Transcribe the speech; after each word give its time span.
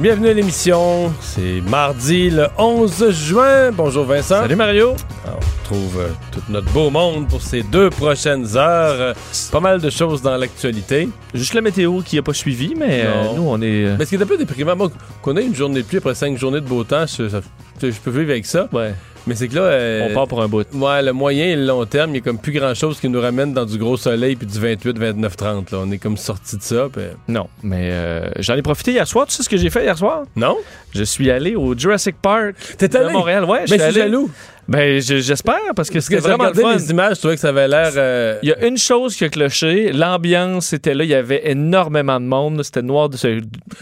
Bienvenue 0.00 0.28
à 0.28 0.32
l'émission. 0.32 1.12
C'est 1.20 1.60
mardi 1.68 2.30
le 2.30 2.46
11 2.56 3.10
juin. 3.10 3.70
Bonjour 3.72 4.04
Vincent. 4.04 4.42
Salut 4.42 4.56
Mario. 4.56 4.94
Alors, 5.26 5.38
on 5.40 5.62
retrouve 5.62 6.00
euh, 6.00 6.08
tout 6.32 6.40
notre 6.48 6.70
beau 6.72 6.88
monde 6.90 7.28
pour 7.28 7.42
ces 7.42 7.62
deux 7.62 7.90
prochaines 7.90 8.56
heures. 8.56 9.00
Euh, 9.00 9.14
pas 9.52 9.60
mal 9.60 9.80
de 9.80 9.90
choses 9.90 10.22
dans 10.22 10.36
l'actualité. 10.36 11.08
Juste 11.34 11.54
la 11.54 11.60
météo 11.60 12.00
qui 12.00 12.16
n'a 12.16 12.22
pas 12.22 12.32
suivi, 12.32 12.74
mais 12.76 13.02
euh, 13.04 13.34
nous, 13.36 13.42
on 13.46 13.60
est. 13.60 13.96
Mais 13.98 14.04
ce 14.04 14.10
qui 14.10 14.16
est 14.16 14.22
un 14.22 14.26
peu 14.26 14.38
déprimant, 14.38 14.74
moi, 14.76 14.90
qu'on 15.22 15.36
ait 15.36 15.44
une 15.44 15.54
journée 15.54 15.82
de 15.82 15.86
pluie 15.86 15.98
après 15.98 16.14
cinq 16.14 16.38
journées 16.38 16.60
de 16.60 16.66
beau 16.66 16.82
temps, 16.84 17.04
je, 17.06 17.28
ça- 17.28 17.40
je 17.82 17.90
peux 17.90 18.10
vivre 18.10 18.30
avec 18.30 18.46
ça. 18.46 18.68
ouais, 18.72 18.94
Mais 19.26 19.34
c'est 19.34 19.48
que 19.48 19.54
là. 19.56 19.62
euh, 19.62 20.08
on 20.10 20.14
part 20.14 20.26
pour 20.28 20.42
un 20.42 20.48
bout. 20.48 20.66
Ouais, 20.74 21.02
le 21.02 21.12
moyen 21.12 21.46
et 21.46 21.56
le 21.56 21.64
long 21.66 21.84
terme, 21.84 22.10
il 22.10 22.14
y 22.16 22.18
a 22.18 22.20
comme 22.22 22.38
plus 22.38 22.52
grand 22.52 22.74
chose 22.74 22.98
qui 23.00 23.08
nous 23.08 23.20
ramène 23.20 23.52
dans 23.52 23.64
du 23.64 23.78
gros 23.78 23.96
soleil 23.96 24.36
puis 24.36 24.46
du 24.46 24.58
28, 24.58 24.98
29, 24.98 25.36
30. 25.36 25.70
Là. 25.70 25.78
On 25.82 25.90
est 25.90 25.98
comme 25.98 26.16
sorti 26.16 26.56
de 26.56 26.62
ça. 26.62 26.88
Non, 27.28 27.48
mais 27.62 27.90
euh, 27.92 28.30
j'en 28.38 28.54
ai 28.54 28.62
profité 28.62 28.92
hier 28.92 29.06
soir. 29.06 29.26
Tu 29.26 29.32
sais 29.34 29.42
ce 29.42 29.48
que 29.48 29.56
j'ai 29.56 29.70
fait 29.70 29.82
hier 29.84 29.96
soir? 29.98 30.22
Non? 30.36 30.56
Je 30.94 31.04
suis 31.04 31.30
allé 31.30 31.54
au 31.56 31.76
Jurassic 31.78 32.16
Park 32.20 32.54
T'es 32.78 32.96
allé? 32.96 33.12
Montréal. 33.12 33.44
Ouais, 33.44 33.60
Mais 33.60 33.66
je 33.66 33.74
suis 33.74 33.82
allé. 33.82 34.00
jaloux. 34.00 34.30
Ben, 34.68 35.00
je- 35.00 35.18
j'espère 35.18 35.58
parce 35.74 35.90
que 35.90 35.98
c'était 36.00 36.16
vraiment 36.36 36.52
fun. 36.62 36.74
les 36.74 36.90
images, 36.90 37.16
je 37.16 37.18
trouvais 37.20 37.34
que 37.34 37.40
ça 37.40 37.48
avait 37.48 37.66
l'air. 37.66 37.90
euh, 37.96 38.38
Il 38.42 38.50
y 38.50 38.52
a 38.52 38.64
une 38.66 38.78
chose 38.78 39.16
qui 39.16 39.24
a 39.24 39.28
cloché, 39.28 39.90
l'ambiance 39.92 40.72
était 40.72 40.94
là, 40.94 41.02
il 41.04 41.10
y 41.10 41.14
avait 41.14 41.50
énormément 41.50 42.20
de 42.20 42.26
monde, 42.26 42.62
c'était 42.62 42.82
noir 42.82 43.08
de 43.08 43.16
ce 43.16 43.40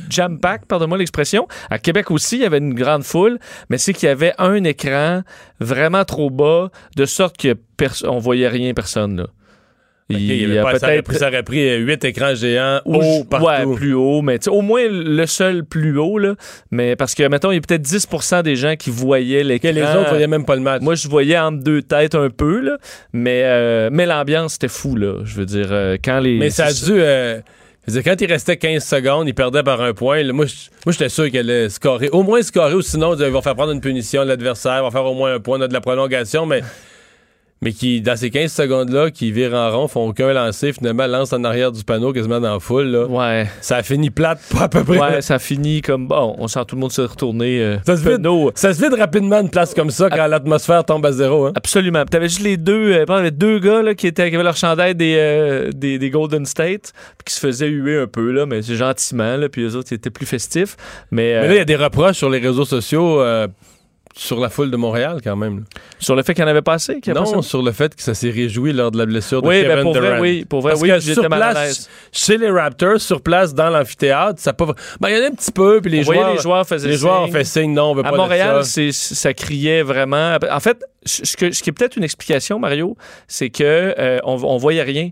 jam 0.08 0.38
pack, 0.40 0.64
pardonne-moi 0.66 0.96
l'expression. 0.98 1.46
À 1.68 1.78
Québec 1.78 2.10
aussi, 2.10 2.36
il 2.36 2.42
y 2.42 2.46
avait 2.46 2.58
une 2.58 2.72
grande 2.74 3.04
foule, 3.04 3.38
mais 3.68 3.76
c'est 3.76 3.92
qu'il 3.92 4.08
y 4.08 4.12
avait 4.12 4.32
un 4.38 4.64
écran 4.64 5.22
vraiment 5.60 6.04
trop 6.04 6.30
bas, 6.30 6.70
de 6.96 7.04
sorte 7.04 7.36
que 7.36 7.54
on 8.04 8.18
voyait 8.18 8.48
rien 8.48 8.72
personne 8.72 9.16
là. 9.18 9.26
Il 10.10 10.36
y 10.40 10.44
avait 10.58 10.62
pas- 10.62 10.78
ça, 10.78 10.86
aurait 10.86 11.02
pris, 11.02 11.16
ça 11.16 11.28
aurait 11.28 11.42
pris 11.42 11.68
euh, 11.68 11.76
huit 11.78 12.02
écrans 12.04 12.34
géants 12.34 12.80
Ou- 12.86 12.96
haut 12.96 13.24
partout. 13.24 13.46
Ouais, 13.70 13.76
plus 13.76 13.92
haut, 13.94 14.22
mais 14.22 14.38
au 14.48 14.62
moins 14.62 14.82
le 14.88 15.26
seul 15.26 15.64
plus 15.64 15.98
haut, 15.98 16.18
là. 16.18 16.34
Mais 16.70 16.96
parce 16.96 17.14
que, 17.14 17.26
mettons, 17.28 17.50
il 17.50 17.56
y 17.56 17.58
a 17.58 17.60
peut-être 17.60 17.82
10% 17.82 18.42
des 18.42 18.56
gens 18.56 18.74
qui 18.76 18.90
voyaient 18.90 19.44
l'écran. 19.44 19.70
Les 19.72 19.82
autres 19.82 20.08
voyaient 20.10 20.26
même 20.26 20.44
pas 20.46 20.56
le 20.56 20.62
match. 20.62 20.80
Moi, 20.82 20.94
je 20.94 21.08
voyais 21.08 21.38
entre 21.38 21.62
deux 21.62 21.82
têtes 21.82 22.14
un 22.14 22.30
peu, 22.30 22.60
là. 22.60 22.78
Mais, 23.12 23.42
euh, 23.44 23.90
mais 23.92 24.06
l'ambiance, 24.06 24.54
c'était 24.54 24.68
fou, 24.68 24.96
là. 24.96 25.20
Je 25.24 25.34
veux 25.36 25.46
dire, 25.46 25.68
euh, 25.70 25.96
quand 26.02 26.20
les. 26.20 26.38
Mais 26.38 26.50
ça 26.50 26.66
a 26.66 26.72
dû. 26.72 26.92
euh, 26.92 27.40
je 27.86 27.92
veux 27.94 28.02
dire, 28.02 28.12
quand 28.12 28.20
il 28.20 28.30
restait 28.30 28.56
15 28.56 28.84
secondes, 28.84 29.28
il 29.28 29.34
perdait 29.34 29.62
par 29.62 29.80
un 29.82 29.92
point. 29.94 30.22
là, 30.22 30.32
moi, 30.32 30.44
j'étais 30.86 31.08
sûr 31.08 31.26
qu'il 31.30 31.38
allait 31.38 31.68
scorer. 31.68 32.08
Au 32.10 32.22
moins 32.22 32.42
scorer, 32.42 32.74
ou 32.74 32.82
sinon, 32.82 33.14
ils 33.14 33.24
vont 33.26 33.42
faire 33.42 33.54
prendre 33.54 33.72
une 33.72 33.80
punition 33.80 34.22
à 34.22 34.24
l'adversaire, 34.24 34.78
ils 34.78 34.82
vont 34.82 34.90
faire 34.90 35.04
au 35.06 35.14
moins 35.14 35.34
un 35.34 35.40
point, 35.40 35.58
on 35.58 35.62
a 35.62 35.68
de 35.68 35.72
la 35.74 35.80
prolongation, 35.80 36.46
mais. 36.46 36.60
Mais 37.60 37.72
qui, 37.72 38.00
dans 38.00 38.16
ces 38.16 38.30
15 38.30 38.52
secondes-là, 38.52 39.10
qui 39.10 39.32
virent 39.32 39.54
en 39.54 39.70
rond, 39.76 39.88
font 39.88 40.08
aucun 40.08 40.32
lancer, 40.32 40.72
finalement, 40.72 41.06
lance 41.08 41.32
en 41.32 41.42
arrière 41.42 41.72
du 41.72 41.82
panneau, 41.82 42.12
quasiment 42.12 42.38
dans 42.40 42.52
la 42.54 42.60
foule. 42.60 42.84
Là. 42.86 43.06
Ouais. 43.06 43.46
Ça 43.60 43.78
a 43.78 43.82
fini 43.82 44.10
plate, 44.10 44.38
pas 44.52 44.62
à 44.64 44.68
peu 44.68 44.84
près. 44.84 44.98
Ouais, 44.98 45.20
ça 45.22 45.40
finit 45.40 45.82
comme 45.82 46.06
bon, 46.06 46.36
on 46.38 46.46
sent 46.46 46.60
tout 46.68 46.76
le 46.76 46.80
monde 46.80 46.92
se 46.92 47.02
retourner. 47.02 47.60
euh, 47.60 47.76
Ça 47.84 47.96
se 47.96 48.08
vide. 48.08 48.24
Ça 48.54 48.72
se 48.72 48.80
vide 48.80 48.94
rapidement 48.94 49.40
une 49.40 49.50
place 49.50 49.74
comme 49.74 49.90
ça 49.90 50.08
quand 50.08 50.26
l'atmosphère 50.28 50.84
tombe 50.84 51.04
à 51.04 51.10
zéro. 51.12 51.46
Hein? 51.46 51.52
Absolument. 51.56 52.04
T'avais 52.04 52.28
juste 52.28 52.42
les 52.42 52.56
deux, 52.56 52.92
euh, 52.92 53.04
t'avais 53.04 53.32
deux 53.32 53.58
gars 53.58 53.82
là, 53.82 53.94
qui, 53.94 54.06
étaient, 54.06 54.28
qui 54.30 54.36
avaient 54.36 54.44
leur 54.44 54.56
chandail 54.56 54.94
des, 54.94 55.16
euh, 55.18 55.70
des, 55.72 55.98
des 55.98 56.10
Golden 56.10 56.46
State, 56.46 56.92
puis 57.18 57.24
qui 57.26 57.34
se 57.34 57.40
faisaient 57.40 57.66
huer 57.68 57.98
un 58.02 58.06
peu, 58.06 58.30
là, 58.30 58.46
mais 58.46 58.62
c'est 58.62 58.76
gentiment, 58.76 59.36
là, 59.36 59.48
puis 59.48 59.62
eux 59.62 59.74
autres, 59.74 59.88
ils 59.90 59.96
étaient 59.96 60.10
plus 60.10 60.26
festifs. 60.26 60.76
Mais, 61.10 61.34
euh, 61.34 61.40
Mais 61.42 61.48
là, 61.48 61.54
il 61.54 61.58
y 61.58 61.60
a 61.60 61.64
des 61.64 61.76
reproches 61.76 62.16
sur 62.18 62.30
les 62.30 62.38
réseaux 62.38 62.64
sociaux 62.64 63.20
euh, 63.20 63.48
sur 64.20 64.40
la 64.40 64.48
foule 64.48 64.70
de 64.72 64.76
Montréal, 64.76 65.20
quand 65.22 65.36
même. 65.36 65.62
sur 66.00 66.16
le 66.16 66.24
fait 66.24 66.34
qu'il 66.34 66.42
y 66.42 66.44
en 66.44 66.50
avait 66.50 66.60
pas 66.60 66.72
assez, 66.74 66.96
pas 67.00 67.12
Non, 67.12 67.24
ça. 67.24 67.40
sur 67.42 67.62
le 67.62 67.70
fait 67.70 67.94
que 67.94 68.02
ça 68.02 68.14
s'est 68.14 68.30
réjoui 68.30 68.72
lors 68.72 68.90
de 68.90 68.98
la 68.98 69.06
blessure 69.06 69.42
de 69.42 69.46
Oui, 69.46 69.60
Kevin 69.62 69.76
ben 69.76 69.82
pour 69.84 69.94
vrai, 69.94 70.08
Durant. 70.08 70.20
oui. 70.20 70.44
Pour 70.44 70.60
vrai, 70.60 70.72
Parce 70.72 70.82
oui, 70.82 70.88
que 70.88 70.98
sur 71.00 71.28
mal 71.30 71.38
place, 71.52 71.88
chez 72.10 72.36
les 72.36 72.50
Raptors, 72.50 73.00
sur 73.00 73.22
place, 73.22 73.54
dans 73.54 73.70
l'amphithéâtre, 73.70 74.40
ça 74.40 74.52
pas... 74.52 74.66
Ben, 75.00 75.08
il 75.10 75.16
y 75.16 75.20
en 75.20 75.22
a 75.22 75.26
un 75.28 75.30
petit 75.30 75.52
peu, 75.52 75.80
puis 75.80 75.92
les 75.92 76.00
On 76.00 76.12
joueurs... 76.12 76.32
les 76.34 76.40
joueurs 76.40 76.66
faisaient 76.66 76.88
les 76.88 76.96
joueurs 76.96 77.22
ont 77.22 77.24
signe. 77.26 77.32
fait 77.34 77.44
signe, 77.44 77.72
non, 77.72 77.92
on 77.92 77.94
veut 77.94 78.04
À 78.04 78.10
pas 78.10 78.16
Montréal, 78.16 78.64
ça. 78.64 78.80
ça 78.90 79.32
criait 79.34 79.82
vraiment. 79.84 80.36
En 80.50 80.60
fait, 80.60 80.82
ce, 81.06 81.36
que- 81.36 81.52
ce 81.52 81.62
qui 81.62 81.70
est 81.70 81.72
peut-être 81.72 81.96
une 81.96 82.04
explication, 82.04 82.58
Mario, 82.58 82.96
c'est 83.28 83.50
que 83.50 83.94
euh, 83.98 84.18
on, 84.24 84.34
on 84.42 84.56
voyait 84.56 84.82
rien. 84.82 85.10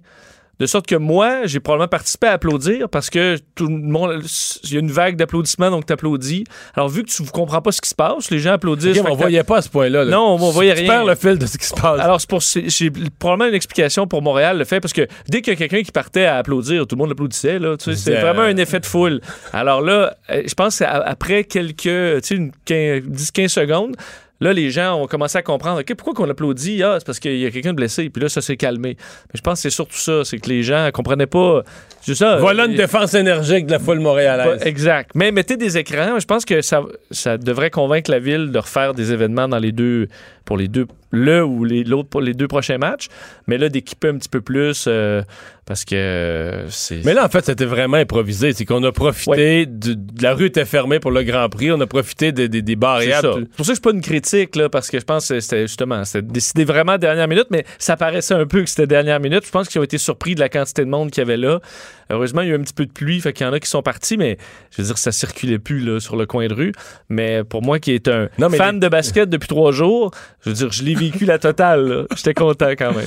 De 0.59 0.65
sorte 0.67 0.87
que 0.87 0.94
moi, 0.97 1.44
j'ai 1.44 1.61
probablement 1.61 1.89
participé 1.89 2.28
à 2.28 2.33
applaudir 2.33 2.89
parce 2.89 3.11
que 3.11 3.37
tout 3.55 3.67
le 3.67 3.77
monde, 3.77 4.22
il 4.65 4.72
y 4.72 4.77
a 4.77 4.81
une 4.81 4.91
vague 4.91 5.17
d'applaudissements, 5.17 5.71
donc 5.71 5.84
t'applaudis. 5.84 6.44
Alors, 6.75 6.89
vu 6.89 7.03
que 7.03 7.11
tu 7.11 7.22
ne 7.22 7.28
comprends 7.28 7.61
pas 7.61 7.72
ce 7.72 7.81
qui 7.83 7.91
se 7.91 7.94
passe, 7.94 8.31
les 8.31 8.39
gens 8.39 8.53
applaudissent. 8.53 8.91
Ok, 8.91 8.95
fait 8.97 9.03
mais 9.03 9.11
on 9.11 9.16
voyait 9.16 9.43
pas 9.45 9.59
à 9.59 9.62
ce 9.62 9.69
point-là. 9.69 10.05
là. 10.05 10.11
Non, 10.11 10.34
on 10.41 10.50
voyait 10.50 10.75
Tu 10.75 10.81
rien. 10.81 10.91
perds 10.91 11.05
le 11.05 11.15
fil 11.15 11.39
de 11.39 11.45
ce 11.45 11.59
qui 11.59 11.66
se 11.66 11.75
passe. 11.75 12.00
Alors, 12.00 12.21
c'est 12.21 12.91
probablement 13.19 13.49
une 13.50 13.55
explication 13.55 14.06
pour 14.06 14.22
Montréal, 14.22 14.56
le 14.59 14.65
fait, 14.65 14.81
parce 14.81 14.95
que 14.95 15.06
dès 15.28 15.43
qu'il 15.43 15.53
y 15.53 15.56
a 15.56 15.59
quelqu'un 15.59 15.83
qui 15.83 15.93
partait 15.93 16.25
à 16.25 16.37
applaudir, 16.37 16.87
tout 16.87 16.97
le 16.97 17.00
monde 17.03 17.12
applaudissait, 17.12 17.59
là. 17.59 17.77
Tu 17.77 17.84
sais, 17.84 17.97
c'est 17.97 18.21
vraiment 18.21 18.43
un 18.43 18.56
effet 18.56 18.81
de 18.81 18.87
foule. 18.87 19.21
Alors 19.53 19.83
là, 19.83 20.16
euh, 20.31 20.43
je 20.47 20.55
pense 20.55 20.78
qu'après 20.78 21.45
quelques, 21.45 21.83
tu 21.83 22.21
sais, 22.22 22.34
une 22.34 22.50
15 22.65 23.03
10-15 23.03 23.49
secondes, 23.49 23.97
là, 24.41 24.52
les 24.52 24.70
gens 24.70 25.00
ont 25.00 25.06
commencé 25.06 25.38
à 25.38 25.42
comprendre, 25.42 25.80
OK, 25.80 25.94
pourquoi 25.94 26.14
qu'on 26.14 26.30
applaudit? 26.30 26.82
Ah, 26.82 26.97
c'est 26.98 27.06
parce 27.06 27.19
qu'il 27.19 27.38
y 27.38 27.47
a 27.47 27.50
quelqu'un 27.50 27.70
de 27.70 27.76
blessé. 27.76 28.10
Puis 28.10 28.22
là, 28.22 28.28
ça 28.28 28.41
s'est 28.41 28.56
calmé. 28.56 28.97
Mais 28.98 29.34
je 29.34 29.41
pense 29.41 29.58
que 29.58 29.62
c'est 29.62 29.74
surtout 29.74 29.97
ça, 29.97 30.24
c'est 30.24 30.38
que 30.38 30.48
les 30.48 30.62
gens 30.62 30.88
comprenaient 30.92 31.26
pas. 31.26 31.62
C'est 32.00 32.14
ça. 32.14 32.36
voilà 32.36 32.66
une 32.66 32.74
défense 32.74 33.14
énergique 33.14 33.66
de 33.66 33.72
la 33.72 33.78
foule 33.78 34.00
montréalaise. 34.00 34.62
exact. 34.64 35.10
Mais 35.14 35.32
mettez 35.32 35.56
des 35.56 35.76
écrans. 35.78 36.19
Je 36.19 36.26
pense 36.26 36.44
que 36.44 36.60
ça, 36.60 36.82
ça 37.10 37.36
devrait 37.36 37.70
convaincre 37.70 38.10
la 38.10 38.19
ville 38.19 38.52
de 38.52 38.58
refaire 38.58 38.94
des 38.94 39.12
événements 39.12 39.48
dans 39.48 39.58
les 39.58 39.72
deux, 39.72 40.08
pour 40.47 40.57
les 40.57 40.69
deux, 40.69 40.87
le 41.11 41.45
ou 41.45 41.65
les, 41.65 41.84
l'autre 41.84 42.09
pour 42.09 42.23
les 42.23 42.33
deux 42.33 42.49
prochains 42.49 42.79
matchs. 42.79 43.09
Mais 43.47 43.59
là, 43.59 43.69
d'équiper 43.69 44.09
un 44.09 44.17
petit 44.17 44.31
peu 44.31 44.41
plus 44.41 44.87
euh, 44.89 45.23
parce 45.67 45.84
que 45.84 45.95
euh, 45.95 46.71
c'est. 46.71 47.05
Mais 47.05 47.12
là, 47.12 47.27
en 47.27 47.29
fait, 47.29 47.45
c'était 47.45 47.65
vraiment 47.65 47.97
improvisé. 47.97 48.53
C'est 48.53 48.65
qu'on 48.65 48.83
a 48.84 48.93
profité 48.93 49.67
de, 49.67 49.95
de 49.95 50.23
la 50.23 50.34
rue 50.34 50.47
était 50.47 50.65
fermée 50.65 51.01
pour 51.01 51.11
le 51.11 51.25
Grand 51.25 51.49
Prix. 51.49 51.73
On 51.73 51.81
a 51.81 51.87
profité 51.87 52.33
des, 52.33 52.49
des, 52.49 52.62
des 52.62 52.73
c'est 52.73 52.77
barrières. 52.77 53.21
C'est 53.21 53.51
pour 53.57 53.67
ça 53.67 53.73
que 53.73 53.77
c'est 53.77 53.84
pas 53.84 53.91
une 53.91 54.01
critique, 54.01 54.57
là, 54.57 54.69
parce 54.69 54.89
que 54.89 54.99
je 55.01 55.05
pense 55.05 55.29
que 55.29 55.41
c'était 55.41 55.62
justement, 55.62 56.05
c'était 56.05 56.23
décidé 56.23 56.65
vraiment 56.65 56.93
à 56.93 56.99
dernière 56.99 57.28
minute, 57.28 57.49
mais 57.51 57.65
ça 57.78 57.97
paraissait 57.97 58.34
un 58.34 58.47
peu 58.47 58.63
que 58.63 58.71
c'était 58.71 58.87
dernière 58.87 59.21
minute. 59.21 59.45
Je 59.45 59.51
pense 59.51 59.69
qu'ils 59.69 59.81
ont 59.81 59.84
été 59.84 59.99
surpris 59.99 60.37
de 60.37 60.41
la 60.41 60.49
quantité 60.49 60.84
de 60.84 60.91
monde 60.91 61.11
qu'il 61.11 61.21
y 61.21 61.27
avait 61.27 61.37
là. 61.37 61.61
Heureusement, 62.09 62.43
il 62.43 62.49
y 62.49 62.53
a 62.53 62.55
eu 62.55 62.59
un 62.59 62.63
petit 62.63 62.73
peu 62.73 62.87
de 62.87 62.93
pluie, 62.93 63.21
fait 63.21 63.33
qu'il 63.33 63.45
y 63.45 63.49
en 63.49 63.53
a 63.53 63.59
qui 63.59 63.69
sont 63.69 63.83
partis, 63.83 64.17
mais 64.17 64.39
je 64.71 64.81
veux 64.81 64.87
dire, 64.87 64.97
ça 64.97 65.11
circulait 65.11 65.59
plus 65.59 65.81
là, 65.81 65.99
sur 65.99 66.15
le 66.15 66.25
coin 66.27 66.47
de 66.47 66.55
rue. 66.55 66.73
Mais 67.09 67.43
pour 67.43 67.63
moi, 67.63 67.81
qui 67.81 67.91
est 67.91 68.07
un 68.07 68.28
Non, 68.39 68.49
fan 68.51 68.78
de 68.78 68.89
basket 68.89 69.28
depuis 69.28 69.49
trois 69.49 69.73
jours, 69.73 70.13
je 70.47 70.51
veux 70.51 70.57
dire, 70.57 70.71
je 70.73 70.84
l'ai 70.84 70.95
vécu 70.95 71.25
la 71.25 71.39
totale. 71.39 72.07
J'étais 72.15 72.33
content 72.34 72.71
quand 72.79 72.95
même. 72.95 73.05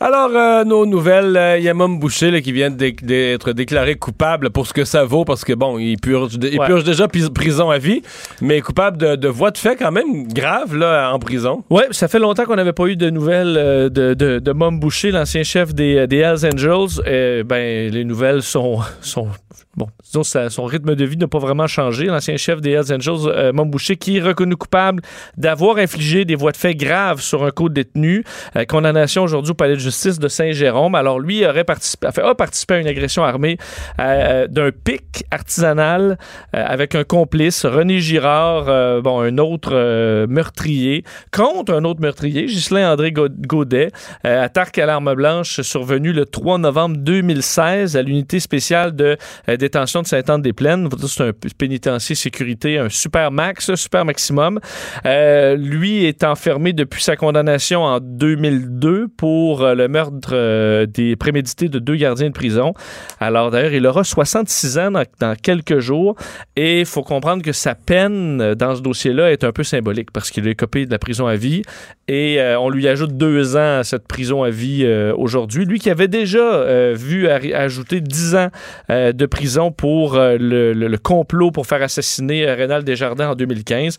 Alors, 0.00 0.30
euh, 0.34 0.64
nos 0.64 0.86
nouvelles, 0.86 1.36
euh, 1.36 1.58
Yamam 1.58 1.98
Boucher 1.98 2.30
là, 2.30 2.40
qui 2.40 2.52
vient 2.52 2.70
d'être 2.70 3.52
déclaré 3.52 3.96
coupable 3.96 4.48
pour 4.48 4.66
ce 4.66 4.72
que 4.72 4.84
ça 4.86 5.04
vaut, 5.04 5.26
parce 5.26 5.44
que 5.44 5.52
bon, 5.52 5.78
il 5.78 5.98
purge, 5.98 6.38
il 6.40 6.58
Ouais. 6.58 6.66
purge 6.66 6.84
déjà 6.84 7.06
prison 7.06 7.68
à 7.70 7.76
vie, 7.78 8.00
mais 8.40 8.60
coupable 8.62 8.96
de, 8.96 9.16
de 9.16 9.28
voies 9.28 9.50
de 9.50 9.58
fait 9.58 9.76
quand 9.76 9.92
même 9.92 10.26
grave 10.28 10.74
là, 10.74 11.12
en 11.12 11.18
prison. 11.18 11.62
Ouais, 11.68 11.86
ça 11.90 12.08
fait 12.08 12.18
longtemps 12.18 12.46
qu'on 12.46 12.56
n'avait 12.56 12.72
pas 12.72 12.86
eu 12.86 12.96
de 12.96 13.10
nouvelles 13.10 13.56
euh, 13.58 13.88
de, 13.90 14.14
de, 14.14 14.38
de 14.38 14.52
Mom 14.52 14.80
Boucher, 14.80 15.10
l'ancien 15.10 15.42
chef 15.42 15.74
des, 15.74 16.06
des 16.06 16.16
Hells 16.18 16.46
Angels. 16.46 17.02
Euh, 17.06 17.44
ben, 17.44 17.90
les 17.92 18.04
nouvelles 18.04 18.42
sont, 18.42 18.78
sont 19.02 19.28
bon, 19.76 19.86
disons, 20.04 20.22
ça- 20.22 20.48
son 20.48 20.64
rythme 20.64 20.94
de 20.94 21.04
vie 21.04 21.16
n'a 21.18 21.28
pas 21.28 21.38
vraiment 21.38 21.66
changé. 21.66 22.06
L'ancien 22.06 22.36
chef 22.38 22.60
des 22.62 22.70
Hells 22.70 22.92
Angels, 22.94 23.26
euh, 23.28 23.52
Mom 23.52 23.70
Boucher, 23.70 23.96
qui 23.96 24.16
est 24.16 24.22
reconnu 24.22 24.56
coupable 24.56 25.02
d'avoir 25.36 25.76
infligé 25.76 26.24
des 26.24 26.34
voies 26.36 26.52
de 26.52 26.56
fait 26.56 26.69
graves 26.74 27.20
sur 27.20 27.44
un 27.44 27.50
co-détenu. 27.50 28.24
Euh, 28.56 28.64
condamnation 28.64 29.22
aujourd'hui 29.22 29.52
au 29.52 29.54
palais 29.54 29.74
de 29.74 29.80
justice 29.80 30.18
de 30.18 30.28
Saint-Jérôme. 30.28 30.94
Alors, 30.94 31.18
lui 31.20 31.44
aurait 31.46 31.64
participé, 31.64 32.08
a 32.08 32.34
participé 32.34 32.74
à 32.74 32.78
une 32.78 32.86
agression 32.86 33.24
armée 33.24 33.56
euh, 34.00 34.46
d'un 34.46 34.70
pic 34.72 35.24
artisanal 35.30 36.18
euh, 36.54 36.64
avec 36.66 36.94
un 36.94 37.04
complice, 37.04 37.64
René 37.64 37.98
Girard, 38.00 39.00
bon, 39.02 39.20
un 39.20 39.38
autre 39.38 40.26
meurtrier, 40.26 41.04
contre 41.32 41.72
un 41.74 41.84
autre 41.84 42.00
meurtrier, 42.00 42.46
Ghislain 42.46 42.92
André 42.92 43.12
Go- 43.12 43.28
Godet. 43.30 43.90
Attaque 44.24 44.78
à 44.78 44.86
l'arme 44.86 45.14
blanche 45.14 45.60
survenue 45.62 46.12
le 46.12 46.26
3 46.26 46.58
novembre 46.58 46.96
2016 46.98 47.96
à 47.96 48.02
l'unité 48.02 48.40
spéciale 48.40 48.94
de 48.94 49.16
détention 49.58 50.02
de 50.02 50.06
Sainte-Anne-des-Plaines. 50.06 50.88
C'est 51.06 51.22
un 51.24 51.32
pénitencier 51.58 52.14
sécurité, 52.14 52.78
un 52.78 52.88
super 52.88 53.30
max, 53.30 53.74
super 53.74 54.04
maximum. 54.04 54.60
Lui 55.04 56.04
est 56.04 56.24
enfermé 56.24 56.49
depuis 56.58 57.02
sa 57.02 57.16
condamnation 57.16 57.84
en 57.84 58.00
2002 58.00 59.08
pour 59.16 59.62
euh, 59.62 59.74
le 59.74 59.88
meurtre 59.88 60.30
euh, 60.32 60.86
des 60.86 61.14
prémédités 61.14 61.68
de 61.68 61.78
deux 61.78 61.94
gardiens 61.94 62.28
de 62.28 62.34
prison. 62.34 62.74
Alors 63.20 63.50
d'ailleurs, 63.50 63.72
il 63.72 63.86
aura 63.86 64.02
66 64.02 64.78
ans 64.78 64.90
dans, 64.90 65.34
quelques 65.40 65.78
jours 65.78 66.16
et 66.56 66.80
il 66.80 66.86
faut 66.86 67.02
comprendre 67.02 67.42
que 67.42 67.52
sa 67.52 67.74
peine 67.74 68.40
euh, 68.40 68.54
dans 68.54 68.74
ce 68.74 68.82
dossier-là 68.82 69.30
est 69.30 69.44
un 69.44 69.52
peu 69.52 69.62
symbolique 69.62 70.10
parce 70.12 70.30
qu'il 70.30 70.48
est 70.48 70.54
copé 70.54 70.86
de 70.86 70.90
la 70.90 70.98
prison 70.98 71.26
à 71.26 71.36
vie 71.36 71.62
et 72.08 72.40
on 72.58 72.70
lui 72.70 72.88
ajoute 72.88 73.16
deux 73.16 73.56
ans 73.56 73.78
à 73.78 73.84
cette 73.84 74.08
prison 74.08 74.42
à 74.42 74.50
vie 74.50 74.84
aujourd'hui. 75.16 75.64
Lui 75.64 75.78
qui 75.78 75.90
avait 75.90 76.08
déjà 76.08 76.92
vu 76.92 77.28
ajouter 77.28 78.00
10 78.00 78.34
ans 78.34 78.48
de 78.88 79.26
prison 79.26 79.70
pour 79.70 80.14
le, 80.18 80.96
complot 80.96 81.52
pour 81.52 81.68
faire 81.68 81.82
assassiner 81.82 82.46
Rénal 82.46 82.82
Desjardins 82.82 83.30
en 83.30 83.34
2015. 83.36 83.98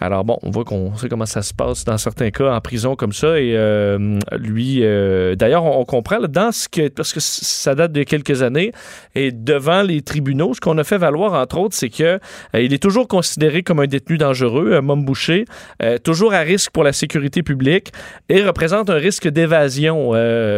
Alors 0.00 0.24
bon, 0.24 0.38
on 0.42 0.50
voit 0.50 0.64
qu'on 0.64 0.96
sait 0.96 1.08
comment 1.08 1.24
ça 1.24 1.42
se 1.42 1.54
passe 1.54 1.84
dans 1.84 1.91
certains 1.98 2.30
cas 2.30 2.54
en 2.54 2.60
prison 2.60 2.96
comme 2.96 3.12
ça. 3.12 3.38
Et 3.38 3.54
euh, 3.56 4.18
lui, 4.38 4.80
euh, 4.82 5.34
d'ailleurs, 5.34 5.64
on, 5.64 5.84
comprend 5.84 6.18
là, 6.18 6.28
dans 6.28 6.52
ce 6.52 6.68
que 6.68 6.88
parce 6.88 7.12
que 7.12 7.20
ça 7.20 7.74
date 7.74 7.92
de 7.92 8.02
quelques 8.02 8.42
années 8.42 8.72
et 9.14 9.32
devant 9.32 9.82
les 9.82 10.02
tribunaux, 10.02 10.54
ce 10.54 10.60
qu'on 10.60 10.78
a 10.78 10.84
fait 10.84 10.98
valoir 10.98 11.34
entre 11.34 11.58
autres, 11.58 11.74
c'est 11.74 11.90
que 11.90 12.18
euh, 12.54 12.60
il 12.60 12.72
est 12.72 12.82
toujours 12.82 13.08
considéré 13.08 13.62
comme 13.62 13.80
un 13.80 13.86
détenu 13.86 14.18
dangereux, 14.18 14.74
un 14.74 14.92
Boucher, 14.92 15.46
euh, 15.82 15.96
toujours 15.96 16.34
à 16.34 16.40
risque 16.40 16.70
pour 16.70 16.84
la 16.84 16.92
sécurité 16.92 17.42
publique 17.42 17.92
et 18.28 18.42
représente 18.42 18.90
un 18.90 18.96
risque 18.96 19.26
d'évasion 19.26 20.12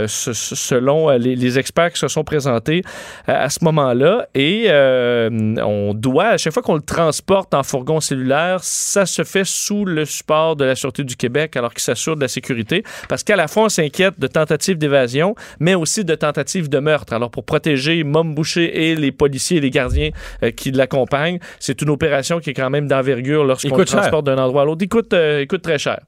selon 0.06 1.10
les, 1.10 1.36
les 1.36 1.58
experts 1.58 1.92
qui 1.92 2.00
se 2.00 2.08
sont 2.08 2.24
présentés 2.24 2.82
à 3.28 3.48
ce 3.48 3.64
moment-là. 3.64 4.26
Et 4.34 4.68
on 4.70 5.94
doit, 5.94 6.30
à 6.30 6.36
chaque 6.36 6.52
fois 6.52 6.62
qu'on 6.62 6.74
le 6.74 6.82
transporte 6.82 7.54
en 7.54 7.62
fourgon 7.62 8.00
cellulaire, 8.00 8.58
ça 8.62 9.06
se 9.06 9.22
fait 9.22 9.44
sous 9.44 9.84
le 9.84 10.04
support 10.04 10.56
de 10.56 10.64
la 10.64 10.74
Sûreté 10.74 11.04
du 11.04 11.16
Québec 11.16 11.23
alors 11.54 11.72
qu'il 11.72 11.82
s'assure 11.82 12.16
de 12.16 12.20
la 12.20 12.28
sécurité. 12.28 12.82
Parce 13.08 13.22
qu'à 13.22 13.36
la 13.36 13.48
fois, 13.48 13.64
on 13.64 13.68
s'inquiète 13.68 14.18
de 14.18 14.26
tentatives 14.26 14.78
d'évasion, 14.78 15.34
mais 15.60 15.74
aussi 15.74 16.04
de 16.04 16.14
tentatives 16.14 16.68
de 16.68 16.78
meurtre. 16.78 17.12
Alors, 17.12 17.30
pour 17.30 17.44
protéger 17.44 18.04
Mom 18.04 18.34
Boucher 18.34 18.90
et 18.90 18.94
les 18.94 19.12
policiers 19.12 19.58
et 19.58 19.60
les 19.60 19.70
gardiens 19.70 20.10
euh, 20.42 20.50
qui 20.50 20.70
l'accompagnent, 20.70 21.38
c'est 21.58 21.80
une 21.82 21.90
opération 21.90 22.40
qui 22.40 22.50
est 22.50 22.54
quand 22.54 22.70
même 22.70 22.88
d'envergure 22.88 23.44
lorsqu'on 23.44 23.76
le 23.76 23.84
transporte 23.84 24.26
d'un 24.26 24.38
endroit 24.38 24.62
à 24.62 24.64
l'autre. 24.64 24.82
Il 24.82 24.88
euh, 25.14 25.42
il 25.42 25.46
coûte 25.46 25.62
très 25.62 25.78
cher. 25.78 26.00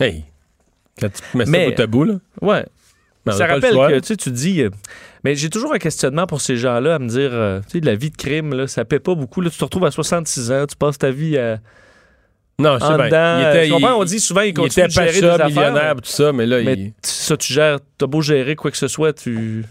Hey, 0.00 0.24
quand 1.00 1.08
tu 1.12 1.36
mets 1.36 1.44
ça 1.44 1.50
Mais- 1.50 1.70
bout 1.70 1.80
à 1.80 1.86
bout, 1.86 2.04
là. 2.04 2.14
Ouais. 2.40 2.64
ben, 3.24 3.32
ça 3.32 3.46
rappelle 3.46 3.74
que 3.74 4.00
tu 4.00 4.06
sais, 4.06 4.16
tu 4.16 4.30
dis. 4.30 4.62
euh, 4.62 4.70
mais 5.24 5.34
j'ai 5.36 5.50
toujours 5.50 5.72
un 5.72 5.78
questionnement 5.78 6.26
pour 6.26 6.40
ces 6.40 6.56
gens-là 6.56 6.96
à 6.96 6.98
me 6.98 7.08
dire, 7.08 7.30
euh, 7.32 7.60
tu 7.60 7.72
sais, 7.72 7.80
de 7.80 7.86
la 7.86 7.94
vie 7.94 8.10
de 8.10 8.16
crime, 8.16 8.54
là, 8.54 8.66
ça 8.66 8.84
paie 8.84 8.98
pas 8.98 9.14
beaucoup. 9.14 9.40
Là, 9.40 9.50
tu 9.50 9.58
te 9.58 9.64
retrouves 9.64 9.84
à 9.84 9.90
66 9.90 10.50
ans, 10.50 10.66
tu 10.66 10.76
passes 10.76 10.98
ta 10.98 11.10
vie 11.10 11.38
à, 11.38 11.58
Non, 12.58 12.74
je 12.74 12.78
sais 12.80 12.84
en 12.84 12.96
bien. 12.96 13.06
dedans. 13.06 13.38
Il 13.38 13.48
était, 13.48 13.66
tu 13.66 13.72
comprends? 13.72 13.88
il- 13.96 14.00
on 14.00 14.04
dit 14.04 14.20
souvent, 14.20 14.40
il 14.42 14.48
il 14.48 14.54
continue 14.54 14.84
était 14.86 14.86
de 14.86 14.92
gérer 14.92 15.12
des 15.12 15.20
pacha, 15.20 15.34
affaires. 15.34 15.46
millionnaire, 15.48 15.94
tout 15.96 16.00
ça, 16.04 16.32
mais 16.32 16.46
là, 16.46 16.62
mais 16.62 16.74
il 16.74 16.92
ça, 17.02 17.36
tu 17.36 17.52
gères, 17.52 17.78
t'as 17.98 18.06
beau 18.06 18.20
gérer 18.20 18.54
quoi 18.56 18.70
que 18.70 18.76
ce 18.76 18.88
soit, 18.88 19.12
tu 19.12 19.64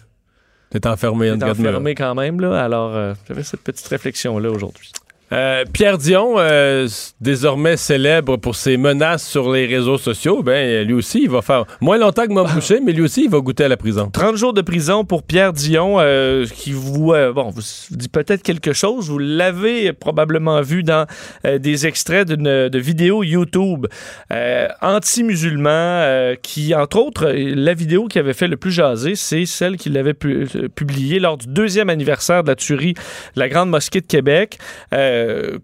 est 0.73 0.85
enfermé 0.85 1.29
en 1.31 1.35
es 1.35 1.39
quatre 1.39 1.57
murs. 1.59 1.69
enfermé 1.69 1.95
quand 1.95 2.15
même. 2.15 2.39
Là, 2.39 2.63
alors, 2.63 2.95
euh, 2.95 3.13
j'avais 3.27 3.43
cette 3.43 3.61
petite 3.61 3.87
réflexion-là 3.87 4.49
aujourd'hui. 4.49 4.91
Euh, 5.33 5.63
Pierre 5.71 5.97
Dion, 5.97 6.35
euh, 6.37 6.87
désormais 7.21 7.77
célèbre 7.77 8.35
pour 8.37 8.55
ses 8.55 8.75
menaces 8.77 9.25
sur 9.27 9.51
les 9.51 9.65
réseaux 9.65 9.97
sociaux, 9.97 10.43
ben 10.43 10.85
lui 10.85 10.93
aussi, 10.93 11.21
il 11.23 11.29
va 11.29 11.41
faire 11.41 11.65
moins 11.79 11.97
longtemps 11.97 12.27
que 12.27 12.33
Mom 12.33 12.47
Boucher, 12.53 12.79
mais 12.83 12.91
lui 12.91 13.01
aussi, 13.03 13.23
il 13.25 13.29
va 13.29 13.39
goûter 13.39 13.63
à 13.63 13.67
la 13.69 13.77
prison. 13.77 14.09
30 14.11 14.35
jours 14.35 14.53
de 14.53 14.61
prison 14.61 15.05
pour 15.05 15.23
Pierre 15.23 15.53
Dion, 15.53 15.97
euh, 15.99 16.45
qui 16.45 16.73
vous, 16.73 17.13
bon, 17.33 17.53
dit 17.91 18.09
peut-être 18.09 18.43
quelque 18.43 18.73
chose. 18.73 19.09
Vous 19.09 19.19
l'avez 19.19 19.93
probablement 19.93 20.61
vu 20.61 20.83
dans 20.83 21.05
des 21.45 21.87
extraits 21.87 22.27
de 22.27 22.77
vidéos 22.77 23.23
YouTube 23.23 23.87
anti-musulmans, 24.81 26.35
qui, 26.41 26.75
entre 26.75 26.97
autres, 26.97 27.31
la 27.31 27.73
vidéo 27.73 28.07
qui 28.07 28.19
avait 28.19 28.33
fait 28.33 28.47
le 28.47 28.57
plus 28.57 28.71
jaser, 28.71 29.15
c'est 29.15 29.45
celle 29.45 29.77
qu'il 29.77 29.97
avait 29.97 30.13
pu- 30.13 30.47
publiée 30.75 31.19
lors 31.19 31.37
du 31.37 31.47
deuxième 31.47 31.89
anniversaire 31.89 32.43
de 32.43 32.49
la 32.49 32.55
tuerie 32.55 32.93
de 32.93 33.39
la 33.39 33.49
Grande 33.49 33.69
Mosquée 33.69 34.01
de 34.01 34.07
Québec, 34.07 34.57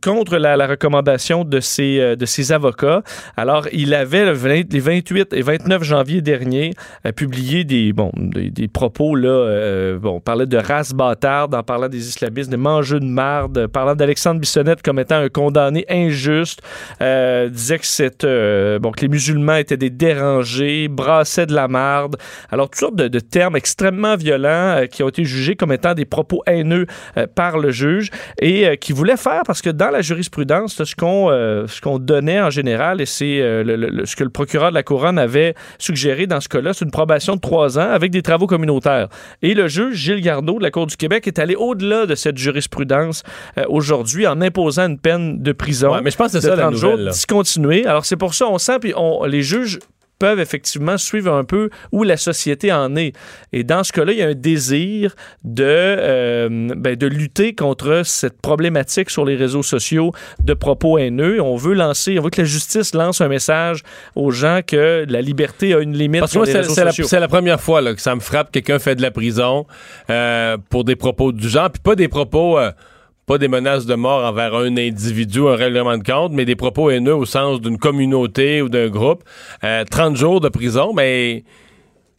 contre 0.03 0.37
la, 0.37 0.67
recommandation 0.67 1.43
de 1.43 1.59
ses, 1.59 1.99
euh, 1.99 2.15
de 2.15 2.25
ses 2.25 2.51
avocats. 2.51 3.01
Alors, 3.35 3.67
il 3.71 3.93
avait 3.93 4.25
le 4.25 4.33
20 4.33 4.73
les 4.73 4.79
28 4.79 5.33
et 5.33 5.41
29 5.41 5.83
janvier 5.83 6.21
dernier 6.21 6.73
euh, 7.05 7.11
publié 7.11 7.63
des, 7.63 7.93
bon, 7.93 8.11
des, 8.15 8.49
des 8.49 8.67
propos, 8.67 9.15
là, 9.15 9.29
euh, 9.29 9.99
bon, 9.99 10.15
on 10.15 10.19
parlait 10.19 10.45
de 10.45 10.57
race 10.57 10.93
bâtarde 10.93 11.53
en 11.55 11.63
parlant 11.63 11.89
des 11.89 12.07
islamistes, 12.07 12.51
de 12.51 12.57
mangeux 12.57 12.99
de 12.99 13.05
marde, 13.05 13.67
parlant 13.67 13.95
d'Alexandre 13.95 14.39
Bissonnette 14.39 14.81
comme 14.81 14.99
étant 14.99 15.17
un 15.17 15.29
condamné 15.29 15.85
injuste, 15.89 16.61
euh, 17.01 17.49
disait 17.49 17.79
que, 17.79 17.85
c'est, 17.85 18.23
euh, 18.23 18.79
bon, 18.79 18.91
que 18.91 19.01
les 19.01 19.07
musulmans 19.07 19.55
étaient 19.55 19.77
des 19.77 19.89
dérangés, 19.89 20.87
brassaient 20.87 21.45
de 21.45 21.53
la 21.53 21.67
marde. 21.67 22.17
Alors, 22.51 22.69
toutes 22.69 22.79
sortes 22.79 22.95
de, 22.95 23.19
termes 23.19 23.55
extrêmement 23.55 24.15
violents 24.15 24.77
euh, 24.77 24.85
qui 24.85 25.03
ont 25.03 25.09
été 25.09 25.23
jugés 25.25 25.55
comme 25.55 25.71
étant 25.71 25.93
des 25.93 26.05
propos 26.05 26.43
haineux 26.45 26.85
euh, 27.17 27.27
par 27.27 27.57
le 27.57 27.71
juge 27.71 28.09
et 28.41 28.67
euh, 28.67 28.75
qui 28.75 28.93
voulait 28.93 29.17
faire 29.17 29.41
parce 29.47 29.61
que 29.61 29.69
dans 29.69 29.89
la 29.89 30.01
jurisprudence, 30.01 30.77
là, 30.77 30.85
ce 30.85 30.93
qu'on 30.93 31.29
euh, 31.31 31.65
ce 31.67 31.79
qu'on 31.81 31.97
donnait 31.99 32.41
en 32.41 32.49
général, 32.49 32.99
et 33.01 33.05
c'est 33.05 33.41
euh, 33.41 34.05
ce 34.05 34.15
que 34.15 34.23
le 34.25 34.29
procureur 34.29 34.69
de 34.69 34.75
la 34.75 34.83
Couronne 34.83 35.17
avait 35.17 35.55
suggéré 35.79 36.27
dans 36.27 36.41
ce 36.41 36.49
cas-là, 36.49 36.73
c'est 36.73 36.83
une 36.85 36.91
probation 36.91 37.35
de 37.35 37.41
trois 37.41 37.79
ans 37.79 37.89
avec 37.89 38.11
des 38.11 38.21
travaux 38.21 38.45
communautaires. 38.45 39.07
Et 39.41 39.53
le 39.53 39.67
juge 39.67 39.95
Gilles 39.95 40.21
Gardeau 40.21 40.57
de 40.59 40.63
la 40.63 40.69
Cour 40.71 40.85
du 40.85 40.97
Québec 40.97 41.25
est 41.27 41.39
allé 41.39 41.55
au-delà 41.55 42.05
de 42.05 42.13
cette 42.13 42.37
jurisprudence 42.37 43.23
euh, 43.57 43.63
aujourd'hui 43.69 44.27
en 44.27 44.41
imposant 44.41 44.87
une 44.87 44.99
peine 44.99 45.41
de 45.41 45.51
prison 45.53 45.93
Ouais, 45.93 46.01
mais 46.03 46.11
je 46.11 46.17
pense 46.17 46.33
que 46.33 46.41
c'est 46.41 46.47
de 46.47 46.51
ça 46.51 46.55
la 46.57 46.63
30 46.63 46.75
jours 46.75 46.91
nouvelle. 46.97 47.11
discontinuée. 47.13 47.85
Alors 47.85 48.05
c'est 48.05 48.17
pour 48.17 48.33
ça 48.33 48.47
on 48.49 48.57
sent 48.57 48.79
puis 48.81 48.93
on, 48.97 49.23
les 49.23 49.41
juges 49.41 49.79
peuvent 50.19 50.39
effectivement 50.39 50.97
suivre 50.97 51.33
un 51.33 51.43
peu 51.43 51.69
où 51.91 52.03
la 52.03 52.17
société 52.17 52.71
en 52.71 52.95
est. 52.95 53.13
Et 53.53 53.63
dans 53.63 53.83
ce 53.83 53.91
cas-là, 53.93 54.11
il 54.13 54.19
y 54.19 54.21
a 54.21 54.27
un 54.27 54.33
désir 54.33 55.15
de, 55.43 55.63
euh, 55.63 56.69
ben, 56.75 56.95
de 56.95 57.07
lutter 57.07 57.53
contre 57.53 58.01
cette 58.03 58.41
problématique 58.41 59.09
sur 59.09 59.25
les 59.25 59.35
réseaux 59.35 59.63
sociaux 59.63 60.11
de 60.43 60.53
propos 60.53 60.97
haineux. 60.97 61.41
On 61.41 61.55
veut 61.55 61.73
lancer, 61.73 62.17
on 62.19 62.23
veut 62.23 62.29
que 62.29 62.41
la 62.41 62.47
justice 62.47 62.93
lance 62.93 63.21
un 63.21 63.27
message 63.27 63.83
aux 64.15 64.31
gens 64.31 64.61
que 64.65 65.05
la 65.07 65.21
liberté 65.21 65.73
a 65.73 65.79
une 65.79 65.95
limite 65.95 66.21
Parce 66.21 66.33
que 66.33 66.37
moi, 66.37 66.45
c'est 66.47 67.19
la, 67.19 67.27
première 67.27 67.61
fois 67.61 67.81
là, 67.81 67.93
que 67.93 68.01
ça 68.01 68.15
me 68.15 68.19
frappe, 68.19 68.51
quelqu'un 68.51 68.79
fait 68.79 68.95
de 68.95 69.01
la 69.01 69.11
prison 69.11 69.65
euh, 70.09 70.57
pour 70.69 70.83
des 70.83 70.95
propos 70.95 71.31
du 71.31 71.49
genre, 71.49 71.69
puis 71.69 71.81
pas 71.81 71.95
des 71.95 72.07
propos, 72.07 72.57
euh, 72.57 72.71
pas 73.27 73.37
des 73.37 73.49
menaces 73.49 73.85
de 73.85 73.93
mort 73.95 74.25
envers 74.25 74.55
un 74.55 74.75
individu, 74.77 75.41
un 75.47 75.55
règlement 75.55 75.97
de 75.97 76.03
compte, 76.03 76.31
mais 76.31 76.45
des 76.45 76.55
propos 76.55 76.89
haineux 76.89 77.13
au 77.13 77.25
sens 77.25 77.59
d'une 77.61 77.77
communauté 77.77 78.61
ou 78.61 78.69
d'un 78.69 78.87
groupe. 78.87 79.23
Euh, 79.65 79.83
30 79.83 80.15
jours 80.15 80.39
de 80.39 80.47
prison, 80.49 80.93
mais 80.95 81.43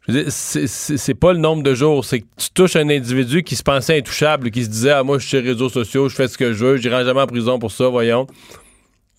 je 0.06 0.12
veux 0.12 0.22
dire, 0.24 0.32
c'est- 0.32 1.14
pas 1.14 1.32
le 1.32 1.38
nombre 1.38 1.62
de 1.62 1.74
jours, 1.74 2.04
c'est 2.04 2.20
que 2.20 2.26
tu 2.36 2.50
touches 2.54 2.76
un 2.76 2.88
individu 2.90 3.42
qui 3.42 3.56
se 3.56 3.62
pensait 3.62 3.96
intouchable, 3.98 4.50
qui 4.50 4.64
se 4.64 4.68
disait 4.70 4.90
ah, 4.90 5.02
moi 5.02 5.16
je 5.18 5.22
suis 5.26 5.30
sur 5.36 5.40
les 5.42 5.48
réseaux 5.52 5.70
sociaux, 5.70 6.08
je 6.10 6.14
fais 6.14 6.28
ce 6.28 6.36
que 6.36 6.52
je 6.52 6.62
veux, 6.64 6.76
j'irai 6.76 7.04
jamais 7.06 7.22
en 7.22 7.26
prison 7.26 7.58
pour 7.58 7.72
ça, 7.72 7.88
voyons. 7.88 8.26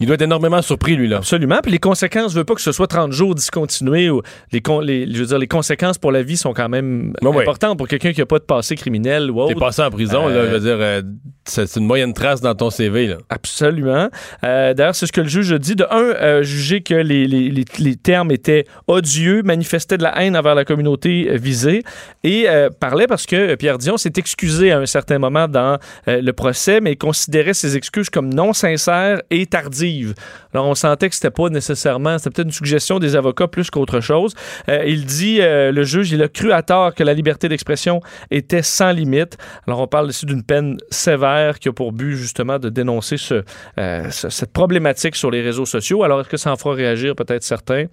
Il 0.01 0.05
doit 0.05 0.13
être 0.15 0.21
énormément 0.21 0.61
surpris, 0.61 0.95
lui, 0.95 1.09
là. 1.09 1.17
Absolument. 1.17 1.57
Puis 1.61 1.73
les 1.73 1.77
conséquences, 1.77 2.31
je 2.31 2.37
veux 2.37 2.45
pas 2.45 2.55
que 2.55 2.61
ce 2.61 2.71
soit 2.71 2.87
30 2.87 3.11
jours 3.11 3.35
discontinués 3.35 4.09
ou 4.09 4.21
les, 4.53 4.61
con- 4.61 4.79
les, 4.79 5.05
je 5.13 5.19
veux 5.19 5.25
dire, 5.25 5.37
les 5.37 5.47
conséquences 5.47 5.97
pour 5.97 6.13
la 6.13 6.23
vie 6.23 6.37
sont 6.37 6.53
quand 6.53 6.69
même 6.69 7.11
Oui, 7.21 7.31
oui. 7.35 7.41
importantes 7.41 7.77
pour 7.77 7.85
quelqu'un 7.85 8.13
qui 8.13 8.21
a 8.21 8.25
pas 8.25 8.39
de 8.39 8.45
passé 8.45 8.75
criminel 8.77 9.29
ou 9.29 9.45
T'es 9.47 9.53
autre. 9.55 9.59
passé 9.59 9.81
en 9.81 9.89
prison, 9.89 10.29
là, 10.29 10.35
Euh, 10.35 10.47
je 10.47 10.53
veux 10.53 10.59
dire, 10.61 10.77
euh, 10.79 11.01
c'est 11.49 11.75
une 11.79 11.85
moyenne 11.85 12.13
trace 12.13 12.41
dans 12.41 12.55
ton 12.55 12.69
CV, 12.69 13.07
là. 13.07 13.17
Absolument. 13.29 14.09
Euh, 14.43 14.73
D'ailleurs, 14.73 14.95
c'est 14.95 15.05
ce 15.07 15.11
que 15.11 15.21
le 15.21 15.27
juge 15.27 15.51
a 15.51 15.57
dit. 15.57 15.75
De 15.75 15.85
un, 15.89 15.97
euh, 16.01 16.43
juger 16.43 16.81
que 16.81 16.93
les, 16.93 17.27
les- 17.27 17.49
les- 17.49 17.95
termes 17.95 18.31
étaient 18.31 18.65
odieux, 18.87 19.41
manifestaient 19.43 19.97
de 19.97 20.03
la 20.03 20.21
haine 20.21 20.37
envers 20.37 20.55
la 20.55 20.63
communauté 20.65 21.27
euh, 21.29 21.37
visée, 21.37 21.83
et 22.23 22.45
euh, 22.47 22.69
parlait 22.69 23.07
parce 23.07 23.25
que 23.25 23.55
Pierre 23.55 23.77
Dion 23.77 23.97
s'est 23.97 24.13
excusé 24.17 24.71
à 24.71 24.77
un 24.79 24.85
certain 24.85 25.17
moment 25.19 25.47
dans 25.47 25.77
le 26.07 26.31
procès, 26.31 26.81
mais 26.81 26.95
considérait 26.95 27.53
ses 27.53 27.75
excuses 27.75 28.09
comme 28.09 28.33
non 28.33 28.53
sincères 28.53 29.21
et 29.29 29.45
tardives. 29.45 30.13
Alors, 30.53 30.67
on 30.67 30.75
sentait 30.75 31.09
que 31.09 31.15
c'était 31.15 31.29
pas 31.31 31.49
nécessairement, 31.49 32.17
c'était 32.17 32.29
peut-être 32.31 32.47
une 32.47 32.51
suggestion 32.53 32.99
des 32.99 33.15
avocats 33.15 33.47
plus 33.47 33.69
qu'autre 33.69 33.99
chose. 34.01 34.33
Il 34.67 35.05
dit, 35.05 35.39
le 35.41 35.83
juge, 35.83 36.11
il 36.11 36.21
a 36.23 36.27
cru 36.27 36.51
à 36.51 36.61
tort 36.61 36.93
que 36.93 37.03
la 37.03 37.13
liberté 37.13 37.49
d'expression 37.49 38.01
était 38.31 38.61
sans 38.63 38.91
limite. 38.91 39.37
Alors, 39.67 39.79
on 39.81 39.87
parle 39.87 40.09
ici 40.09 40.25
d'une 40.25 40.43
peine 40.43 40.77
sévère 40.89 41.38
qui 41.59 41.69
a 41.69 41.73
pour 41.73 41.91
but 41.91 42.15
justement 42.15 42.59
de 42.59 42.69
dénoncer 42.69 43.17
ce, 43.17 43.43
euh, 43.79 44.09
ce- 44.11 44.29
cette 44.29 44.51
problématique 44.51 45.15
sur 45.15 45.31
les 45.31 45.41
réseaux 45.41 45.65
sociaux. 45.65 46.03
Alors, 46.03 46.21
est-ce 46.21 46.29
que 46.29 46.37
ça 46.37 46.51
en 46.51 46.57
fera 46.57 46.73
réagir 46.75 47.15
peut-être 47.15 47.43
certains? 47.43 47.85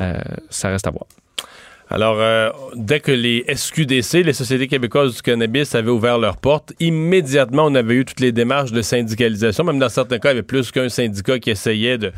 Euh, 0.00 0.14
ça 0.50 0.68
reste 0.68 0.86
à 0.86 0.90
voir. 0.90 1.06
Alors, 1.88 2.16
euh, 2.18 2.50
dès 2.74 2.98
que 2.98 3.12
les 3.12 3.44
SQDC, 3.48 4.24
les 4.24 4.32
Sociétés 4.32 4.66
québécoises 4.66 5.14
du 5.14 5.22
cannabis, 5.22 5.74
avaient 5.76 5.90
ouvert 5.90 6.18
leurs 6.18 6.36
portes, 6.36 6.72
immédiatement, 6.80 7.66
on 7.66 7.74
avait 7.76 7.94
eu 7.94 8.04
toutes 8.04 8.18
les 8.20 8.32
démarches 8.32 8.72
de 8.72 8.82
syndicalisation. 8.82 9.62
Même 9.62 9.78
dans 9.78 9.88
certains 9.88 10.18
cas, 10.18 10.30
il 10.30 10.32
y 10.32 10.38
avait 10.38 10.42
plus 10.42 10.72
qu'un 10.72 10.88
syndicat 10.88 11.38
qui 11.38 11.50
essayait 11.50 11.96
de, 11.96 12.10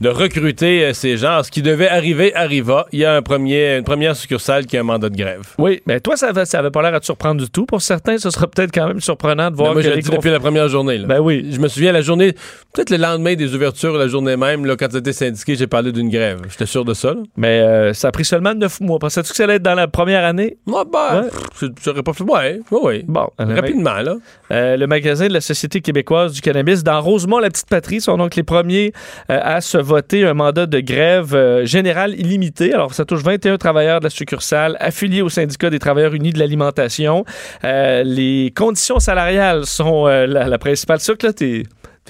de 0.00 0.08
recruter 0.08 0.84
euh, 0.86 0.92
ces 0.92 1.16
gens. 1.16 1.42
Ce 1.44 1.50
qui 1.52 1.62
devait 1.62 1.88
arriver, 1.88 2.34
arriva. 2.34 2.86
Il 2.92 2.98
y 2.98 3.04
a 3.04 3.14
un 3.14 3.22
premier, 3.22 3.76
une 3.76 3.84
première 3.84 4.16
succursale 4.16 4.66
qui 4.66 4.76
a 4.76 4.80
un 4.80 4.84
mandat 4.84 5.08
de 5.08 5.16
grève. 5.16 5.42
Oui, 5.58 5.80
mais 5.86 6.00
toi, 6.00 6.16
ça 6.16 6.30
avait, 6.30 6.44
ça 6.44 6.58
avait 6.58 6.70
pas 6.72 6.82
l'air 6.82 6.94
à 6.94 6.98
te 7.00 7.04
surprendre 7.04 7.40
du 7.40 7.48
tout. 7.48 7.64
Pour 7.64 7.80
certains, 7.80 8.18
ce 8.18 8.28
sera 8.30 8.48
peut-être 8.48 8.72
quand 8.74 8.88
même 8.88 9.00
surprenant 9.00 9.50
de 9.52 9.56
voir 9.56 9.68
Mais 9.68 9.74
moi, 9.74 9.82
que 9.82 9.88
je 9.88 9.94
dis 10.00 10.08
gros- 10.08 10.16
depuis 10.16 10.30
la 10.32 10.40
première 10.40 10.68
journée. 10.68 10.98
là. 10.98 11.06
Ben 11.06 11.20
oui. 11.20 11.46
Je 11.52 11.60
me 11.60 11.68
souviens, 11.68 11.92
la 11.92 12.02
journée, 12.02 12.32
peut-être 12.74 12.90
le 12.90 12.96
lendemain 12.96 13.34
des 13.34 13.54
ouvertures, 13.54 13.96
la 13.96 14.08
journée 14.08 14.36
même, 14.36 14.66
là, 14.66 14.74
quand 14.76 14.90
c'était 14.90 15.12
syndiqué, 15.12 15.54
j'ai 15.54 15.68
parlé 15.68 15.92
d'une 15.92 16.08
grève. 16.10 16.40
J'étais 16.50 16.66
sûr 16.66 16.84
de 16.84 16.92
ça. 16.94 17.14
Là. 17.14 17.20
Mais 17.36 17.60
euh, 17.60 17.92
ça 17.92 18.08
a 18.08 18.10
pris 18.12 18.24
seulement 18.24 18.54
neuf 18.54 18.80
mois. 18.80 18.98
Pensais-tu 19.12 19.30
que 19.32 19.36
ça 19.36 19.44
allait 19.44 19.56
être 19.56 19.62
dans 19.62 19.74
la 19.74 19.88
première 19.88 20.24
année? 20.24 20.56
Ouais, 20.66 20.84
ben, 20.90 21.22
Ouais. 21.24 21.28
pff, 21.28 21.68
j'aurais 21.84 22.02
pas 22.02 22.14
fait. 22.14 22.24
Ouais, 22.24 22.60
ouais, 22.70 22.80
ouais. 22.80 23.04
Bon, 23.06 23.28
Rapidement, 23.38 23.96
là. 24.00 24.16
Euh, 24.50 24.78
le 24.78 24.86
magasin 24.86 25.28
de 25.28 25.34
la 25.34 25.42
Société 25.42 25.82
québécoise 25.82 26.32
du 26.32 26.40
cannabis 26.40 26.82
dans 26.82 26.98
Rosemont, 27.02 27.38
la 27.38 27.50
petite 27.50 27.68
patrie, 27.68 28.00
sont 28.00 28.16
donc 28.16 28.36
les 28.36 28.42
premiers 28.42 28.92
euh, 29.30 29.38
à 29.42 29.60
se 29.60 29.76
voter 29.76 30.24
un 30.24 30.32
mandat 30.32 30.64
de 30.64 30.80
grève 30.80 31.34
euh, 31.34 31.66
générale 31.66 32.18
illimité. 32.18 32.72
Alors, 32.72 32.94
ça 32.94 33.04
touche 33.04 33.22
21 33.22 33.58
travailleurs 33.58 34.00
de 34.00 34.04
la 34.04 34.10
succursale 34.10 34.78
affiliés 34.80 35.20
au 35.20 35.28
syndicat 35.28 35.68
des 35.68 35.78
travailleurs 35.78 36.14
unis 36.14 36.32
de 36.32 36.38
l'alimentation. 36.38 37.24
Les 37.62 38.50
conditions 38.56 38.98
salariales 38.98 39.66
sont 39.66 40.06
la, 40.06 40.26
la 40.26 40.58
principale. 40.58 41.00
C'est 41.00 41.04
sûr 41.04 41.18
que 41.18 41.26
là, 41.26 41.32
t'es, 41.34 41.64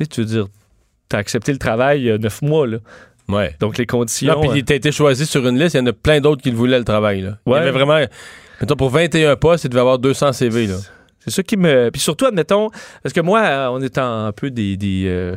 tu 0.09 0.21
veux 0.21 0.27
dire, 0.27 0.47
t'as 1.09 1.19
accepté 1.19 1.51
le 1.53 1.59
travail 1.59 2.01
il 2.01 2.05
y 2.07 2.11
a 2.11 2.19
neuf 2.19 2.43
mois, 2.43 2.67
là. 2.67 2.79
Ouais. 3.29 3.55
Donc, 3.61 3.79
les 3.79 3.87
conditions... 3.87 4.35
Non, 4.35 4.41
puis 4.41 4.50
euh, 4.50 4.57
il 4.59 4.64
t'a 4.64 4.75
été 4.75 4.93
choisi 4.93 5.26
sur 5.26 5.47
une 5.47 5.59
liste, 5.59 5.75
il 5.75 5.79
y 5.79 5.81
en 5.81 5.87
a 5.87 5.93
plein 5.93 6.21
d'autres 6.21 6.43
qui 6.43 6.50
le 6.50 6.57
voulaient, 6.57 6.79
le 6.79 6.85
travail. 6.85 7.21
Là. 7.23 7.38
Il 7.47 7.50
y 7.50 7.52
Ouais. 7.52 7.59
avait 7.61 7.71
vraiment. 7.71 7.99
Mettons, 8.61 8.76
pour 8.76 8.91
21 8.91 9.37
postes, 9.37 9.64
il 9.64 9.71
devait 9.71 9.81
avoir 9.81 9.99
200 9.99 10.33
CV. 10.33 10.67
Là. 10.67 10.76
C'est 11.25 11.31
ça 11.31 11.43
qui 11.45 11.57
me. 11.57 11.91
Puis 11.91 12.00
surtout, 12.00 12.26
admettons, 12.26 12.69
parce 13.02 13.12
que 13.12 13.21
moi, 13.21 13.41
euh, 13.43 13.69
on 13.71 13.81
est 13.81 13.97
un 13.97 14.33
peu 14.33 14.50
des, 14.50 14.76
des, 14.76 15.05
euh, 15.07 15.37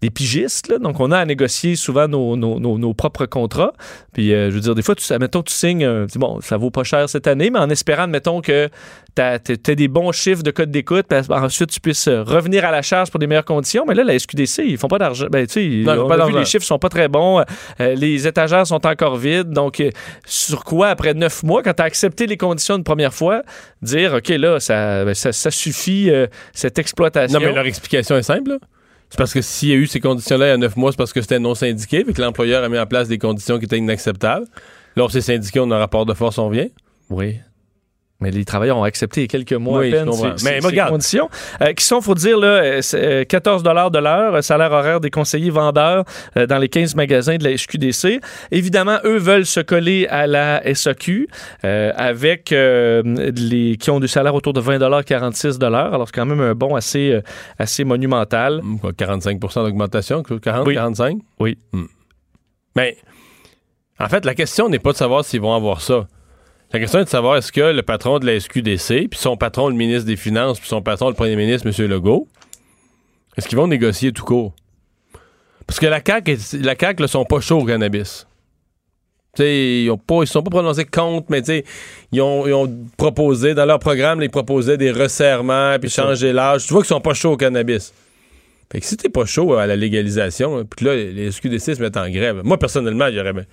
des 0.00 0.10
pigistes, 0.10 0.66
là, 0.66 0.78
donc 0.78 0.98
on 0.98 1.12
a 1.12 1.18
à 1.18 1.24
négocier 1.24 1.76
souvent 1.76 2.08
nos, 2.08 2.34
nos- 2.36 2.58
nos- 2.58 2.78
nos 2.78 2.94
propres 2.94 3.26
contrats. 3.26 3.72
Puis, 4.12 4.34
euh, 4.34 4.50
je 4.50 4.56
veux 4.56 4.60
dire, 4.60 4.74
des 4.74 4.82
fois, 4.82 4.96
tu, 4.96 5.12
admettons, 5.12 5.42
tu 5.44 5.52
signes, 5.54 5.84
un- 5.84 6.06
tu 6.06 6.12
dis, 6.14 6.18
bon, 6.18 6.40
ça 6.40 6.56
vaut 6.56 6.70
pas 6.72 6.82
cher 6.82 7.08
cette 7.08 7.28
année, 7.28 7.50
mais 7.50 7.60
en 7.60 7.70
espérant, 7.70 8.02
admettons, 8.04 8.40
que 8.40 8.68
tu 9.14 9.22
as, 9.22 9.74
des 9.74 9.88
bons 9.88 10.12
chiffres 10.12 10.42
de 10.42 10.50
code 10.50 10.70
d'écoute, 10.70 11.06
puis 11.08 11.18
ensuite, 11.30 11.70
tu 11.70 11.80
puisses 11.80 12.08
euh, 12.08 12.22
revenir 12.22 12.64
à 12.64 12.70
la 12.70 12.82
charge 12.82 13.10
pour 13.10 13.18
des 13.18 13.26
meilleures 13.26 13.44
conditions. 13.44 13.84
Mais 13.86 13.94
là, 13.94 14.04
la 14.04 14.18
SQDC, 14.18 14.62
ils 14.64 14.78
font 14.78 14.88
pas 14.88 14.98
d'argent. 14.98 15.26
Ben, 15.30 15.46
tu 15.46 15.52
sais, 15.52 15.60
vu, 15.60 16.38
les 16.38 16.44
chiffres 16.44 16.64
sont 16.64 16.78
pas 16.78 16.88
très 16.88 17.08
bons. 17.08 17.44
Euh, 17.80 17.94
les 17.94 18.26
étagères 18.26 18.66
sont 18.66 18.86
encore 18.86 19.16
vides. 19.16 19.50
Donc, 19.50 19.80
euh, 19.80 19.90
sur 20.24 20.64
quoi, 20.64 20.88
après 20.88 21.14
neuf 21.14 21.42
mois, 21.42 21.62
quand 21.62 21.74
tu 21.74 21.82
as 21.82 21.86
accepté 21.86 22.26
les 22.26 22.36
conditions 22.36 22.76
une 22.76 22.84
première 22.84 23.14
fois, 23.14 23.42
dire, 23.82 24.14
OK, 24.14 24.28
là, 24.28 24.60
ça, 24.60 25.04
ben, 25.04 25.14
ça, 25.14 25.32
ça 25.32 25.50
suffit, 25.50 26.10
euh, 26.10 26.26
cette 26.52 26.78
exploitation. 26.78 27.38
Non, 27.38 27.46
mais 27.46 27.52
leur 27.52 27.66
explication 27.66 28.16
est 28.16 28.22
simple. 28.22 28.50
là. 28.50 28.58
C'est 29.08 29.18
parce 29.18 29.34
que 29.34 29.40
s'il 29.40 29.70
y 29.70 29.72
a 29.72 29.76
eu 29.76 29.88
ces 29.88 29.98
conditions-là 29.98 30.46
il 30.46 30.50
y 30.50 30.52
a 30.52 30.56
9 30.56 30.76
mois, 30.76 30.92
c'est 30.92 30.96
parce 30.96 31.12
que 31.12 31.20
c'était 31.20 31.40
non 31.40 31.56
syndiqué, 31.56 32.04
puis 32.04 32.14
que 32.14 32.22
l'employeur 32.22 32.62
a 32.62 32.68
mis 32.68 32.78
en 32.78 32.86
place 32.86 33.08
des 33.08 33.18
conditions 33.18 33.58
qui 33.58 33.64
étaient 33.64 33.78
inacceptables. 33.78 34.46
Là, 34.94 35.04
on 35.04 35.08
s'est 35.08 35.20
syndiqué, 35.20 35.58
on 35.58 35.68
a 35.72 35.76
un 35.76 35.80
rapport 35.80 36.06
de 36.06 36.14
force, 36.14 36.38
on 36.38 36.48
vient. 36.48 36.68
Oui. 37.10 37.40
Mais 38.20 38.30
les 38.30 38.44
travailleurs 38.44 38.76
ont 38.76 38.84
accepté 38.84 39.20
il 39.20 39.24
y 39.24 39.26
a 39.26 39.28
quelques 39.28 39.52
mois 39.52 39.80
Oui, 39.80 39.88
à 39.88 40.04
peine 40.04 40.12
ces, 40.12 40.44
Mais 40.44 40.60
ces- 40.60 40.66
regarde. 40.66 40.90
conditions, 40.90 41.28
euh, 41.62 41.72
qui 41.72 41.84
sont, 41.84 42.00
faut 42.00 42.14
dire, 42.14 42.38
là, 42.38 42.46
euh, 42.48 42.82
c'est, 42.82 43.02
euh, 43.22 43.24
14 43.24 43.62
de 43.62 43.70
l'heure, 43.70 44.34
euh, 44.34 44.40
salaire 44.42 44.72
horaire 44.72 45.00
des 45.00 45.10
conseillers 45.10 45.50
vendeurs 45.50 46.04
euh, 46.36 46.46
dans 46.46 46.58
les 46.58 46.68
15 46.68 46.94
magasins 46.96 47.36
de 47.36 47.44
la 47.44 47.56
SQDC. 47.56 48.20
Évidemment, 48.50 48.98
eux 49.04 49.16
veulent 49.18 49.46
se 49.46 49.60
coller 49.60 50.06
à 50.08 50.26
la 50.26 50.60
SAQ 50.74 51.28
euh, 51.64 51.92
avec 51.96 52.52
euh, 52.52 53.02
les 53.36 53.76
qui 53.78 53.90
ont 53.90 54.00
du 54.00 54.08
salaire 54.08 54.34
autour 54.34 54.52
de 54.52 54.60
20 54.60 54.78
46 55.04 55.58
Alors, 55.62 56.06
c'est 56.06 56.14
quand 56.14 56.26
même 56.26 56.40
un 56.40 56.54
bon 56.54 56.74
assez, 56.74 57.12
euh, 57.12 57.22
assez 57.58 57.84
monumental. 57.84 58.60
Hum, 58.62 58.78
quoi, 58.80 58.92
45% 58.92 59.62
d'augmentation, 59.64 60.22
40, 60.22 60.66
Oui. 60.66 60.74
45? 60.74 61.18
Oui. 61.38 61.56
Hum. 61.72 61.88
Mais, 62.76 62.96
en 63.98 64.08
fait, 64.08 64.24
la 64.24 64.34
question 64.34 64.68
n'est 64.68 64.78
pas 64.78 64.92
de 64.92 64.96
savoir 64.96 65.24
s'ils 65.24 65.40
vont 65.40 65.54
avoir 65.54 65.80
ça. 65.80 66.06
La 66.72 66.78
question 66.78 67.00
est 67.00 67.04
de 67.04 67.08
savoir 67.08 67.36
est-ce 67.36 67.50
que 67.50 67.60
le 67.72 67.82
patron 67.82 68.18
de 68.20 68.26
la 68.26 68.38
SQDC, 68.38 69.08
puis 69.08 69.18
son 69.18 69.36
patron, 69.36 69.68
le 69.68 69.74
ministre 69.74 70.06
des 70.06 70.16
Finances, 70.16 70.60
puis 70.60 70.68
son 70.68 70.82
patron, 70.82 71.08
le 71.08 71.14
premier 71.14 71.34
ministre, 71.36 71.66
M. 71.66 71.88
Legault, 71.90 72.28
est-ce 73.36 73.48
qu'ils 73.48 73.58
vont 73.58 73.66
négocier 73.66 74.12
tout 74.12 74.24
court? 74.24 74.54
Parce 75.66 75.80
que 75.80 75.86
la 75.86 76.00
CAQ, 76.04 76.32
est- 76.32 76.52
la 76.62 76.76
CAQ, 76.78 77.02
ne 77.02 77.06
sont 77.08 77.24
pas 77.24 77.40
chauds 77.40 77.60
au 77.60 77.64
cannabis. 77.64 78.26
Tu 79.36 79.42
sais, 79.42 79.82
ils 79.84 79.86
ne 79.90 80.24
sont 80.26 80.42
pas 80.42 80.50
prononcés 80.50 80.84
contre, 80.84 81.26
mais 81.28 81.40
ils 82.12 82.20
ont, 82.20 82.46
ils 82.46 82.52
ont 82.52 82.72
proposé, 82.96 83.54
dans 83.54 83.64
leur 83.64 83.78
programme, 83.78 84.22
ils 84.22 84.30
proposaient 84.30 84.76
des 84.76 84.90
resserrements, 84.90 85.76
puis 85.80 85.88
changer 85.90 86.32
l'âge. 86.32 86.66
Tu 86.66 86.72
vois 86.72 86.82
qu'ils 86.82 86.88
sont 86.88 87.00
pas 87.00 87.14
chauds 87.14 87.32
au 87.32 87.36
cannabis. 87.36 87.92
Fait 88.72 88.80
que 88.80 88.86
si 88.86 88.96
t'es 88.96 89.08
pas 89.08 89.24
chaud 89.24 89.54
à 89.54 89.66
la 89.66 89.74
légalisation, 89.76 90.58
hein, 90.58 90.64
puis 90.64 90.86
là, 90.86 90.94
les 90.94 91.30
SQDC 91.32 91.74
se 91.76 91.80
mettent 91.80 91.96
en 91.96 92.08
grève, 92.08 92.40
moi, 92.44 92.58
personnellement, 92.58 93.08
j'aurais 93.12 93.32
bien- 93.32 93.46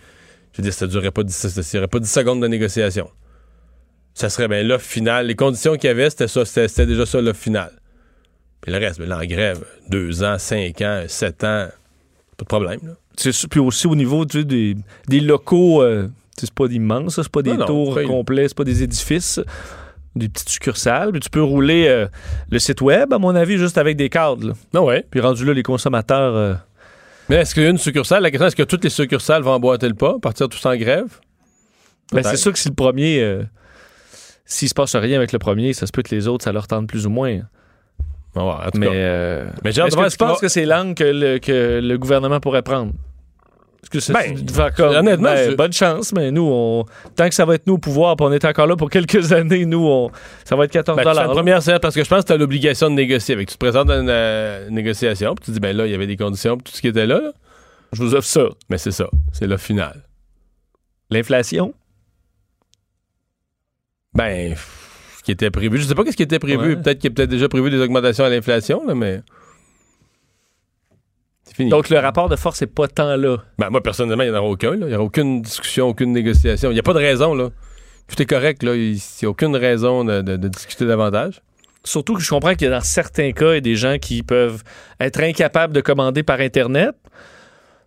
Je 0.57 0.61
veux 0.61 0.63
dire, 0.63 0.73
ça 0.73 0.87
durerait 0.87 1.11
pas 1.11 1.21
10, 1.23 1.31
ça, 1.33 1.49
ça 1.49 1.61
durerait 1.71 1.87
pas 1.87 1.99
10 1.99 2.11
secondes 2.11 2.41
de 2.41 2.47
négociation. 2.47 3.09
Ça 4.15 4.29
serait 4.29 4.47
bien 4.47 4.63
l'offre 4.63 4.85
finale. 4.87 5.27
Les 5.27 5.35
conditions 5.35 5.75
qu'il 5.75 5.87
y 5.87 5.91
avait, 5.91 6.09
c'était 6.09 6.27
ça, 6.27 6.43
c'était 6.45 6.87
déjà 6.87 7.05
ça 7.05 7.21
l'offre 7.21 7.39
finale. 7.39 7.71
Puis 8.61 8.71
le 8.71 8.79
reste, 8.79 8.99
ben, 8.99 9.07
là, 9.07 9.19
en 9.19 9.25
grève, 9.25 9.63
2 9.89 10.23
ans, 10.23 10.39
5 10.39 10.81
ans, 10.81 11.03
7 11.07 11.43
ans, 11.43 11.67
pas 12.37 12.43
de 12.43 12.45
problème. 12.45 12.79
Là. 12.83 12.93
C'est 13.15 13.31
sûr, 13.31 13.47
puis 13.49 13.59
aussi 13.59 13.85
au 13.85 13.95
niveau 13.95 14.25
tu 14.25 14.39
sais, 14.39 14.43
des, 14.45 14.75
des 15.07 15.19
locaux, 15.19 15.83
euh, 15.83 16.07
c'est 16.37 16.51
pas 16.51 16.67
d'immenses, 16.67 17.15
ça, 17.15 17.23
c'est 17.23 17.31
pas 17.31 17.43
des 17.43 17.53
Non, 17.53 17.65
tours 17.65 17.99
complets, 18.07 18.47
c'est 18.47 18.57
pas 18.57 18.63
des 18.63 18.81
édifices, 18.81 19.39
des 20.15 20.27
petites 20.29 20.49
succursales. 20.49 21.11
Puis 21.11 21.19
tu 21.19 21.29
peux 21.29 21.43
rouler 21.43 21.87
euh, 21.87 22.07
le 22.49 22.57
site 22.57 22.81
web, 22.81 23.13
à 23.13 23.19
mon 23.19 23.35
avis, 23.35 23.57
juste 23.59 23.77
avec 23.77 23.95
des 23.97 24.09
cadres. 24.09 24.53
Non, 24.73 24.85
ouais. 24.85 25.05
Puis 25.11 25.19
rendu 25.19 25.45
là, 25.45 25.53
les 25.53 25.63
consommateurs. 25.63 26.35
euh, 26.35 26.53
Mais 27.29 27.37
est-ce 27.37 27.53
qu'il 27.53 27.63
y 27.63 27.65
a 27.65 27.69
une 27.69 27.77
succursale? 27.77 28.23
La 28.23 28.31
question, 28.31 28.47
est-ce 28.47 28.55
que 28.55 28.63
toutes 28.63 28.83
les 28.83 28.89
succursales 28.89 29.41
vont 29.43 29.51
emboîter 29.51 29.87
le 29.87 29.95
pas, 29.95 30.17
partir 30.19 30.47
tous 30.49 30.65
en 30.65 30.75
grève? 30.75 31.19
ben, 32.13 32.23
c'est 32.23 32.37
sûr 32.37 32.53
que 32.53 32.59
si 32.59 32.69
le 32.69 32.75
premier. 32.75 33.19
euh, 33.21 33.43
S'il 34.45 34.69
se 34.69 34.73
passe 34.73 34.95
rien 34.95 35.17
avec 35.17 35.33
le 35.33 35.39
premier, 35.39 35.73
ça 35.73 35.85
se 35.87 35.91
peut 35.91 36.01
que 36.03 36.15
les 36.15 36.27
autres, 36.27 36.45
ça 36.45 36.53
leur 36.53 36.67
tente 36.67 36.87
plus 36.87 37.05
ou 37.05 37.09
moins. 37.09 37.39
En 38.35 38.69
tout 38.71 38.77
Mais, 38.77 38.85
cas. 38.85 38.91
euh, 38.93 39.45
Mais 39.63 39.71
j'ai 39.71 39.81
est-ce 39.81 39.95
que 39.97 40.03
ce 40.03 40.09
tu 40.09 40.17
qu'il 40.17 40.25
penses 40.27 40.35
va- 40.37 40.41
que 40.41 40.47
c'est 40.47 40.65
l'angle 40.65 40.93
que 40.93 41.03
le, 41.03 41.39
que 41.39 41.79
le 41.83 41.97
gouvernement 41.97 42.39
pourrait 42.39 42.61
prendre? 42.61 42.93
Que 43.89 43.99
c'est 44.01 44.11
Ben, 44.13 44.35
comme, 44.75 44.95
honnêtement, 44.95 45.33
ben, 45.33 45.51
je- 45.51 45.55
bonne 45.55 45.71
chance, 45.71 46.11
mais 46.13 46.29
nous, 46.31 46.45
on, 46.51 46.85
tant 47.15 47.29
que 47.29 47.35
ça 47.35 47.45
va 47.45 47.55
être 47.55 47.65
nous 47.67 47.75
au 47.75 47.77
pouvoir, 47.77 48.15
puis 48.17 48.25
on 48.25 48.31
est 48.33 48.43
encore 48.43 48.67
là 48.67 48.75
pour 48.75 48.89
quelques 48.89 49.31
années, 49.31 49.65
nous, 49.65 49.85
on, 49.87 50.11
ça 50.43 50.55
va 50.57 50.65
être 50.65 50.71
14 50.71 50.97
Ben, 50.97 51.03
dollars. 51.03 51.25
une 51.27 51.31
première 51.31 51.61
séance 51.63 51.79
parce 51.79 51.95
que 51.95 52.03
je 52.03 52.09
pense 52.09 52.23
que 52.23 52.27
tu 52.27 52.33
as 52.33 52.37
l'obligation 52.37 52.89
de 52.89 52.95
négocier 52.95 53.33
avec. 53.35 53.47
Tu 53.47 53.53
te 53.53 53.59
présentes 53.59 53.89
à 53.89 53.97
une 53.97 54.09
euh, 54.09 54.69
négociation, 54.69 55.35
puis 55.35 55.45
tu 55.45 55.51
dis, 55.51 55.59
ben 55.61 55.75
là, 55.75 55.85
il 55.85 55.91
y 55.91 55.95
avait 55.95 56.07
des 56.07 56.17
conditions, 56.17 56.57
puis 56.57 56.65
tout 56.71 56.75
ce 56.75 56.81
qui 56.81 56.87
était 56.89 57.05
là. 57.05 57.19
là. 57.21 57.31
Je 57.93 58.03
vous 58.03 58.13
offre 58.15 58.27
ça. 58.27 58.49
Mais 58.69 58.77
c'est 58.77 58.91
ça. 58.91 59.07
C'est 59.31 59.47
le 59.47 59.55
final. 59.55 60.03
L'inflation? 61.09 61.73
Ben, 64.13 64.55
ce 65.17 65.23
qui 65.23 65.31
était 65.31 65.51
prévu. 65.51 65.77
Je 65.77 65.83
sais 65.87 65.95
pas 65.95 66.03
qu'est-ce 66.03 66.17
qui 66.17 66.23
était 66.23 66.39
prévu. 66.39 66.69
Ouais. 66.69 66.75
Peut-être 66.75 66.99
qu'il 66.99 67.09
y 67.09 67.13
a 67.13 67.15
peut-être 67.15 67.29
déjà 67.29 67.47
prévu 67.47 67.69
des 67.69 67.79
augmentations 67.79 68.25
à 68.25 68.29
l'inflation, 68.29 68.85
là, 68.85 68.95
mais. 68.95 69.21
Fini. 71.57 71.69
Donc, 71.69 71.89
le 71.89 71.97
rapport 71.99 72.29
de 72.29 72.35
force 72.35 72.61
n'est 72.61 72.67
pas 72.67 72.87
tant 72.87 73.15
là. 73.17 73.37
Ben, 73.57 73.69
moi, 73.69 73.81
personnellement, 73.83 74.23
il 74.23 74.29
n'y 74.31 74.35
en 74.35 74.39
aura 74.39 74.49
aucun. 74.49 74.71
là. 74.71 74.77
Il 74.81 74.87
n'y 74.87 74.93
aura 74.95 75.03
aucune 75.03 75.41
discussion, 75.41 75.87
aucune 75.89 76.13
négociation. 76.13 76.69
Il 76.71 76.73
n'y 76.75 76.79
a 76.79 76.83
pas 76.83 76.93
de 76.93 76.99
raison, 76.99 77.33
là. 77.33 77.49
Tout 78.07 78.21
est 78.21 78.25
correct, 78.25 78.63
là. 78.63 78.75
Il 78.75 78.93
n'y 78.93 79.25
a 79.25 79.29
aucune 79.29 79.55
raison 79.55 80.03
de, 80.05 80.21
de- 80.21 80.37
de 80.37 80.47
discuter 80.47 80.85
davantage. 80.85 81.41
Surtout 81.83 82.13
que 82.15 82.21
je 82.21 82.29
comprends 82.29 82.53
qu'il 82.53 82.67
y 82.67 82.71
a 82.71 82.75
dans 82.75 82.81
certains 82.83 83.31
cas, 83.31 83.51
il 83.51 83.55
y 83.55 83.57
a 83.57 83.61
des 83.61 83.75
gens 83.75 83.97
qui 83.97 84.21
peuvent 84.23 84.61
être 84.99 85.19
incapables 85.21 85.73
de 85.73 85.81
commander 85.81 86.21
par 86.23 86.39
Internet, 86.41 86.91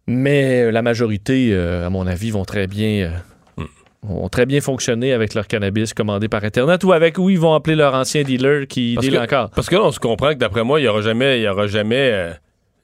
mais 0.07 0.63
euh, 0.65 0.71
la 0.73 0.83
majorité, 0.83 1.51
euh, 1.53 1.87
à 1.87 1.91
mon 1.91 2.07
avis, 2.07 2.31
vont 2.31 2.45
très 2.45 2.67
bien... 2.67 3.13
euh, 3.59 3.65
vont 4.03 4.29
très 4.31 4.47
bien 4.47 4.63
fonctionner 4.63 5.13
avec 5.13 5.35
leur 5.35 5.47
cannabis 5.47 5.93
commandé 5.93 6.29
par 6.29 6.43
Internet 6.45 6.83
ou 6.85 6.93
avec 6.93 7.19
où 7.19 7.29
ils 7.29 7.39
vont 7.39 7.53
appeler 7.55 7.77
leur 7.77 7.95
ancien 7.95 8.23
dealer 8.23 8.67
qui 8.67 8.95
Parce 8.95 9.07
deal 9.07 9.17
que- 9.19 9.23
encore. 9.23 9.51
Parce 9.51 9.69
que 9.69 9.77
là, 9.77 9.83
on 9.85 9.93
se 9.93 10.01
comprend 10.01 10.31
que 10.31 10.39
d'après 10.39 10.65
moi, 10.65 10.81
il 10.81 10.85
n'y 10.85 10.89
aura 10.89 11.03
jamais, 11.03 11.39
il 11.41 11.43
y 11.43 11.49
aura 11.49 11.67
jamais 11.67 12.11
euh, 12.11 12.33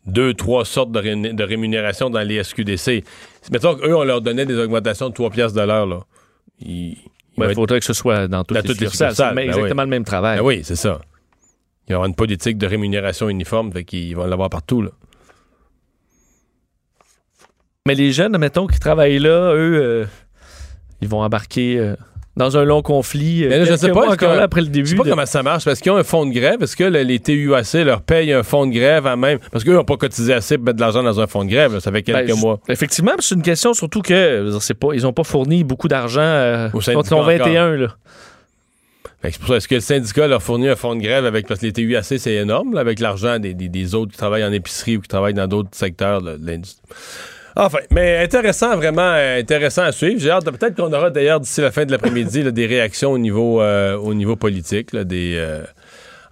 deux, 0.07 0.35
trois 0.35 0.65
sortes 0.65 0.93
de, 0.93 0.99
ré- 1.01 1.33
de 1.33 1.45
rémunération 1.45 2.11
dans 2.11 2.21
les 2.21 2.43
SQDC. 2.43 3.05
Mettons 3.53 3.75
qu'eux, 3.77 3.95
on 3.95 4.05
leur 4.05 4.21
donnait 4.21 4.47
des 4.47 4.59
augmentations 4.59 5.09
de 5.09 5.15
3 5.15 5.31
piastres 5.31 5.59
de 5.61 5.65
l'heure, 5.67 5.87
Ben, 5.89 5.97
Il 6.61 6.97
être- 7.43 7.55
faudrait 7.55 7.81
que 7.81 7.87
ce 7.87 7.93
soit 7.93 8.29
dans 8.29 8.45
toutes 8.45 8.57
Dans 8.57 8.63
les 8.63 8.69
toutes 8.69 8.81
les 8.81 8.89
succursales. 8.89 9.35
ben 9.35 9.43
exactement 9.43 9.83
oui. 9.83 9.87
le 9.87 9.91
même 9.91 10.05
travail. 10.05 10.39
Ben 10.39 10.45
oui, 10.45 10.61
c'est 10.65 10.77
ça. 10.77 11.01
Il 11.89 11.93
y 11.93 11.95
aura 11.95 12.07
une 12.07 12.15
politique 12.15 12.57
de 12.59 12.67
rémunération 12.67 13.29
uniforme, 13.29 13.73
fait 13.73 13.85
qu'ils 13.85 14.17
vont 14.17 14.27
l'avoir 14.27 14.49
partout, 14.51 14.83
là. 14.83 14.91
Mais 17.87 17.95
les 17.95 18.13
jeunes, 18.13 18.37
mettons, 18.39 18.67
qui 18.67 18.81
travaillent 18.81 19.19
là, 19.21 19.53
eux, 19.55 19.81
euh, 19.81 20.07
ils 21.01 21.09
vont 21.09 21.21
embarquer 21.23 21.79
euh, 21.79 21.95
dans 22.37 22.57
un 22.57 22.65
long 22.65 22.83
conflit. 22.83 23.45
euh, 23.45 23.49
Mais 23.49 23.59
là, 23.61 23.65
je 23.65 23.75
sais 23.77 23.91
pas, 23.91 24.11
encore 24.11 24.35
là, 24.35 24.43
après 24.43 24.61
le 24.61 24.67
Je 24.67 24.71
début. 24.73 24.89
sais 24.89 24.95
pas 24.97 25.05
de- 25.05 25.11
comment 25.11 25.25
ça 25.27 25.43
marche, 25.43 25.65
parce 25.65 25.81
qu'ils 25.81 25.91
ont 25.93 25.97
un 25.97 26.03
fonds 26.05 26.27
de 26.27 26.33
grève. 26.33 26.63
Est-ce 26.63 26.77
que 26.77 26.85
le- 26.85 27.03
les 27.03 27.19
TUAC 27.19 27.73
leur 27.85 28.03
payent 28.03 28.33
un 28.33 28.43
fonds 28.43 28.67
de 28.67 28.73
grève 28.73 29.07
à 29.07 29.17
même? 29.17 29.39
Parce 29.51 29.65
qu'eux 29.65 29.73
n'ont 29.75 29.85
pas 29.85 29.97
cotisé 29.97 30.33
assez 30.35 30.57
pour 30.59 30.67
mettre 30.67 30.77
de 30.77 30.83
l'argent 30.83 31.03
dans 31.03 31.19
un 31.21 31.27
fonds 31.27 31.45
de 31.45 31.51
grève. 31.51 31.73
là. 31.75 31.81
Ça 31.81 31.91
fait 31.91 32.03
quelques 32.03 32.27
Ben, 32.29 32.37
je- 32.37 32.41
mois. 32.41 32.61
Effectivement, 32.69 33.13
c'est 33.19 33.35
une 33.35 33.43
question 33.43 33.73
surtout 33.75 34.03
que 34.03 34.45
je 34.47 34.51
dire, 34.59 34.77
pas, 34.77 34.89
ils 34.95 35.03
n'ont 35.03 35.13
pas 35.13 35.25
fourni 35.25 35.65
beaucoup 35.65 35.89
d'argent 35.89 36.21
euh, 36.21 36.69
Au 36.69 36.73
quand 36.73 36.81
syndicat 36.83 37.09
ils 37.11 37.15
ont 37.19 37.23
21. 37.23 37.77
Là. 37.77 37.97
C'est 39.23 39.39
pour 39.39 39.49
ça. 39.49 39.57
Est-ce 39.57 39.67
que 39.67 39.75
le 39.77 39.81
syndicat 39.81 40.29
leur 40.29 40.43
fournit 40.43 40.69
un 40.69 40.77
fonds 40.77 40.95
de 40.95 41.01
grève 41.01 41.25
avec. 41.25 41.49
Parce 41.49 41.59
que 41.61 41.67
les 41.67 41.73
TUAC, 41.73 42.05
c'est 42.05 42.35
énorme, 42.35 42.75
là, 42.75 42.81
avec 42.81 43.01
l'argent 43.01 43.39
des, 43.41 43.55
des- 43.55 43.69
des 43.69 43.95
autres 43.95 44.13
qui 44.13 44.19
travaillent 44.19 44.45
en 44.45 44.53
épicerie 44.53 44.99
ou 44.99 45.01
qui 45.01 45.09
travaillent 45.09 45.35
dans 45.35 45.49
d'autres 45.49 45.71
secteurs 45.73 46.21
là, 46.21 46.37
de 46.37 46.47
l'industrie? 46.47 46.83
Enfin, 47.59 47.79
mais 47.91 48.19
intéressant, 48.19 48.77
vraiment 48.77 49.13
euh, 49.15 49.41
intéressant 49.41 49.83
à 49.83 49.93
suivre. 49.93 50.21
J'ai 50.21 50.31
hâte 50.31 50.45
peut-être 50.45 50.75
qu'on 50.77 50.93
aura 50.93 51.09
d'ailleurs 51.11 51.41
d'ici 51.41 51.61
la 51.63 51.71
fin 51.71 51.87
de 51.87 51.91
l'après-midi 51.91 52.45
des 52.53 52.67
réactions 52.67 53.13
au 53.13 53.19
niveau, 53.19 53.63
euh, 53.63 53.97
au 53.97 54.13
niveau 54.13 54.37
politique, 54.37 54.93
là, 54.93 55.05
des, 55.05 55.35
euh, 55.37 55.63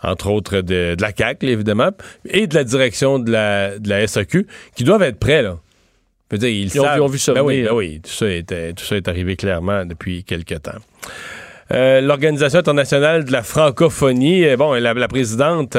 entre 0.02 0.28
autres 0.30 0.56
de, 0.60 0.94
de 0.94 1.02
la 1.02 1.12
CAQ, 1.16 1.46
là, 1.46 1.52
évidemment, 1.52 1.90
et 2.28 2.46
de 2.46 2.54
la 2.54 2.64
direction 2.64 3.18
de 3.18 3.30
la, 3.32 3.78
de 3.78 3.88
la 3.88 4.06
SAQ, 4.06 4.46
qui 4.76 4.84
doivent 4.84 5.02
être 5.02 5.18
prêts. 5.18 5.42
Là. 5.42 5.56
Je 6.30 6.36
veux 6.36 6.38
dire, 6.40 6.48
ils, 6.50 6.66
Ils 6.74 6.80
ont 6.80 6.94
vu- 6.94 7.00
ont 7.00 7.06
vu 7.06 7.18
ça 7.18 7.32
Ben 7.32 7.40
oui, 7.42 7.56
venir. 7.58 7.70
ben 7.70 7.76
oui, 7.76 8.00
tout 8.02 8.10
ça, 8.10 8.26
est, 8.26 8.74
tout 8.74 8.84
ça 8.84 8.96
est 8.96 9.08
arrivé 9.08 9.36
clairement 9.36 9.86
depuis 9.86 10.24
quelques 10.24 10.60
temps. 10.60 10.72
Euh, 11.72 12.02
L'Organisation 12.02 12.58
internationale 12.58 13.24
de 13.24 13.32
la 13.32 13.42
francophonie, 13.42 14.44
bon, 14.56 14.74
la, 14.74 14.92
la 14.92 15.08
présidente 15.08 15.74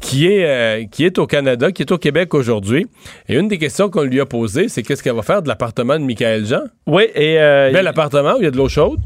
qui, 0.00 0.26
est, 0.26 0.44
euh, 0.44 0.84
qui 0.90 1.04
est 1.04 1.18
au 1.18 1.26
Canada, 1.26 1.70
qui 1.72 1.82
est 1.82 1.92
au 1.92 1.98
Québec 1.98 2.34
aujourd'hui. 2.34 2.86
Et 3.28 3.36
une 3.36 3.48
des 3.48 3.58
questions 3.58 3.90
qu'on 3.90 4.02
lui 4.02 4.20
a 4.20 4.26
posées, 4.26 4.68
c'est 4.68 4.82
qu'est-ce 4.82 5.02
qu'elle 5.02 5.14
va 5.14 5.22
faire 5.22 5.42
de 5.42 5.48
l'appartement 5.48 5.98
de 5.98 6.04
Michael 6.04 6.46
Jean? 6.46 6.62
Oui, 6.86 7.04
et 7.14 7.40
euh, 7.40 7.70
Bel 7.72 7.86
appartement 7.86 8.34
où 8.34 8.38
il 8.38 8.44
y 8.44 8.46
a 8.46 8.50
de 8.50 8.56
l'eau 8.56 8.68
chaude? 8.68 8.98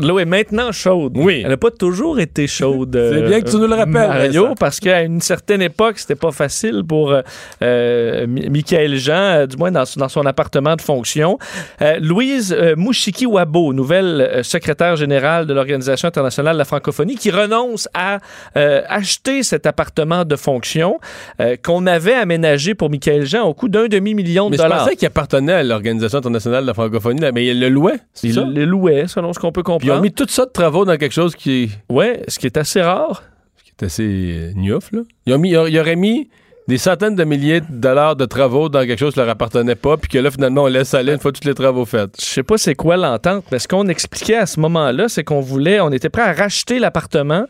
L'eau 0.00 0.18
est 0.18 0.24
maintenant 0.24 0.72
chaude. 0.72 1.12
Oui. 1.16 1.40
Elle 1.44 1.50
n'a 1.50 1.56
pas 1.56 1.70
toujours 1.70 2.18
été 2.20 2.46
chaude. 2.46 2.90
C'est 2.92 3.22
euh, 3.22 3.28
bien 3.28 3.40
que 3.40 3.50
tu 3.50 3.56
nous 3.56 3.66
le 3.66 3.74
rappelles, 3.74 3.92
Mario, 4.08 4.54
parce 4.58 4.80
qu'à 4.80 5.02
une 5.02 5.20
certaine 5.20 5.62
époque, 5.62 5.98
c'était 5.98 6.14
pas 6.14 6.30
facile 6.32 6.82
pour 6.86 7.12
euh, 7.12 7.22
euh, 7.62 8.26
Mi- 8.26 8.48
Michael 8.48 8.96
Jean, 8.96 9.12
euh, 9.14 9.46
du 9.46 9.56
moins 9.56 9.70
dans, 9.70 9.84
son- 9.84 10.00
dans 10.00 10.08
son 10.08 10.24
appartement 10.26 10.76
de 10.76 10.80
fonction. 10.82 11.38
Euh, 11.80 11.98
Louise 12.00 12.54
euh, 12.58 12.74
Mouchiki-Wabo, 12.76 13.72
nouvelle 13.74 14.20
euh, 14.20 14.42
secrétaire 14.42 14.96
générale 14.96 15.46
de 15.46 15.54
l'Organisation 15.54 16.08
internationale 16.08 16.54
de 16.54 16.58
la 16.58 16.64
francophonie, 16.64 17.16
qui 17.16 17.30
renonce 17.30 17.88
à 17.94 18.18
euh, 18.56 18.82
acheter 18.88 19.42
cet 19.42 19.66
appartement 19.66 20.24
de 20.24 20.36
fonction 20.36 20.98
euh, 21.40 21.56
qu'on 21.62 21.86
avait 21.86 22.14
aménagé 22.14 22.74
pour 22.74 22.90
Michael 22.90 23.26
Jean 23.26 23.42
au 23.44 23.54
coût 23.54 23.68
d'un 23.68 23.86
demi-million 23.88 24.46
de 24.46 24.52
Mais 24.52 24.56
je 24.56 24.62
dollars. 24.62 24.84
pensais 24.84 24.96
qu'il 24.96 25.06
appartenait 25.06 25.52
à 25.52 25.62
l'Organisation 25.62 26.18
internationale 26.18 26.62
de 26.62 26.66
la 26.68 26.74
francophonie, 26.74 27.20
là, 27.20 27.32
mais 27.32 27.46
il 27.46 27.60
le 27.60 27.68
louait, 27.68 27.98
c'est 28.14 28.28
Il 28.28 28.34
ça? 28.34 28.44
le 28.44 28.64
louait, 28.64 29.04
selon 29.06 29.32
ce 29.32 29.38
qu'on 29.38 29.52
peut 29.52 29.62
Puis 29.82 29.88
ils 29.88 29.90
ont 29.90 29.94
comprendre. 29.96 30.02
mis 30.02 30.12
tout 30.12 30.26
ça 30.28 30.46
de 30.46 30.50
travaux 30.52 30.84
dans 30.84 30.96
quelque 30.96 31.12
chose 31.12 31.34
qui, 31.34 31.70
Ouais, 31.88 32.22
ce 32.28 32.38
qui 32.38 32.46
est 32.46 32.56
assez 32.56 32.80
rare. 32.80 33.24
qui 33.64 33.72
est 33.78 33.84
assez 33.84 34.04
euh, 34.04 34.52
gnouf, 34.54 34.92
là. 34.92 35.00
Ils, 35.26 35.34
ont 35.34 35.38
mis, 35.38 35.50
ils 35.50 35.78
auraient 35.78 35.96
mis 35.96 36.30
des 36.68 36.78
centaines 36.78 37.16
de 37.16 37.24
milliers 37.24 37.60
de 37.60 37.66
dollars 37.68 38.14
de 38.14 38.24
travaux 38.24 38.68
dans 38.68 38.86
quelque 38.86 39.00
chose 39.00 39.12
qui 39.14 39.18
leur 39.18 39.28
appartenait 39.28 39.74
pas, 39.74 39.96
puis 39.96 40.08
que 40.08 40.18
là, 40.18 40.30
finalement, 40.30 40.62
on 40.62 40.66
laisse 40.68 40.94
aller 40.94 41.12
une 41.12 41.18
fois 41.18 41.32
tous 41.32 41.44
les 41.46 41.54
travaux 41.54 41.84
faits. 41.84 42.10
Je 42.20 42.24
sais 42.24 42.42
pas 42.44 42.56
c'est 42.56 42.76
quoi 42.76 42.96
l'entente, 42.96 43.44
mais 43.50 43.58
ce 43.58 43.66
qu'on 43.66 43.88
expliquait 43.88 44.36
à 44.36 44.46
ce 44.46 44.60
moment-là, 44.60 45.08
c'est 45.08 45.24
qu'on 45.24 45.40
voulait, 45.40 45.80
on 45.80 45.90
était 45.90 46.08
prêt 46.08 46.22
à 46.22 46.32
racheter 46.32 46.78
l'appartement 46.78 47.46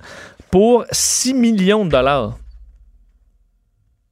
pour 0.51 0.85
6 0.91 1.35
millions 1.35 1.85
de 1.85 1.91
dollars. 1.91 2.39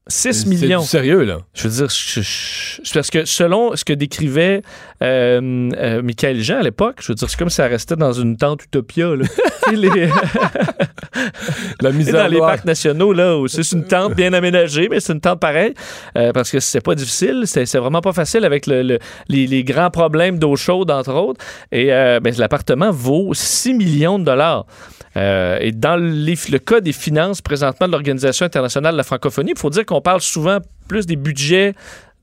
6 0.09 0.33
C'est 0.33 0.49
millions. 0.49 0.81
sérieux, 0.81 1.23
là. 1.23 1.39
Je 1.55 1.69
veux 1.69 1.75
dire, 1.77 1.89
je- 1.89 2.21
je- 2.21 2.81
je- 2.83 2.93
parce 2.95 3.11
que 3.11 3.25
selon 3.25 3.77
ce 3.77 3.85
que 3.85 3.93
décrivait 3.93 4.63
euh, 5.03 5.71
euh, 5.77 6.03
Michael 6.03 6.41
Jean 6.41 6.59
à 6.59 6.63
l'époque, 6.63 6.97
je 7.01 7.09
veux 7.09 7.15
dire, 7.15 7.31
c'est 7.31 7.39
comme 7.39 7.49
si 7.51 7.57
ça 7.57 7.69
restait 7.69 7.95
dans 7.97 8.13
une 8.13 8.37
tente 8.37 8.65
utopia. 8.65 9.15
Là. 9.15 9.25
Les- 9.73 10.09
La 11.81 11.91
misère 11.93 12.25
dans 12.25 12.29
les 12.29 12.39
parcs 12.39 12.65
nationaux, 12.65 13.13
là, 13.13 13.37
où 13.39 13.47
c'est 13.47 13.71
une 13.73 13.85
tente 13.87 14.15
bien 14.15 14.33
aménagée, 14.33 14.89
mais 14.91 15.01
c'est 15.01 15.13
une 15.13 15.21
tente 15.21 15.39
pareille, 15.41 15.75
euh, 16.17 16.33
parce 16.33 16.51
que 16.51 16.59
c'est 16.61 16.81
pas 16.81 16.95
difficile, 16.95 17.45
c'est 17.47 17.65
vraiment 17.79 18.01
pas 18.01 18.13
facile 18.13 18.45
avec 18.45 18.67
le- 18.67 18.83
le- 18.83 18.99
les, 19.29 19.47
les 19.47 19.65
grands 19.65 19.91
problèmes 19.91 20.39
d'eau 20.39 20.57
chaude, 20.57 20.91
entre 20.91 21.13
autres. 21.13 21.45
Et 21.73 21.87
ben, 21.87 22.35
l'appartement 22.39 22.91
vaut 22.91 23.33
6 23.35 23.75
millions 23.75 24.19
de 24.19 24.25
dollars. 24.25 24.67
Euh, 25.17 25.59
et 25.61 25.73
dans 25.73 25.97
le 25.97 26.59
cas 26.59 26.81
des 26.81 26.93
finances 26.93 27.43
présentement 27.43 27.87
de 27.87 27.93
l'Organisation 27.93 28.47
internationale 28.47 28.93
de 28.93 28.97
la 28.97 29.03
francophonie, 29.03 29.53
il 29.53 29.59
faut 29.59 29.71
dire 29.71 29.85
qu'on 29.85 30.01
parle 30.01 30.21
souvent 30.21 30.59
plus 30.89 31.07
des 31.07 31.17
budgets 31.17 31.75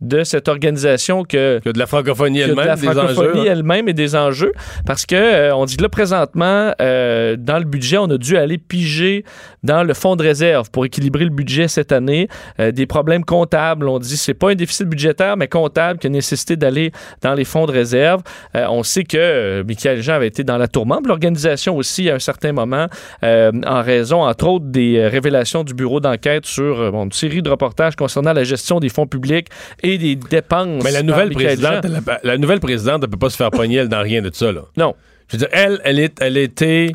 de 0.02 0.24
cette 0.24 0.48
organisation 0.48 1.24
que 1.24 1.60
Que 1.64 1.70
de 1.70 1.80
la 1.80 1.88
francophonie 1.88 2.40
que 2.40 2.46
de 2.46 2.50
elle-même, 2.52 2.68
la 2.68 2.78
francophonie 2.78 3.50
hein. 3.50 3.52
elle-même 3.52 3.90
et 3.90 3.94
des 3.94 4.16
enjeux. 4.16 4.54
Parce 4.86 5.06
que 5.06 5.16
euh, 5.16 5.56
on 5.56 5.66
dit 5.66 5.78
que 5.78 5.84
là, 5.84 5.90
présentement, 5.90 6.72
euh, 6.82 7.36
dans 7.38 7.58
le 7.58 7.66
budget, 7.66 7.98
on 7.98 8.10
a 8.10 8.18
dû 8.18 8.38
aller 8.38 8.58
piger 8.58 9.24
dans 9.64 9.84
le 9.84 9.94
fonds 9.94 10.16
de 10.16 10.24
réserve 10.24 10.70
pour 10.70 10.86
équilibrer 10.86 11.24
le 11.24 11.32
budget 11.32 11.68
cette 11.68 11.92
année. 11.92 12.28
Euh, 12.60 12.72
des 12.72 12.86
problèmes 12.86 13.26
comptables, 13.26 13.88
on 13.90 14.00
dit 14.00 14.18
c'est 14.18 14.34
pas 14.34 14.52
un 14.52 14.56
déficit 14.56 14.88
budgétaire, 14.88 15.36
mais 15.36 15.48
comptable 15.48 16.00
qui 16.00 16.08
a 16.08 16.10
nécessité 16.10 16.56
d'aller 16.56 16.92
dans 17.22 17.34
les 17.34 17.46
fonds 17.46 17.66
de 17.66 17.72
réserve. 17.72 18.22
On 18.54 18.84
sait 18.84 19.04
que 19.04 19.64
Michael 19.64 20.02
Jean 20.02 20.14
avait 20.14 20.28
été 20.28 20.44
dans 20.44 20.58
la 20.58 20.68
tourmente. 20.68 21.08
L'organisation 21.08 21.76
aussi, 21.76 22.10
à 22.10 22.16
un 22.16 22.20
certain 22.20 22.52
moment, 22.52 22.88
en 23.24 23.82
raison, 23.82 24.24
entre 24.24 24.48
autres, 24.48 24.66
des 24.66 25.08
révélations 25.08 25.64
du 25.64 25.74
bureau 25.74 26.00
d'enquête 26.00 26.46
sur 26.46 26.92
bon, 26.92 27.06
une 27.06 27.12
série 27.12 27.42
de 27.42 27.50
reportages 27.50 27.96
concernant 27.96 28.34
la 28.34 28.44
gestion 28.44 28.80
des 28.80 28.90
fonds 28.90 29.08
publics 29.08 29.48
et 29.84 29.87
des 29.98 30.16
dépenses. 30.16 30.84
Mais 30.84 30.92
la 30.92 31.04
nouvelle 31.04 31.30
présidente, 31.30 31.86
la, 32.24 32.38
nouvelle 32.38 32.60
présidente, 32.60 33.02
elle 33.04 33.10
peut 33.10 33.18
pas 33.18 33.30
se 33.30 33.38
faire 33.38 33.52
pogner 33.52 33.78
elle, 33.78 33.88
dans 33.88 34.02
rien 34.02 34.22
de 34.22 34.30
ça, 34.34 34.52
là. 34.52 34.64
Non. 34.76 34.96
Je 35.30 35.38
veux 35.38 35.40
dire, 35.40 35.50
elle, 35.52 35.80
elle, 35.84 36.00
est, 36.00 36.22
elle 36.22 36.38
a 36.38 36.42
été 36.42 36.94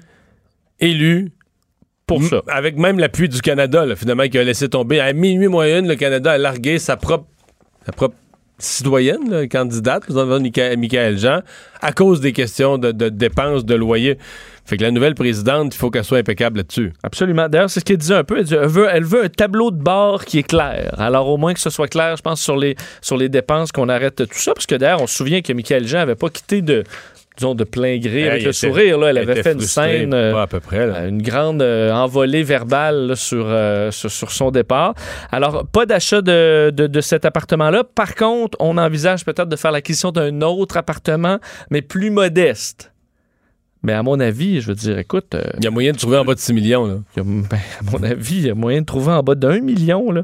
élue 0.81 1.33
pour 2.07 2.23
ça. 2.25 2.43
avec 2.49 2.77
même 2.77 2.99
l'appui 2.99 3.29
du 3.29 3.41
Canada, 3.41 3.87
là, 3.87 3.97
finalement, 3.97 4.29
qui 4.29 4.39
a 4.39 4.45
laissé 4.45 4.69
tomber. 4.69 5.01
À 5.01 5.13
minuit 5.13 5.49
moyenne, 5.49 5.89
le 5.89 5.95
Canada 5.95 6.33
a 6.33 6.39
largué 6.39 6.79
sa 6.79 6.97
propre, 6.97 7.27
sa 7.87 7.93
propre 7.93 8.17
citoyenne, 8.59 9.31
là, 9.31 9.47
candidate, 9.47 10.09
Michael 10.11 11.19
Jean, 11.19 11.41
à 11.81 11.93
cause 11.93 12.21
des 12.21 12.33
questions 12.33 12.79
de, 12.79 12.93
de 12.93 13.09
dépenses 13.09 13.65
de 13.65 13.75
loyer. 13.75 14.19
Fait 14.73 14.79
que 14.79 14.85
la 14.85 14.91
nouvelle 14.91 15.15
présidente, 15.15 15.75
il 15.75 15.77
faut 15.77 15.91
qu'elle 15.91 16.03
soit 16.03 16.17
impeccable 16.17 16.57
là-dessus. 16.57 16.95
Absolument. 17.03 17.47
D'ailleurs, 17.47 17.69
c'est 17.69 17.81
ce 17.81 17.85
qu'elle 17.85 17.99
disait 17.99 18.15
un 18.15 18.25
peu. 18.25 18.39
Elle, 18.39 18.45
dit, 18.45 18.55
elle 18.55 18.67
veut, 18.69 18.87
elle 18.91 19.05
veut 19.05 19.25
un 19.25 19.29
tableau 19.29 19.71
de 19.71 19.77
bord 19.77 20.25
qui 20.25 20.39
est 20.39 20.43
clair. 20.45 20.95
Alors, 20.97 21.29
au 21.29 21.37
moins 21.37 21.53
que 21.53 21.61
ce 21.61 21.69
soit 21.69 21.89
clair, 21.89 22.17
je 22.17 22.23
pense, 22.23 22.41
sur 22.41 22.57
les, 22.57 22.75
sur 23.03 23.19
les 23.19 23.29
dépenses, 23.29 23.71
qu'on 23.71 23.91
arrête 23.91 24.17
tout 24.17 24.39
ça. 24.39 24.55
Parce 24.55 24.65
que 24.65 24.75
d'ailleurs, 24.75 25.03
on 25.03 25.07
se 25.07 25.15
souvient 25.15 25.43
que 25.43 25.53
Michael 25.53 25.87
Jean 25.87 25.99
n'avait 25.99 26.15
pas 26.15 26.31
quitté 26.31 26.63
de, 26.63 26.85
disons, 27.37 27.55
de 27.55 27.65
plein 27.65 27.99
gré 27.99 28.31
avec 28.31 28.45
le 28.45 28.49
était- 28.49 28.53
sourire. 28.67 28.97
Là. 28.97 29.11
Elle 29.11 29.19
avait 29.19 29.43
fait 29.43 29.53
une 29.53 29.61
scène. 29.61 30.15
euh, 30.15 30.33
pas 30.33 30.43
à 30.45 30.47
peu 30.47 30.61
près, 30.61 30.87
là. 30.87 31.05
une 31.07 31.21
grande 31.21 31.61
euh, 31.61 31.93
envolée 31.93 32.43
verbale 32.43 33.09
là, 33.09 33.15
sur, 33.15 33.45
euh, 33.49 33.91
sur, 33.91 34.11
sur 34.11 34.31
son 34.31 34.51
départ. 34.51 34.95
Alors, 35.31 35.67
pas 35.67 35.85
d'achat 35.85 36.23
de, 36.23 36.71
de, 36.75 36.87
de 36.87 37.01
cet 37.03 37.27
appartement-là. 37.27 37.85
Par 37.95 38.15
contre, 38.15 38.57
on 38.59 38.79
envisage 38.79 39.27
peut-être 39.27 39.51
de 39.51 39.57
faire 39.57 39.73
l'acquisition 39.73 40.13
d'un 40.13 40.41
autre 40.41 40.79
appartement, 40.79 41.39
mais 41.71 41.83
plus 41.83 42.09
modeste. 42.09 42.89
Mais 43.83 43.93
à 43.93 44.03
mon 44.03 44.21
avis, 44.21 44.61
je 44.61 44.69
veux 44.69 44.75
dire, 44.75 44.99
écoute, 44.99 45.35
euh, 45.35 45.43
Il 45.59 45.65
y 45.65 45.67
a 45.67 45.71
moyen 45.71 45.93
de 45.93 45.97
trouver 45.99 46.19
en 46.19 46.25
bas 46.25 46.35
de 46.35 46.39
6 46.39 46.53
millions, 46.53 46.87
là. 46.87 46.95
a, 47.17 47.23
ben, 47.25 47.59
à 47.81 47.91
mon 47.91 48.03
avis, 48.03 48.37
il 48.37 48.47
y 48.47 48.51
a 48.51 48.55
moyen 48.55 48.81
de 48.81 48.87
trouver 48.87 49.13
en 49.13 49.23
bas 49.23 49.35
d'un 49.35 49.61
million. 49.61 50.13
Là. 50.13 50.23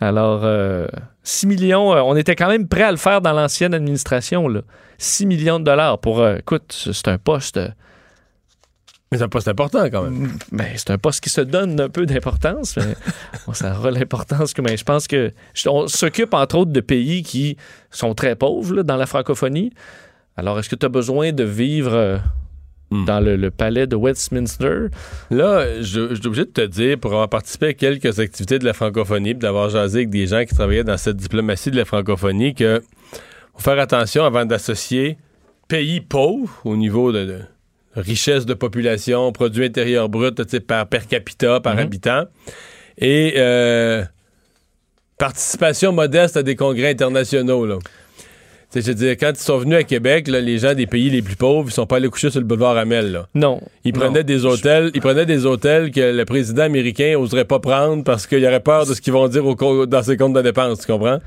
Alors, 0.00 0.40
euh, 0.44 0.86
6 1.22 1.46
millions, 1.46 1.94
euh, 1.94 2.00
on 2.02 2.16
était 2.16 2.36
quand 2.36 2.48
même 2.48 2.68
prêt 2.68 2.82
à 2.82 2.90
le 2.90 2.96
faire 2.96 3.20
dans 3.20 3.32
l'ancienne 3.32 3.74
administration. 3.74 4.48
Là. 4.48 4.62
6 4.98 5.26
millions 5.26 5.58
de 5.60 5.64
dollars 5.64 5.98
pour, 6.00 6.20
euh, 6.20 6.36
écoute, 6.36 6.90
c'est 6.92 7.08
un 7.08 7.18
poste, 7.18 7.58
Mais 9.10 9.18
c'est 9.18 9.24
un 9.24 9.28
poste 9.28 9.48
important, 9.48 9.84
quand 9.90 10.02
même. 10.04 10.32
ben, 10.52 10.68
c'est 10.76 10.90
un 10.90 10.98
poste 10.98 11.22
qui 11.22 11.30
se 11.30 11.40
donne 11.40 11.80
un 11.80 11.88
peu 11.88 12.06
d'importance. 12.06 12.76
mais 12.76 12.94
bon, 13.46 13.52
ça 13.52 13.76
aura 13.76 13.90
l'importance 13.90 14.54
que, 14.54 14.62
mais 14.62 14.76
je 14.76 14.84
pense 14.84 15.06
que 15.06 15.32
on 15.66 15.86
s'occupe 15.88 16.34
entre 16.34 16.56
autres 16.56 16.72
de 16.72 16.80
pays 16.80 17.22
qui 17.22 17.56
sont 17.90 18.14
très 18.14 18.36
pauvres 18.36 18.76
là, 18.76 18.82
dans 18.84 18.96
la 18.96 19.06
francophonie. 19.06 19.72
Alors, 20.36 20.58
est-ce 20.58 20.68
que 20.68 20.76
tu 20.76 20.86
as 20.86 20.88
besoin 20.88 21.32
de 21.32 21.44
vivre 21.44 22.20
Hmm. 22.92 23.04
dans 23.06 23.20
le, 23.20 23.36
le 23.36 23.50
palais 23.50 23.86
de 23.86 23.96
Westminster? 23.96 24.88
Là, 25.30 25.80
je, 25.80 26.10
je 26.10 26.14
suis 26.14 26.26
obligé 26.26 26.44
de 26.44 26.50
te 26.50 26.60
dire, 26.66 26.98
pour 26.98 27.12
avoir 27.12 27.28
participé 27.28 27.68
à 27.68 27.72
quelques 27.72 28.20
activités 28.20 28.58
de 28.58 28.64
la 28.64 28.72
francophonie, 28.74 29.34
puis 29.34 29.40
d'avoir 29.40 29.70
jasé 29.70 29.98
avec 30.00 30.10
des 30.10 30.26
gens 30.26 30.44
qui 30.44 30.54
travaillaient 30.54 30.84
dans 30.84 30.98
cette 30.98 31.16
diplomatie 31.16 31.70
de 31.70 31.76
la 31.76 31.84
francophonie, 31.84 32.54
que 32.54 32.82
faut 33.54 33.62
faire 33.70 33.78
attention 33.78 34.24
avant 34.24 34.44
d'associer 34.44 35.16
pays 35.68 36.00
pauvres 36.00 36.60
au 36.64 36.76
niveau 36.76 37.12
de, 37.12 37.24
de 37.24 37.38
richesse 37.96 38.46
de 38.46 38.54
population, 38.54 39.32
produit 39.32 39.64
intérieur 39.64 40.08
brut 40.08 40.58
par 40.60 40.86
per 40.86 41.00
capita, 41.08 41.60
par 41.60 41.74
Mhm. 41.74 41.80
habitant, 41.80 42.24
et 42.98 43.34
euh, 43.36 44.04
participation 45.18 45.92
modeste 45.92 46.36
à 46.36 46.42
des 46.42 46.56
congrès 46.56 46.90
internationaux. 46.90 47.64
Là. 47.66 47.78
Tu 48.72 48.80
sais, 48.80 48.86
Je 48.86 48.88
veux 48.88 48.94
dire, 48.94 49.10
quand 49.12 49.32
ils 49.34 49.42
sont 49.42 49.58
venus 49.58 49.76
à 49.76 49.82
Québec, 49.82 50.28
là, 50.28 50.40
les 50.40 50.58
gens 50.58 50.72
des 50.74 50.86
pays 50.86 51.10
les 51.10 51.20
plus 51.20 51.36
pauvres, 51.36 51.68
ils 51.68 51.72
sont 51.72 51.84
pas 51.86 51.96
allés 51.96 52.08
coucher 52.08 52.30
sur 52.30 52.40
le 52.40 52.46
boulevard 52.46 52.76
Amel. 52.78 53.12
Là. 53.12 53.26
Non. 53.34 53.60
Ils 53.84 53.92
Non. 53.92 54.00
prenaient 54.00 54.24
des 54.24 54.46
hôtels, 54.46 54.90
ils 54.94 55.00
prenaient 55.02 55.26
des 55.26 55.44
hôtels 55.44 55.90
que 55.90 56.00
le 56.16 56.24
président 56.24 56.62
américain 56.62 57.16
oserait 57.18 57.44
pas 57.44 57.58
prendre 57.58 58.02
parce 58.02 58.26
qu'il 58.26 58.44
aurait 58.46 58.60
peur 58.60 58.86
de 58.86 58.94
ce 58.94 59.00
qu'ils 59.02 59.12
vont 59.12 59.28
dire 59.28 59.44
au 59.44 59.86
dans 59.86 60.02
ses 60.02 60.16
comptes 60.16 60.32
de 60.32 60.40
dépenses, 60.40 60.80
tu 60.80 60.86
comprends? 60.86 61.18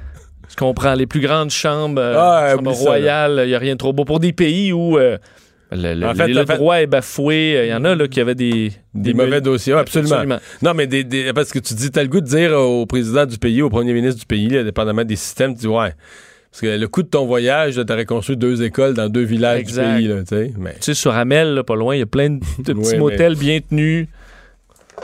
Je 0.50 0.56
comprends. 0.56 0.94
Les 0.96 1.06
plus 1.06 1.20
grandes 1.22 1.50
chambres, 1.52 2.02
euh, 2.02 2.16
Ah, 2.18 2.54
chambres 2.56 2.72
royales, 2.72 3.42
il 3.44 3.50
n'y 3.50 3.56
a 3.56 3.60
rien 3.60 3.74
de 3.74 3.78
trop 3.80 3.94
beau. 3.94 4.06
Pour 4.06 4.20
des 4.20 4.34
pays 4.34 4.72
où, 4.74 4.98
euh, 4.98 5.18
le, 5.72 5.94
le- 5.94 6.08
En 6.08 6.14
fait, 6.16 6.28
le 6.28 6.42
en 6.42 6.46
fait- 6.46 6.56
droit 6.58 6.76
est 6.82 6.88
bafoué. 6.88 7.62
Il 7.66 7.70
y 7.70 7.74
en 7.74 7.84
a 7.84 7.94
là, 7.96 8.08
qui 8.08 8.20
avaient 8.22 8.36
des, 8.36 8.72
Des 8.96 9.14
mauvais 9.14 9.42
dossiers, 9.42 9.74
ouais, 9.74 9.80
absolument. 9.82 10.14
Absolument. 10.16 10.40
Non, 10.64 10.74
mais 10.74 10.88
des, 10.88 11.04
des- 11.04 11.32
parce 11.34 11.52
que 11.52 11.60
tu 11.60 11.74
dis, 11.76 11.92
t'as 11.92 12.02
le 12.04 12.10
goût 12.10 12.22
de 12.22 12.28
dire 12.28 12.54
au 12.54 12.86
président 12.88 13.26
du 13.28 13.38
pays, 13.38 13.62
au 13.62 13.70
premier 13.70 13.94
ministre 13.94 14.20
du 14.20 14.26
pays, 14.26 14.50
là, 14.50 14.64
dépendamment 14.64 15.04
des 15.04 15.16
systèmes, 15.16 15.54
tu 15.54 15.62
dis, 15.62 15.68
ouais. 15.68 15.94
Parce 16.56 16.62
que 16.62 16.80
le 16.80 16.88
coût 16.88 17.04
de 17.04 17.10
ton 17.10 17.26
voyage, 17.26 17.76
t'aurais 17.86 18.06
construit 18.06 18.38
deux 18.38 18.64
écoles 18.64 18.94
dans 18.94 19.10
deux 19.10 19.24
villages 19.24 19.60
Exact. 19.60 19.98
du 19.98 20.08
pays, 20.08 20.20
tu 20.20 20.26
sais. 20.28 20.54
Mais 20.58 20.76
sur 20.80 21.14
Amel, 21.14 21.54
là, 21.54 21.66
pas 21.66 21.76
loin, 21.76 21.98
il 21.98 22.00
y 22.00 22.02
a 22.02 22.06
plein 22.06 22.30
de, 22.30 22.40
de 22.60 22.72
petits 22.74 22.92
Oui, 22.94 22.98
motels 22.98 23.36
bien 23.36 23.60
tenus 23.60 24.08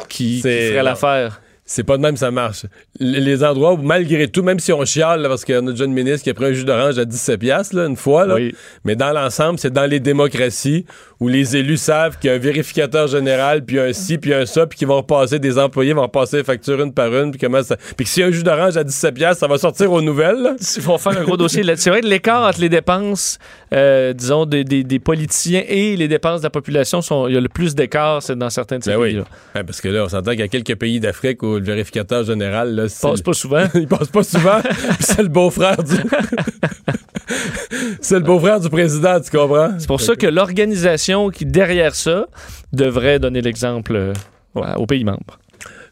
qui, 0.08 0.36
qui 0.36 0.42
feraient 0.42 0.82
l'affaire. 0.82 1.41
C'est 1.74 1.84
pas 1.86 1.96
de 1.98 2.02
même 2.02 2.14
que 2.16 2.20
ça 2.20 2.32
marche. 2.32 2.66
Les 3.00 3.44
endroits 3.44 3.74
où, 3.74 3.78
malgré 3.78 4.28
tout, 4.28 4.44
même 4.44 4.60
si 4.60 4.74
on 4.74 4.84
chiale, 4.84 5.22
là, 5.22 5.30
parce 5.30 5.46
qu'il 5.46 5.56
y 5.56 5.58
a 5.58 5.62
notre 5.62 5.78
jeune 5.78 5.94
ministre 5.94 6.24
qui 6.24 6.30
a 6.30 6.34
pris 6.34 6.46
un 6.46 6.52
jus 6.54 6.66
d'orange 6.66 7.00
à 7.00 7.06
17 7.06 7.40
piastres, 7.40 7.76
là, 7.76 7.86
une 7.86 7.96
fois, 7.96 8.26
là, 8.26 8.36
Oui. 8.36 8.54
mais 8.84 8.96
dans 8.98 9.12
l'ensemble, 9.14 9.58
c'est 9.58 9.72
dans 9.72 9.86
les 9.86 10.00
démocraties 10.02 10.86
où 11.22 11.28
les 11.28 11.56
élus 11.56 11.78
savent 11.78 12.18
qu'il 12.20 12.30
y 12.30 12.34
a 12.34 12.36
un 12.36 12.40
vérificateur 12.40 13.08
général, 13.08 13.64
puis 13.64 13.80
un 13.80 13.94
ci, 13.94 14.18
puis 14.18 14.34
un 14.34 14.46
ça, 14.46 14.66
puis 14.68 14.78
qu'ils 14.80 14.88
vont 14.88 14.98
repasser, 14.98 15.40
des 15.40 15.58
employés 15.60 15.94
vont 15.94 16.02
repasser 16.02 16.38
les 16.38 16.44
factures 16.44 16.82
une 16.82 16.94
par 16.94 17.14
une, 17.16 17.32
puis 17.32 17.40
comment 17.40 17.62
ça... 17.64 17.78
Puis 17.96 18.06
que 18.06 18.10
s'il 18.12 18.22
y 18.22 18.24
a 18.26 18.28
un 18.28 18.32
jus 18.32 18.44
d'orange 18.44 18.76
à 18.76 18.84
17 18.84 19.14
piastres, 19.14 19.40
ça 19.40 19.48
va 19.48 19.58
sortir 19.58 19.92
aux 19.92 20.02
nouvelles, 20.02 20.42
là. 20.42 20.56
Ils 20.76 20.82
vont 20.82 20.98
faire 20.98 21.18
un 21.18 21.24
gros 21.24 21.38
dossier. 21.38 21.64
là. 21.64 21.76
C'est 21.78 21.90
vrai 21.92 22.02
que 22.02 22.08
l'écart 22.08 22.48
entre 22.50 22.60
les 22.60 22.70
dépenses, 22.70 23.38
euh, 23.74 24.14
disons, 24.14 24.46
des, 24.46 24.64
des- 24.64 24.84
des 24.84 25.00
politiciens 25.00 25.64
et 25.68 25.96
les 25.96 26.08
dépenses 26.08 26.42
de 26.42 26.46
la 26.46 26.50
population, 26.50 27.02
sont, 27.02 27.28
il 27.28 27.36
y 27.36 27.38
a 27.38 27.42
le 27.42 27.50
plus 27.50 27.76
d'écart, 27.76 28.22
c'est 28.24 28.36
dans 28.38 28.50
certains 28.50 28.80
de 28.80 28.84
ces 28.84 28.92
Ben 28.92 28.98
oui. 29.00 29.18
Ouais, 29.56 29.64
parce 29.64 29.80
que 29.80 29.88
là, 29.90 30.04
on 30.06 30.10
s'entend 30.10 30.32
qu'il 30.32 30.40
y 30.40 30.44
a 30.44 30.48
quelques 30.48 30.76
pays 30.76 31.00
d'Afrique 31.00 31.44
où 31.44 31.60
le 31.62 31.68
vérificateur 31.68 32.24
général, 32.24 32.76
là, 32.76 32.84
Passe 33.02 33.22
pas 33.22 33.34
souvent. 33.34 33.66
il 33.76 33.88
passe 33.88 34.10
pas 34.10 34.24
souvent, 34.24 34.60
c'est 35.00 35.22
le 35.22 35.30
beau-frère 35.30 35.82
du... 35.84 35.96
c'est 38.02 38.20
le 38.20 38.26
beau-frère 38.26 38.60
du 38.60 38.70
président, 38.70 39.20
tu 39.20 39.32
comprends? 39.32 39.72
C'est 39.78 39.88
pour 39.88 40.02
ça 40.02 40.16
que 40.16 40.28
l'organisation 40.28 41.30
qui, 41.30 41.46
derrière 41.46 41.96
ça, 41.96 42.26
devrait 42.74 43.20
donner 43.20 43.42
l'exemple 43.42 43.96
euh, 43.96 44.14
ouais, 44.56 44.74
aux 44.78 44.86
pays 44.86 45.04
membres. 45.04 45.40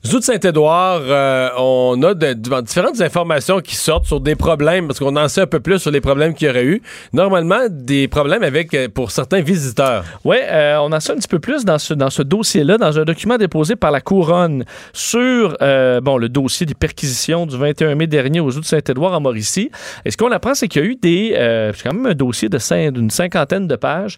De 0.01 0.21
Saint-Édouard, 0.21 1.01
euh, 1.07 1.49
on 1.57 2.01
a 2.03 2.13
de- 2.13 2.31
de- 2.33 2.61
différentes 2.61 3.01
informations 3.01 3.59
qui 3.59 3.75
sortent 3.75 4.05
sur 4.05 4.21
des 4.21 4.35
problèmes, 4.35 4.87
parce 4.87 4.97
qu'on 4.97 5.15
en 5.17 5.27
sait 5.27 5.41
un 5.41 5.45
peu 5.47 5.59
plus 5.59 5.77
sur 5.79 5.91
les 5.91 5.99
problèmes 5.99 6.33
qu'il 6.33 6.47
y 6.47 6.49
aurait 6.49 6.63
eu. 6.65 6.81
Normalement, 7.11 7.67
des 7.69 8.07
problèmes 8.07 8.43
avec, 8.43 8.73
euh, 8.73 8.87
pour 8.87 9.11
certains 9.11 9.41
visiteurs. 9.41 10.05
Oui, 10.23 10.37
on 10.49 10.91
en 10.93 10.99
sait 11.01 11.11
un 11.11 11.15
petit 11.17 11.27
peu 11.27 11.39
plus 11.39 11.65
dans 11.65 11.77
ce, 11.77 11.93
dans 11.93 12.09
ce 12.09 12.21
dossier-là, 12.23 12.77
dans 12.77 12.97
un 12.97 13.03
document 13.03 13.37
déposé 13.37 13.75
par 13.75 13.91
la 13.91 13.99
Couronne 13.99 14.63
sur 14.93 15.57
euh, 15.61 15.99
bon, 15.99 16.17
le 16.17 16.29
dossier 16.29 16.65
des 16.65 16.75
perquisitions 16.75 17.45
du 17.45 17.57
21 17.57 17.95
mai 17.95 18.07
dernier 18.07 18.39
aux 18.39 18.51
de 18.51 18.63
Saint-Édouard 18.63 19.13
en 19.13 19.19
Mauricie. 19.19 19.69
Et 20.05 20.11
ce 20.11 20.17
qu'on 20.17 20.31
apprend, 20.31 20.55
c'est 20.55 20.67
qu'il 20.69 20.81
y 20.81 20.85
a 20.85 20.87
eu 20.87 20.95
des. 20.95 21.33
euh, 21.35 21.71
c'est 21.75 21.83
quand 21.89 21.93
même 21.93 22.05
un 22.05 22.15
dossier 22.15 22.47
de 22.47 22.57
d'une 22.91 23.09
cinquantaine 23.09 23.67
de 23.67 23.75
pages. 23.75 24.17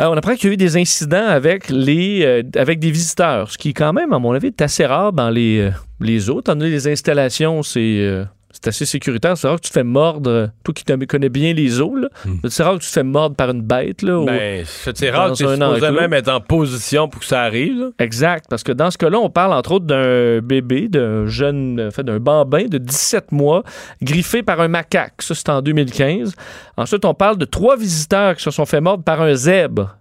Euh, 0.00 0.06
on 0.06 0.16
apprend 0.16 0.34
qu'il 0.34 0.48
y 0.48 0.50
a 0.50 0.54
eu 0.54 0.56
des 0.56 0.76
incidents 0.76 1.26
avec, 1.26 1.68
les, 1.68 2.24
euh, 2.24 2.42
avec 2.56 2.78
des 2.78 2.90
visiteurs, 2.90 3.50
ce 3.50 3.58
qui, 3.58 3.74
quand 3.74 3.92
même, 3.92 4.12
à 4.12 4.18
mon 4.18 4.32
avis, 4.32 4.46
est 4.48 4.62
assez 4.62 4.86
rare 4.86 5.12
dans 5.12 5.28
les, 5.28 5.60
euh, 5.60 5.70
les 6.00 6.18
zoos. 6.18 6.40
Étant 6.40 6.56
donné 6.56 6.70
les 6.70 6.88
installations, 6.88 7.62
c'est. 7.62 8.24
C'est 8.62 8.68
assez 8.68 8.86
sécuritaire. 8.86 9.36
C'est 9.36 9.48
rare 9.48 9.56
que 9.56 9.62
tu 9.62 9.70
te 9.70 9.74
fais 9.74 9.82
mordre, 9.84 10.50
toi 10.64 10.72
qui 10.74 10.84
connais 11.06 11.28
bien 11.28 11.52
les 11.52 11.68
zoos, 11.68 11.96
là. 11.96 12.08
c'est 12.48 12.62
rare 12.62 12.74
que 12.74 12.82
tu 12.82 12.86
te 12.88 12.92
fais 12.92 13.02
mordre 13.02 13.34
par 13.36 13.50
une 13.50 13.62
bête. 13.62 14.02
Là, 14.02 14.20
ou- 14.20 14.26
Ben, 14.26 14.64
c'est 14.94 15.10
rare 15.10 15.32
que 15.32 15.36
tu 15.36 15.44
supposé 15.46 15.90
même 15.90 16.12
être 16.12 16.28
en 16.28 16.40
position 16.40 17.08
pour 17.08 17.20
que 17.20 17.26
ça 17.26 17.42
arrive. 17.42 17.78
là. 17.78 17.88
Exact, 17.98 18.46
parce 18.48 18.62
que 18.62 18.72
dans 18.72 18.90
ce 18.90 18.98
cas-là, 18.98 19.18
on 19.18 19.30
parle 19.30 19.52
entre 19.52 19.72
autres 19.72 19.86
d'un 19.86 20.40
bébé, 20.40 20.88
d'un 20.88 21.26
jeune, 21.26 21.80
en 21.88 21.90
fait, 21.90 22.04
d'un 22.04 22.18
bambin 22.20 22.64
de 22.66 22.78
17 22.78 23.32
mois, 23.32 23.62
griffé 24.02 24.42
par 24.42 24.60
un 24.60 24.68
macaque. 24.68 25.20
Ça, 25.22 25.34
c'est 25.34 25.48
en 25.48 25.60
2015. 25.62 26.34
Ensuite, 26.76 27.04
on 27.04 27.14
parle 27.14 27.36
de 27.38 27.44
trois 27.44 27.76
visiteurs 27.76 28.36
qui 28.36 28.42
se 28.42 28.50
sont 28.50 28.66
fait 28.66 28.80
mordre 28.80 29.02
par 29.04 29.20
un 29.20 29.34
zèbre 29.34 29.96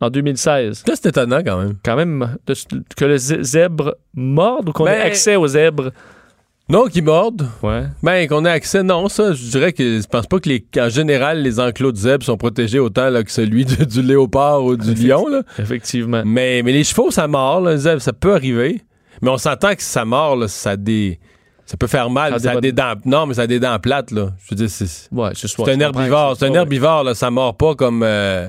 en 0.00 0.08
2016. 0.08 0.82
Ça, 0.86 0.94
c'est 0.96 1.08
étonnant 1.10 1.40
quand 1.44 1.58
même. 1.58 1.74
Quand 1.84 1.96
même, 1.96 2.36
de- 2.46 2.54
que 2.96 3.04
le 3.04 3.16
zè- 3.16 3.42
zèbre 3.42 3.96
morde 4.14 4.70
ou 4.70 4.72
qu'on 4.72 4.86
ait 4.86 4.96
Ben- 4.98 5.06
accès 5.06 5.36
au 5.36 5.46
zèbre. 5.46 5.90
Non, 6.70 6.86
qui 6.86 7.02
mordent. 7.02 7.48
Ouais. 7.62 7.82
Ben, 8.02 8.28
qu'on 8.28 8.44
ait 8.44 8.50
accès, 8.50 8.82
non, 8.82 9.08
ça, 9.08 9.32
je 9.32 9.42
dirais 9.50 9.72
que 9.72 10.00
je 10.00 10.06
pense 10.06 10.26
pas 10.26 10.38
que 10.38 10.48
les, 10.48 10.60
qu'en 10.60 10.88
général, 10.88 11.42
les 11.42 11.58
enclos 11.58 11.90
de 11.92 11.96
zèbres 11.96 12.24
sont 12.24 12.36
protégés 12.36 12.78
autant 12.78 13.10
là, 13.10 13.24
que 13.24 13.30
celui 13.32 13.64
de- 13.64 13.84
du 13.84 14.02
léopard 14.02 14.62
ou 14.64 14.76
du 14.76 14.94
lion, 14.94 15.26
là. 15.26 15.42
Effectivement. 15.58 16.22
Mais, 16.24 16.62
mais 16.64 16.72
les 16.72 16.84
chevaux, 16.84 17.10
ça 17.10 17.26
mord, 17.26 17.60
là, 17.60 17.72
les 17.72 17.78
zèbres, 17.78 18.00
ça 18.00 18.12
peut 18.12 18.34
arriver. 18.34 18.82
Mais 19.20 19.30
on 19.30 19.36
s'entend 19.38 19.74
que 19.74 19.82
ça 19.82 20.04
mord, 20.04 20.36
là, 20.36 20.48
ça 20.48 20.76
des. 20.76 21.18
Ça 21.66 21.76
peut 21.76 21.86
faire 21.86 22.10
mal, 22.10 22.30
Ça 22.30 22.36
a 22.36 22.38
ça 22.40 22.50
a 22.58 22.60
des 22.60 22.72
dents. 22.72 22.94
Non, 23.04 23.26
mais 23.26 23.34
ça 23.34 23.42
a 23.42 23.46
des 23.46 23.60
dents 23.60 23.78
plates, 23.78 24.10
là. 24.12 24.30
Je 24.44 24.50
veux 24.54 24.56
dire, 24.56 24.70
c'est. 24.70 25.08
Ouais, 25.12 25.30
c'est 25.34 25.46
C'est 25.48 25.70
un 25.72 25.80
herbivore. 25.80 26.36
C'est 26.36 26.46
un 26.46 26.54
herbivore, 26.54 27.04
là. 27.04 27.14
Ça 27.14 27.30
mord 27.30 27.56
pas 27.56 27.74
comme. 27.74 28.02
euh, 28.04 28.48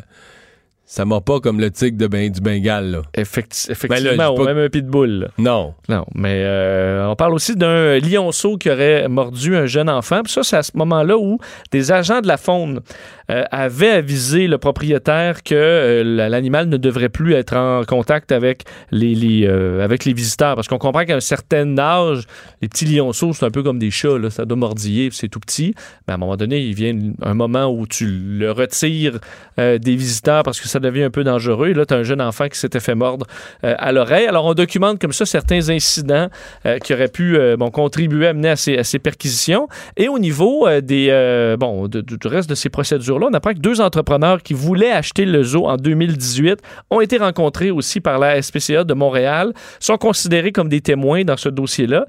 ça 0.93 1.05
mord 1.05 1.23
pas 1.23 1.39
comme 1.39 1.61
le 1.61 1.71
tigre 1.71 1.97
de 1.97 2.05
ben, 2.07 2.29
du 2.29 2.41
Bengale, 2.41 2.91
là. 2.91 3.01
Ben 3.13 3.21
là, 3.21 3.21
effectivement, 3.21 4.33
ou 4.33 4.35
pas- 4.35 4.43
même 4.53 4.57
un 4.57 4.67
pitbull. 4.67 5.19
là. 5.21 5.27
Non. 5.37 5.73
Non, 5.87 6.03
mais 6.13 6.43
euh, 6.43 7.07
on 7.07 7.15
parle 7.15 7.33
aussi 7.33 7.55
d'un 7.55 7.97
lionceau 7.99 8.57
qui 8.57 8.69
aurait 8.69 9.07
mordu 9.07 9.55
un 9.55 9.67
jeune 9.67 9.89
enfant. 9.89 10.21
Puis 10.21 10.33
ça, 10.33 10.43
c'est 10.43 10.57
à 10.57 10.63
ce 10.63 10.71
moment-là 10.75 11.17
où 11.17 11.37
des 11.71 11.93
agents 11.93 12.19
de 12.19 12.27
la 12.27 12.35
faune 12.35 12.81
euh, 13.29 13.45
avaient 13.51 13.91
avisé 13.91 14.47
le 14.47 14.57
propriétaire 14.57 15.43
que 15.43 15.55
euh, 15.55 16.03
la- 16.03 16.27
l'animal 16.27 16.67
ne 16.67 16.75
devrait 16.75 17.07
plus 17.07 17.35
être 17.35 17.55
en 17.55 17.85
contact 17.85 18.33
avec 18.33 18.63
les, 18.91 19.15
les, 19.15 19.47
avec 19.47 20.03
les 20.03 20.11
visiteurs. 20.11 20.55
Parce 20.55 20.67
qu'on 20.67 20.77
comprend 20.77 21.05
qu'à 21.05 21.15
un 21.15 21.19
certain 21.21 21.77
âge, 21.77 22.23
les 22.61 22.67
petits 22.67 22.83
lionceaux, 22.85 23.31
c'est 23.31 23.45
un 23.45 23.49
peu 23.51 23.63
comme 23.63 23.79
des 23.79 23.91
chats. 23.91 24.17
Là, 24.17 24.29
ça 24.29 24.43
doit 24.43 24.57
mordiller, 24.57 25.07
c'est 25.13 25.29
tout 25.29 25.39
petit. 25.39 25.73
Mais 26.05 26.11
à 26.11 26.15
un 26.15 26.19
moment 26.19 26.35
donné, 26.35 26.59
il 26.59 26.75
vient 26.75 26.93
un 27.21 27.33
moment 27.33 27.67
où 27.67 27.87
tu 27.87 28.07
le 28.07 28.51
retires 28.51 29.19
des 29.57 29.95
visiteurs 29.95 30.43
parce 30.43 30.59
que 30.59 30.67
ça 30.67 30.80
devient 30.81 31.03
un 31.03 31.09
peu 31.09 31.23
dangereux. 31.23 31.69
Et 31.69 31.73
là, 31.73 31.85
tu 31.85 31.93
as 31.93 31.97
un 31.97 32.03
jeune 32.03 32.21
enfant 32.21 32.47
qui 32.47 32.59
s'était 32.59 32.79
fait 32.79 32.95
mordre 32.95 33.25
euh, 33.63 33.75
à 33.77 33.91
l'oreille. 33.91 34.27
Alors, 34.27 34.45
on 34.45 34.53
documente 34.53 34.99
comme 34.99 35.13
ça 35.13 35.25
certains 35.25 35.69
incidents 35.69 36.27
euh, 36.65 36.77
qui 36.79 36.93
auraient 36.93 37.07
pu 37.07 37.37
euh, 37.37 37.57
contribuer 37.71 38.27
à 38.27 38.33
mener 38.33 38.49
à 38.49 38.55
ces, 38.55 38.99
perquisitions. 38.99 39.67
Et 39.97 40.07
au 40.07 40.19
niveau 40.19 40.67
des, 40.81 41.55
bon, 41.59 41.87
du 41.87 42.27
reste 42.27 42.49
de 42.49 42.55
ces 42.55 42.69
procédures-là, 42.69 43.27
on 43.31 43.33
apprend 43.33 43.53
que 43.53 43.59
deux 43.59 43.79
entrepreneurs 43.81 44.43
qui 44.43 44.53
voulaient 44.53 44.91
acheter 44.91 45.25
le 45.25 45.43
zoo 45.43 45.67
en 45.67 45.77
2018 45.77 46.59
ont 46.89 47.01
été 47.01 47.17
rencontrés 47.17 47.71
aussi 47.71 48.01
par 48.01 48.19
la 48.19 48.41
SPCA 48.41 48.83
de 48.83 48.93
Montréal, 48.93 49.53
sont 49.79 49.97
considérés 49.97 50.51
comme 50.51 50.69
des 50.69 50.81
témoins 50.81 51.23
dans 51.23 51.37
ce 51.37 51.49
dossier-là, 51.49 52.05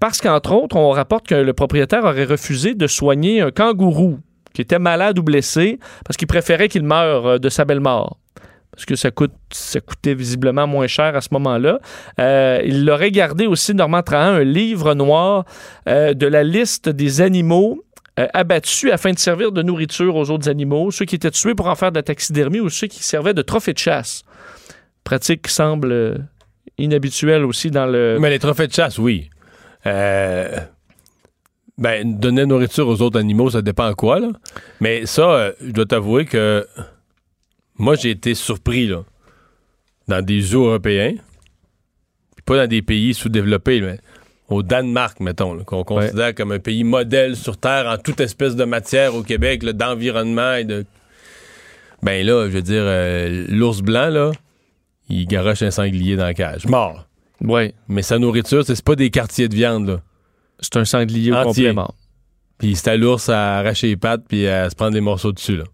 parce 0.00 0.20
qu'entre 0.20 0.52
autres, 0.52 0.76
on 0.76 0.90
rapporte 0.90 1.26
que 1.26 1.34
le 1.34 1.52
propriétaire 1.52 2.04
aurait 2.04 2.24
refusé 2.24 2.74
de 2.74 2.86
soigner 2.86 3.40
un 3.40 3.50
kangourou 3.50 4.18
qui 4.54 4.62
était 4.62 4.78
malade 4.78 5.18
ou 5.18 5.22
blessé 5.22 5.78
parce 6.04 6.16
qu'il 6.16 6.28
préférait 6.28 6.68
qu'il 6.68 6.84
meure 6.84 7.26
euh, 7.26 7.38
de 7.38 7.48
sa 7.48 7.64
belle 7.64 7.80
mort 7.80 8.18
parce 8.72 8.86
que 8.86 8.96
ça, 8.96 9.10
coûtait 9.10 10.14
visiblement 10.14 10.66
moins 10.66 10.86
cher 10.86 11.14
à 11.14 11.20
ce 11.20 11.28
moment-là. 11.32 11.78
Euh, 12.18 12.58
il 12.64 12.88
aurait 12.88 13.10
gardé 13.10 13.46
aussi, 13.46 13.74
Normand 13.74 14.02
Trahan, 14.02 14.32
un 14.32 14.44
livre 14.44 14.94
noir 14.94 15.44
euh, 15.90 16.14
de 16.14 16.26
la 16.26 16.42
liste 16.42 16.88
des 16.88 17.20
animaux 17.20 17.84
abattus 18.16 18.90
afin 18.90 19.12
de 19.12 19.18
servir 19.18 19.52
de 19.52 19.62
nourriture 19.62 20.16
aux 20.16 20.30
autres 20.30 20.48
animaux, 20.48 20.90
ceux 20.90 21.04
qui 21.04 21.16
étaient 21.16 21.30
tués 21.30 21.54
pour 21.54 21.66
en 21.66 21.74
faire 21.74 21.92
de 21.92 21.98
la 21.98 22.02
taxidermie 22.02 22.60
ou 22.60 22.70
ceux 22.70 22.86
qui 22.86 23.02
servaient 23.02 23.34
de 23.34 23.42
trophée 23.42 23.74
de 23.74 23.78
chasse. 23.78 24.22
Pratique 25.04 25.42
qui 25.42 25.52
semble 25.52 26.18
inhabituelle 26.78 27.44
aussi 27.44 27.70
dans 27.70 27.86
le... 27.86 28.18
Mais 28.20 28.30
les 28.30 28.38
trophées 28.38 28.68
de 28.68 28.72
chasse, 28.72 28.98
oui. 28.98 29.30
Ben, 31.82 32.16
donner 32.16 32.46
nourriture 32.46 32.86
aux 32.86 33.02
autres 33.02 33.18
animaux, 33.18 33.50
ça 33.50 33.60
dépend 33.60 33.86
à 33.86 33.94
quoi, 33.94 34.20
là. 34.20 34.28
Mais 34.80 35.04
ça, 35.04 35.22
euh, 35.22 35.52
je 35.60 35.72
dois 35.72 35.84
t'avouer 35.84 36.26
que 36.26 36.64
moi, 37.76 37.96
j'ai 37.96 38.10
été 38.10 38.34
surpris, 38.34 38.86
là, 38.86 39.02
dans 40.06 40.24
des 40.24 40.40
zoos 40.40 40.66
européens, 40.66 41.14
pas 42.44 42.56
dans 42.56 42.68
des 42.68 42.82
pays 42.82 43.14
sous-développés, 43.14 43.80
mais 43.80 43.98
au 44.48 44.62
Danemark, 44.62 45.18
mettons, 45.18 45.58
qu'on 45.64 45.82
considère 45.82 46.34
comme 46.36 46.52
un 46.52 46.60
pays 46.60 46.84
modèle 46.84 47.34
sur 47.34 47.56
Terre 47.56 47.86
en 47.88 47.98
toute 47.98 48.20
espèce 48.20 48.54
de 48.54 48.64
matière 48.64 49.16
au 49.16 49.24
Québec, 49.24 49.64
là, 49.64 49.72
d'environnement 49.72 50.54
et 50.54 50.64
de... 50.64 50.84
Ben 52.04 52.24
là, 52.24 52.46
je 52.48 52.52
veux 52.52 52.62
dire, 52.62 52.82
euh, 52.84 53.46
l'ours 53.48 53.80
blanc, 53.80 54.08
là, 54.08 54.30
il 55.08 55.26
garoche 55.26 55.62
un 55.62 55.70
sanglier 55.72 56.14
dans 56.14 56.24
la 56.24 56.34
cage. 56.34 56.66
Mort. 56.66 57.08
Ouais, 57.40 57.74
Mais 57.88 58.02
sa 58.02 58.20
nourriture, 58.20 58.64
c'est 58.64 58.84
pas 58.84 58.94
des 58.94 59.10
quartiers 59.10 59.48
de 59.48 59.54
viande, 59.56 59.88
là. 59.88 60.00
C'est 60.60 60.76
un 60.76 60.84
sanglier 60.84 61.32
au 61.32 61.42
complet 61.42 61.72
mort. 61.72 61.94
Puis 62.58 62.76
c'est 62.76 62.90
à 62.90 62.96
l'ours 62.96 63.28
à 63.28 63.58
arracher 63.58 63.88
les 63.88 63.96
pattes 63.96 64.22
puis 64.28 64.46
à 64.46 64.70
se 64.70 64.74
prendre 64.76 64.92
des 64.92 65.00
morceaux 65.00 65.32
dessus, 65.32 65.56
là. 65.56 65.64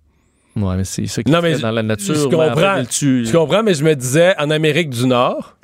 Ouais, 0.57 0.77
mais 0.77 0.85
c'est 0.85 1.07
ça 1.07 1.23
qui 1.23 1.31
Non, 1.31 1.41
mais 1.43 1.57
dans 1.59 1.71
la 1.71 1.83
nature. 1.83 2.14
je 2.14 2.21
fait, 2.21 2.25
comprends. 2.31 2.83
Je 2.91 3.62
mais 3.62 3.75
je 3.75 3.85
me 3.85 3.95
disais, 3.95 4.35
en 4.38 4.51
Amérique 4.51 4.91
du 4.91 5.07
Nord, 5.07 5.57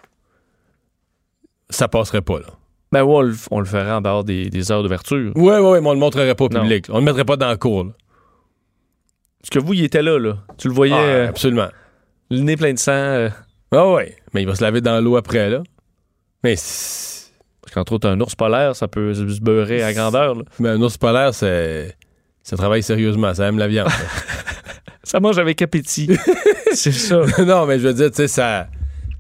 ça 1.70 1.88
passerait 1.88 2.22
pas, 2.22 2.38
là. 2.40 2.46
Ben 2.92 3.02
ouais, 3.02 3.12
on 3.16 3.22
le, 3.22 3.64
le 3.64 3.64
ferait 3.64 3.90
en 3.90 4.00
dehors 4.00 4.22
des, 4.22 4.50
des 4.50 4.70
heures 4.70 4.82
d'ouverture. 4.84 5.32
Ouais, 5.34 5.58
ouais, 5.58 5.58
ouais, 5.58 5.80
mais 5.80 5.88
on 5.88 5.94
le 5.94 5.98
montrerait 5.98 6.34
pas 6.36 6.44
au 6.44 6.48
public. 6.48 6.86
On 6.90 6.98
le 6.98 7.04
mettrait 7.04 7.24
pas 7.24 7.36
dans 7.36 7.48
la 7.48 7.56
cour, 7.56 7.84
là. 7.84 7.90
Parce 9.40 9.50
que 9.50 9.58
vous, 9.58 9.74
il 9.74 9.82
était 9.84 10.02
là, 10.02 10.18
là. 10.18 10.36
Tu 10.58 10.68
le 10.68 10.74
voyais, 10.74 10.94
Ah, 10.94 11.00
euh, 11.00 11.28
absolument. 11.28 11.68
le 12.30 12.38
nez 12.40 12.56
plein 12.56 12.72
de 12.72 12.78
sang. 12.78 12.92
euh, 12.92 13.30
Ah 13.72 13.90
ouais. 13.90 14.16
Mais 14.32 14.42
il 14.42 14.46
va 14.46 14.54
se 14.54 14.62
laver 14.62 14.80
dans 14.80 15.00
l'eau 15.02 15.16
après, 15.16 15.50
là. 15.50 15.62
Mais, 16.44 16.54
qu'entre 17.74 17.94
autres, 17.94 18.08
un 18.08 18.20
ours 18.20 18.34
polaire, 18.34 18.76
ça 18.76 18.88
peut 18.88 19.12
se 19.12 19.40
beurrer 19.40 19.82
à 19.82 19.92
grandeur. 19.92 20.36
là. 20.36 20.42
mais 20.60 20.70
un 20.70 20.80
ours 20.80 20.96
polaire, 20.96 21.34
c'est. 21.34 21.96
Ça 22.42 22.56
travaille 22.56 22.82
sérieusement, 22.82 23.32
ça 23.34 23.46
aime 23.46 23.58
la 23.58 23.68
viande. 23.68 23.88
ça 25.02 25.18
mange 25.18 25.38
avec 25.38 25.62
appétit. 25.62 26.10
c'est 26.72 26.92
ça. 26.92 27.22
non, 27.44 27.66
mais 27.66 27.78
je 27.78 27.88
veux 27.88 27.94
dire, 27.94 28.10
tu 28.10 28.16
sais, 28.16 28.28
ça, 28.28 28.68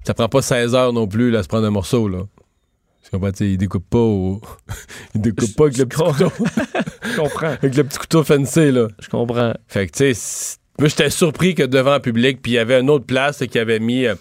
ça 0.04 0.14
prend 0.14 0.28
pas 0.28 0.42
16 0.42 0.74
heures 0.74 0.92
non 0.92 1.06
plus, 1.06 1.30
là, 1.30 1.38
à 1.38 1.42
se 1.42 1.48
prendre 1.48 1.66
un 1.66 1.70
morceau, 1.70 2.06
là. 2.08 2.18
Tu 3.02 3.10
comprends? 3.10 3.32
Tu 3.32 3.38
sais, 3.38 3.50
il 3.50 3.58
découpe 3.58 3.88
pas 3.88 3.98
au... 3.98 4.40
il 5.14 5.20
découpe 5.22 5.56
pas 5.56 5.64
avec 5.64 5.78
le 5.78 5.86
petit 5.86 6.02
couteau. 6.02 6.32
Je 7.02 7.16
comprends. 7.16 7.46
avec 7.46 7.74
le 7.74 7.84
petit 7.84 7.98
couteau 7.98 8.24
fancy, 8.24 8.70
là. 8.70 8.88
Je 9.00 9.08
comprends. 9.08 9.54
Fait 9.68 9.86
que, 9.86 9.92
tu 9.92 10.14
sais, 10.14 10.58
moi, 10.78 10.88
j'étais 10.88 11.10
surpris 11.10 11.54
que 11.54 11.62
devant 11.62 11.94
le 11.94 12.00
public, 12.00 12.42
puis 12.42 12.52
il 12.52 12.54
y 12.56 12.58
avait 12.58 12.80
une 12.80 12.90
autre 12.90 13.06
place 13.06 13.42
qui 13.50 13.58
avait 13.58 13.80
mis. 13.80 14.06
euh, 14.06 14.14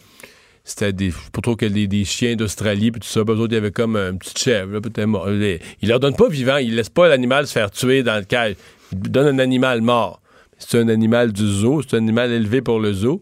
c'était 0.64 0.94
des. 0.94 1.12
Pas 1.32 1.42
trop 1.42 1.56
que 1.56 1.66
des, 1.66 1.88
des 1.88 2.06
chiens 2.06 2.36
d'Australie, 2.36 2.92
puis 2.92 3.02
tout 3.02 3.08
ça. 3.08 3.22
Autres, 3.22 3.48
il 3.50 3.54
y 3.54 3.58
avait 3.58 3.72
comme 3.72 3.96
un 3.96 4.16
petit 4.16 4.34
chèvre, 4.44 4.80
peut-être 4.80 5.06
mort. 5.06 5.28
Les- 5.30 5.60
Il 5.82 5.90
leur 5.90 6.00
donne 6.00 6.16
pas 6.16 6.30
vivant. 6.30 6.58
Il 6.58 6.76
laisse 6.76 6.90
pas 6.90 7.08
l'animal 7.08 7.48
se 7.48 7.52
faire 7.54 7.70
tuer 7.72 8.04
dans 8.04 8.16
le 8.18 8.24
cage. 8.24 8.56
Il 8.92 9.00
donne 9.12 9.28
un 9.36 9.40
animal 9.40 9.82
mort. 9.82 10.22
C'est 10.60 10.80
un 10.80 10.88
animal 10.88 11.34
du 11.34 11.46
zoo. 11.46 11.82
C'est 11.82 11.96
un 11.96 12.00
animal 12.00 12.32
élevé 12.32 12.62
pour 12.62 12.80
le 12.80 12.94
zoo. 12.94 13.22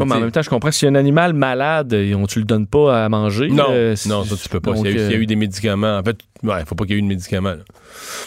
Ouais, 0.00 0.06
mais 0.06 0.14
en 0.14 0.20
même 0.20 0.30
temps, 0.30 0.42
je 0.42 0.50
comprends. 0.50 0.70
Si 0.70 0.86
un 0.86 0.94
animal 0.94 1.34
malade, 1.34 1.92
et 1.92 2.14
on, 2.14 2.26
tu 2.26 2.38
le 2.38 2.44
donnes 2.44 2.66
pas 2.66 3.04
à 3.04 3.08
manger. 3.08 3.48
Non, 3.48 3.66
euh, 3.70 3.94
non, 4.06 4.24
ça, 4.24 4.36
tu 4.36 4.48
peux 4.48 4.60
pas. 4.60 4.74
S'il 4.74 4.86
y, 4.86 4.88
a 4.88 5.10
y 5.10 5.14
euh, 5.14 5.20
eu 5.20 5.26
des 5.26 5.36
médicaments. 5.36 5.98
En 5.98 6.02
fait, 6.02 6.18
ouais, 6.42 6.64
faut 6.66 6.74
pas 6.74 6.84
qu'il 6.84 6.94
y 6.94 6.96
ait 6.96 7.00
eu 7.00 7.02
de 7.02 7.08
médicaments. 7.08 7.50
là. 7.50 7.64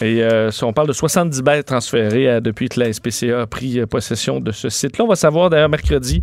Et 0.00 0.22
euh, 0.22 0.50
si 0.50 0.62
on 0.64 0.72
parle 0.72 0.88
de 0.88 0.92
70 0.92 1.42
bêtes 1.42 1.66
transférées 1.66 2.40
depuis 2.40 2.68
que 2.68 2.78
la 2.78 2.92
SPCA 2.92 3.42
a 3.42 3.46
pris 3.46 3.84
possession 3.86 4.40
de 4.40 4.52
ce 4.52 4.68
site-là. 4.68 5.04
On 5.04 5.08
va 5.08 5.16
savoir 5.16 5.50
d'ailleurs 5.50 5.68
mercredi 5.68 6.22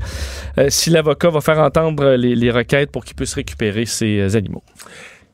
si 0.70 0.90
l'avocat 0.90 1.30
va 1.30 1.42
faire 1.42 1.60
entendre 1.60 2.12
les, 2.12 2.36
les 2.36 2.52
requêtes 2.52 2.92
pour 2.92 3.04
qu'il 3.04 3.16
puisse 3.16 3.34
récupérer 3.34 3.86
ces 3.86 4.36
animaux. 4.36 4.64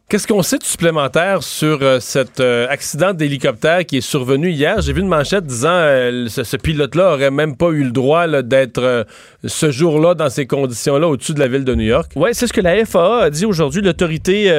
Qu'est-ce 0.09 0.25
qu'on 0.25 0.41
sait 0.41 0.57
de 0.57 0.63
supplémentaire 0.63 1.43
sur 1.43 1.79
euh, 1.81 1.99
cet 1.99 2.39
euh, 2.39 2.65
accident 2.69 3.13
d'hélicoptère 3.13 3.85
qui 3.85 3.97
est 3.97 4.01
survenu 4.01 4.51
hier? 4.51 4.79
J'ai 4.79 4.93
vu 4.93 5.01
une 5.01 5.09
manchette 5.09 5.45
disant 5.45 5.67
euh, 5.73 6.29
ce, 6.29 6.55
pilote-là 6.55 7.11
aurait 7.11 7.29
même 7.29 7.57
pas 7.57 7.71
eu 7.71 7.83
le 7.83 7.91
droit 7.91 8.25
d'être 8.41 8.81
euh, 8.81 9.03
ce 9.43 9.69
jour-là 9.69 10.13
dans 10.13 10.29
ces 10.29 10.47
conditions-là 10.47 11.09
au-dessus 11.09 11.33
de 11.33 11.41
la 11.41 11.49
ville 11.49 11.65
de 11.65 11.75
New 11.75 11.83
York. 11.83 12.13
Oui, 12.15 12.29
c'est 12.31 12.47
ce 12.47 12.53
que 12.53 12.61
la 12.61 12.85
FAA 12.85 13.23
a 13.23 13.29
dit 13.29 13.45
aujourd'hui, 13.45 13.81
l'autorité 13.81 14.49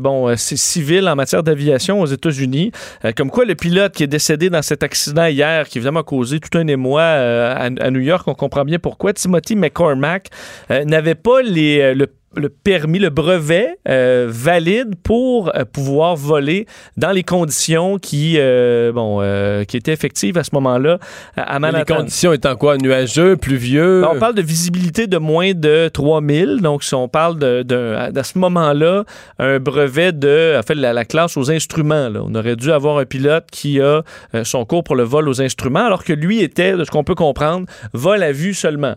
bon, 0.00 0.36
civile 0.36 1.08
en 1.08 1.14
matière 1.14 1.44
d'aviation 1.44 2.00
aux 2.00 2.06
États-Unis. 2.06 2.72
Comme 3.16 3.30
quoi, 3.30 3.44
le 3.44 3.54
pilote 3.54 3.92
qui 3.92 4.02
est 4.02 4.08
décédé 4.08 4.50
dans 4.50 4.62
cet 4.62 4.82
accident 4.82 5.26
hier, 5.26 5.68
qui 5.68 5.78
évidemment 5.78 6.00
a 6.00 6.02
causé 6.02 6.40
tout 6.40 6.58
un 6.58 6.66
émoi 6.66 7.02
à, 7.02 7.90
New 7.90 8.00
York, 8.00 8.26
on 8.26 8.34
comprend 8.34 8.64
bien 8.64 8.80
pourquoi, 8.80 9.12
Timothy 9.12 9.54
McCormack 9.54 10.30
n'avait 10.68 11.14
pas 11.14 11.42
les, 11.42 11.94
le 11.94 12.08
le 12.36 12.48
permis, 12.48 12.98
le 12.98 13.10
brevet 13.10 13.78
euh, 13.88 14.26
valide 14.28 14.94
pour 15.02 15.50
euh, 15.56 15.64
pouvoir 15.64 16.16
voler 16.16 16.66
dans 16.96 17.10
les 17.12 17.22
conditions 17.22 17.98
qui, 17.98 18.34
euh, 18.38 18.92
bon, 18.92 19.20
qui 19.66 19.76
étaient 19.76 19.92
effectives 19.92 20.36
à 20.38 20.44
ce 20.44 20.50
moment-là 20.54 20.98
à 21.36 21.42
à 21.42 21.54
Les 21.54 21.60
Manhattan. 21.60 21.96
conditions 21.96 22.32
étant 22.32 22.56
quoi? 22.56 22.76
Nuageux, 22.76 23.36
pluvieux? 23.36 24.02
Ben, 24.02 24.10
on 24.14 24.18
parle 24.18 24.34
de 24.34 24.42
visibilité 24.42 25.06
de 25.06 25.18
moins 25.18 25.52
de 25.54 25.88
3000. 25.88 26.60
Donc, 26.60 26.84
si 26.84 26.94
on 26.94 27.08
parle 27.08 27.38
de, 27.38 27.62
de- 27.62 27.94
à, 27.96 28.10
à 28.18 28.22
ce 28.22 28.38
moment-là, 28.38 29.04
un 29.38 29.58
brevet 29.58 30.12
de, 30.12 30.56
en 30.58 30.62
fait, 30.62 30.74
la, 30.74 30.92
la 30.92 31.04
classe 31.04 31.36
aux 31.36 31.50
instruments. 31.50 32.08
là. 32.08 32.20
On 32.24 32.34
aurait 32.34 32.56
dû 32.56 32.70
avoir 32.72 32.98
un 32.98 33.04
pilote 33.06 33.44
qui 33.50 33.80
a 33.80 34.02
son 34.44 34.64
cours 34.64 34.84
pour 34.84 34.96
le 34.96 35.02
vol 35.04 35.28
aux 35.28 35.40
instruments, 35.40 35.86
alors 35.86 36.04
que 36.04 36.12
lui 36.12 36.40
était, 36.42 36.72
de 36.76 36.84
ce 36.84 36.90
qu'on 36.90 37.04
peut 37.04 37.14
comprendre, 37.14 37.66
vol 37.92 38.22
à 38.22 38.32
vue 38.32 38.54
seulement. 38.54 38.94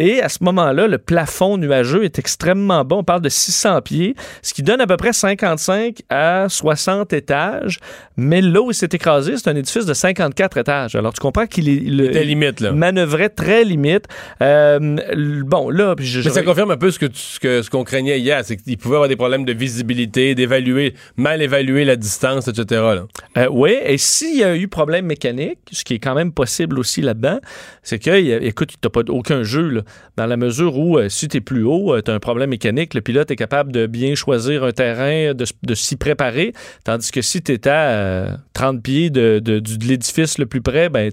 Et 0.00 0.20
à 0.22 0.28
ce 0.28 0.42
moment-là, 0.42 0.86
le 0.88 0.98
plafond 0.98 1.56
nuageux 1.58 2.04
est 2.04 2.18
extrêmement 2.18 2.84
bas. 2.84 2.96
On 2.96 3.04
parle 3.04 3.20
de 3.20 3.28
600 3.28 3.82
pieds, 3.82 4.14
ce 4.42 4.54
qui 4.54 4.62
donne 4.62 4.80
à 4.80 4.86
peu 4.86 4.96
près 4.96 5.12
55 5.12 5.98
à 6.08 6.46
60 6.48 7.12
étages. 7.12 7.78
Mais 8.16 8.40
là 8.40 8.60
où 8.62 8.70
il 8.70 8.74
s'est 8.74 8.88
écrasé, 8.92 9.36
c'est 9.36 9.48
un 9.48 9.56
édifice 9.56 9.84
de 9.86 9.92
54 9.94 10.56
étages. 10.56 10.94
Alors, 10.96 11.12
tu 11.12 11.20
comprends 11.20 11.46
qu'il 11.46 11.68
est... 11.68 12.24
limite, 12.24 12.60
là. 12.60 12.72
manœuvrait 12.72 13.28
très 13.28 13.62
limite. 13.64 14.06
Euh, 14.42 14.96
bon, 15.44 15.68
là, 15.70 15.94
puis 15.96 16.06
je, 16.06 16.20
Mais 16.20 16.30
ça 16.30 16.40
je- 16.40 16.46
confirme 16.46 16.70
un 16.70 16.76
peu 16.76 16.90
ce 16.90 16.98
que 16.98 17.06
tu- 17.06 17.20
ce 17.62 17.70
qu'on 17.70 17.84
craignait 17.84 18.18
hier, 18.18 18.42
c'est 18.44 18.56
qu'il 18.56 18.78
pouvait 18.78 18.96
avoir 18.96 19.08
des 19.08 19.16
problèmes 19.16 19.44
de 19.44 19.52
visibilité, 19.52 20.34
d'évaluer, 20.34 20.94
mal 21.16 21.42
évaluer 21.42 21.84
la 21.84 21.96
distance, 21.96 22.48
etc. 22.48 22.64
là. 22.80 23.04
Euh, 23.36 23.48
oui, 23.50 23.76
et 23.84 23.98
s'il 23.98 24.36
y 24.38 24.44
a 24.44 24.56
eu 24.56 24.68
problème 24.68 25.06
mécanique, 25.06 25.58
ce 25.72 25.84
qui 25.84 25.94
est 25.94 25.98
quand 25.98 26.14
même 26.14 26.32
possible 26.32 26.78
aussi 26.78 27.02
là-dedans, 27.02 27.38
c'est 27.82 27.98
que, 27.98 28.10
écoute, 28.44 28.70
tu 28.70 28.76
n'as 28.84 28.90
pas 28.90 29.02
aucun 29.10 29.42
jeu, 29.42 29.68
là, 29.68 29.80
dans 30.16 30.26
la 30.26 30.36
mesure 30.36 30.78
où, 30.78 30.98
euh, 30.98 31.08
si 31.08 31.28
tu 31.28 31.38
es 31.38 31.40
plus 31.40 31.64
haut, 31.64 32.00
tu 32.00 32.10
as 32.10 32.14
un 32.14 32.18
problème 32.18 32.50
mécanique, 32.50 32.94
le 32.94 33.00
pilote 33.00 33.30
est 33.30 33.36
capable 33.36 33.72
de 33.72 33.86
bien 33.86 34.14
choisir 34.14 34.64
un 34.64 34.72
terrain, 34.72 35.34
de, 35.34 35.74
s'y 35.74 35.96
préparer, 35.96 36.52
tandis 36.84 37.10
que 37.10 37.22
si 37.22 37.42
tu 37.42 37.52
es 37.52 37.68
à 37.68 37.90
euh, 37.90 38.36
30 38.52 38.82
pieds 38.82 39.10
de, 39.10 39.40
l'édifice 39.86 40.38
le 40.38 40.46
plus 40.46 40.60
près, 40.60 40.88
ben, 40.88 41.10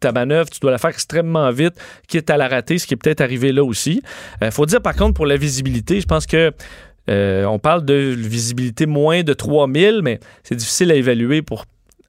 ta 0.00 0.12
manœuvre, 0.12 0.50
tu 0.50 0.60
dois 0.60 0.70
la 0.70 0.78
faire 0.78 0.90
extrêmement 0.90 1.50
vite, 1.50 1.74
quitte 2.06 2.28
à 2.30 2.36
la 2.36 2.48
rater, 2.48 2.78
ce 2.78 2.86
qui 2.86 2.94
est 2.94 2.98
peut-être 2.98 3.22
arrivé 3.22 3.52
là 3.52 3.64
aussi. 3.64 4.02
Il 4.42 4.50
faut 4.50 4.66
dire, 4.66 4.82
par 4.82 4.94
contre, 4.94 5.14
pour 5.14 5.26
la 5.26 5.36
visibilité, 5.36 6.00
je 6.00 6.06
pense 6.06 6.26
que 6.26 6.52
euh, 7.08 7.44
on 7.44 7.58
parle 7.58 7.84
de 7.84 7.94
visibilité 7.94 8.86
moins 8.86 9.22
de 9.22 9.32
3000, 9.32 10.00
mais 10.02 10.20
c'est 10.42 10.56
difficile 10.56 10.90
à 10.90 10.94
évaluer 10.94 11.42
pour 11.42 11.64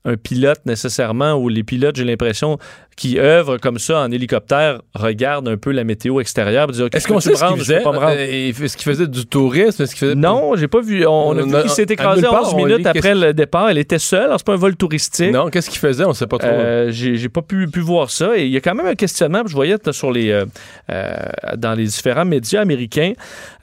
un 0.08 0.18
pilote 0.18 0.60
nécessairement, 0.66 1.34
ou 1.34 1.50
les 1.50 1.64
pilotes, 1.64 1.96
j'ai 1.96 2.06
l'impression, 2.06 2.58
qui 2.96 3.20
œuvrent 3.20 3.60
comme 3.60 3.78
ça 3.78 4.00
en 4.00 4.12
hélicoptère, 4.12 4.82
regardent 4.96 5.50
un 5.50 5.58
peu 5.58 5.72
la 5.72 5.84
météo 5.84 6.20
extérieure 6.20 6.70
et 6.70 6.72
disent, 6.72 6.82
OK, 6.82 6.96
Est-ce 6.96 7.08
qu'on 7.08 7.20
sait 7.20 7.36
ce 7.36 7.46
qu'il 7.46 7.58
faisait? 7.58 7.86
Euh, 7.86 8.50
Est-ce 8.50 8.76
qu'il 8.76 8.92
faisait 8.92 9.08
du 9.08 9.26
tourisme? 9.26 9.84
Est-ce 9.84 9.96
faisait... 9.96 10.16
Non, 10.16 10.56
j'ai 10.56 10.68
pas 10.68 10.82
vu. 10.82 11.06
On, 11.06 11.38
a 11.38 11.44
vu 11.44 11.62
qu'il 11.62 11.70
s'est 11.70 11.84
écrasé 11.84 12.24
part, 12.24 12.48
11 12.48 12.54
on 12.54 12.66
minutes 12.66 12.88
après 12.88 13.14
le 13.14 13.34
départ. 13.34 13.70
Elle 13.70 13.78
était 13.78 14.00
seule. 14.00 14.24
Alors, 14.24 14.40
c'est 14.40 14.48
pas 14.48 14.54
un 14.54 14.58
vol 14.58 14.76
touristique. 14.76 15.32
Non, 15.32 15.50
qu'est-ce 15.50 15.70
qu'il 15.70 15.80
faisait? 15.80 16.06
On 16.06 16.14
sait 16.14 16.28
pas 16.28 16.40
trop. 16.40 16.50
Euh, 16.50 16.90
j'ai 16.92 17.30
pas 17.30 17.42
pu, 17.42 17.68
pu 17.68 17.82
voir 17.82 18.10
ça. 18.10 18.38
Et 18.38 18.46
il 18.46 18.52
y 18.52 18.58
a 18.58 18.62
quand 18.62 18.74
même 18.74 18.88
un 18.88 18.96
questionnement, 18.96 19.44
je 19.46 19.54
voyais 19.54 19.78
sur 19.92 20.12
les, 20.12 20.32
euh, 20.32 20.46
euh, 20.90 21.16
dans 21.58 21.74
les 21.74 21.86
différents 21.86 22.26
médias 22.26 22.62
américains. 22.62 23.14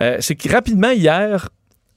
Euh, 0.03 0.17
c'est 0.21 0.35
que 0.35 0.51
rapidement, 0.51 0.91
hier 0.91 1.49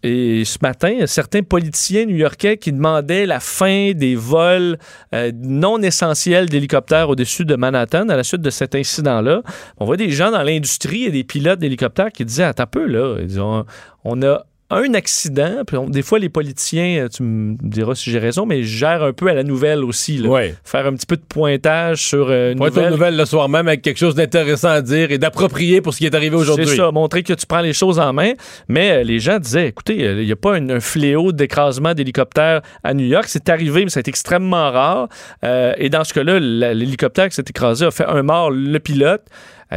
et 0.04 0.44
ce 0.46 0.58
matin, 0.62 1.06
certains 1.08 1.42
politiciens 1.42 2.06
new-yorkais 2.06 2.58
qui 2.58 2.72
demandaient 2.72 3.26
la 3.26 3.40
fin 3.40 3.92
des 3.94 4.16
vols 4.16 4.78
euh, 5.14 5.32
non 5.36 5.82
essentiels 5.82 6.48
d'hélicoptères 6.50 7.10
au-dessus 7.10 7.46
de 7.46 7.56
Manhattan 7.56 8.08
à 8.10 8.16
la 8.16 8.24
suite 8.24 8.42
de 8.42 8.50
cet 8.52 8.76
incident-là. 8.76 9.42
On 9.78 9.86
voit 9.86 9.98
des 9.98 10.12
gens 10.12 10.30
dans 10.32 10.44
l'industrie 10.44 11.06
et 11.06 11.12
des 11.12 11.24
pilotes 11.24 11.60
d'hélicoptères 11.60 12.12
qui 12.12 12.26
disaient 12.26 12.44
Attends 12.44 12.64
un 12.64 12.68
peu, 12.68 12.86
là. 12.86 13.18
Ils 13.22 13.40
ont- 13.42 13.66
on 14.04 14.22
a 14.22 14.46
un 14.70 14.94
accident, 14.96 15.64
puis 15.66 15.78
on- 15.78 15.90
des 15.90 16.02
fois 16.02 16.20
les 16.20 16.28
politiciens, 16.28 17.06
euh, 17.06 17.08
tu 17.08 17.24
me 17.24 17.56
diras 17.62 17.96
si 17.96 18.12
j'ai 18.12 18.20
raison, 18.20 18.46
mais 18.46 18.64
gèrent 18.64 19.04
un 19.04 19.14
peu 19.14 19.28
à 19.30 19.34
la 19.34 19.44
nouvelle 19.44 19.84
aussi. 19.86 20.18
Là 20.18 20.30
Oui. 20.30 20.42
faire 20.66 20.86
un 20.86 20.94
petit 20.94 21.06
peu 21.06 21.16
de 21.16 21.22
pointage 21.22 22.04
sur 22.06 22.28
euh, 22.30 22.52
une 22.52 22.62
aux 22.62 22.66
nouvelle. 22.66 22.90
nouvelles 22.92 23.16
le 23.16 23.24
soir 23.24 23.48
même 23.48 23.68
avec 23.70 23.82
quelque 23.82 23.98
chose 23.98 24.16
d'intéressant 24.16 24.68
à 24.70 24.82
dire 24.82 25.10
et 25.12 25.18
d'approprié 25.18 25.80
pour 25.80 25.94
ce 25.94 26.00
qui 26.00 26.06
est 26.06 26.14
arrivé 26.16 26.36
aujourd'hui. 26.36 26.68
C'est 26.68 26.76
ça, 26.76 26.92
montrer 26.92 27.24
que 27.24 27.32
tu 27.34 27.46
prends 27.46 27.62
les 27.62 27.72
choses 27.72 27.98
en 27.98 28.12
main. 28.12 28.34
Mais 28.68 28.92
euh, 28.92 29.04
les 29.04 29.20
gens 29.20 29.40
disaient, 29.40 29.68
écoutez, 29.70 29.96
il 30.00 30.26
n'y 30.26 30.32
a 30.34 30.36
pas 30.36 30.56
un, 30.58 30.70
un 30.70 30.80
fléau 30.82 31.32
d'écrasement 31.32 31.94
d'hélicoptères 31.94 32.62
à 32.84 32.94
New 32.94 33.06
York. 33.06 33.26
C'est 33.30 33.48
arrivé, 33.48 33.86
mais 33.86 33.90
ça 33.90 34.00
a 34.00 34.02
été 34.02 34.10
extrêmement 34.10 34.70
rare. 34.72 35.08
Euh, 35.46 35.74
et 35.78 35.90
dans 35.90 36.04
ce 36.04 36.14
cas-là, 36.14 36.40
la- 36.42 36.74
l'hélicoptère 36.74 37.30
qui 37.30 37.36
s'est 37.36 37.46
écrasé 37.48 37.86
a 37.86 37.92
fait 37.92 38.06
un 38.06 38.22
mort, 38.24 38.52
le 38.52 38.80
pilote. 38.80 39.22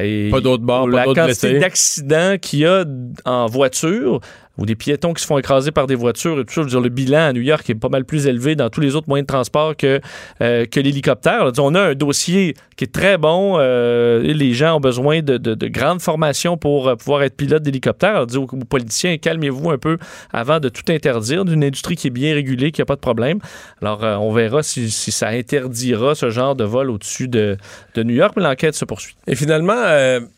Et 0.00 0.28
Pas 0.30 0.40
d'autres 0.40 0.62
morts, 0.62 0.88
pas 0.88 0.96
La 0.98 1.04
d'autres 1.04 1.20
quantité 1.26 1.48
blessés. 1.48 1.60
d'accidents 1.60 2.36
qu'il 2.40 2.60
y 2.60 2.66
a 2.66 2.84
en 3.24 3.46
voiture 3.46 4.20
ou 4.60 4.66
des 4.66 4.76
piétons 4.76 5.14
qui 5.14 5.22
se 5.22 5.26
font 5.26 5.38
écraser 5.38 5.72
par 5.72 5.86
des 5.86 5.94
voitures 5.96 6.38
et 6.38 6.44
tout 6.44 6.52
ça, 6.54 6.60
je 6.60 6.66
veux 6.66 6.70
dire, 6.70 6.80
le 6.80 6.90
bilan 6.90 7.28
à 7.28 7.32
New 7.32 7.40
York 7.40 7.68
est 7.68 7.74
pas 7.74 7.88
mal 7.88 8.04
plus 8.04 8.26
élevé 8.26 8.54
dans 8.54 8.68
tous 8.70 8.80
les 8.80 8.94
autres 8.94 9.08
moyens 9.08 9.26
de 9.26 9.32
transport 9.32 9.74
que, 9.74 10.00
euh, 10.42 10.66
que 10.66 10.78
l'hélicoptère. 10.78 11.50
On 11.58 11.74
a 11.74 11.80
un 11.80 11.94
dossier 11.94 12.54
qui 12.76 12.84
est 12.84 12.92
très 12.92 13.18
bon. 13.18 13.56
euh, 13.58 14.20
les 14.22 14.52
gens 14.52 14.76
ont 14.76 14.80
besoin 14.80 15.22
de, 15.22 15.38
de, 15.38 15.54
de 15.54 15.66
grandes 15.68 16.02
formations 16.02 16.56
pour 16.56 16.88
euh, 16.88 16.94
pouvoir 16.94 17.22
être 17.22 17.36
pilote 17.36 17.62
d'hélicoptère. 17.62 18.26
Dis 18.26 18.36
aux, 18.36 18.42
aux 18.42 18.64
politiciens, 18.68 19.16
calmez-vous 19.16 19.70
un 19.70 19.78
peu 19.78 19.96
avant 20.32 20.60
de 20.60 20.68
tout 20.68 20.84
interdire 20.90 21.44
d'une 21.44 21.64
industrie 21.64 21.96
qui 21.96 22.08
est 22.08 22.10
bien 22.10 22.34
régulée, 22.34 22.70
qui 22.70 22.82
n'a 22.82 22.84
pas 22.84 22.96
de 22.96 23.00
problème. 23.00 23.38
Alors, 23.80 24.02
on 24.20 24.30
verra 24.32 24.62
si, 24.62 24.90
si 24.90 25.10
ça 25.10 25.28
interdira 25.28 26.14
ce 26.14 26.28
genre 26.28 26.54
de 26.54 26.64
vol 26.64 26.90
au-dessus 26.90 27.28
de, 27.28 27.56
de 27.94 28.02
New 28.02 28.14
York, 28.14 28.34
mais 28.36 28.42
l'enquête 28.42 28.74
se 28.74 28.84
poursuit. 28.84 29.16
Et 29.26 29.34
finalement, 29.34 29.82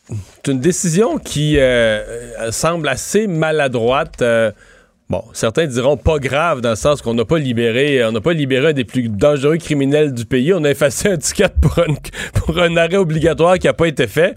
c'est 0.09 0.51
une 0.51 0.59
décision 0.59 1.17
qui 1.17 1.57
euh, 1.57 1.61
euh, 2.39 2.51
semble 2.51 2.87
assez 2.89 3.27
maladroite. 3.27 4.21
euh, 4.21 4.51
bon, 5.09 5.23
certains 5.33 5.65
diront 5.65 5.95
pas 5.97 6.19
grave 6.19 6.61
dans 6.61 6.71
le 6.71 6.75
sens 6.75 7.01
qu'on 7.01 7.13
n'a 7.13 7.25
pas 7.25 7.37
libéré, 7.37 8.03
on 8.03 8.11
n'a 8.11 8.21
pas 8.21 8.33
libéré 8.33 8.69
un 8.69 8.73
des 8.73 8.83
plus 8.83 9.07
dangereux 9.07 9.57
criminels 9.57 10.13
du 10.13 10.25
pays. 10.25 10.53
On 10.53 10.63
a 10.65 10.69
effacé 10.69 11.09
un 11.09 11.17
ticket 11.17 11.47
pour 12.35 12.59
un 12.59 12.77
arrêt 12.77 12.97
obligatoire 12.97 13.57
qui 13.57 13.67
n'a 13.67 13.73
pas 13.73 13.87
été 13.87 14.07
fait. 14.07 14.35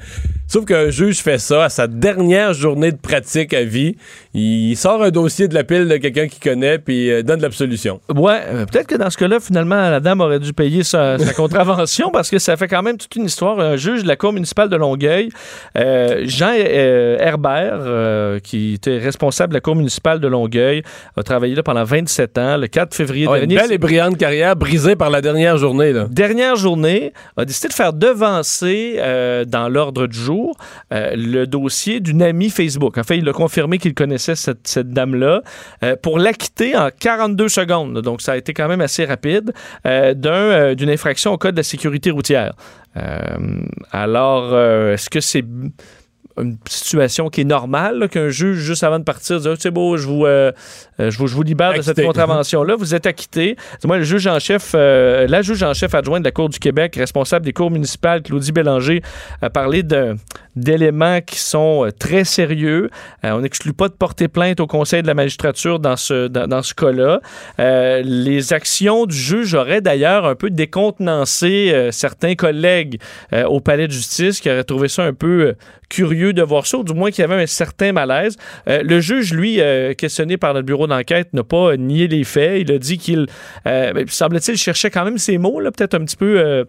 Sauf 0.48 0.64
qu'un 0.64 0.90
juge 0.90 1.18
fait 1.18 1.38
ça 1.38 1.64
à 1.64 1.68
sa 1.68 1.88
dernière 1.88 2.52
journée 2.54 2.92
de 2.92 2.96
pratique 2.96 3.52
à 3.52 3.64
vie. 3.64 3.96
Il 4.32 4.76
sort 4.76 5.02
un 5.02 5.10
dossier 5.10 5.48
de 5.48 5.54
la 5.54 5.64
pile 5.64 5.88
de 5.88 5.96
quelqu'un 5.96 6.28
qu'il 6.28 6.40
connaît 6.40 6.78
puis 6.78 7.10
euh, 7.10 7.24
donne 7.24 7.40
l'absolution. 7.40 8.00
Ouais, 8.14 8.42
euh, 8.46 8.64
peut-être 8.64 8.86
que 8.86 8.94
dans 8.94 9.10
ce 9.10 9.16
cas-là, 9.16 9.40
finalement, 9.40 9.74
la 9.74 9.98
dame 9.98 10.20
aurait 10.20 10.38
dû 10.38 10.52
payer 10.52 10.84
sa, 10.84 11.18
sa 11.18 11.32
contravention 11.34 12.12
parce 12.12 12.30
que 12.30 12.38
ça 12.38 12.56
fait 12.56 12.68
quand 12.68 12.82
même 12.84 12.96
toute 12.96 13.16
une 13.16 13.24
histoire. 13.24 13.58
Un 13.58 13.74
juge 13.74 14.04
de 14.04 14.08
la 14.08 14.14
Cour 14.14 14.32
municipale 14.32 14.68
de 14.68 14.76
Longueuil, 14.76 15.30
euh, 15.76 16.22
Jean 16.26 16.52
euh, 16.56 17.16
Herbert, 17.18 18.40
qui 18.42 18.74
était 18.74 18.98
responsable 18.98 19.48
de 19.48 19.54
la 19.54 19.60
Cour 19.60 19.74
municipale 19.74 20.20
de 20.20 20.28
Longueuil, 20.28 20.84
a 21.16 21.22
travaillé 21.24 21.56
là 21.56 21.64
pendant 21.64 21.82
27 21.82 22.38
ans. 22.38 22.56
Le 22.56 22.68
4 22.68 22.94
février 22.94 23.26
Ah, 23.28 23.38
une 23.38 23.46
dernier, 23.46 23.56
belle 23.56 23.72
et 23.72 23.78
brillante 23.78 24.16
carrière 24.16 24.54
brisée 24.54 24.94
par 24.94 25.10
la 25.10 25.20
dernière 25.20 25.58
journée. 25.58 25.92
Là. 25.92 26.06
dernière 26.08 26.54
journée, 26.54 27.12
a 27.36 27.44
décidé 27.44 27.66
de 27.66 27.74
faire 27.74 27.92
devancer 27.92 29.00
dans 29.48 29.68
l'ordre 29.68 30.06
du 30.06 30.16
jour 30.16 30.35
euh, 30.92 31.14
le 31.16 31.46
dossier 31.46 32.00
d'une 32.00 32.22
amie 32.22 32.50
Facebook. 32.50 32.98
En 32.98 33.04
fait, 33.04 33.18
il 33.18 33.28
a 33.28 33.32
confirmé 33.32 33.78
qu'il 33.78 33.94
connaissait 33.94 34.34
cette, 34.34 34.92
dame-là 34.92 35.42
euh, 35.82 35.96
pour 36.00 36.18
l'acquitter 36.18 36.76
en 36.76 36.90
42 36.90 37.48
secondes. 37.48 38.00
Donc, 38.02 38.22
ça 38.22 38.32
a 38.32 38.36
été 38.36 38.52
quand 38.54 38.68
même 38.68 38.80
assez 38.80 39.04
rapide 39.04 39.52
euh, 39.86 40.14
d'un, 40.14 40.74
d'une 40.74 40.90
infraction 40.90 41.32
au 41.32 41.38
code 41.38 41.54
de 41.54 41.60
la 41.60 41.64
sécurité 41.64 42.10
routière. 42.10 42.52
Alors, 43.92 44.58
est-ce 44.58 45.10
que 45.10 45.20
c'est 45.20 45.44
une 46.38 46.56
situation 46.68 47.28
qui 47.28 47.42
est 47.42 47.44
normale, 47.44 48.08
qu'un 48.10 48.28
juge, 48.28 48.58
juste 48.58 48.84
avant 48.84 48.98
de 48.98 49.04
partir, 49.04 49.40
dit 49.40 49.48
Ah, 49.48 49.54
c'est 49.58 49.70
beau, 49.70 49.96
je 49.96 50.06
vous, 50.06 50.26
euh, 50.26 50.52
euh, 51.00 51.10
je 51.10 51.18
vous, 51.18 51.26
je 51.26 51.34
vous 51.34 51.42
libère 51.42 51.74
de 51.74 51.82
cette 51.82 52.02
contravention-là, 52.02 52.76
vous 52.76 52.94
êtes 52.94 53.06
acquitté. 53.06 53.56
Moi, 53.84 53.98
le 53.98 54.04
juge 54.04 54.26
en 54.26 54.38
chef, 54.38 54.72
euh, 54.74 55.26
la 55.28 55.42
juge 55.42 55.62
en 55.62 55.72
chef 55.74 55.94
adjointe 55.94 56.22
de 56.22 56.28
la 56.28 56.32
Cour 56.32 56.48
du 56.48 56.58
Québec, 56.58 56.96
responsable 56.96 57.44
des 57.44 57.52
cours 57.52 57.70
municipales, 57.70 58.22
Claudie 58.22 58.52
Bélanger, 58.52 59.02
a 59.40 59.50
parlé 59.50 59.82
d'éléments 60.54 61.20
qui 61.20 61.38
sont 61.38 61.88
très 61.98 62.24
sérieux. 62.24 62.90
Euh, 63.24 63.30
on 63.32 63.40
n'exclut 63.40 63.72
pas 63.72 63.88
de 63.88 63.94
porter 63.94 64.28
plainte 64.28 64.60
au 64.60 64.66
Conseil 64.66 65.02
de 65.02 65.06
la 65.06 65.14
magistrature 65.14 65.78
dans 65.78 65.96
ce, 65.96 66.28
dans, 66.28 66.46
dans 66.46 66.62
ce 66.62 66.74
cas-là. 66.74 67.20
Les 68.02 68.52
actions 68.52 69.06
du 69.06 69.16
juge 69.16 69.54
auraient 69.54 69.80
d'ailleurs 69.80 70.26
un 70.26 70.34
peu 70.34 70.50
décontenancé 70.50 71.88
certains 71.92 72.34
collègues 72.34 73.00
au 73.32 73.60
palais 73.60 73.86
de 73.86 73.92
justice 73.92 74.40
qui 74.40 74.50
auraient 74.50 74.64
trouvé 74.64 74.88
ça 74.88 75.04
un 75.04 75.12
peu 75.12 75.46
euh, 75.46 75.52
de 76.32 76.42
voir 76.42 76.66
ça, 76.66 76.78
ou 76.78 76.84
du 76.84 76.94
moins 76.94 77.10
qu'il 77.10 77.22
y 77.22 77.24
avait 77.24 77.42
un 77.42 77.46
certain 77.46 77.92
malaise. 77.92 78.36
Euh, 78.68 78.82
le 78.82 79.00
juge, 79.00 79.32
lui, 79.32 79.60
euh, 79.60 79.94
questionné 79.94 80.36
par 80.36 80.54
notre 80.54 80.66
bureau 80.66 80.86
d'enquête, 80.86 81.32
n'a 81.32 81.44
pas 81.44 81.72
euh, 81.72 81.76
nié 81.76 82.08
les 82.08 82.24
faits. 82.24 82.60
Il 82.60 82.72
a 82.72 82.78
dit 82.78 82.98
qu'il, 82.98 83.26
ben, 83.64 84.06
semble-t-il, 84.08 84.56
cherchait 84.56 84.90
quand 84.90 85.04
même 85.04 85.18
ses 85.18 85.38
mots, 85.38 85.60
peut-être 85.60 85.94
un 85.94 86.04
petit 86.04 86.16
peu... 86.16 86.64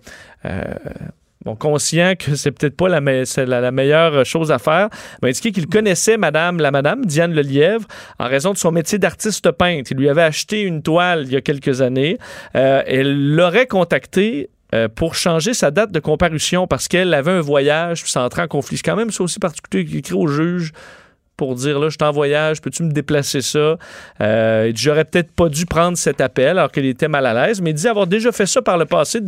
conscient 1.59 2.13
que 2.19 2.35
c'est 2.35 2.51
peut-être 2.51 2.75
pas 2.75 2.89
la 2.89 3.71
meilleure 3.71 4.25
chose 4.25 4.51
à 4.51 4.59
faire, 4.59 4.89
m'a 5.21 5.29
indiqué 5.29 5.51
qu'il 5.53 5.67
connaissait 5.67 6.17
madame, 6.17 6.59
la 6.59 6.71
madame 6.71 7.05
Diane 7.05 7.33
Lelièvre 7.33 7.87
en 8.19 8.27
raison 8.27 8.51
de 8.51 8.57
son 8.57 8.71
métier 8.71 8.97
d'artiste 8.97 9.49
peintre. 9.51 9.91
Il 9.91 9.97
lui 9.97 10.09
avait 10.09 10.23
acheté 10.23 10.61
une 10.61 10.81
toile 10.81 11.23
il 11.25 11.31
y 11.31 11.37
a 11.37 11.41
quelques 11.41 11.81
années. 11.81 12.17
Euh, 12.55 12.83
elle 12.85 13.35
l'aurait 13.35 13.67
contacté 13.67 14.49
euh, 14.73 14.87
pour 14.87 15.15
changer 15.15 15.53
sa 15.53 15.71
date 15.71 15.91
de 15.91 15.99
comparution 15.99 16.67
parce 16.67 16.87
qu'elle 16.87 17.13
avait 17.13 17.31
un 17.31 17.41
voyage 17.41 18.03
puis 18.03 18.11
ça 18.11 18.23
entrait 18.23 18.43
en 18.43 18.47
conflit. 18.47 18.77
C'est 18.77 18.83
quand 18.83 18.95
même 18.95 19.11
ça 19.11 19.23
aussi 19.23 19.39
particulier 19.39 19.85
qu'il 19.85 19.97
écrit 19.97 20.13
au 20.15 20.27
juge 20.27 20.73
pour 21.37 21.53
dire 21.53 21.79
là, 21.79 21.89
je 21.89 21.95
suis 21.99 22.03
en 22.03 22.11
voyage, 22.11 22.61
peux-tu 22.61 22.81
me 22.81 22.91
déplacer 22.91 23.41
ça? 23.41 23.77
Euh, 24.21 24.71
j'aurais 24.75 25.05
peut-être 25.05 25.31
pas 25.31 25.49
dû 25.49 25.67
prendre 25.67 25.95
cet 25.95 26.19
appel 26.19 26.57
alors 26.57 26.71
qu'il 26.71 26.85
était 26.85 27.07
mal 27.07 27.27
à 27.27 27.33
l'aise, 27.47 27.61
mais 27.61 27.69
il 27.69 27.73
dit 27.75 27.87
avoir 27.87 28.07
déjà 28.07 28.31
fait 28.31 28.47
ça 28.47 28.63
par 28.63 28.77
le 28.79 28.85
passé, 28.85 29.21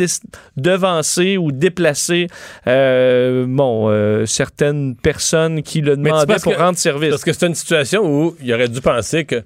devancer 0.57 1.37
ou 1.37 1.51
déplacer 1.51 2.27
euh, 2.65 3.45
bon, 3.47 3.89
euh, 3.89 4.25
certaines 4.25 4.95
personnes 4.95 5.61
qui 5.61 5.81
le 5.81 5.95
demandaient 5.95 6.37
pour 6.41 6.53
que- 6.53 6.59
rendre 6.59 6.79
service. 6.79 7.11
Parce 7.11 7.23
que 7.23 7.31
c'est 7.31 7.45
une 7.45 7.55
situation 7.55 8.01
où 8.03 8.35
il 8.41 8.51
aurait 8.53 8.69
dû 8.69 8.81
penser 8.81 9.25
que, 9.25 9.43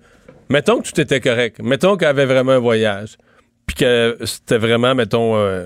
mettons 0.49 0.81
que 0.81 0.89
tout 0.89 1.01
était 1.01 1.19
correct, 1.19 1.59
mettons 1.61 1.97
qu'elle 1.97 2.07
avait 2.07 2.25
vraiment 2.25 2.53
un 2.53 2.59
voyage, 2.59 3.17
puis 3.67 3.75
que 3.75 4.17
c'était 4.23 4.57
vraiment, 4.57 4.95
mettons, 4.95 5.35
euh, 5.35 5.65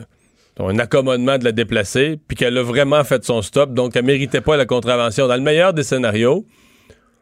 un 0.60 0.80
accommodement 0.80 1.38
de 1.38 1.44
la 1.44 1.52
déplacer, 1.52 2.20
puis 2.28 2.36
qu'elle 2.36 2.58
a 2.58 2.64
vraiment 2.64 3.04
fait 3.04 3.24
son 3.24 3.42
stop, 3.42 3.74
donc 3.74 3.96
elle 3.96 4.06
méritait 4.06 4.42
pas 4.42 4.58
la 4.58 4.66
contravention. 4.66 5.28
Dans 5.28 5.36
le 5.36 5.42
meilleur 5.42 5.74
des 5.74 5.84
scénarios, 5.84 6.46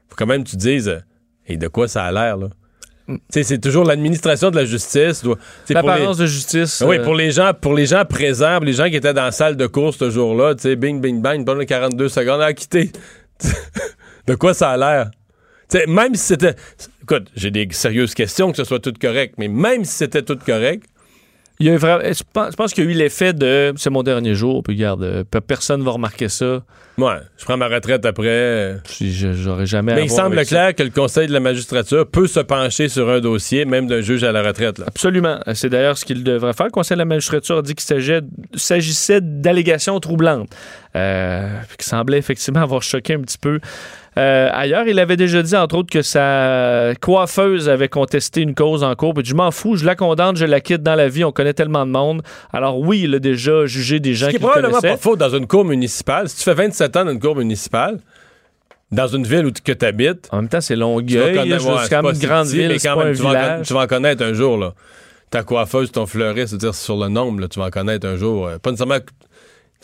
faut 0.09 0.15
quand 0.15 0.25
même 0.25 0.43
que 0.43 0.49
tu 0.49 0.55
te 0.57 0.61
dises, 0.61 1.01
et 1.47 1.57
de 1.57 1.67
quoi 1.67 1.87
ça 1.87 2.05
a 2.05 2.11
l'air, 2.11 2.37
là? 2.37 2.47
Sais, 3.29 3.43
c'est 3.43 3.59
toujours 3.59 3.83
l'administration 3.85 4.49
de 4.49 4.55
la 4.55 4.65
justice. 4.65 5.23
Les- 5.23 5.75
L'apparence 5.75 6.17
de 6.17 6.25
justice. 6.25 6.81
Ah 6.81 6.87
Oui, 6.87 6.97
euh, 6.97 7.03
pour 7.03 7.13
les 7.13 7.29
gens, 7.29 7.51
pour 7.53 7.75
les 7.75 7.85
gens 7.85 8.03
présents, 8.03 8.55
pour 8.55 8.65
les 8.65 8.73
gens 8.73 8.89
qui 8.89 8.95
étaient 8.95 9.13
dans 9.13 9.25
la 9.25 9.31
salle 9.31 9.55
de 9.57 9.67
course 9.67 9.97
ce 9.97 10.09
jour-là, 10.09 10.55
bing, 10.75 10.99
bing, 11.01 11.21
bang, 11.21 11.45
pendant 11.45 11.63
42 11.63 12.09
secondes 12.09 12.41
à 12.41 12.51
quitter. 12.53 12.91
de 14.27 14.33
quoi 14.35 14.55
ça 14.55 14.71
a 14.71 14.77
l'air? 14.77 15.11
Même 15.87 16.15
si 16.15 16.23
c'était. 16.23 16.55
Écoute, 17.03 17.27
j'ai 17.35 17.51
des 17.51 17.67
sérieuses 17.71 18.15
questions 18.15 18.49
que 18.49 18.57
ce 18.57 18.63
soit 18.63 18.79
tout 18.79 18.93
correct, 18.99 19.35
mais 19.37 19.49
même 19.49 19.83
si 19.85 19.91
c'était 19.97 20.23
tout 20.23 20.37
correct, 20.43 20.85
Il 21.59 21.67
y 21.67 21.69
a 21.69 21.77
vraiment, 21.77 22.03
je 22.03 22.55
pense, 22.55 22.73
qu'il 22.73 22.83
y 22.83 22.87
a 22.87 22.91
eu 22.91 22.93
l'effet 22.93 23.31
de 23.33 23.73
c'est 23.77 23.89
mon 23.89 24.03
dernier 24.03 24.35
jour, 24.35 24.61
puis 24.61 24.75
regarde, 24.75 25.03
euh, 25.03 25.23
pe- 25.23 25.39
personne 25.39 25.81
va 25.83 25.91
remarquer 25.91 26.27
ça. 26.27 26.63
moi, 26.97 27.19
je 27.37 27.45
prends 27.45 27.55
ma 27.55 27.67
retraite 27.69 28.05
après. 28.05 28.27
euh, 28.27 28.75
j'aurais 29.01 29.65
jamais. 29.65 29.93
à 29.93 29.95
Mais 29.95 30.03
il 30.03 30.09
semble 30.09 30.35
ça. 30.39 30.43
clair 30.45 30.75
que 30.75 30.83
le 30.83 30.89
Conseil 30.89 31.27
de 31.27 31.33
la 31.33 31.39
magistrature 31.39 32.05
peut 32.07 32.27
se 32.27 32.41
pencher 32.41 32.89
sur 32.89 33.09
un 33.09 33.21
dossier, 33.21 33.63
même 33.63 33.87
d'un 33.87 34.01
juge 34.01 34.25
à 34.25 34.33
la 34.33 34.43
retraite. 34.43 34.79
Là. 34.79 34.85
Absolument. 34.87 35.39
C'est 35.53 35.69
d'ailleurs 35.69 35.97
ce 35.97 36.03
qu'il 36.03 36.23
devrait 36.25 36.51
faire. 36.53 36.65
Le 36.65 36.71
Conseil 36.71 36.95
de 36.95 36.99
la 36.99 37.05
magistrature 37.05 37.59
a 37.59 37.61
dit 37.61 37.73
qu'il 37.73 37.85
s'agissait- 38.55 39.21
d'allégations 39.21 39.97
troublantes, 40.01 40.49
euh, 40.95 41.47
qui 41.77 41.85
semblaient 41.87 42.17
effectivement 42.17 42.61
avoir 42.61 42.81
choqué 42.83 43.13
un 43.13 43.21
petit 43.21 43.37
peu. 43.37 43.59
Euh, 44.17 44.49
ailleurs, 44.53 44.87
il 44.87 44.97
avait 44.99 45.17
déjà 45.17 45.43
dit, 45.43 45.55
entre 45.55 45.75
autres, 45.77 45.91
que 45.91 46.01
sa 46.01 46.93
coiffeuse 47.01 47.67
avait 47.67 47.89
contesté 47.89 48.41
une 48.41 48.55
cause 48.55 48.83
en 48.83 48.95
cours. 48.95 49.13
Puis 49.13 49.25
je 49.25 49.35
m'en 49.35 49.51
fous, 49.51 49.75
je 49.75 49.85
la 49.85 49.95
condamne, 49.95 50.37
je 50.37 50.45
la 50.45 50.61
quitte 50.61 50.83
dans 50.83 50.95
la 50.95 51.09
vie. 51.09 51.23
On 51.23 51.31
connaît 51.31 51.53
tellement 51.53 51.85
de 51.85 51.91
monde. 51.91 52.21
Alors 52.53 52.79
oui, 52.79 53.01
il 53.03 53.15
a 53.15 53.19
déjà 53.19 53.65
jugé 53.65 53.99
des 53.99 54.13
gens 54.13 54.27
qui 54.27 54.33
le 54.33 54.39
probablement 54.39 54.79
pas 54.79 54.97
faux 54.97 55.15
dans 55.17 55.29
une 55.29 55.47
cour 55.47 55.65
municipale. 55.65 56.29
Si 56.29 56.37
tu 56.37 56.43
fais 56.43 56.53
27 56.53 56.95
ans 56.95 57.05
dans 57.05 57.11
une 57.11 57.19
cour 57.19 57.35
municipale, 57.35 57.99
dans 58.91 59.07
une 59.07 59.25
ville 59.25 59.45
où 59.47 59.51
tu 59.51 59.61
que 59.61 59.85
habites, 59.85 60.29
En 60.31 60.37
même 60.37 60.49
temps, 60.49 60.61
c'est 60.61 60.75
Longueuil. 60.75 61.37
ouais, 61.37 61.59
c'est 61.59 61.89
quand 61.89 62.03
même 62.03 62.13
une 62.15 62.27
grande 62.27 62.47
ville, 62.47 62.67
mais 62.69 62.79
quand 62.79 62.95
pas 62.95 63.03
même, 63.03 63.13
un 63.13 63.15
tu 63.15 63.21
vas, 63.23 63.61
tu 63.61 63.73
vas 63.73 63.81
en 63.81 63.87
connaître 63.87 64.23
un 64.23 64.33
jour, 64.33 64.57
là. 64.57 64.73
Ta 65.31 65.43
coiffeuse, 65.43 65.91
ton 65.91 66.05
fleuriste, 66.05 66.49
c'est-à-dire 66.49 66.75
sur 66.75 66.95
le 66.97 67.09
nombre, 67.09 67.41
là, 67.41 67.47
tu 67.47 67.59
vas 67.59 67.65
en 67.65 67.69
connaître 67.69 68.07
un 68.07 68.15
jour. 68.15 68.47
Euh, 68.47 68.57
Pas 68.59 68.69
nécessairement 68.71 68.99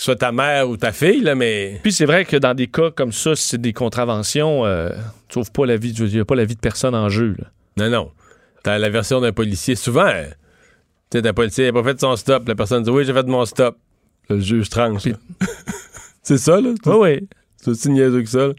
soit 0.01 0.15
ta 0.15 0.31
mère 0.31 0.67
ou 0.67 0.77
ta 0.77 0.91
fille, 0.91 1.21
là, 1.21 1.35
mais. 1.35 1.79
Puis 1.83 1.91
c'est 1.91 2.05
vrai 2.05 2.25
que 2.25 2.35
dans 2.35 2.55
des 2.55 2.67
cas 2.67 2.89
comme 2.89 3.11
ça, 3.11 3.35
si 3.35 3.49
c'est 3.49 3.61
des 3.61 3.71
contraventions, 3.71 4.65
euh, 4.65 4.89
tu 5.27 5.35
sauves 5.35 5.51
pas 5.51 5.67
la 5.67 5.77
vie, 5.77 5.91
il 5.91 6.05
n'y 6.05 6.19
a 6.19 6.25
pas 6.25 6.33
la 6.33 6.45
vie 6.45 6.55
de 6.55 6.59
personne 6.59 6.95
en 6.95 7.07
jeu. 7.07 7.35
là. 7.37 7.51
Non, 7.77 7.89
non. 7.89 8.11
T'as 8.63 8.79
la 8.79 8.89
version 8.89 9.21
d'un 9.21 9.31
policier. 9.31 9.75
Souvent, 9.75 10.07
euh, 10.07 10.25
tu 11.11 11.19
sais, 11.19 11.27
un 11.27 11.33
policier 11.33 11.65
n'a 11.65 11.73
pas 11.73 11.83
fait 11.83 11.99
son 11.99 12.15
stop. 12.15 12.47
La 12.47 12.55
personne 12.55 12.81
dit 12.81 12.89
Oui, 12.89 13.05
j'ai 13.05 13.13
fait 13.13 13.27
mon 13.27 13.45
stop. 13.45 13.77
Le 14.27 14.39
juge 14.39 14.69
tranche. 14.69 15.03
c'est 16.23 16.37
ça, 16.39 16.59
là? 16.59 16.71
Oui, 16.85 16.95
oui. 16.99 17.27
C'est 17.57 17.69
aussi 17.69 17.89
niaiseux 17.91 18.23
que 18.23 18.29
ça. 18.29 18.49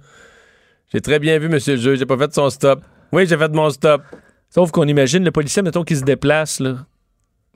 J'ai 0.92 1.00
très 1.00 1.18
bien 1.18 1.38
vu, 1.38 1.48
monsieur 1.48 1.74
le 1.74 1.80
juge, 1.80 1.98
j'ai 1.98 2.06
pas 2.06 2.18
fait 2.18 2.32
son 2.32 2.50
stop. 2.50 2.82
Oui, 3.10 3.26
j'ai 3.26 3.36
fait 3.36 3.52
mon 3.52 3.68
stop. 3.70 4.02
Sauf 4.48 4.70
qu'on 4.70 4.86
imagine 4.86 5.24
le 5.24 5.32
policier, 5.32 5.62
mettons, 5.62 5.82
qui 5.82 5.96
se 5.96 6.04
déplace, 6.04 6.60
là. 6.60 6.86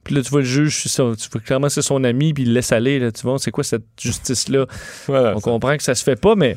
Puis 0.07 0.15
là, 0.15 0.23
tu 0.23 0.31
vois 0.31 0.43
le 0.43 0.47
juge, 0.47 0.85
ça, 0.85 1.03
tu 1.19 1.29
vois 1.33 1.41
clairement 1.41 1.69
c'est 1.69 1.83
son 1.83 2.05
ami, 2.05 2.33
puis 2.33 2.45
il 2.45 2.51
le 2.51 2.55
laisse 2.55 2.71
aller, 2.71 3.01
là. 3.01 3.11
Tu 3.11 3.23
vois, 3.23 3.41
c'est 3.41 3.51
quoi 3.51 3.65
cette 3.65 3.83
justice-là? 4.01 4.67
Voilà. 5.09 5.35
On 5.37 5.41
comprend 5.41 5.77
que 5.77 5.83
ça 5.83 5.97
se 5.97 6.05
fait 6.05 6.15
pas, 6.15 6.37
mais 6.37 6.57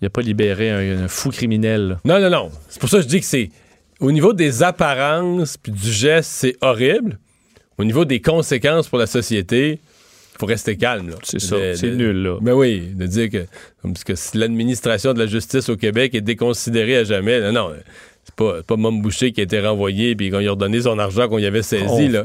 il 0.00 0.04
n'a 0.06 0.08
pas 0.10 0.22
libéré 0.22 0.70
un, 0.70 1.04
un 1.04 1.08
fou 1.08 1.28
criminel. 1.28 1.88
là. 1.88 2.00
Non, 2.06 2.18
non, 2.18 2.30
non. 2.30 2.50
C'est 2.70 2.80
pour 2.80 2.88
ça 2.88 2.96
que 2.96 3.02
je 3.02 3.08
dis 3.08 3.20
que 3.20 3.26
c'est. 3.26 3.50
Au 4.00 4.12
niveau 4.12 4.32
des 4.32 4.62
apparences 4.62 5.58
puis 5.58 5.72
du 5.72 5.92
geste, 5.92 6.30
c'est 6.32 6.56
horrible. 6.62 7.18
Au 7.76 7.84
niveau 7.84 8.06
des 8.06 8.22
conséquences 8.22 8.88
pour 8.88 8.96
la 8.98 9.06
société, 9.06 9.72
il 9.72 10.38
faut 10.38 10.46
rester 10.46 10.78
calme. 10.78 11.14
C'est 11.22 11.38
ça, 11.38 11.56
c'est 11.74 11.90
nul, 11.90 12.22
là. 12.22 12.38
Ben 12.40 12.54
oui, 12.54 12.80
de 12.94 13.06
dire 13.06 13.28
que. 13.28 13.44
Que 14.06 14.14
si 14.14 14.38
l'administration 14.38 15.12
de 15.12 15.18
la 15.18 15.26
justice 15.26 15.68
au 15.68 15.76
Québec 15.76 16.14
est 16.14 16.22
déconsidérée 16.22 16.96
à 16.96 17.04
jamais, 17.04 17.40
non, 17.40 17.52
non. 17.52 17.74
Pas, 18.36 18.56
pas 18.66 18.76
Mom 18.76 19.00
Boucher 19.00 19.32
qui 19.32 19.40
a 19.40 19.44
été 19.44 19.58
renvoyé 19.60 20.14
puis 20.14 20.30
qu'on 20.30 20.40
lui 20.40 20.48
a 20.48 20.50
redonné 20.50 20.82
son 20.82 20.98
argent 20.98 21.26
qu'on 21.26 21.38
y 21.38 21.46
avait 21.46 21.62
saisi, 21.62 21.84
On- 21.88 22.08
là. 22.10 22.22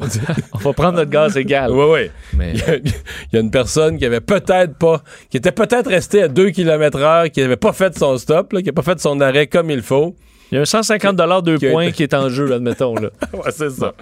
On 0.53 0.57
va 0.57 0.73
prendre 0.73 0.97
notre 0.97 1.09
gaz 1.09 1.37
égal. 1.37 1.71
Oui, 1.73 1.85
oui. 1.89 2.09
Mais 2.37 2.51
Il 2.53 2.59
y, 2.59 2.63
a, 2.63 2.75
il 2.75 2.91
y 3.33 3.37
a 3.37 3.39
une 3.39 3.49
personne 3.51 3.97
qui 3.97 4.05
avait 4.05 4.19
peut-être 4.19 4.75
pas, 4.77 5.01
qui 5.29 5.37
était 5.37 5.53
peut-être 5.53 5.89
restée 5.89 6.23
à 6.23 6.27
2 6.27 6.49
km 6.49 6.99
heure, 6.99 7.31
qui 7.31 7.41
avait 7.41 7.55
pas 7.55 7.71
fait 7.71 7.97
son 7.97 8.17
stop, 8.17 8.51
là, 8.51 8.61
qui 8.61 8.69
a 8.69 8.73
pas 8.73 8.81
fait 8.81 8.99
son 8.99 9.21
arrêt 9.21 9.47
comme 9.47 9.69
il 9.69 9.81
faut. 9.81 10.13
il 10.51 10.55
y 10.55 10.57
a 10.57 10.61
un 10.63 10.65
150 10.65 11.15
deux 11.45 11.57
Qui 11.57 11.67
a 11.67 11.71
points 11.71 11.83
été- 11.83 11.93
qui 11.93 12.03
est 12.03 12.13
en 12.13 12.27
jeu, 12.27 12.51
admettons, 12.53 12.95
là. 12.95 13.09
Ouais, 13.33 13.51
c'est 13.51 13.69
ça. 13.69 13.93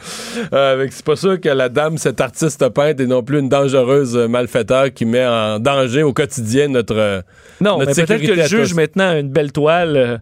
Euh, 0.52 0.88
c'est 0.90 1.06
pas 1.06 1.16
sûr 1.16 1.40
que 1.40 1.50
la 1.50 1.70
dame, 1.70 2.00
cette 2.00 2.22
artiste 2.22 2.68
peinte, 2.70 3.00
est 3.00 3.06
non 3.06 3.22
plus 3.22 3.38
une 3.38 3.50
dangereuse 3.50 4.18
euh, 4.18 4.28
malfaiteur 4.28 4.92
qui 4.92 5.06
met 5.06 5.28
en 5.28 5.60
danger 5.60 6.02
au 6.02 6.12
quotidien 6.14 6.70
notre. 6.70 6.96
euh, 6.98 7.22
Non, 7.62 7.78
Notre 7.78 7.96
mais 7.96 8.04
peut-être 8.06 8.22
que 8.24 8.32
le 8.32 8.48
juge, 8.48 8.70
tous. 8.70 8.76
maintenant, 8.76 9.10
a 9.10 9.20
une 9.20 9.30
belle 9.30 9.52
toile. 9.52 10.22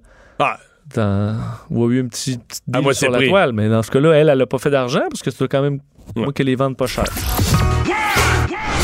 Dans... 0.96 1.36
ou 1.70 1.86
a 1.86 1.90
eu 1.92 2.02
un 2.04 2.08
petit, 2.08 2.38
petit 2.38 2.62
À 2.74 2.82
deal 2.82 2.96
sur 2.96 3.12
la 3.12 3.18
prix. 3.20 3.30
toile. 3.30 3.54
Mais 3.54 3.70
dans 3.70 3.84
ce 3.84 3.92
cas-là, 3.92 4.14
elle, 4.14 4.30
elle 4.30 4.38
n'a 4.38 4.46
pas 4.46 4.58
fait 4.58 4.70
d'argent 4.70 5.02
parce 5.10 5.22
que 5.22 5.32
c'est 5.32 5.48
quand 5.48 5.62
même 5.62 5.80
moi 6.16 6.32
qu'elle 6.34 6.48
les 6.48 6.56
vende 6.56 6.78
pas 6.78 6.88
cher. 6.88 7.06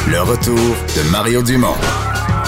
Le 0.09 0.21
retour 0.21 0.57
de 0.57 1.11
Mario 1.11 1.41
Dumont. 1.41 1.75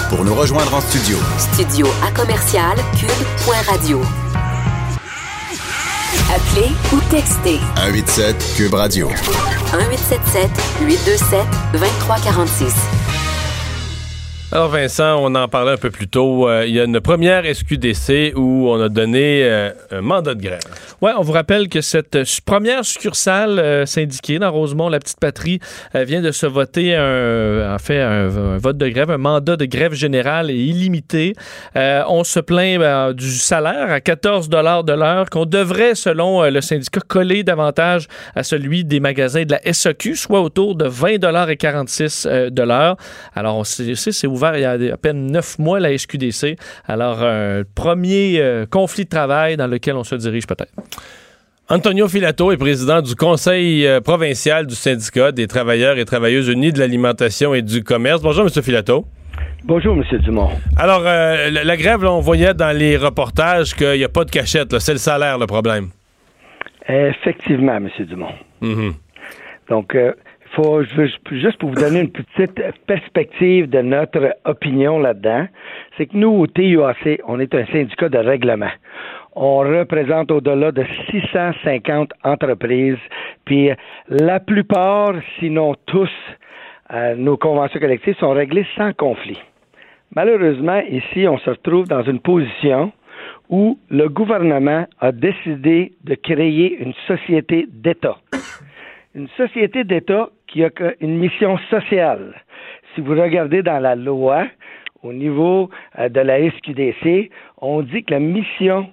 Pour 0.10 0.24
nous 0.24 0.36
rejoindre 0.36 0.74
en 0.76 0.82
studio, 0.82 1.18
Studio 1.40 1.88
à 2.06 2.12
commercial 2.12 2.78
cube.radio. 3.00 4.02
Appelez 6.34 6.72
ou 6.94 7.00
textez 7.10 7.60
187 7.76 8.54
Cube 8.58 8.74
Radio. 8.74 9.08
1877 9.08 10.50
827 10.82 11.40
2346. 11.74 12.74
Alors 14.52 14.70
Vincent, 14.70 15.18
on 15.24 15.34
en 15.34 15.48
parlait 15.48 15.72
un 15.72 15.78
peu 15.78 15.90
plus 15.90 16.08
tôt. 16.08 16.48
Euh, 16.48 16.66
il 16.68 16.76
y 16.76 16.80
a 16.80 16.84
une 16.84 17.02
première 17.02 17.44
SQDC 17.44 18.34
où 18.36 18.70
on 18.70 18.80
a 18.80 18.90
donné 18.90 19.44
euh, 19.44 19.72
un 19.92 20.02
mandat 20.02 20.36
de 20.36 20.42
grève. 20.42 20.62
Oui, 21.02 21.12
on 21.18 21.24
vous 21.24 21.32
rappelle 21.32 21.68
que 21.68 21.82
cette 21.82 22.20
première 22.46 22.86
succursale 22.86 23.58
euh, 23.58 23.86
syndiquée 23.88 24.38
dans 24.38 24.52
Rosemont, 24.52 24.88
la 24.88 25.00
petite 25.00 25.20
patrie, 25.20 25.60
vient 25.96 26.22
de 26.22 26.32
se 26.32 26.46
voter 26.46 26.96
un, 26.96 27.74
en 27.74 27.80
fait 27.80 28.00
un, 28.00 28.28
vote 28.28 28.78
de 28.78 28.88
grève, 28.88 29.10
un 29.10 29.18
mandat 29.18 29.58
de 29.58 29.66
grève 29.66 29.94
générale 29.94 30.52
et 30.52 30.56
illimité. 30.56 31.34
on 31.76 32.24
se 32.24 32.40
plaint 32.40 32.80
ben, 32.80 33.14
du 33.14 33.32
salaire 33.32 33.92
à 33.92 34.00
14 34.00 34.48
dollars 34.48 34.84
de 34.84 34.94
l'heure 34.94 35.30
qu'on 35.30 35.46
devrait, 35.46 35.96
selon 35.96 36.44
le 36.44 36.62
syndicat, 36.62 37.02
coller 37.02 37.44
davantage 37.44 38.08
à 38.36 38.44
celui 38.44 38.86
des 38.86 39.00
magasins 39.00 39.44
de 39.44 39.52
la 39.52 39.74
SAQ, 39.74 40.16
soit 40.16 40.42
autour 40.42 40.76
de 40.76 40.88
20 40.88 41.18
dollars 41.18 41.50
et 41.50 41.58
46 41.58 42.28
de 42.28 42.64
l'heure. 42.64 42.98
Alors 43.36 43.58
on 43.58 43.64
c'est 43.64 44.28
ouvert 44.28 44.45
il 44.54 44.62
y 44.62 44.66
a 44.66 44.94
à 44.94 44.98
peine 44.98 45.32
neuf 45.32 45.58
mois, 45.60 45.80
la 45.80 45.98
SQDC. 45.98 46.58
Alors, 46.88 47.24
un 47.24 47.64
premier 47.76 48.40
euh, 48.40 48.66
conflit 48.66 49.06
de 49.06 49.10
travail 49.10 49.58
dans 49.58 49.68
lequel 49.68 49.96
on 49.96 50.04
se 50.04 50.16
dirige 50.16 50.48
peut-être. 50.48 50.74
Antonio 51.68 52.08
Filato 52.08 52.52
est 52.52 52.58
président 52.58 53.02
du 53.02 53.16
Conseil 53.16 53.88
euh, 53.88 54.00
provincial 54.00 54.68
du 54.68 54.76
syndicat 54.76 55.32
des 55.32 55.48
travailleurs 55.48 55.98
et 55.98 56.06
travailleuses 56.06 56.48
unis 56.48 56.72
de 56.72 56.80
l'alimentation 56.80 57.56
et 57.56 57.64
du 57.64 57.84
commerce. 57.84 58.22
Bonjour, 58.22 58.46
M. 58.46 58.64
Filato. 58.64 59.06
Bonjour, 59.64 59.96
M. 59.96 60.20
Dumont. 60.20 60.50
Alors, 60.78 61.02
euh, 61.06 61.50
la, 61.50 61.78
grève, 61.78 62.04
on 62.04 62.20
voyait 62.20 62.54
dans 62.54 62.78
les 62.78 62.98
reportages 62.98 63.74
qu'il 63.74 63.94
n'y 63.94 64.04
a 64.04 64.10
pas 64.10 64.26
de 64.26 64.30
cachette. 64.30 64.78
C'est 64.78 64.92
le 64.94 65.00
salaire 65.00 65.40
le 65.40 65.48
problème. 65.48 65.88
Effectivement, 66.88 67.78
M. 67.78 67.90
Dumont. 68.00 68.34
Mm-hmm. 68.62 68.94
Donc, 69.70 69.98
faut, 70.56 70.84
juste 70.84 71.58
pour 71.58 71.70
vous 71.70 71.76
donner 71.76 72.02
une 72.02 72.12
petite 72.12 72.62
perspective 72.88 73.70
de 73.70 73.82
notre 73.82 74.36
opinion 74.46 75.00
là-dedans, 75.00 75.48
c'est 75.98 76.08
que 76.08 76.18
nous, 76.18 76.30
au 76.30 76.48
TUAC, 76.48 77.22
on 77.28 77.40
est 77.40 77.54
un 77.54 77.66
syndicat 77.68 78.10
de 78.10 78.18
règlement. 78.18 78.72
On 79.36 79.60
représente 79.60 80.32
au-delà 80.32 80.72
de 80.72 80.86
650 81.12 82.14
entreprises, 82.24 82.98
puis 83.44 83.70
la 84.08 84.40
plupart, 84.40 85.14
sinon 85.40 85.76
tous, 85.86 86.10
euh, 86.94 87.16
nos 87.16 87.36
conventions 87.36 87.80
collectives 87.80 88.16
sont 88.18 88.32
réglées 88.32 88.66
sans 88.78 88.94
conflit. 88.94 89.40
Malheureusement, 90.16 90.82
ici, 90.90 91.28
on 91.28 91.38
se 91.40 91.50
retrouve 91.50 91.88
dans 91.88 92.04
une 92.04 92.20
position 92.22 92.94
où 93.50 93.78
le 93.90 94.08
gouvernement 94.08 94.86
a 95.02 95.12
décidé 95.12 95.94
de 96.04 96.16
créer 96.16 96.78
une 96.82 96.94
société 97.08 97.68
d'État. 97.70 98.18
Une 99.14 99.28
société 99.38 99.84
d'État 99.84 100.30
qui 100.56 100.64
a 100.64 100.70
une 101.02 101.18
mission 101.18 101.58
sociale. 101.70 102.34
Si 102.94 103.02
vous 103.02 103.12
regardez 103.12 103.62
dans 103.62 103.80
la 103.80 103.94
loi, 103.94 104.46
au 105.04 105.12
niveau 105.12 105.70
euh, 106.00 106.08
de 106.08 106.22
la 106.22 106.50
SQDC, 106.50 107.30
on 107.62 107.82
dit 107.82 108.06
que 108.06 108.14
la 108.14 108.22
mission 108.22 108.88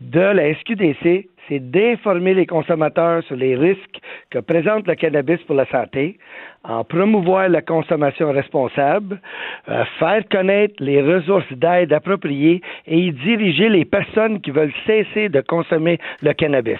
de 0.00 0.20
la 0.20 0.54
SQDC, 0.54 1.26
c'est 1.48 1.58
d'informer 1.58 2.34
les 2.34 2.46
consommateurs 2.46 3.24
sur 3.24 3.34
les 3.34 3.56
risques 3.56 3.98
que 4.30 4.38
présente 4.38 4.86
le 4.86 4.94
cannabis 4.94 5.40
pour 5.42 5.56
la 5.56 5.66
santé, 5.66 6.18
en 6.62 6.84
promouvoir 6.84 7.48
la 7.48 7.62
consommation 7.62 8.30
responsable, 8.30 9.20
euh, 9.68 9.84
faire 9.98 10.22
connaître 10.30 10.74
les 10.78 11.02
ressources 11.02 11.52
d'aide 11.52 11.92
appropriées 11.92 12.62
et 12.86 12.96
y 12.96 13.12
diriger 13.12 13.68
les 13.68 13.84
personnes 13.84 14.40
qui 14.40 14.52
veulent 14.52 14.74
cesser 14.86 15.28
de 15.28 15.40
consommer 15.40 15.98
le 16.22 16.32
cannabis. 16.32 16.78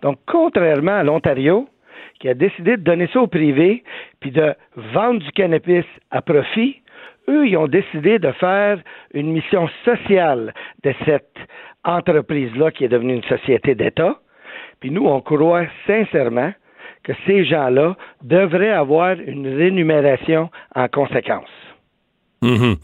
Donc, 0.00 0.16
contrairement 0.26 0.96
à 0.96 1.02
l'Ontario, 1.02 1.68
qui 2.18 2.28
a 2.28 2.34
décidé 2.34 2.76
de 2.76 2.82
donner 2.82 3.08
ça 3.12 3.20
au 3.20 3.26
privé, 3.26 3.84
puis 4.20 4.30
de 4.30 4.54
vendre 4.76 5.20
du 5.20 5.30
cannabis 5.32 5.84
à 6.10 6.22
profit, 6.22 6.80
eux, 7.28 7.46
ils 7.46 7.56
ont 7.56 7.68
décidé 7.68 8.18
de 8.18 8.32
faire 8.32 8.78
une 9.12 9.32
mission 9.32 9.68
sociale 9.84 10.54
de 10.82 10.94
cette 11.04 11.36
entreprise-là 11.84 12.70
qui 12.70 12.84
est 12.84 12.88
devenue 12.88 13.14
une 13.14 13.24
société 13.24 13.74
d'État. 13.74 14.18
Puis 14.80 14.90
nous, 14.90 15.06
on 15.06 15.20
croit 15.20 15.66
sincèrement 15.86 16.52
que 17.04 17.12
ces 17.26 17.44
gens-là 17.44 17.96
devraient 18.22 18.72
avoir 18.72 19.12
une 19.12 19.46
rémunération 19.56 20.50
en 20.74 20.88
conséquence. 20.88 21.48
Mhm. 22.42 22.76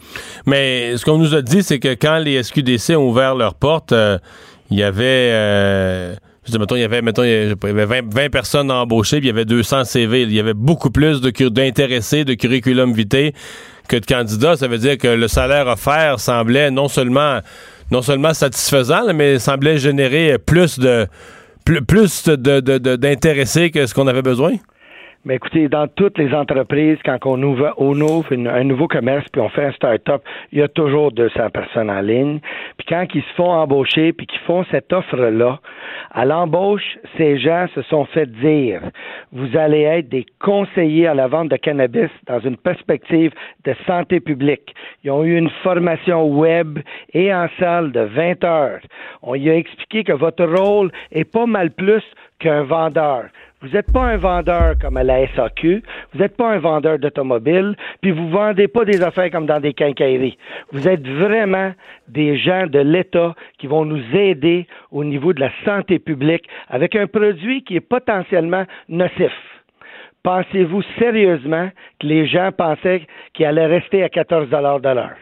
Mais 0.47 0.97
ce 0.97 1.05
qu'on 1.05 1.19
nous 1.19 1.35
a 1.35 1.43
dit, 1.43 1.63
c'est 1.63 1.79
que 1.79 1.95
quand 1.95 2.19
les 2.19 2.43
SQDC 2.43 2.97
ont 2.97 3.09
ouvert 3.09 3.35
leurs 3.35 3.55
portes, 3.55 3.93
euh, 3.93 4.19
il 4.71 4.79
y 4.79 4.83
avait... 4.83 5.31
Euh, 5.33 6.15
mettons, 6.59 6.77
il 6.77 6.81
y 6.81 6.85
avait, 6.85 7.03
mettons, 7.03 7.25
il 7.25 7.31
y 7.31 7.69
avait 7.69 8.03
20, 8.03 8.31
personnes 8.31 8.71
embauchées, 8.71 9.19
puis 9.19 9.27
il 9.27 9.31
y 9.31 9.35
avait 9.35 9.45
200 9.45 9.85
CV. 9.85 10.23
Il 10.23 10.33
y 10.33 10.41
avait 10.41 10.55
beaucoup 10.55 10.91
plus 10.91 11.21
d'intéressés, 11.21 12.25
de, 12.25 12.35
curriculum 12.35 12.93
vitae 12.93 13.33
que 13.89 13.97
de 13.97 14.07
candidats. 14.07 14.57
Ça 14.57 14.69
veut 14.69 14.79
dire 14.79 14.99
que 14.99 15.09
le 15.09 15.29
salaire 15.29 15.67
offert 15.67 16.21
semblait 16.21 16.71
non 16.71 16.89
seulement, 16.89 17.41
non 17.91 18.03
seulement 18.03 18.35
satisfaisant, 18.35 19.13
mais 19.15 19.39
semblait 19.39 19.79
générer 19.79 20.39
plus 20.39 20.79
de, 20.79 21.07
plus, 21.65 22.29
d'intéressés 22.29 23.71
que 23.71 23.87
ce 23.87 23.95
qu'on 23.95 24.07
avait 24.07 24.23
besoin. 24.23 24.53
Mais 25.27 25.37
écoutez, 25.37 25.69
dans 25.69 25.89
toutes 25.89 26.19
les 26.19 26.35
entreprises, 26.35 26.99
quand 27.03 27.17
on 27.25 27.43
ouvre, 27.43 27.73
on 27.79 27.99
ouvre 27.99 28.31
un 28.31 28.65
nouveau 28.65 28.89
commerce 28.89 29.25
puis 29.33 29.41
on 29.41 29.49
fait 29.49 29.65
un 29.65 29.73
start-up, 29.73 30.23
il 30.53 30.59
y 30.59 30.63
a 30.63 30.69
toujours 30.69 31.13
200 31.13 31.49
personnes 31.49 31.89
en 31.89 32.03
ligne. 32.03 32.41
Quand 32.89 33.07
ils 33.15 33.23
se 33.23 33.35
font 33.35 33.51
embaucher 33.51 34.13
puis 34.13 34.27
qu'ils 34.27 34.41
font 34.41 34.65
cette 34.71 34.93
offre-là, 34.93 35.61
à 36.11 36.25
l'embauche, 36.25 36.99
ces 37.17 37.39
gens 37.39 37.67
se 37.75 37.83
sont 37.83 38.05
fait 38.05 38.31
dire, 38.31 38.83
vous 39.33 39.57
allez 39.57 39.83
être 39.83 40.09
des 40.09 40.27
conseillers 40.39 41.07
à 41.07 41.15
la 41.15 41.27
vente 41.27 41.49
de 41.49 41.57
cannabis 41.57 42.11
dans 42.27 42.41
une 42.41 42.57
perspective 42.57 43.33
de 43.65 43.75
santé 43.87 44.21
publique. 44.21 44.75
Ils 45.03 45.11
ont 45.11 45.25
eu 45.25 45.37
une 45.37 45.51
formation 45.63 46.27
web 46.27 46.79
et 47.13 47.35
en 47.35 47.49
salle 47.59 47.91
de 47.93 48.01
20 48.01 48.45
heures. 48.45 48.81
On 49.23 49.35
y 49.35 49.49
a 49.49 49.57
expliqué 49.57 50.05
que 50.05 50.13
votre 50.13 50.45
rôle 50.45 50.93
est 51.11 51.25
pas 51.25 51.47
mal 51.47 51.71
plus 51.71 52.05
qu'un 52.39 52.63
vendeur. 52.63 53.25
Vous 53.65 53.71
n'êtes 53.71 53.91
pas 53.91 54.03
un 54.03 54.19
vendeur 54.19 54.75
comme 54.79 54.99
à 54.99 55.03
la 55.03 55.27
SAQ, 55.29 55.83
vous 56.13 56.19
n'êtes 56.19 56.37
pas 56.37 56.51
un 56.51 56.59
vendeur 56.59 56.99
d'automobile, 56.99 57.75
puis 58.03 58.11
vous 58.11 58.29
vendez 58.29 58.69
pas 58.69 58.85
des 58.85 59.03
affaires 59.03 59.31
comme 59.31 59.47
dans 59.47 59.59
des 59.59 59.73
quincailleries. 59.73 60.37
Vous 60.71 60.87
êtes 60.87 61.09
vraiment 61.09 61.73
des 62.07 62.37
gens 62.37 62.67
de 62.75 62.81
l'État 62.81 63.35
qui 63.59 63.67
vont 63.69 63.85
nous 63.85 64.03
aider 64.13 64.67
au 64.91 65.05
niveau 65.05 65.33
de 65.33 65.41
la 65.41 65.51
santé 65.65 65.99
publique 65.99 66.45
avec 66.69 66.97
un 66.97 67.07
produit 67.07 67.63
qui 67.63 67.77
est 67.77 67.81
potentiellement 67.97 68.65
nocif. 68.89 69.33
Pensez-vous 70.25 70.83
sérieusement 70.99 71.71
que 72.01 72.07
les 72.07 72.27
gens 72.27 72.51
pensaient 72.57 73.07
qu'il 73.33 73.47
allait 73.47 73.67
rester 73.67 74.03
à 74.03 74.09
14 74.09 74.49
de 74.49 74.95
l'heure? 74.95 75.17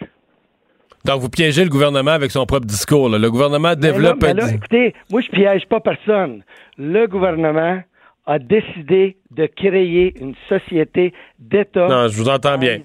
Donc, 1.05 1.21
vous 1.21 1.29
piégez 1.29 1.65
le 1.65 1.71
gouvernement 1.71 2.13
avec 2.13 2.31
son 2.31 2.47
propre 2.47 2.67
discours. 2.67 3.09
Le 3.09 3.31
gouvernement 3.31 3.75
développe... 3.75 4.25
écoutez, 4.25 4.95
moi, 5.11 5.21
je 5.21 5.29
piège 5.31 5.67
pas 5.67 5.81
personne. 5.81 6.45
Le 6.79 7.07
gouvernement 7.07 7.83
a 8.27 8.39
décidé 8.39 9.17
de 9.33 9.47
créer 9.47 10.15
une 10.21 10.35
société 10.49 11.13
d'État. 11.41 11.89
Non, 11.89 12.07
je 12.09 12.17
vous 12.17 12.29
entends 12.29 12.57
bien. 12.57 12.79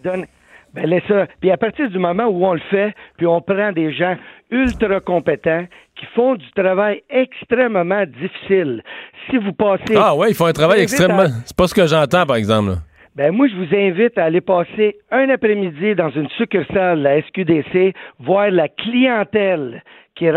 Ben, 0.73 1.01
ça. 1.07 1.27
Puis 1.39 1.51
à 1.51 1.57
partir 1.57 1.89
du 1.89 1.97
moment 1.97 2.25
où 2.25 2.45
on 2.45 2.53
le 2.53 2.61
fait, 2.69 2.93
puis 3.17 3.25
on 3.27 3.41
prend 3.41 3.71
des 3.71 3.93
gens 3.93 4.15
ultra 4.51 4.99
compétents 4.99 5.65
qui 5.95 6.05
font 6.15 6.35
du 6.35 6.49
travail 6.51 7.01
extrêmement 7.09 8.03
difficile. 8.05 8.83
Si 9.29 9.37
vous 9.37 9.53
passez. 9.53 9.95
Ah 9.95 10.15
ouais, 10.15 10.29
ils 10.29 10.35
font 10.35 10.45
un 10.45 10.53
travail 10.53 10.81
extrêmement. 10.81 11.27
C'est 11.45 11.57
pas 11.57 11.67
ce 11.67 11.73
que 11.73 11.87
j'entends, 11.87 12.25
par 12.25 12.35
exemple. 12.35 12.75
Ben 13.15 13.31
moi, 13.31 13.47
je 13.47 13.55
vous 13.55 13.75
invite 13.75 14.15
à 14.19 14.25
aller 14.25 14.41
passer 14.41 14.97
un 15.11 15.27
après-midi 15.29 15.95
dans 15.95 16.11
une 16.11 16.29
succursale 16.37 16.99
de 16.99 17.03
la 17.03 17.21
SQDC, 17.23 17.95
voir 18.19 18.51
la 18.51 18.67
clientèle 18.67 19.81
qui 20.13 20.27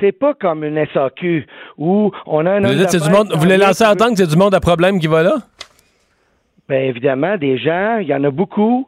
C'est 0.00 0.12
pas 0.12 0.34
comme 0.34 0.64
une 0.64 0.84
SAQ 0.92 1.46
où 1.78 2.10
on 2.26 2.46
a 2.46 2.52
un. 2.52 2.60
Vous, 2.60 2.74
du 2.74 3.10
monde, 3.10 3.32
vous 3.32 3.40
voulez 3.40 3.56
lancer 3.56 3.84
en 3.84 3.94
tant 3.94 4.10
que 4.10 4.16
c'est 4.16 4.26
du 4.26 4.36
monde 4.36 4.54
à 4.54 4.60
problème 4.60 4.98
qui 4.98 5.06
va 5.06 5.22
là? 5.22 5.34
Bien 6.68 6.80
évidemment, 6.80 7.36
des 7.36 7.58
gens, 7.58 7.98
il 7.98 8.06
y 8.06 8.14
en 8.14 8.22
a 8.24 8.30
beaucoup 8.30 8.86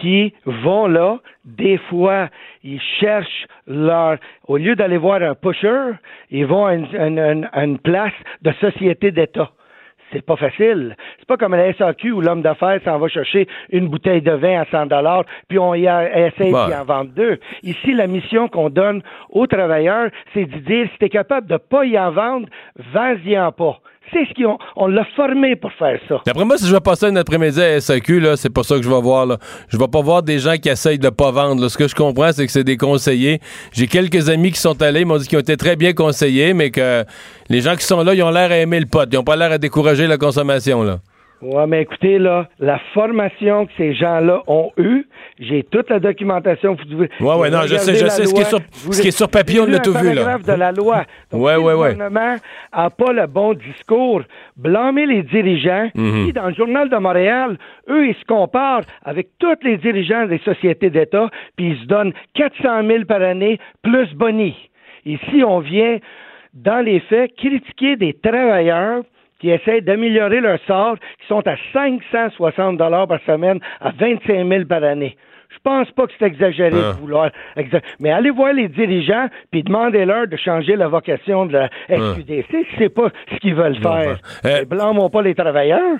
qui 0.00 0.32
vont 0.44 0.86
là. 0.86 1.18
Des 1.44 1.78
fois, 1.78 2.28
ils 2.62 2.80
cherchent 3.00 3.46
leur. 3.66 4.18
Au 4.46 4.56
lieu 4.56 4.76
d'aller 4.76 4.98
voir 4.98 5.22
un 5.22 5.34
pusher, 5.34 5.92
ils 6.30 6.46
vont 6.46 6.66
à 6.66 6.74
une 6.74 7.78
place 7.78 8.12
de 8.42 8.52
société 8.60 9.10
d'État 9.10 9.50
c'est 10.12 10.24
pas 10.24 10.36
facile. 10.36 10.96
C'est 11.18 11.26
pas 11.26 11.36
comme 11.36 11.54
la 11.54 11.72
SAQ 11.72 12.12
où 12.12 12.20
l'homme 12.20 12.42
d'affaires 12.42 12.80
s'en 12.84 12.98
va 12.98 13.08
chercher 13.08 13.48
une 13.70 13.88
bouteille 13.88 14.22
de 14.22 14.32
vin 14.32 14.60
à 14.60 14.66
100 14.66 14.86
dollars, 14.86 15.24
puis 15.48 15.58
on 15.58 15.74
y 15.74 15.88
a, 15.88 16.26
essaie 16.26 16.50
d'y 16.50 16.54
en 16.54 16.84
vendre 16.84 17.10
deux. 17.14 17.38
Ici, 17.62 17.92
la 17.92 18.06
mission 18.06 18.48
qu'on 18.48 18.70
donne 18.70 19.02
aux 19.30 19.46
travailleurs, 19.46 20.10
c'est 20.34 20.44
de 20.44 20.58
dire 20.58 20.88
si 20.92 20.98
tu 20.98 21.04
es 21.06 21.08
capable 21.08 21.46
de 21.46 21.56
pas 21.56 21.84
y 21.84 21.98
en 21.98 22.10
vendre, 22.10 22.48
vends-y 22.92 23.38
en 23.38 23.52
pas. 23.52 23.80
C'est 24.12 24.26
ce 24.28 24.34
qu'ils 24.34 24.46
ont. 24.46 24.58
On 24.76 24.88
l'a 24.88 25.06
formé 25.16 25.56
pour 25.56 25.72
faire 25.72 25.98
ça. 26.08 26.20
D'après 26.26 26.44
moi, 26.44 26.58
si 26.58 26.66
je 26.66 26.72
vais 26.72 26.80
passer 26.80 27.06
un 27.06 27.16
après-midi 27.16 27.60
à 27.62 27.80
SAQ, 27.80 28.20
là, 28.20 28.36
c'est 28.36 28.50
pas 28.52 28.62
ça 28.62 28.76
que 28.76 28.82
je 28.82 28.90
vais 28.90 29.00
voir. 29.00 29.26
Là. 29.26 29.38
Je 29.68 29.78
vais 29.78 29.88
pas 29.88 30.02
voir 30.02 30.22
des 30.22 30.38
gens 30.38 30.56
qui 30.56 30.68
essayent 30.68 30.98
de 30.98 31.08
pas 31.08 31.30
vendre. 31.30 31.68
Ce 31.68 31.78
que 31.78 31.88
je 31.88 31.94
comprends, 31.94 32.32
c'est 32.32 32.44
que 32.44 32.52
c'est 32.52 32.64
des 32.64 32.76
conseillers. 32.76 33.40
J'ai 33.72 33.86
quelques 33.86 34.28
amis 34.28 34.52
qui 34.52 34.60
sont 34.60 34.80
allés, 34.82 35.00
ils 35.00 35.06
m'ont 35.06 35.16
dit 35.16 35.26
qu'ils 35.26 35.38
ont 35.38 35.42
été 35.42 35.56
très 35.56 35.76
bien 35.76 35.92
conseillés, 35.92 36.52
mais 36.52 36.70
que 36.70 37.04
les 37.48 37.60
gens 37.60 37.76
qui 37.76 37.84
sont 37.84 38.02
là, 38.02 38.14
ils 38.14 38.22
ont 38.22 38.30
l'air 38.30 38.50
à 38.50 38.56
aimer 38.56 38.80
le 38.80 38.86
pot. 38.86 39.08
Ils 39.10 39.18
ont 39.18 39.24
pas 39.24 39.36
l'air 39.36 39.52
à 39.52 39.58
décourager 39.58 40.06
la 40.06 40.18
consommation. 40.18 40.82
Là. 40.82 40.98
Ouais, 41.42 41.66
mais 41.66 41.82
écoutez, 41.82 42.18
là, 42.20 42.48
la 42.60 42.78
formation 42.94 43.66
que 43.66 43.72
ces 43.76 43.94
gens-là 43.94 44.42
ont 44.46 44.70
eue, 44.76 45.06
j'ai 45.40 45.64
toute 45.64 45.90
la 45.90 45.98
documentation. 45.98 46.74
Vous 46.76 46.84
devez- 46.84 47.10
Ouais, 47.20 47.34
ouais, 47.34 47.50
non, 47.50 47.62
je 47.62 47.74
sais, 47.76 47.94
je 47.94 48.06
sais. 48.06 48.26
Ce 48.26 48.32
qui 48.34 48.40
est 48.42 48.44
sur- 48.44 48.60
vous 48.84 48.92
ce 48.92 49.02
qui 49.02 49.08
est 49.08 49.16
sur 49.16 49.28
papier, 49.28 49.58
on 49.60 49.66
l'a 49.66 49.80
tout 49.80 49.92
vu, 49.92 50.12
là. 50.14 50.38
de 50.38 50.52
la 50.52 50.70
loi. 50.70 51.02
Donc, 51.32 51.42
Ouais, 51.42 51.54
si 51.56 51.60
ouais, 51.60 51.72
le 51.72 51.76
gouvernement 51.94 52.36
n'a 52.76 52.90
pas 52.90 53.12
le 53.12 53.26
bon 53.26 53.54
discours, 53.54 54.22
blâmer 54.56 55.04
les 55.06 55.22
dirigeants. 55.24 55.88
Puis, 55.94 56.32
dans 56.32 56.46
le 56.46 56.54
Journal 56.54 56.88
de 56.88 56.96
Montréal, 56.96 57.58
eux, 57.90 58.06
ils 58.06 58.14
se 58.14 58.24
comparent 58.24 58.82
avec 59.04 59.30
tous 59.40 59.56
les 59.64 59.78
dirigeants 59.78 60.26
des 60.26 60.38
sociétés 60.44 60.90
d'État, 60.90 61.28
puis 61.56 61.70
ils 61.72 61.80
se 61.80 61.86
donnent 61.86 62.12
400 62.34 62.86
000 62.86 63.04
par 63.04 63.20
année, 63.20 63.58
plus 63.82 64.14
boni. 64.14 64.54
Ici, 65.04 65.42
on 65.44 65.58
vient, 65.58 65.98
dans 66.54 66.84
les 66.84 67.00
faits, 67.00 67.34
critiquer 67.36 67.96
des 67.96 68.12
travailleurs 68.14 69.02
qui 69.42 69.50
essaient 69.50 69.82
d'améliorer 69.82 70.40
leur 70.40 70.58
sort, 70.66 70.96
qui 71.20 71.26
sont 71.28 71.46
à 71.46 71.56
560 71.74 72.78
dollars 72.78 73.06
par 73.08 73.20
semaine, 73.26 73.58
à 73.80 73.90
25 73.90 74.48
000 74.48 74.64
par 74.64 74.82
année. 74.84 75.16
Je 75.50 75.58
pense 75.62 75.90
pas 75.90 76.06
que 76.06 76.12
c'est 76.18 76.24
exagéré 76.26 76.70
Ah. 76.74 76.92
de 76.94 76.98
vouloir. 77.00 77.30
exa- 77.58 77.82
Mais 78.00 78.10
allez 78.10 78.30
voir 78.30 78.54
les 78.54 78.68
dirigeants 78.68 79.28
puis 79.50 79.62
demandez-leur 79.62 80.26
de 80.26 80.36
changer 80.38 80.76
la 80.76 80.88
vocation 80.88 81.44
de 81.44 81.52
la 81.52 81.68
SQDC 81.90 82.46
si 82.50 82.66
c'est 82.78 82.88
pas 82.88 83.10
ce 83.30 83.36
qu'ils 83.38 83.54
veulent 83.54 83.74
Non, 83.74 83.92
faire. 83.92 84.18
ben, 84.42 84.50
euh, 84.50 84.58
Mais 84.60 84.64
blâmons 84.64 85.10
pas 85.10 85.20
les 85.20 85.34
travailleurs. 85.34 85.98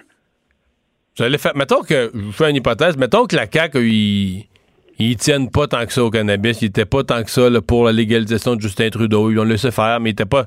Vous 1.19 1.25
allez 1.25 1.37
faire. 1.37 1.53
Mettons 1.55 1.83
que. 1.83 2.11
Je 2.15 2.19
vous 2.21 2.33
fais 2.33 2.49
une 2.49 2.57
hypothèse. 2.57 2.97
Mettons 2.97 3.27
que 3.27 3.37
la 3.37 3.47
CAQ, 3.47 3.79
ils. 3.81 4.47
Ils 4.99 5.17
tiennent 5.17 5.51
pas 5.51 5.67
tant 5.67 5.85
que 5.85 5.93
ça 5.93 6.05
au 6.05 6.11
cannabis. 6.11 6.63
Ils 6.63 6.67
étaient 6.67 6.85
pas 6.85 7.03
tant 7.03 7.23
que 7.25 7.31
ça 7.31 7.51
là, 7.51 7.61
pour 7.61 7.85
la 7.87 7.93
légalisation 7.93 8.55
de 8.57 8.61
Justin 8.61 8.89
Trudeau. 8.91 9.31
Ils 9.31 9.35
l'ont 9.35 9.43
laissé 9.45 9.71
faire, 9.71 9.99
mais 10.01 10.11
ils 10.11 10.13
étaient 10.13 10.25
pas. 10.27 10.45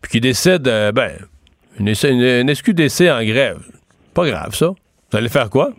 Puis 0.00 0.10
qu'ils 0.12 0.20
décident, 0.22 0.68
euh, 0.70 0.92
ben, 0.92 1.10
une, 1.78 1.88
une, 1.88 2.20
une 2.48 2.54
SQDC 2.54 3.10
en 3.10 3.24
grève. 3.24 3.60
Pas 4.14 4.26
grave, 4.26 4.54
ça. 4.54 4.68
Vous 5.10 5.18
allez 5.18 5.28
faire 5.28 5.48
quoi? 5.50 5.70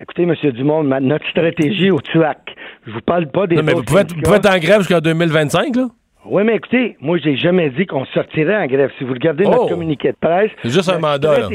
Écoutez, 0.00 0.22
M. 0.22 0.34
Dumont, 0.52 0.82
notre 0.82 1.28
stratégie 1.30 1.90
au 1.90 2.00
TUAC, 2.00 2.38
je 2.86 2.92
vous 2.92 3.00
parle 3.02 3.26
pas 3.30 3.46
des 3.46 3.56
Non, 3.56 3.62
mais 3.62 3.72
vous 3.72 3.82
pouvez, 3.84 4.00
être, 4.00 4.08
vous 4.08 4.14
syndicats. 4.16 4.38
pouvez 4.40 4.48
être 4.48 4.56
en 4.56 4.58
grève 4.58 4.78
jusqu'en 4.78 4.98
2025, 5.00 5.76
là? 5.76 5.86
Oui, 6.24 6.42
mais 6.44 6.56
écoutez, 6.56 6.96
moi, 7.00 7.18
j'ai 7.18 7.36
jamais 7.36 7.70
dit 7.70 7.86
qu'on 7.86 8.04
sortirait 8.06 8.56
en 8.56 8.66
grève. 8.66 8.90
Si 8.98 9.04
vous 9.04 9.12
regardez 9.12 9.44
Oh! 9.46 9.50
notre 9.50 9.68
communiqué 9.68 10.10
de 10.12 10.16
presse. 10.20 10.50
C'est 10.62 10.70
juste 10.70 10.88
un 10.88 10.98
mandat, 10.98 11.38
là. 11.40 11.48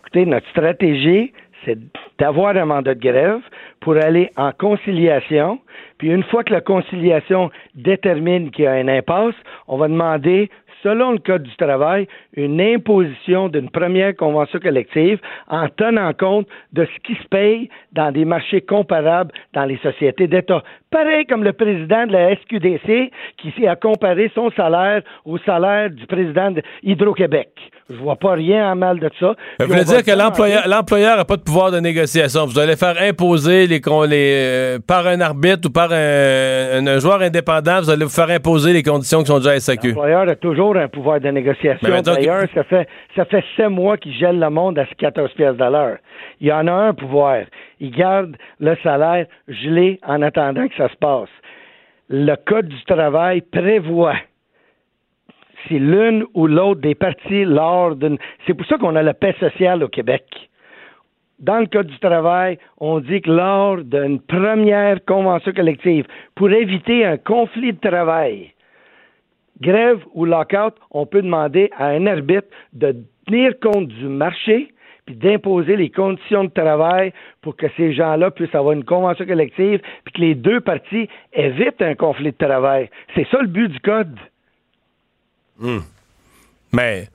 Écoutez, 0.00 0.26
notre 0.26 0.48
stratégie, 0.50 1.32
c'est 1.64 1.78
d'avoir 2.18 2.56
un 2.56 2.64
mandat 2.66 2.94
de 2.94 3.00
grève 3.00 3.40
pour 3.80 3.96
aller 3.96 4.30
en 4.36 4.52
conciliation. 4.52 5.58
Puis 5.98 6.08
une 6.08 6.22
fois 6.24 6.44
que 6.44 6.52
la 6.52 6.60
conciliation 6.60 7.50
détermine 7.74 8.50
qu'il 8.50 8.64
y 8.64 8.68
a 8.68 8.72
un 8.72 8.88
impasse, 8.88 9.34
on 9.68 9.78
va 9.78 9.88
demander, 9.88 10.50
selon 10.84 11.12
le 11.12 11.18
Code 11.18 11.42
du 11.42 11.56
travail, 11.56 12.06
une 12.36 12.60
imposition 12.60 13.48
d'une 13.48 13.70
première 13.70 14.14
convention 14.14 14.60
collective 14.60 15.18
en 15.48 15.68
tenant 15.68 16.12
compte 16.12 16.46
de 16.72 16.84
ce 16.84 17.00
qui 17.02 17.20
se 17.20 17.26
paye 17.28 17.68
dans 17.92 18.12
des 18.12 18.24
marchés 18.24 18.60
comparables 18.60 19.32
dans 19.54 19.64
les 19.64 19.78
sociétés 19.78 20.28
d'État. 20.28 20.62
Pareil 20.90 21.24
comme 21.26 21.42
le 21.42 21.52
président 21.52 22.06
de 22.06 22.12
la 22.12 22.36
SQDC 22.36 23.10
qui 23.38 23.66
à 23.66 23.76
comparer 23.76 24.30
son 24.34 24.50
salaire 24.50 25.02
au 25.24 25.38
salaire 25.38 25.90
du 25.90 26.06
président 26.06 26.50
de 26.50 26.62
Hydro-Québec. 26.82 27.48
Je 27.90 27.96
vois 27.96 28.16
pas 28.16 28.32
rien 28.32 28.72
en 28.72 28.76
mal 28.76 28.98
de 28.98 29.10
ça. 29.20 29.26
Vous 29.28 29.34
Puis 29.58 29.66
voulez 29.66 29.84
dire 29.84 30.02
que 30.02 30.10
l'employeur 30.10 30.66
l'employeur 30.66 31.18
n'a 31.18 31.24
pas 31.26 31.36
de 31.36 31.42
pouvoir 31.42 31.70
de 31.70 31.80
négociation. 31.80 32.46
Vous 32.46 32.58
allez 32.58 32.76
faire 32.76 32.96
imposer 32.98 33.66
les, 33.66 33.78
les 34.08 34.34
euh, 34.34 34.78
par 34.86 35.06
un 35.06 35.20
arbitre 35.20 35.68
ou 35.68 35.70
par 35.70 35.92
un, 35.92 35.96
un- 36.78 36.86
un 36.86 36.98
joueur 36.98 37.20
indépendant, 37.20 37.80
vous 37.82 37.90
allez 37.90 38.04
vous 38.04 38.10
faire 38.10 38.30
imposer 38.30 38.72
les 38.72 38.82
conditions 38.82 39.20
qui 39.20 39.26
sont 39.26 39.36
déjà 39.38 39.50
à 39.50 39.60
SAQ. 39.60 39.88
L'employeur 39.88 40.26
a 40.28 40.34
toujours 40.36 40.76
un 40.76 40.88
pouvoir 40.88 41.20
de 41.20 41.28
négociation. 41.28 41.86
Que- 41.86 42.00
D'ailleurs, 42.02 42.46
ça 42.54 42.64
fait 42.64 42.88
ça 43.16 43.26
fait 43.26 43.44
sept 43.56 43.68
mois 43.68 43.98
qu'il 43.98 44.14
gèle 44.14 44.38
le 44.40 44.48
monde 44.48 44.78
à 44.78 44.86
14 44.86 45.32
pièces 45.34 45.56
de 45.56 45.64
l'heure. 45.64 45.98
Il 46.40 46.46
y 46.48 46.52
en 46.52 46.66
a 46.66 46.72
un 46.72 46.94
pouvoir. 46.94 47.40
Il 47.80 47.90
garde 47.90 48.34
le 48.60 48.76
salaire 48.82 49.26
gelé 49.46 50.00
en 50.06 50.22
attendant 50.22 50.66
que 50.68 50.74
ça 50.78 50.88
se 50.88 50.96
passe. 50.96 51.28
Le 52.08 52.34
Code 52.46 52.68
du 52.68 52.82
travail 52.84 53.42
prévoit 53.42 54.14
si 55.66 55.78
l'une 55.78 56.24
ou 56.34 56.46
l'autre 56.46 56.80
des 56.80 56.94
parties 56.94 57.44
lors 57.44 57.96
d'une... 57.96 58.18
C'est 58.46 58.54
pour 58.54 58.66
ça 58.66 58.78
qu'on 58.78 58.96
a 58.96 59.02
la 59.02 59.14
paix 59.14 59.34
sociale 59.40 59.82
au 59.82 59.88
Québec. 59.88 60.24
Dans 61.40 61.58
le 61.58 61.66
Code 61.66 61.88
du 61.88 61.98
travail, 61.98 62.58
on 62.78 63.00
dit 63.00 63.20
que 63.20 63.30
lors 63.30 63.78
d'une 63.78 64.20
première 64.20 65.04
convention 65.04 65.52
collective, 65.52 66.06
pour 66.34 66.50
éviter 66.50 67.04
un 67.04 67.16
conflit 67.16 67.72
de 67.72 67.80
travail, 67.80 68.52
grève 69.60 70.00
ou 70.14 70.24
lockout, 70.24 70.74
on 70.90 71.06
peut 71.06 71.22
demander 71.22 71.70
à 71.76 71.88
un 71.88 72.06
arbitre 72.06 72.48
de 72.72 72.94
tenir 73.26 73.58
compte 73.60 73.88
du 73.88 74.06
marché 74.06 74.68
puis 75.06 75.16
d'imposer 75.16 75.76
les 75.76 75.90
conditions 75.90 76.44
de 76.44 76.50
travail 76.50 77.12
pour 77.42 77.56
que 77.56 77.66
ces 77.76 77.92
gens-là 77.92 78.30
puissent 78.30 78.54
avoir 78.54 78.72
une 78.72 78.84
convention 78.84 79.26
collective 79.26 79.80
puis 80.04 80.14
que 80.14 80.20
les 80.20 80.34
deux 80.34 80.60
parties 80.60 81.08
évitent 81.32 81.82
un 81.82 81.94
conflit 81.94 82.32
de 82.32 82.36
travail. 82.36 82.88
C'est 83.14 83.26
ça 83.30 83.38
le 83.40 83.48
but 83.48 83.68
du 83.68 83.80
code. 83.80 84.16
Mais 86.72 87.08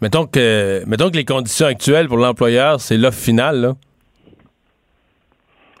mettons 0.00 0.26
que 0.26 0.82
mettons 0.86 1.10
que 1.10 1.16
les 1.16 1.24
conditions 1.24 1.66
actuelles 1.66 2.08
pour 2.08 2.18
l'employeur, 2.18 2.80
c'est 2.80 2.96
l'offre 2.96 3.18
finale. 3.18 3.60
Là. 3.60 3.72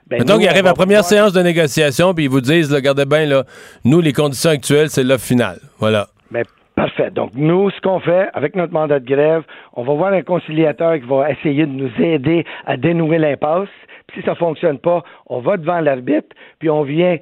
Ben, 0.08 0.18
mettons 0.20 0.38
qu'il 0.38 0.48
arrive 0.48 0.66
à 0.66 0.68
la 0.70 0.74
première 0.74 1.00
pouvoir- 1.02 1.08
séance 1.08 1.32
de 1.32 1.42
négociation, 1.42 2.14
puis 2.14 2.24
ils 2.24 2.30
vous 2.30 2.40
disent, 2.40 2.70
là, 2.70 2.76
regardez 2.76 3.04
bien, 3.06 3.26
là, 3.26 3.42
nous, 3.84 4.00
les 4.00 4.12
conditions 4.12 4.50
actuelles, 4.50 4.88
c'est 4.88 5.02
l'offre 5.02 5.24
finale. 5.26 5.58
Voilà. 5.80 6.06
Ben, 6.30 6.44
parfait. 6.76 7.10
Donc, 7.10 7.32
nous, 7.34 7.70
ce 7.70 7.80
qu'on 7.80 7.98
fait 7.98 8.28
avec 8.32 8.54
notre 8.54 8.72
mandat 8.72 9.00
de 9.00 9.04
grève, 9.04 9.42
on 9.72 9.82
va 9.82 9.94
voir 9.94 10.12
un 10.12 10.22
conciliateur 10.22 10.94
qui 11.00 11.06
va 11.06 11.28
essayer 11.32 11.66
de 11.66 11.72
nous 11.72 11.90
aider 11.98 12.44
à 12.66 12.76
dénouer 12.76 13.18
l'impasse. 13.18 13.68
Puis 14.06 14.20
si 14.20 14.24
ça 14.26 14.36
fonctionne 14.36 14.78
pas, 14.78 15.02
on 15.26 15.40
va 15.40 15.56
devant 15.56 15.80
l'arbitre, 15.80 16.28
puis 16.60 16.70
on 16.70 16.84
vient 16.84 17.16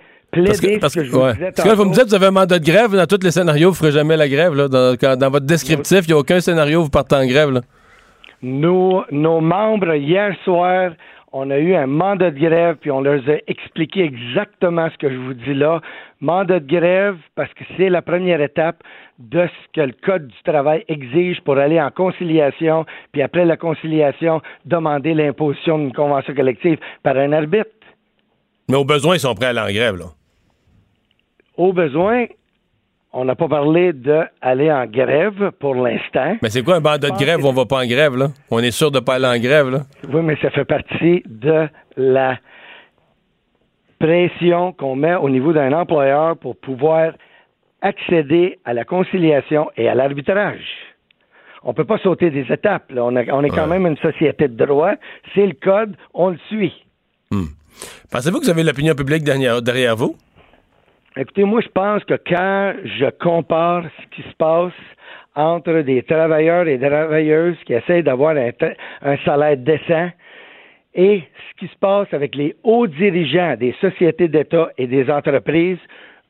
Parce 0.46 0.60
que, 0.60 0.78
parce 0.80 0.92
ce 0.92 0.98
que 0.98 1.04
que- 1.04 1.06
je 1.06 1.12
vous 1.12 1.32
disais 1.32 1.52
Parce 1.52 1.62
que 1.62 1.68
là, 1.68 1.74
vous 1.74 1.84
me 1.84 1.92
dites, 1.94 2.04
vous 2.08 2.14
avez 2.14 2.26
un 2.26 2.30
mandat 2.30 2.58
de 2.58 2.64
grève, 2.64 2.90
dans 2.96 3.06
tous 3.06 3.22
les 3.22 3.30
scénarios, 3.30 3.68
vous 3.70 3.74
ne 3.74 3.78
ferez 3.78 3.92
jamais 3.92 4.16
la 4.16 4.28
grève. 4.28 4.54
Là, 4.54 4.68
dans, 4.68 4.96
quand- 5.00 5.16
dans 5.16 5.30
votre 5.30 5.46
descriptif, 5.46 6.00
il 6.06 6.08
n'y 6.08 6.12
a 6.14 6.18
aucun 6.18 6.40
scénario 6.40 6.80
où 6.80 6.84
vous 6.84 6.90
partez 6.90 7.16
en 7.16 7.26
grève. 7.26 7.50
Là. 7.50 7.60
Nos, 8.42 9.04
nos 9.10 9.40
membres, 9.40 9.94
hier 9.94 10.34
soir, 10.44 10.92
on 11.32 11.50
a 11.50 11.58
eu 11.58 11.74
un 11.74 11.86
mandat 11.86 12.30
de 12.30 12.38
grève, 12.38 12.76
puis 12.80 12.90
on 12.90 13.00
leur 13.00 13.20
a 13.28 13.36
expliqué 13.48 14.04
exactement 14.04 14.88
ce 14.92 14.98
que 14.98 15.10
je 15.10 15.16
vous 15.16 15.34
dis 15.34 15.54
là. 15.54 15.80
Mandat 16.20 16.60
de 16.60 16.66
grève, 16.66 17.16
parce 17.34 17.52
que 17.54 17.64
c'est 17.76 17.88
la 17.88 18.02
première 18.02 18.40
étape 18.40 18.76
de 19.18 19.46
ce 19.46 19.80
que 19.80 19.86
le 19.86 19.94
Code 20.04 20.28
du 20.28 20.42
travail 20.44 20.84
exige 20.88 21.40
pour 21.42 21.58
aller 21.58 21.80
en 21.80 21.90
conciliation, 21.90 22.84
puis 23.12 23.22
après 23.22 23.44
la 23.44 23.56
conciliation, 23.56 24.40
demander 24.64 25.12
l'imposition 25.14 25.78
d'une 25.78 25.92
convention 25.92 26.34
collective 26.34 26.78
par 27.02 27.16
un 27.16 27.32
arbitre. 27.32 27.70
Mais 28.68 28.76
au 28.76 28.84
besoin, 28.84 29.16
ils 29.16 29.20
sont 29.20 29.34
prêts 29.34 29.46
à 29.46 29.48
aller 29.50 29.60
en 29.60 29.74
grève. 29.74 29.96
Là. 29.96 30.06
Au 31.56 31.72
besoin, 31.72 32.26
on 33.12 33.24
n'a 33.24 33.36
pas 33.36 33.48
parlé 33.48 33.92
d'aller 33.92 34.72
en 34.72 34.86
grève 34.86 35.52
pour 35.60 35.74
l'instant. 35.76 36.36
Mais 36.42 36.50
c'est 36.50 36.62
quoi 36.62 36.76
un 36.76 36.80
mandat 36.80 36.98
de 36.98 37.08
pense 37.08 37.20
grève 37.22 37.44
où 37.44 37.48
on 37.48 37.52
va 37.52 37.64
pas 37.64 37.82
en 37.82 37.86
grève? 37.86 38.16
Là? 38.16 38.28
On 38.50 38.58
est 38.58 38.72
sûr 38.72 38.90
de 38.90 38.98
pas 39.00 39.14
aller 39.14 39.26
en 39.26 39.38
grève. 39.38 39.68
Là? 39.70 39.80
Oui, 40.12 40.20
mais 40.22 40.36
ça 40.42 40.50
fait 40.50 40.64
partie 40.64 41.22
de 41.26 41.68
la 41.96 42.38
pression 43.98 44.72
qu'on 44.72 44.96
met 44.96 45.14
au 45.14 45.28
niveau 45.30 45.52
d'un 45.52 45.72
employeur 45.72 46.36
pour 46.36 46.56
pouvoir 46.56 47.12
accéder 47.80 48.58
à 48.64 48.74
la 48.74 48.84
conciliation 48.84 49.70
et 49.76 49.88
à 49.88 49.94
l'arbitrage. 49.94 50.64
On 51.62 51.68
ne 51.70 51.74
peut 51.74 51.84
pas 51.84 51.98
sauter 51.98 52.30
des 52.30 52.46
étapes. 52.52 52.90
là. 52.90 53.04
On, 53.04 53.14
a- 53.16 53.24
on 53.32 53.42
est 53.44 53.48
quand 53.50 53.62
Ouais. 53.68 53.78
même 53.78 53.86
une 53.86 53.96
société 53.98 54.48
de 54.48 54.64
droit. 54.66 54.92
C'est 55.34 55.46
le 55.46 55.54
code, 55.54 55.96
on 56.12 56.30
le 56.30 56.38
suit. 56.48 56.72
Pensez-vous 58.10 58.38
que 58.40 58.44
vous 58.44 58.50
avez 58.50 58.62
l'opinion 58.62 58.94
publique 58.94 59.24
derrière, 59.24 59.60
derrière 59.62 59.96
vous? 59.96 60.16
Écoutez, 61.16 61.44
moi, 61.44 61.60
je 61.60 61.68
pense 61.68 62.02
que 62.02 62.14
quand 62.26 62.74
je 62.84 63.08
compare 63.20 63.84
ce 63.84 64.16
qui 64.16 64.28
se 64.28 64.34
passe 64.34 64.72
entre 65.36 65.82
des 65.82 66.02
travailleurs 66.02 66.66
et 66.66 66.76
des 66.76 66.88
travailleuses 66.88 67.56
qui 67.66 67.72
essayent 67.72 68.02
d'avoir 68.02 68.34
un, 68.36 69.16
salaire 69.24 69.56
décent 69.56 70.10
et 70.92 71.22
ce 71.22 71.60
qui 71.60 71.72
se 71.72 71.78
passe 71.78 72.12
avec 72.12 72.34
les 72.34 72.56
hauts 72.64 72.88
dirigeants 72.88 73.54
des 73.56 73.76
sociétés 73.80 74.26
d'État 74.26 74.70
et 74.76 74.88
des 74.88 75.08
entreprises, 75.08 75.78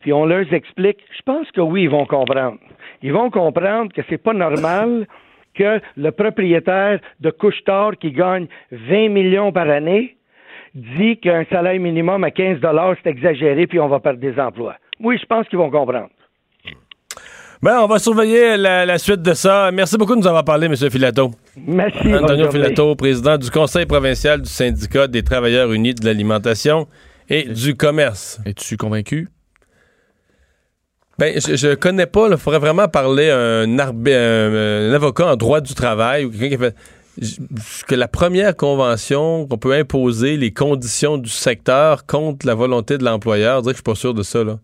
puis 0.01 0.13
on 0.13 0.27
leur 0.27 0.53
explique, 0.53 0.99
je 1.17 1.23
pense 1.23 1.51
que 1.51 1.63
oui, 1.63 1.85
ils 1.85 1.91
vont 1.91 2.05
comprendre. 2.05 2.59
Ils 3.03 3.13
vont 3.13 3.31
comprendre 3.31 3.91
que 3.91 4.03
c'est 4.11 4.23
pas 4.23 4.35
normal 4.35 5.07
que 5.55 5.81
le 5.97 6.11
propriétaire 6.11 7.01
de 7.21 7.31
Couche-Tard 7.31 7.93
qui 7.99 8.13
gagne 8.13 8.49
20 8.71 9.09
millions 9.09 9.51
par 9.51 9.71
année 9.71 10.17
dit 10.75 11.19
qu'un 11.21 11.45
salaire 11.51 11.79
minimum 11.81 12.25
à 12.25 12.31
15 12.31 12.59
c'est 13.03 13.11
exagéré 13.11 13.67
puis 13.67 13.79
on 13.81 13.89
va 13.89 14.01
perdre 14.01 14.21
des 14.21 14.39
emplois. 14.41 14.77
Oui, 15.01 15.19
je 15.21 15.27
pense 15.27 15.47
qu'ils 15.49 15.59
vont 15.59 15.71
comprendre. 15.71 16.09
Ben, 17.63 17.81
on 17.81 17.87
va 17.87 17.99
surveiller 17.99 18.57
la, 18.59 18.85
la 18.85 18.99
suite 18.99 19.23
de 19.23 19.33
ça. 19.33 19.71
Merci 19.73 19.97
beaucoup 19.97 20.15
de 20.15 20.21
nous 20.21 20.27
avoir 20.27 20.45
parlé, 20.45 20.67
M. 20.67 20.77
Filato. 20.77 21.31
Merci. 21.57 22.15
Antonio. 22.15 22.51
Filato, 22.51 22.95
président 22.95 23.39
du 23.39 23.51
Conseil 23.51 23.87
provincial 23.87 24.43
du 24.43 24.49
syndicat 24.51 25.07
des 25.07 25.23
travailleurs 25.23 25.73
unis 25.73 25.95
de 25.95 26.05
l'alimentation 26.05 26.87
et 27.31 27.45
du 27.45 27.75
commerce. 27.75 28.39
Es-tu 28.45 28.77
convaincu? 28.77 29.29
Ben, 31.19 31.41
je, 31.41 31.57
je 31.57 31.75
connais 31.75 32.07
pas. 32.07 32.27
Il 32.31 32.37
faudrait 32.37 32.59
vraiment 32.59 32.89
parler 32.89 33.31
à 33.31 33.39
un, 33.39 33.79
arbi- 33.79 34.13
un, 34.13 34.91
un 34.91 34.93
avocat 34.93 35.29
en 35.29 35.37
droit 35.37 35.61
du 35.63 35.73
travail 35.75 36.25
ou 36.27 36.31
quelqu'un 36.31 36.49
qui 36.49 36.55
a 36.57 36.59
fait 36.59 36.77
que 37.87 37.95
la 37.95 38.09
première 38.09 38.57
convention 38.57 39.47
qu'on 39.47 39.59
peut 39.59 39.73
imposer 39.73 40.37
les 40.37 40.53
conditions 40.53 41.17
du 41.17 41.31
secteur 41.31 42.07
contre 42.07 42.47
la 42.47 42.55
volonté 42.55 42.99
de 42.99 43.05
l'employeur. 43.05 43.61
Je 43.61 43.65
que 43.65 43.71
je 43.71 43.75
suis 43.75 43.83
pas 43.83 43.95
sûr 43.95 44.15
de 44.15 44.23
ça 44.23 44.43
là. 44.43 44.59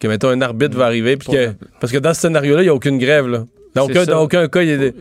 Que 0.00 0.08
mettons 0.08 0.28
un 0.28 0.40
arbitre 0.40 0.76
va 0.76 0.86
arriver 0.86 1.16
puis 1.16 1.28
que 1.28 1.52
parce 1.80 1.92
que 1.92 1.98
dans 1.98 2.14
ce 2.14 2.22
scénario-là, 2.22 2.62
il 2.62 2.64
n'y 2.64 2.70
a 2.70 2.74
aucune 2.74 2.98
grève 2.98 3.28
là. 3.28 3.44
Dans 3.74 3.86
aucun, 3.86 4.04
dans 4.04 4.22
aucun 4.22 4.46
cas, 4.46 4.62
ils 4.62 4.92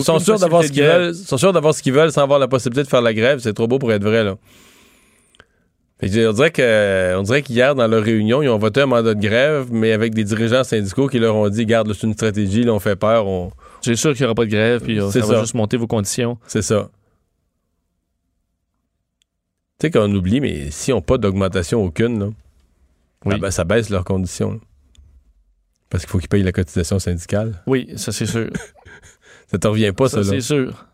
sont 0.00 0.18
sûrs 0.18 0.38
d'avoir 0.38 0.62
ce 0.62 0.70
qu'ils 0.70 0.84
veulent. 0.84 1.14
Sont 1.14 1.38
sûrs 1.38 1.52
d'avoir 1.52 1.74
ce 1.74 1.82
qu'ils 1.82 1.94
veulent 1.94 2.12
sans 2.12 2.22
avoir 2.22 2.38
la 2.38 2.48
possibilité 2.48 2.84
de 2.84 2.88
faire 2.88 3.00
la 3.00 3.14
grève. 3.14 3.38
C'est 3.38 3.54
trop 3.54 3.66
beau 3.66 3.78
pour 3.78 3.92
être 3.92 4.04
vrai, 4.04 4.24
là. 4.24 4.36
On 6.02 6.06
dirait 6.06 6.50
que, 6.50 7.16
on 7.16 7.22
dirait 7.22 7.42
qu'hier, 7.42 7.74
dans 7.74 7.86
leur 7.86 8.02
réunion, 8.02 8.42
ils 8.42 8.48
ont 8.48 8.58
voté 8.58 8.80
un 8.80 8.86
mandat 8.86 9.14
de 9.14 9.20
grève, 9.20 9.66
mais 9.70 9.92
avec 9.92 10.14
des 10.14 10.24
dirigeants 10.24 10.64
syndicaux 10.64 11.08
qui 11.08 11.18
leur 11.18 11.36
ont 11.36 11.48
dit, 11.48 11.66
garde, 11.66 11.92
c'est 11.92 12.06
une 12.06 12.14
stratégie, 12.14 12.62
là, 12.62 12.72
on 12.72 12.78
fait 12.78 12.96
peur, 12.96 13.26
on... 13.26 13.52
J'ai 13.82 13.96
sûr 13.96 14.12
qu'il 14.12 14.20
n'y 14.22 14.26
aura 14.26 14.34
pas 14.34 14.44
de 14.44 14.50
grève, 14.50 14.82
puis 14.82 15.00
euh, 15.00 15.10
C'est 15.10 15.20
ça, 15.22 15.26
va 15.34 15.40
juste 15.40 15.54
monter 15.54 15.76
vos 15.76 15.86
conditions. 15.86 16.38
c'est 16.46 16.62
ça. 16.62 16.88
Tu 19.78 19.86
sais 19.86 19.90
qu'on 19.90 20.12
oublie, 20.14 20.40
mais 20.40 20.70
s'ils 20.70 20.92
n'ont 20.94 21.00
pas 21.00 21.16
d'augmentation 21.16 21.82
aucune, 21.82 22.18
là, 22.20 22.26
Oui. 23.24 23.34
ah 23.36 23.38
ben, 23.38 23.50
ça 23.50 23.64
baisse 23.64 23.88
leurs 23.88 24.04
conditions. 24.04 24.52
là. 24.52 24.58
Parce 25.88 26.04
qu'il 26.04 26.10
faut 26.10 26.18
qu'ils 26.18 26.28
payent 26.28 26.42
la 26.42 26.52
cotisation 26.52 26.98
syndicale. 26.98 27.62
Oui, 27.66 27.88
ça 27.96 28.12
c'est 28.12 28.26
sûr. 28.26 28.50
Ça 29.50 29.58
te 29.58 29.66
revient 29.66 29.90
pas, 29.90 30.08
ça, 30.08 30.22
ça, 30.22 30.30
c'est 30.30 30.40
sûr. 30.42 30.86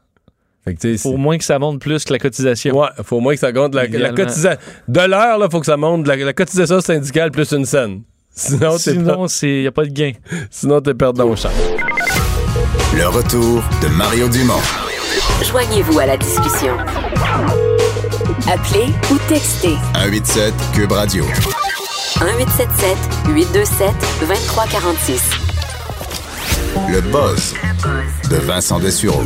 Fait 0.65 0.75
que, 0.75 0.97
Faut 0.97 1.11
au 1.11 1.13
c'est- 1.13 1.19
moins 1.19 1.37
que 1.37 1.45
ça 1.45 1.59
monte 1.59 1.79
plus 1.79 2.05
que 2.05 2.13
la 2.15 2.19
cotisation. 2.19 2.75
Ouais, 2.81 2.89
faut 3.03 3.19
au 3.19 3.21
moins 3.21 3.35
que 3.35 3.39
ça 3.41 3.53
compte 3.53 3.75
la, 3.75 3.87
cotisation. 3.87 4.59
De 4.89 5.01
l'heure, 5.01 5.37
là, 5.37 5.51
faut 5.51 5.61
que 5.61 5.67
ça 5.67 5.77
monte 5.77 6.07
la, 6.07 6.17
la 6.17 6.33
cotisation 6.33 6.81
syndicale 6.81 7.31
plus 7.33 7.53
une 7.53 7.67
scène. 7.67 8.01
Sinon, 8.31 8.79
il 8.79 9.61
n'y 9.61 9.67
a 9.67 9.73
pas 9.73 9.85
de 9.85 9.91
gain. 9.91 10.13
sinon, 10.51 10.81
t'es 10.81 10.95
perdant 10.95 11.29
au 11.29 11.37
champ. 11.37 11.51
Le 12.97 13.09
retour 13.09 13.63
de 13.83 13.89
Mario 13.89 14.27
Dumont. 14.27 14.63
Joignez-vous 15.43 15.99
à 15.99 16.07
la 16.07 16.17
discussion. 16.17 16.75
Appelez 18.51 18.87
ou 19.13 19.19
textez 19.29 19.77
187 19.95 20.55
Cube 20.73 20.93
Radio. 20.93 21.27
1877 21.27 22.97
827 23.29 23.95
2346. 24.21 25.23
Le 26.91 27.01
buzz 27.03 27.55
de 28.31 28.37
Vincent 28.37 28.81
Dessureau. 28.81 29.25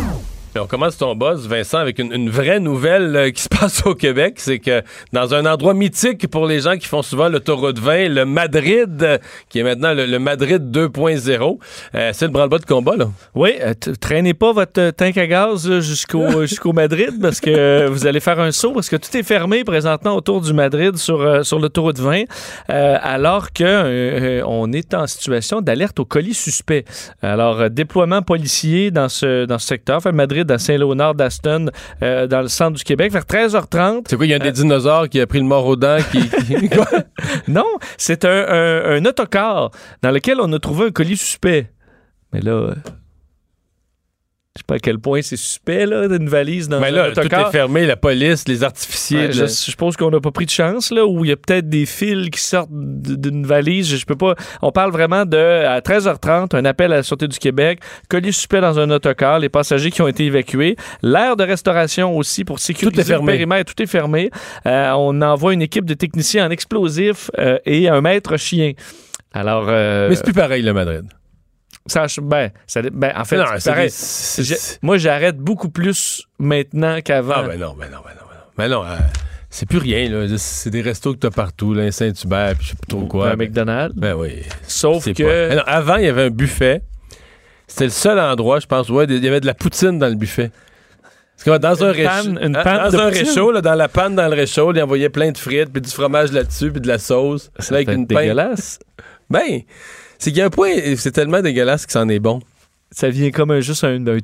On 0.57 0.67
commence 0.67 0.97
ton 0.97 1.15
boss, 1.15 1.47
Vincent, 1.47 1.79
avec 1.79 2.01
une, 2.01 2.13
une 2.13 2.29
vraie 2.29 2.59
nouvelle 2.59 3.15
euh, 3.15 3.31
qui 3.31 3.43
se 3.43 3.49
passe 3.61 3.87
au 3.87 3.95
Québec. 3.95 4.35
C'est 4.39 4.59
que 4.59 4.83
dans 5.13 5.33
un 5.33 5.47
endroit 5.47 5.75
mythique 5.75 6.29
pour 6.29 6.47
les 6.47 6.61
gens 6.61 6.77
qui 6.77 6.89
font 6.89 7.03
souvent 7.03 7.29
le 7.29 7.39
taureau 7.39 7.73
de 7.73 7.81
vin, 7.81 8.09
le 8.09 8.25
Madrid, 8.25 9.03
euh, 9.03 9.19
qui 9.49 9.61
est 9.61 9.63
maintenant 9.63 9.95
le, 9.95 10.07
le 10.07 10.19
Madrid 10.19 10.61
2.0, 10.71 11.59
euh, 11.95 12.11
c'est 12.13 12.25
le 12.25 12.33
branle-bas 12.33 12.59
de 12.59 12.67
combat, 12.67 12.97
là. 12.97 13.09
Oui, 13.35 13.55
euh, 13.61 13.75
traînez 14.01 14.35
pas 14.35 14.53
votre 14.53 14.91
tank 14.91 15.17
à 15.19 15.27
gaz 15.27 15.71
jusqu'au 15.81 16.41
jusqu'au 16.47 16.73
Madrid 16.73 17.13
parce 17.23 17.41
que 17.41 17.87
vous 17.87 18.07
allez 18.07 18.21
faire 18.21 18.41
un 18.41 18.51
saut 18.51 18.73
parce 18.73 18.89
que 18.89 18.97
tout 18.97 19.17
est 19.17 19.23
fermé 19.23 19.63
présentement 19.63 20.17
autour 20.17 20.41
du 20.41 20.53
Madrid 20.53 20.97
sur, 20.97 21.21
euh, 21.21 21.43
sur 21.43 21.59
l'autoroute 21.61 21.99
20 21.99 22.25
euh, 22.71 22.99
alors 23.01 23.53
que 23.53 24.43
on 24.45 24.73
est 24.73 24.95
en 24.95 25.07
situation 25.07 25.61
d'alerte 25.61 26.01
au 26.01 26.05
colis 26.05 26.35
suspect. 26.35 26.85
Alors, 27.23 27.71
déploiement 27.71 28.23
policier 28.23 28.91
dans 28.91 29.09
ce, 29.09 29.45
dans 29.45 29.59
ce 29.59 29.67
secteur, 29.67 29.99
enfin, 29.99 30.13
Madrid 30.13 30.40
à 30.49 30.59
Saint-Léonard 30.59 31.15
d'Aston 31.15 31.71
euh, 32.03 32.27
dans 32.27 32.41
le 32.43 32.49
centre 32.49 32.77
du 32.77 32.85
Québec 32.85 33.13
vers 33.13 33.25
13h30. 33.25 34.03
C'est 34.09 34.17
quoi, 34.17 34.27
il 34.27 34.31
y 34.31 34.33
a 34.33 34.37
un 34.37 34.41
des 34.41 34.53
dinosaures 34.53 35.09
qui 35.09 35.21
a 35.21 35.27
pris 35.27 35.39
le 35.39 35.45
mort 35.47 35.67
aux 35.67 35.77
dents, 35.77 35.99
qui... 36.13 36.21
Non, 37.49 37.67
c'est 37.97 38.25
un, 38.25 38.47
un- 38.49 38.97
un 38.97 39.05
autocar 39.05 39.71
dans 40.03 40.11
lequel 40.11 40.39
on 40.41 40.53
a 40.53 40.59
trouvé 40.59 40.87
un 40.87 40.91
colis 40.91 41.17
suspect. 41.17 41.71
Mais 42.33 42.41
là, 42.41 42.53
euh, 42.53 42.75
je 44.57 44.63
sais 44.63 44.65
pas 44.67 44.75
à 44.75 44.79
quel 44.81 44.99
point 44.99 45.23
c'est 45.23 45.37
suspect, 45.37 45.87
là, 45.87 46.09
d'une 46.09 46.29
valise 46.29 46.69
dans 46.69 46.81
Mais 46.81 46.89
un 46.89 46.91
là, 46.91 47.11
tout 47.13 47.21
autocar. 47.21 47.47
est 47.47 47.53
fermé, 47.53 47.87
la 47.87 47.97
police, 47.97 48.49
les 48.49 48.65
artificiers. 48.65 49.27
Ouais, 49.27 49.33
je, 49.33 49.47
suppose 49.47 49.97
qu'on 49.97 50.11
n'a 50.11 50.19
pas 50.19 50.33
pris 50.33 50.45
de 50.45 50.51
chance, 50.51 50.91
là, 50.91 51.07
où 51.07 51.25
il 51.25 51.29
y 51.29 51.33
a 51.33 51.37
peut-être 51.37 51.69
des 51.69 51.87
fils 51.87 52.31
qui 52.31 52.41
sortent 52.41 52.69
d'une 52.73 53.47
valise. 53.47 53.89
Je, 53.89 53.97
je 53.97 54.05
peux 54.05 54.17
pas. 54.17 54.35
On 54.61 54.73
parle 54.73 54.91
vraiment 54.91 55.25
de, 55.25 55.37
à 55.37 55.79
13h30, 55.79 56.57
un 56.57 56.65
appel 56.65 56.93
à 56.93 56.97
la 56.97 57.03
Sûreté 57.05 57.29
du 57.29 57.39
Québec, 57.39 57.79
colis 58.09 58.33
suspect 58.33 58.61
dans 58.61 58.81
un 58.81 58.91
autocar, 58.91 59.39
les 59.39 59.49
passagers 59.49 59.93
qui 59.93 60.03
ont 60.03 60.09
été 60.09 60.25
évacués, 60.25 60.75
l'aire 61.01 61.37
de 61.37 61.45
restauration 61.45 62.17
aussi 62.17 62.45
pour 62.45 62.59
sécuriser 62.59 62.91
Tout 62.93 63.01
est 63.01 63.05
fermé. 63.05 63.27
le 63.27 63.39
périmètre, 63.39 63.73
tout 63.73 63.81
est 63.81 63.87
fermé. 63.87 64.31
Euh, 64.67 64.91
on 64.97 65.23
envoie 65.23 65.55
une 65.55 65.63
équipe 65.63 65.85
de 65.85 65.95
techniciens 65.95 66.49
en 66.49 66.51
explosifs 66.51 67.31
euh, 67.39 67.59
et 67.67 67.89
un 67.89 68.01
maître 68.01 68.37
chien. 68.37 68.73
Alors, 69.33 69.67
euh, 69.69 70.09
Mais 70.09 70.17
c'est 70.17 70.25
plus 70.25 70.33
pareil, 70.33 70.63
le 70.63 70.73
Madrid. 70.73 71.05
Ça, 71.87 72.07
ben, 72.23 72.51
ça, 72.67 72.83
ben, 72.83 73.13
en 73.17 73.25
fait, 73.25 73.37
Non, 73.39 73.45
c'est 73.55 73.61
c'est 73.61 73.71
pareil. 73.71 73.87
des- 73.89 73.95
c'est- 73.95 74.43
J'ai- 74.45 74.57
Moi, 74.83 74.99
j'arrête 74.99 75.37
beaucoup 75.39 75.71
plus 75.71 76.25
maintenant 76.39 77.01
qu'avant. 77.03 77.35
Ah, 77.37 77.43
ben 77.49 77.59
non, 77.59 77.75
ben 77.79 77.91
non, 77.91 77.99
ben 78.05 78.11
non. 78.15 78.27
Ben 78.57 78.69
non, 78.69 78.85
euh, 78.85 78.97
c'est 79.49 79.67
plus 79.69 79.79
rien, 79.79 80.09
là. 80.11 80.27
C'est 80.37 80.71
des 80.71 80.83
restos 80.83 81.15
que 81.15 81.19
t'as 81.19 81.31
partout, 81.31 81.73
là, 81.75 81.85
un 81.85 81.91
Saint-Hubert, 81.91 82.55
puis 82.57 82.67
je 82.67 82.71
sais 82.71 82.77
pas 82.77 82.87
trop 82.89 83.07
quoi. 83.07 83.29
un 83.29 83.37
Ben, 83.37 83.47
McDonald's. 83.47 83.97
ben 83.97 84.15
oui. 84.15 84.43
Sauf 84.67 85.05
C'est 85.05 85.15
que. 85.15 85.23
Ben 85.23 85.57
non, 85.57 85.63
avant, 85.67 85.97
il 85.97 86.05
y 86.05 86.09
avait 86.09 86.25
un 86.25 86.31
buffet. 86.31 86.83
C'était 87.67 87.85
le 87.85 87.91
seul 87.91 88.19
endroit, 88.19 88.59
je 88.61 88.67
pense, 88.67 88.89
où 88.91 89.01
il 89.03 89.25
y 89.25 89.29
avait 89.29 89.41
de 89.41 89.47
la 89.47 89.55
poutine 89.55 89.99
dans 89.99 90.09
le 90.09 90.17
buffet. 90.17 90.51
Parce 91.45 91.59
que 91.59 91.63
dans 91.63 91.85
un 91.85 91.93
réchaud, 91.93 92.29
une 92.43 92.53
dans- 92.53 92.63
panne 92.63 92.91
dans 92.91 92.99
un 92.99 93.09
réchaud, 93.09 93.51
là, 93.53 93.61
dans 93.63 93.75
la 93.75 93.89
panne 93.89 94.15
dans 94.15 94.29
le 94.29 94.35
réchaud, 94.35 94.73
il 94.75 94.83
envoyait 94.83 95.09
plein 95.09 95.31
de 95.31 95.39
frites, 95.39 95.73
puis 95.73 95.81
du 95.81 95.89
fromage 95.91 96.33
là-dessus, 96.33 96.71
puis 96.71 96.81
de 96.83 96.89
la 96.89 96.99
sauce. 96.99 97.51
Fait 97.61 97.85
une 97.85 98.07
pain- 98.07 98.21
dégueulasse. 98.21 98.79
Ben, 99.31 99.61
c'est 100.21 100.31
qu'il 100.31 100.39
y 100.39 100.43
a 100.43 100.47
un 100.47 100.51
point, 100.51 100.71
c'est 100.97 101.11
tellement 101.11 101.43
dégueulasse 101.43 101.85
que 101.87 101.93
c'en 101.93 102.09
est 102.09 102.21
bon. 102.21 102.41
Ça 102.93 103.09
vient 103.11 103.31
comme 103.33 103.51
un- 103.51 103.61
juste 103.61 103.83
un- 103.85 104.07
un- 104.07 104.19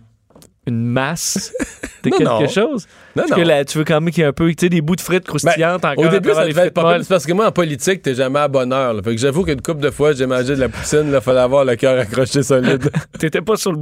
une 0.68 0.84
masse 0.86 1.53
quelque 2.11 2.24
non. 2.24 2.48
chose? 2.48 2.86
Non, 3.14 3.22
Parce 3.22 3.30
non. 3.30 3.36
que 3.36 3.42
là, 3.42 3.64
tu 3.64 3.78
veux 3.78 3.84
quand 3.84 4.00
même 4.00 4.12
qu'il 4.12 4.22
y 4.22 4.24
ait 4.24 4.28
un 4.28 4.32
peu, 4.32 4.48
tu 4.50 4.54
sais, 4.61 4.68
des 4.68 4.80
bouts 4.80 4.96
de 4.96 5.00
frites 5.00 5.26
croustillantes 5.26 5.84
encore. 5.84 6.04
Au 6.04 6.09
début, 6.09 6.32
ça 6.32 6.44
les 6.44 6.52
frites 6.52 6.74
pas 6.74 6.98
c'est 7.00 7.09
parce 7.09 7.26
que 7.26 7.32
moi, 7.32 7.46
en 7.46 7.52
politique, 7.52 8.02
t'es 8.02 8.14
jamais 8.14 8.40
à 8.40 8.48
bonne 8.48 8.72
heure. 8.72 8.94
là. 8.94 9.02
Fait 9.02 9.14
que 9.14 9.20
j'avoue 9.20 9.44
qu'une 9.44 9.61
couple 9.61 9.80
de 9.80 9.90
fois, 9.90 10.12
j'ai 10.12 10.26
mangé 10.26 10.54
de 10.57 10.61
la 10.61 10.68
poutine, 10.68 11.11
là, 11.11 11.20
fallait 11.20 11.40
avoir 11.40 11.64
le 11.64 11.76
cœur 11.76 11.98
accroché 11.98 12.42
solide. 12.42 12.90
T'étais 13.18 13.40
pas 13.40 13.57
sur 13.57 13.72
le, 13.72 13.78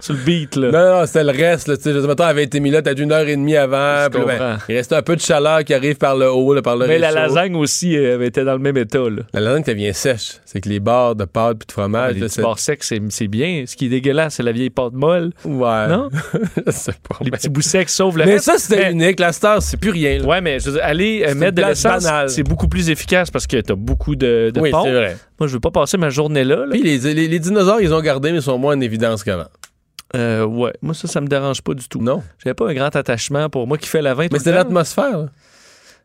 sur 0.00 0.14
le 0.14 0.20
beat, 0.20 0.56
là. 0.56 0.70
non, 0.70 1.00
non, 1.00 1.06
c'était 1.06 1.24
le 1.24 1.30
reste, 1.32 1.68
là, 1.68 1.76
tu 1.76 1.82
sais. 1.84 1.92
Je 1.92 1.98
mettons, 1.98 2.24
elle 2.24 2.30
avait 2.30 2.44
été 2.44 2.60
mis 2.60 2.70
là, 2.70 2.82
t'as 2.82 2.94
une 2.94 3.12
heure 3.12 3.26
et 3.26 3.36
demie 3.36 3.56
avant. 3.56 4.06
Puis 4.10 4.20
ben, 4.26 4.58
il 4.68 4.76
restait 4.76 4.96
un 4.96 5.02
peu 5.02 5.16
de 5.16 5.20
chaleur 5.20 5.64
qui 5.64 5.74
arrive 5.74 5.96
par 5.96 6.16
le 6.16 6.30
haut, 6.30 6.54
là, 6.54 6.62
par 6.62 6.76
le 6.76 6.86
Mais 6.86 6.98
la 6.98 7.10
lasagne 7.10 7.54
aussi 7.56 7.96
euh, 7.96 8.20
était 8.24 8.44
dans 8.44 8.52
le 8.54 8.58
même 8.58 8.76
état, 8.76 8.98
là. 8.98 9.22
La 9.32 9.40
lasagne, 9.40 9.64
ça 9.64 9.72
vient 9.74 9.92
sèche. 9.92 10.32
C'est 10.44 10.60
que 10.60 10.68
les 10.68 10.80
barres 10.80 11.14
de 11.14 11.24
pâte 11.24 11.58
puis 11.58 11.66
de 11.66 11.72
fromage, 11.72 12.14
les 12.14 12.20
là, 12.20 12.26
petits 12.26 12.34
c'est... 12.36 12.42
bords 12.42 12.58
secs, 12.58 12.82
c'est 12.82 13.00
c'est 13.10 13.28
bien. 13.28 13.64
Ce 13.66 13.76
qui 13.76 13.86
est 13.86 13.88
dégueulasse, 13.88 14.34
c'est 14.34 14.42
la 14.42 14.52
vieille 14.52 14.70
pâte 14.70 14.92
molle. 14.92 15.30
Ouais. 15.44 15.88
Non? 15.88 16.08
Sais 16.68 16.92
pas. 17.08 17.16
Les 17.20 17.30
mais- 17.30 17.36
petits 17.36 17.48
bouts 17.48 17.60
le 17.74 18.24
Mais 18.24 18.32
reste. 18.34 18.44
ça, 18.44 18.58
c'était 18.58 18.86
Mais- 18.86 18.92
unique. 18.92 19.20
La 19.20 19.32
star, 19.32 19.62
c'est 19.62 19.76
plus 19.76 19.90
rien. 19.90 20.18
là. 20.18 20.24
Ouais, 20.26 20.40
mais 20.40 20.58
je 20.60 20.66
veux 20.66 20.72
dire, 20.72 20.84
aller 20.84 21.22
euh, 21.24 21.28
C'est 21.28 21.34
mettre 21.36 21.54
de 21.56 21.62
l'essence, 21.62 22.06
c'est 22.28 22.42
beaucoup 22.42 22.68
plus 22.68 22.90
efficace 22.90 23.30
parce 23.30 23.46
que 23.46 23.60
t'as 23.60 23.74
beaucoup 23.74 24.16
de, 24.16 24.50
de 24.54 24.60
oui, 24.60 24.70
c'est 24.72 24.92
vrai. 24.92 25.16
Moi, 25.38 25.46
je 25.48 25.54
veux 25.54 25.60
pas 25.60 25.70
passer 25.70 25.96
ma 25.98 26.10
journée 26.10 26.44
là. 26.44 26.56
là. 26.66 26.66
Puis 26.70 26.82
les, 26.82 26.98
les- 27.14 27.28
les 27.28 27.38
dinosaures, 27.38 27.80
ils 27.80 27.92
ont 27.94 28.00
gardé, 28.00 28.32
mais 28.32 28.38
ils 28.38 28.42
sont 28.42 28.58
moins 28.58 28.76
en 28.76 28.80
évidence 28.80 29.22
qu'avant. 29.24 29.46
Euh, 30.16 30.44
ouais, 30.46 30.72
moi, 30.80 30.94
ça, 30.94 31.06
ça 31.06 31.20
me 31.20 31.26
dérange 31.26 31.60
pas 31.62 31.74
du 31.74 31.86
tout. 31.88 32.00
Non. 32.00 32.22
J'avais 32.42 32.54
pas 32.54 32.68
un 32.70 32.74
grand 32.74 32.94
attachement 32.96 33.50
pour 33.50 33.66
moi 33.66 33.76
qui 33.76 33.88
fait 33.88 34.00
la 34.02 34.14
20 34.14 34.32
Mais 34.32 34.38
c'était 34.38 34.52
l'atmosphère. 34.52 35.18
là. 35.18 35.26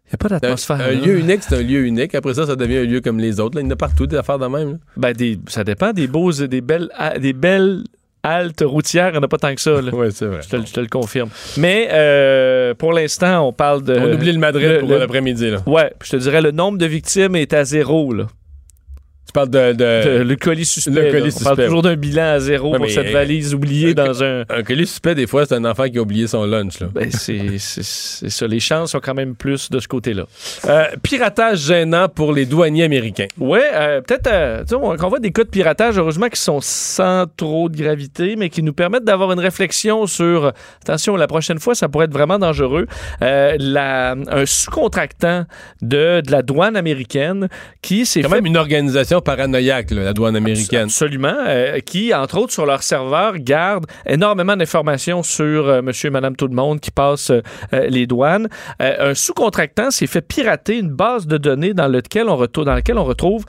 Il 0.05 0.09
n'y 0.09 0.15
a 0.15 0.17
pas 0.17 0.27
d'atmosphère. 0.27 0.81
Un, 0.81 0.91
lieu 0.91 1.17
unique, 1.19 1.39
c'est 1.47 1.55
un 1.55 1.61
lieu 1.61 1.85
unique. 1.85 2.13
Après 2.13 2.33
ça, 2.33 2.45
ça 2.45 2.55
devient 2.57 2.79
un 2.79 2.83
lieu 2.83 2.99
comme 2.99 3.17
les 3.19 3.39
autres. 3.39 3.55
Là, 3.55 3.61
il 3.61 3.65
y 3.65 3.67
en 3.67 3.71
a 3.71 3.75
partout 3.77 4.05
des 4.05 4.17
affaires 4.17 4.37
de 4.37 4.45
même. 4.47 4.71
là. 4.73 4.77
Ben, 4.97 5.13
des, 5.13 5.39
ça 5.47 5.63
dépend 5.63 5.93
des 5.93 6.07
beaux, 6.07 6.31
des 6.33 6.59
belles, 6.61 6.89
ha- 6.97 7.17
des 7.17 7.31
belles 7.33 7.83
haltes 8.23 8.63
routières. 8.65 9.09
Il 9.09 9.11
n'y 9.13 9.17
en 9.19 9.23
a 9.23 9.27
pas 9.27 9.37
tant 9.37 9.53
que 9.53 9.61
ça. 9.61 9.81
Là. 9.81 9.91
Oui, 9.93 10.07
c'est 10.11 10.25
vrai. 10.25 10.39
Je, 10.41 10.49
te, 10.49 10.55
le- 10.55 10.65
je 10.65 10.73
te 10.73 10.79
le 10.79 10.87
confirme. 10.87 11.29
Mais 11.57 11.89
euh, 11.91 12.73
pour 12.73 12.93
l'instant, 12.93 13.47
on 13.47 13.53
parle 13.53 13.83
de. 13.83 13.95
On 13.97 14.13
oublie 14.13 14.31
le 14.31 14.39
Madrid 14.39 14.67
le- 14.67 14.79
pour 14.79 14.89
l'après-midi. 14.89 15.49
là. 15.51 15.57
Ouais, 15.67 15.91
puis 15.99 16.09
je 16.11 16.17
te 16.17 16.21
dirais, 16.21 16.41
le 16.41 16.51
nombre 16.51 16.77
de 16.77 16.85
victimes 16.85 17.35
est 17.35 17.53
à 17.53 17.63
zéro. 17.63 18.13
Là. 18.13 18.27
Tu 19.33 19.39
parles 19.39 19.49
de, 19.49 19.71
de- 19.73 20.17
De- 20.19 20.23
le 20.23 20.35
colis 20.35 20.63
suspect. 20.65 20.91
le 20.91 21.01
colis 21.11 21.19
là. 21.21 21.25
On 21.25 21.29
suspect, 21.31 21.43
parle 21.45 21.63
toujours 21.65 21.81
d'un 21.81 21.95
bilan 21.95 22.33
à 22.33 22.39
zéro 22.39 22.75
pour 22.75 22.87
cette 22.87 23.09
valise 23.09 23.55
oubliée 23.55 23.95
dans 23.95 24.23
un. 24.23 24.43
un 24.47 24.61
colis 24.61 24.85
suspect. 24.85 25.15
Des 25.15 25.25
fois, 25.25 25.47
c'est 25.47 25.55
un 25.55 25.65
enfant 25.65 25.89
qui 25.89 25.97
a 25.97 26.01
oublié 26.01 26.27
son 26.27 26.45
lunch. 26.45 26.79
Là. 26.79 26.87
Ben, 26.93 27.09
c'est 27.11 27.57
ça. 27.57 28.45
Les 28.45 28.59
chances 28.59 28.91
sont 28.91 28.99
quand 28.99 29.15
même 29.15 29.33
plus 29.35 29.71
de 29.71 29.79
ce 29.79 29.87
côté-là. 29.87 30.25
Euh, 30.69 30.83
piratage 31.01 31.61
gênant 31.65 32.09
pour 32.09 32.31
les 32.31 32.45
douaniers 32.45 32.83
américains. 32.83 33.25
Ouais, 33.39 33.63
euh, 33.73 34.01
peut-être 34.01 34.27
euh, 34.31 34.63
on, 34.73 34.95
qu'on 34.97 35.09
voit 35.09 35.19
des 35.19 35.31
cas 35.31 35.43
de 35.43 35.49
piratage, 35.49 35.97
heureusement, 35.97 36.27
qui 36.29 36.39
sont 36.39 36.59
sans 36.61 37.25
trop 37.35 37.69
de 37.69 37.75
gravité, 37.75 38.35
mais 38.37 38.49
qui 38.49 38.61
nous 38.61 38.73
permettent 38.73 39.03
d'avoir 39.05 39.31
une 39.31 39.39
réflexion 39.39 40.05
sur, 40.05 40.51
attention, 40.83 41.15
la 41.15 41.25
prochaine 41.27 41.57
fois, 41.59 41.73
ça 41.73 41.89
pourrait 41.89 42.05
être 42.05 42.13
vraiment 42.13 42.37
dangereux. 42.37 42.85
Euh, 43.23 43.55
la- 43.59 44.11
un 44.29 44.45
sous-contractant 44.45 45.45
de, 45.81 46.21
de 46.21 46.31
la 46.31 46.43
douane 46.43 46.75
américaine 46.75 47.47
qui 47.81 48.05
s'est 48.05 48.21
quand 48.21 48.29
fait 48.29 48.35
même 48.35 48.45
une 48.45 48.57
organisation 48.57 49.21
paranoïaque, 49.23 49.91
là, 49.91 50.03
la 50.03 50.13
douane 50.13 50.35
américaine. 50.35 50.83
Absolument. 50.85 51.35
euh, 51.47 51.79
qui, 51.79 52.13
entre 52.13 52.37
autres, 52.37 52.53
sur 52.53 52.65
leur 52.65 52.83
serveur, 52.83 53.37
garde 53.37 53.85
énormément 54.05 54.55
d'informations 54.55 55.23
sur 55.23 55.67
euh, 55.67 55.81
monsieur 55.81 56.07
et 56.07 56.11
madame 56.11 56.35
tout 56.35 56.47
le 56.47 56.55
monde 56.55 56.79
qui 56.79 56.91
passe 56.91 57.31
euh, 57.31 57.41
euh, 57.73 57.87
les 57.87 58.07
douanes. 58.07 58.47
Un 58.79 59.13
sous-contractant 59.13 59.91
s'est 59.91 60.07
fait 60.07 60.21
pirater 60.21 60.77
une 60.77 60.89
base 60.89 61.27
de 61.27 61.37
données 61.37 61.73
dans, 61.73 61.87
lequel 61.87 62.27
on 62.29 62.35
retrouve, 62.35 62.65
dans 62.65 62.73
laquelle 62.73 62.97
on 62.97 63.03
retrouve 63.03 63.45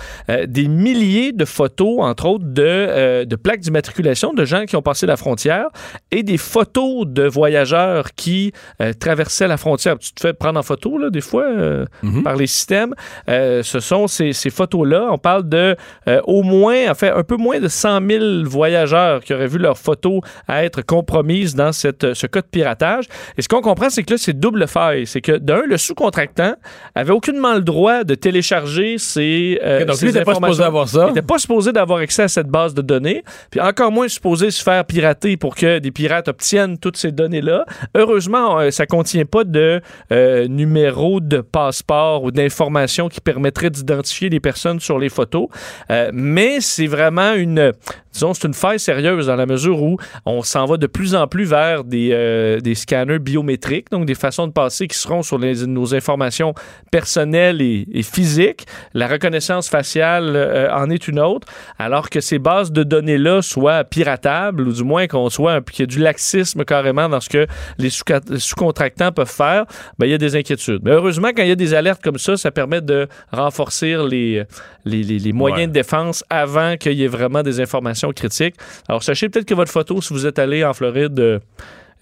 des 0.46 0.68
milliers 0.68 1.32
de 1.32 1.44
photos, 1.44 2.00
entre 2.00 2.26
autres, 2.26 2.44
de, 2.44 3.24
de 3.24 3.36
plaques 3.36 3.60
d'immatriculation 3.60 4.32
de 4.32 4.44
gens 4.44 4.64
qui 4.64 4.76
ont 4.76 4.82
passé 4.82 5.06
la 5.06 5.16
frontière 5.16 5.66
et 6.10 6.22
des 6.22 6.38
photos 6.38 7.06
de 7.06 7.24
voyageurs 7.24 8.14
qui 8.14 8.52
traversaient 9.00 9.48
la 9.48 9.56
frontière. 9.56 9.98
Tu 9.98 10.12
te 10.12 10.20
fais 10.20 10.32
prendre 10.32 10.58
en 10.58 10.62
photo, 10.62 10.98
là, 10.98 11.10
des 11.10 11.20
fois, 11.20 11.44
euh, 11.44 11.84
par 12.22 12.36
les 12.36 12.46
systèmes. 12.46 12.94
Ce 13.28 13.78
sont 13.80 14.06
ces, 14.06 14.32
ces 14.32 14.50
photos-là. 14.50 15.08
On 15.10 15.18
parle 15.18 15.48
de 15.48 15.63
euh, 16.08 16.20
au 16.24 16.42
moins, 16.42 16.90
en 16.90 16.94
fait, 16.94 17.10
un 17.10 17.22
peu 17.22 17.36
moins 17.36 17.60
de 17.60 17.68
100 17.68 18.00
000 18.08 18.24
voyageurs 18.44 19.22
qui 19.22 19.34
auraient 19.34 19.46
vu 19.46 19.58
leurs 19.58 19.78
photos 19.78 20.20
être 20.48 20.82
compromises 20.82 21.54
dans 21.54 21.72
cette, 21.72 22.14
ce 22.14 22.26
cas 22.26 22.40
de 22.40 22.46
piratage. 22.46 23.06
Et 23.36 23.42
ce 23.42 23.48
qu'on 23.48 23.60
comprend, 23.60 23.90
c'est 23.90 24.02
que 24.02 24.12
là, 24.12 24.18
c'est 24.18 24.38
double 24.38 24.66
faille. 24.66 25.06
C'est 25.06 25.20
que, 25.20 25.32
d'un, 25.32 25.62
le 25.66 25.76
sous-contractant 25.78 26.54
avait 26.94 27.12
aucunement 27.12 27.54
le 27.54 27.62
droit 27.62 28.04
de 28.04 28.14
télécharger 28.14 28.98
ces, 28.98 29.58
euh, 29.62 29.84
donc 29.84 29.96
ces 29.96 30.06
lui, 30.06 30.14
il 30.16 30.24
pas 30.24 30.34
supposé 30.34 30.62
avoir 30.62 30.88
ça. 30.88 31.04
Il 31.04 31.08
n'était 31.08 31.22
pas 31.22 31.38
supposé 31.38 31.72
d'avoir 31.72 32.00
accès 32.00 32.22
à 32.22 32.28
cette 32.28 32.48
base 32.48 32.74
de 32.74 32.82
données, 32.82 33.22
puis 33.50 33.60
encore 33.60 33.92
moins 33.92 34.08
supposé 34.08 34.50
se 34.50 34.62
faire 34.62 34.84
pirater 34.84 35.36
pour 35.36 35.54
que 35.54 35.78
des 35.78 35.90
pirates 35.90 36.28
obtiennent 36.28 36.78
toutes 36.78 36.96
ces 36.96 37.12
données-là. 37.12 37.64
Heureusement, 37.94 38.58
euh, 38.58 38.70
ça 38.70 38.86
contient 38.86 39.24
pas 39.24 39.44
de 39.44 39.80
euh, 40.12 40.48
numéro 40.48 41.20
de 41.20 41.40
passeport 41.40 42.24
ou 42.24 42.30
d'informations 42.30 43.08
qui 43.08 43.20
permettraient 43.20 43.70
d'identifier 43.70 44.28
les 44.28 44.40
personnes 44.40 44.80
sur 44.80 44.98
les 44.98 45.08
photos. 45.08 45.48
Euh, 45.90 46.10
mais 46.12 46.60
c'est 46.60 46.86
vraiment 46.86 47.32
une, 47.34 47.72
disons, 48.14 48.32
c'est 48.32 48.46
une 48.48 48.54
faille 48.54 48.78
sérieuse 48.80 49.26
dans 49.26 49.36
la 49.36 49.44
mesure 49.46 49.82
où 49.82 49.98
on 50.24 50.42
s'en 50.42 50.64
va 50.64 50.76
de 50.78 50.86
plus 50.86 51.14
en 51.14 51.26
plus 51.26 51.44
vers 51.44 51.84
des, 51.84 52.10
euh, 52.12 52.60
des 52.60 52.74
scanners 52.74 53.18
biométriques, 53.18 53.90
donc 53.90 54.06
des 54.06 54.14
façons 54.14 54.46
de 54.46 54.52
passer 54.52 54.86
qui 54.88 54.96
seront 54.96 55.22
sur 55.22 55.36
les- 55.38 55.66
nos 55.66 55.94
informations 55.94 56.54
personnelles 56.90 57.60
et, 57.60 57.86
et 57.92 58.02
physiques. 58.02 58.66
La 58.94 59.06
reconnaissance 59.08 59.68
faciale 59.68 60.32
euh, 60.36 60.72
en 60.72 60.90
est 60.90 61.08
une 61.08 61.20
autre, 61.20 61.46
alors 61.78 62.08
que 62.08 62.20
ces 62.20 62.38
bases 62.38 62.72
de 62.72 62.82
données-là 62.82 63.42
soient 63.42 63.84
piratables, 63.84 64.66
ou 64.68 64.72
du 64.72 64.84
moins 64.84 65.06
qu'on 65.06 65.28
soit 65.28 65.60
qu'il 65.68 65.80
y 65.80 65.84
ait 65.84 65.86
du 65.86 65.98
laxisme 65.98 66.64
carrément 66.64 67.08
dans 67.08 67.20
ce 67.20 67.28
que 67.28 67.46
les 67.78 67.90
sous- 67.90 68.04
les 68.30 68.38
sous-contractants 68.38 69.12
peuvent 69.12 69.28
faire, 69.30 69.64
ben, 69.98 70.06
il 70.06 70.10
y 70.10 70.14
a 70.14 70.18
des 70.18 70.36
inquiétudes. 70.36 70.80
Mais 70.84 70.92
heureusement, 70.92 71.28
quand 71.36 71.42
il 71.42 71.48
y 71.48 71.52
a 71.52 71.56
des 71.56 71.74
alertes 71.74 72.02
comme 72.02 72.18
ça, 72.18 72.36
ça 72.36 72.50
permet 72.50 72.80
de 72.80 73.08
renforcer 73.32 73.96
les, 74.08 74.44
les, 74.84 75.02
les- 75.02 75.18
les 75.18 75.32
moyens 75.32 75.54
Ouais. 75.62 75.66
de 75.68 75.72
défense 75.72 76.24
avant 76.30 76.76
qu'il 76.76 76.92
y 76.92 77.04
ait 77.04 77.08
vraiment 77.08 77.42
des 77.42 77.60
informations 77.60 78.03
critiques. 78.12 78.56
Alors, 78.88 79.02
sachez 79.02 79.28
peut-être 79.28 79.46
que 79.46 79.54
votre 79.54 79.72
photo, 79.72 80.00
si 80.00 80.12
vous 80.12 80.26
êtes 80.26 80.38
allé 80.38 80.64
en 80.64 80.74
Floride, 80.74 81.18
euh, 81.18 81.38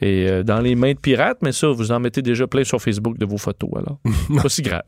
est 0.00 0.28
euh, 0.28 0.42
dans 0.42 0.60
les 0.60 0.74
mains 0.74 0.92
de 0.92 0.98
pirates, 0.98 1.38
mais 1.42 1.52
ça, 1.52 1.68
vous 1.68 1.92
en 1.92 2.00
mettez 2.00 2.22
déjà 2.22 2.46
plein 2.46 2.64
sur 2.64 2.80
Facebook 2.80 3.18
de 3.18 3.26
vos 3.26 3.38
photos, 3.38 3.70
alors. 3.76 3.98
pas 4.42 4.48
si 4.48 4.62
grave. 4.62 4.82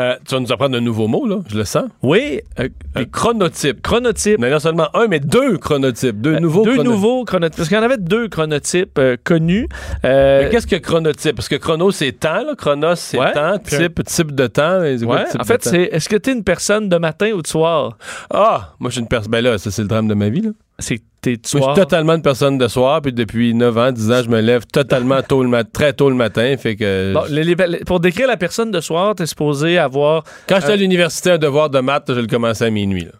Euh, 0.00 0.16
tu 0.26 0.34
vas 0.34 0.40
nous 0.40 0.50
apprendre 0.52 0.76
un 0.76 0.80
nouveau 0.80 1.06
mot, 1.08 1.26
là, 1.26 1.40
je 1.48 1.56
le 1.56 1.64
sens. 1.64 1.84
Oui, 2.02 2.40
euh, 2.58 2.68
Un 2.94 3.04
chronotype. 3.04 3.82
chronotype. 3.82 4.38
Mais 4.38 4.50
non 4.50 4.58
seulement 4.58 4.88
un, 4.94 5.06
mais 5.08 5.20
deux 5.20 5.58
chronotypes. 5.58 6.20
Deux 6.20 6.38
nouveaux 6.38 6.64
deux 6.64 6.72
chronotypes. 6.74 6.90
nouveaux 6.92 7.24
chronotypes. 7.24 7.56
Parce 7.56 7.68
qu'il 7.68 7.76
y 7.76 7.80
en 7.80 7.84
avait 7.84 7.98
deux 7.98 8.28
chronotypes 8.28 8.98
euh, 8.98 9.16
connus. 9.22 9.68
Euh, 10.04 10.42
Mais 10.44 10.50
Qu'est-ce 10.50 10.66
que 10.66 10.76
chronotype? 10.76 11.36
Parce 11.36 11.48
que 11.48 11.56
chrono, 11.56 11.90
c'est 11.90 12.12
temps, 12.12 12.42
là. 12.44 12.54
Chronos, 12.56 12.94
c'est 12.96 13.18
Ouais. 13.18 13.32
temps. 13.32 13.58
Type, 13.58 14.02
type 14.04 14.34
de 14.34 14.46
temps. 14.46 14.80
Quoi 15.04 15.24
type 15.24 15.40
en 15.40 15.44
fait, 15.44 15.62
c'est 15.64 15.82
est-ce 15.92 16.08
que 16.08 16.16
tu 16.16 16.30
es 16.30 16.32
une 16.32 16.44
personne 16.44 16.88
de 16.88 16.96
matin 16.96 17.30
ou 17.32 17.42
de 17.42 17.46
soir? 17.46 17.98
Ah! 18.32 18.72
Moi, 18.80 18.88
je 18.90 18.94
suis 18.94 19.02
une 19.02 19.08
personne. 19.08 19.30
Ben 19.30 19.42
là, 19.44 19.58
ça, 19.58 19.70
c'est 19.70 19.82
le 19.82 19.88
drame 19.88 20.08
de 20.08 20.14
ma 20.14 20.28
vie, 20.30 20.40
là. 20.40 20.50
C'est 20.80 20.98
t'es 21.20 21.32
de 21.36 21.36
Moi, 21.36 21.42
je 21.44 21.58
soir. 21.58 21.74
suis 21.76 21.82
totalement 21.84 22.14
une 22.14 22.22
personne 22.22 22.56
de 22.58 22.66
soir, 22.66 23.02
puis 23.02 23.12
depuis 23.12 23.52
9 23.54 23.76
ans, 23.78 23.92
10 23.92 24.10
ans, 24.10 24.22
je 24.24 24.28
me 24.30 24.40
lève 24.40 24.64
totalement 24.66 25.20
tôt 25.22 25.42
le 25.42 25.48
mat 25.50 25.64
très 25.70 25.92
tôt 25.92 26.08
le 26.08 26.16
matin. 26.16 26.54
Fait 26.58 26.76
que. 26.76 27.12
Bon, 27.12 27.22
les- 27.28 27.44
les- 27.44 27.56
pour 27.84 28.00
décrire 28.00 28.26
la 28.26 28.36
personne 28.38 28.70
de 28.70 28.80
soir, 28.80 29.14
t'es 29.14 29.26
supposé 29.26 29.76
avoir 29.78 30.24
Quand 30.48 30.56
j'étais 30.56 30.70
euh, 30.70 30.74
à 30.74 30.76
l'université, 30.76 31.30
un 31.32 31.38
devoir 31.38 31.68
de 31.70 31.78
maths, 31.80 32.04
je 32.08 32.20
le 32.20 32.26
commençais 32.26 32.64
à 32.66 32.70
minuit, 32.70 33.04
là. 33.04 33.12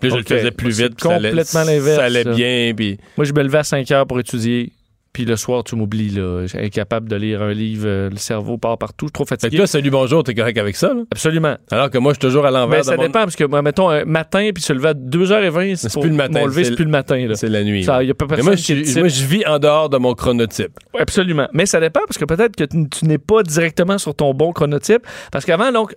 Puis 0.00 0.10
là, 0.10 0.16
je 0.16 0.22
le 0.22 0.36
faisais 0.38 0.50
plus 0.50 0.78
Moi, 0.80 0.88
vite, 0.88 0.96
puis 0.96 1.08
ça 1.08 1.14
allait, 1.14 1.28
complètement 1.28 1.64
l'inverse, 1.64 1.96
ça 1.96 2.04
allait 2.04 2.24
bien, 2.24 2.72
puis. 2.74 2.98
Moi, 3.16 3.24
je 3.24 3.32
me 3.32 3.42
levais 3.42 3.58
à 3.58 3.64
5 3.64 3.88
heures 3.92 4.06
pour 4.06 4.18
étudier. 4.18 4.72
Puis 5.12 5.26
le 5.26 5.36
soir, 5.36 5.62
tu 5.62 5.76
m'oublies, 5.76 6.08
là. 6.08 6.46
Incapable 6.54 7.06
de 7.06 7.16
lire 7.16 7.42
un 7.42 7.52
livre. 7.52 7.84
euh, 7.86 8.08
le 8.08 8.16
cerveau 8.16 8.56
part 8.56 8.78
partout. 8.78 9.06
Je 9.06 9.08
suis 9.08 9.12
trop 9.12 9.24
Fait 9.26 9.36
que 9.36 9.40
fatigué. 9.42 9.58
toi, 9.58 9.66
salut, 9.66 9.90
bonjour, 9.90 10.24
t'es 10.24 10.34
correct 10.34 10.56
avec 10.56 10.74
ça, 10.74 10.94
là? 10.94 11.02
Absolument. 11.12 11.56
Alors 11.70 11.90
que 11.90 11.98
moi, 11.98 12.12
je 12.12 12.18
suis 12.18 12.26
toujours 12.28 12.46
à 12.46 12.50
l'envers 12.50 12.68
Mais 12.68 12.78
de 12.78 12.82
ça 12.84 12.96
mon- 12.96 13.02
dépend, 13.02 13.20
parce 13.20 13.36
que, 13.36 13.44
moi, 13.44 13.60
mettons, 13.60 13.90
un 13.90 14.06
matin, 14.06 14.48
puis 14.54 14.62
se 14.62 14.72
lever 14.72 14.88
à 14.88 14.94
2h20, 14.94 15.76
c'est 15.76 16.00
plus 16.00 16.08
le 16.08 16.14
matin, 16.16 16.44
c'est 16.50 16.74
plus 16.74 16.84
le 16.86 16.90
matin, 16.90 17.26
là. 17.26 17.34
C'est 17.34 17.50
la 17.50 17.62
nuit. 17.62 17.84
Ça, 17.84 17.98
là. 17.98 18.04
y 18.04 18.10
a 18.10 18.14
pas 18.14 18.26
personne 18.26 18.46
moi, 18.46 18.56
qui 18.56 18.84
je, 18.86 18.98
moi, 19.00 19.08
je 19.08 19.24
vis 19.24 19.44
en 19.46 19.58
dehors 19.58 19.90
de 19.90 19.98
mon 19.98 20.14
chronotype. 20.14 20.72
Absolument. 20.98 21.46
Mais 21.52 21.66
ça 21.66 21.78
dépend 21.78 22.00
parce 22.08 22.16
que 22.16 22.24
peut-être 22.24 22.56
que 22.56 22.64
tu, 22.64 23.04
n'es 23.04 23.18
pas 23.18 23.42
directement 23.42 23.98
sur 23.98 24.14
ton 24.14 24.32
bon 24.32 24.52
chronotype. 24.52 25.06
Parce 25.30 25.44
qu'avant, 25.44 25.72
donc, 25.72 25.94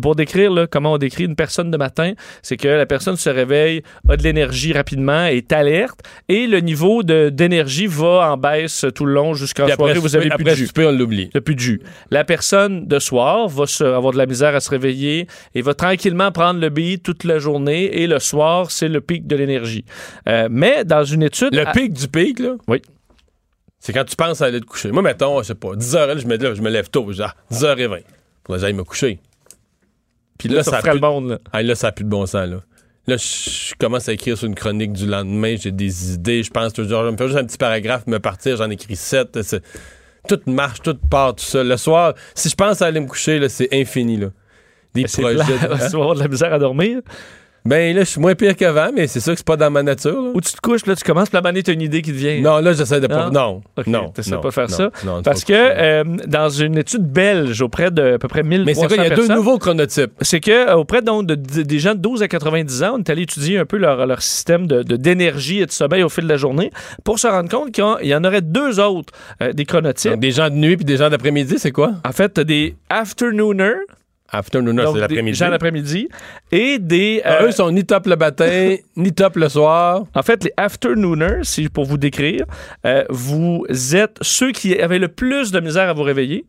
pour 0.00 0.14
décrire 0.16 0.50
là, 0.50 0.66
comment 0.66 0.94
on 0.94 0.98
décrit 0.98 1.24
une 1.24 1.36
personne 1.36 1.70
de 1.70 1.76
matin, 1.76 2.12
c'est 2.42 2.56
que 2.56 2.68
la 2.68 2.86
personne 2.86 3.16
se 3.16 3.28
réveille, 3.28 3.82
a 4.08 4.16
de 4.16 4.22
l'énergie 4.22 4.72
rapidement, 4.72 5.26
est 5.26 5.52
alerte 5.52 6.00
et 6.30 6.46
le 6.46 6.60
niveau 6.60 7.02
d'énergie 7.02 7.86
va 7.86 8.30
en 8.32 8.36
baisse 8.50 8.84
tout 8.94 9.04
le 9.06 9.12
long 9.12 9.34
jusqu'en 9.34 9.66
soirée. 9.66 9.90
après, 9.92 9.98
Vous 10.00 10.16
avez 10.16 10.28
plus 10.30 10.44
de 10.44 10.54
jus. 10.54 10.66
souper, 10.66 10.84
on 10.86 10.92
l'oublie. 10.92 11.30
Le 11.34 11.40
plus 11.40 11.54
de 11.54 11.60
jus. 11.60 11.80
La 12.10 12.24
personne 12.24 12.86
de 12.86 12.98
soir 12.98 13.48
va 13.48 13.66
se- 13.66 13.84
avoir 13.84 14.12
de 14.12 14.18
la 14.18 14.26
misère 14.26 14.54
à 14.54 14.60
se 14.60 14.70
réveiller 14.70 15.26
et 15.54 15.62
va 15.62 15.74
tranquillement 15.74 16.30
prendre 16.32 16.60
le 16.60 16.68
beat 16.68 17.02
toute 17.02 17.24
la 17.24 17.38
journée 17.38 18.02
et 18.02 18.06
le 18.06 18.18
soir, 18.18 18.70
c'est 18.70 18.88
le 18.88 19.00
pic 19.00 19.26
de 19.26 19.36
l'énergie. 19.36 19.84
Euh, 20.28 20.48
mais 20.50 20.84
dans 20.84 21.04
une 21.04 21.22
étude... 21.22 21.54
Le 21.54 21.66
à- 21.66 21.72
pic 21.72 21.92
du 21.92 22.08
pic, 22.08 22.38
là? 22.38 22.56
Oui. 22.68 22.80
C'est 23.78 23.92
quand 23.92 24.04
tu 24.04 24.16
penses 24.16 24.40
à 24.42 24.46
aller 24.46 24.60
te 24.60 24.66
coucher. 24.66 24.90
Moi, 24.90 25.02
mettons, 25.02 25.40
je 25.42 25.48
sais 25.48 25.54
pas, 25.54 25.74
10h, 25.76 26.18
je 26.18 26.26
me 26.26 26.36
lève, 26.36 26.54
je 26.54 26.62
me 26.62 26.70
lève 26.70 26.88
tôt, 26.90 27.12
genre 27.12 27.34
10h20. 27.52 28.02
Pour 28.42 28.54
que 28.54 28.60
j'aille 28.60 28.72
me 28.72 28.84
coucher. 28.84 29.20
Puis 30.38 30.48
là, 30.48 30.62
ça 30.62 30.78
ferait 30.78 30.90
plus, 30.90 31.00
le 31.00 31.06
monde. 31.06 31.28
là. 31.30 31.38
ah, 31.52 31.62
là, 31.62 31.74
ça 31.74 31.88
a 31.88 31.92
plus 31.92 32.04
de 32.04 32.08
bon 32.10 32.26
sens, 32.26 32.48
là. 32.48 32.60
Là, 33.08 33.16
je 33.16 33.74
commence 33.78 34.08
à 34.08 34.12
écrire 34.12 34.36
sur 34.36 34.48
une 34.48 34.56
chronique 34.56 34.92
du 34.92 35.06
lendemain, 35.06 35.54
j'ai 35.56 35.70
des 35.70 36.14
idées, 36.14 36.42
je 36.42 36.50
pense 36.50 36.72
toujours, 36.72 37.04
je 37.04 37.10
me 37.10 37.16
faire 37.16 37.28
juste 37.28 37.38
un 37.38 37.44
petit 37.44 37.56
paragraphe, 37.56 38.06
me 38.08 38.18
partir, 38.18 38.56
j'en 38.56 38.68
écris 38.68 38.96
sept. 38.96 39.38
Tout 40.28 40.40
marche, 40.46 40.82
tout 40.82 40.98
part, 41.08 41.36
tout 41.36 41.44
ça. 41.44 41.62
Le 41.62 41.76
soir, 41.76 42.14
si 42.34 42.48
je 42.48 42.56
pense 42.56 42.82
à 42.82 42.86
aller 42.86 42.98
me 42.98 43.06
coucher, 43.06 43.48
c'est 43.48 43.68
infini, 43.72 44.16
là. 44.16 44.28
Des 44.92 45.04
projets. 45.04 45.36
vas 45.36 45.84
avoir 45.94 46.14
de 46.14 46.20
la 46.20 46.28
misère 46.28 46.52
à 46.52 46.58
dormir. 46.58 47.00
Ben 47.66 47.94
là, 47.94 48.02
je 48.04 48.08
suis 48.10 48.20
moins 48.20 48.34
pire 48.34 48.54
qu'avant, 48.56 48.90
mais 48.94 49.06
c'est 49.06 49.20
ça 49.20 49.32
que 49.32 49.38
c'est 49.38 49.46
pas 49.46 49.56
dans 49.56 49.70
ma 49.70 49.82
nature. 49.82 50.12
là. 50.22 50.30
Ou 50.34 50.40
tu 50.40 50.52
te 50.52 50.60
couches, 50.60 50.86
là, 50.86 50.94
tu 50.96 51.04
commences, 51.04 51.28
puis 51.28 51.36
la 51.36 51.42
manée, 51.42 51.62
t'as 51.62 51.72
une 51.72 51.82
idée 51.82 52.02
qui 52.02 52.12
te 52.12 52.16
vient. 52.16 52.40
Non, 52.40 52.58
là, 52.60 52.72
j'essaie 52.72 53.00
de 53.00 53.06
pas. 53.06 53.30
Non? 53.30 53.32
Non, 53.32 53.62
Ok, 53.76 53.86
non. 53.86 54.08
t'essaies 54.10 54.36
pas 54.36 54.48
de 54.48 54.54
faire 54.54 54.68
non, 54.70 54.76
ça. 54.76 54.90
non, 55.04 55.22
Parce 55.22 55.44
que 55.44 55.52
euh, 55.54 56.04
dans 56.26 56.48
une 56.48 56.78
étude 56.78 57.02
belge 57.10 57.60
auprès 57.62 57.90
de 57.90 58.14
à 58.14 58.18
peu 58.18 58.28
près 58.28 58.42
1300 58.42 58.64
Mais 58.66 58.74
c'est 58.74 58.94
quoi, 58.94 59.04
il 59.04 59.08
y 59.08 59.12
a 59.12 59.16
deux 59.16 59.28
nouveaux 59.34 59.58
chronotypes. 59.58 60.12
c'est 60.20 60.40
que 60.40 60.50
euh, 60.68 60.74
auprès 60.76 61.02
donc, 61.02 61.26
de, 61.26 61.34
de- 61.34 61.62
des 61.62 61.78
gens 61.78 61.94
de 61.94 62.00
12 62.00 62.22
à 62.22 62.28
90 62.28 62.82
ans, 62.82 62.92
on 62.96 62.98
est 62.98 63.10
allé 63.10 63.22
étudier 63.22 63.58
un 63.58 63.64
peu 63.66 63.76
leur, 63.76 64.06
leur 64.06 64.22
système 64.22 64.66
de- 64.66 64.82
d'énergie 64.82 65.60
et 65.60 65.66
de 65.66 65.72
sommeil 65.72 66.02
au 66.02 66.08
fil 66.08 66.24
de 66.24 66.28
la 66.28 66.36
journée 66.36 66.70
pour 67.04 67.18
se 67.18 67.26
rendre 67.26 67.48
compte 67.50 67.72
qu'il 67.72 67.82
y 67.82 67.86
en- 67.86 67.98
il 67.98 68.08
y 68.08 68.14
en 68.14 68.24
aurait 68.24 68.42
deux 68.42 68.80
autres 68.80 69.12
euh, 69.42 69.52
des 69.52 69.64
chronotypes. 69.64 70.12
Donc, 70.12 70.20
des 70.20 70.30
gens 70.30 70.50
de 70.50 70.54
nuit 70.54 70.76
puis 70.76 70.84
des 70.84 70.96
gens 70.96 71.10
d'après-midi, 71.10 71.56
c'est 71.58 71.72
quoi? 71.72 71.92
En 72.06 72.12
fait, 72.12 72.28
t'as 72.30 72.44
des 72.44 72.74
afternooners, 72.90 73.74
Afternoon, 74.30 74.92
c'est 74.92 75.00
l'après-midi. 75.00 75.38
gens 75.38 75.48
l'après-midi, 75.48 76.08
et 76.52 76.78
des... 76.78 77.22
Ah, 77.24 77.42
euh, 77.42 77.48
eux 77.48 77.52
sont 77.52 77.70
ni 77.70 77.84
top 77.84 78.06
le 78.06 78.16
matin, 78.16 78.76
ni 78.96 79.12
top 79.12 79.36
le 79.36 79.48
soir. 79.48 80.04
En 80.14 80.22
fait, 80.22 80.44
les 80.44 80.52
afternooners, 80.56 81.44
si 81.44 81.68
pour 81.68 81.84
vous 81.84 81.98
décrire, 81.98 82.44
euh, 82.84 83.04
vous 83.08 83.64
êtes 83.94 84.16
ceux 84.20 84.52
qui 84.52 84.78
avaient 84.80 84.98
le 84.98 85.08
plus 85.08 85.52
de 85.52 85.60
misère 85.60 85.88
à 85.88 85.92
vous 85.92 86.02
réveiller. 86.02 86.44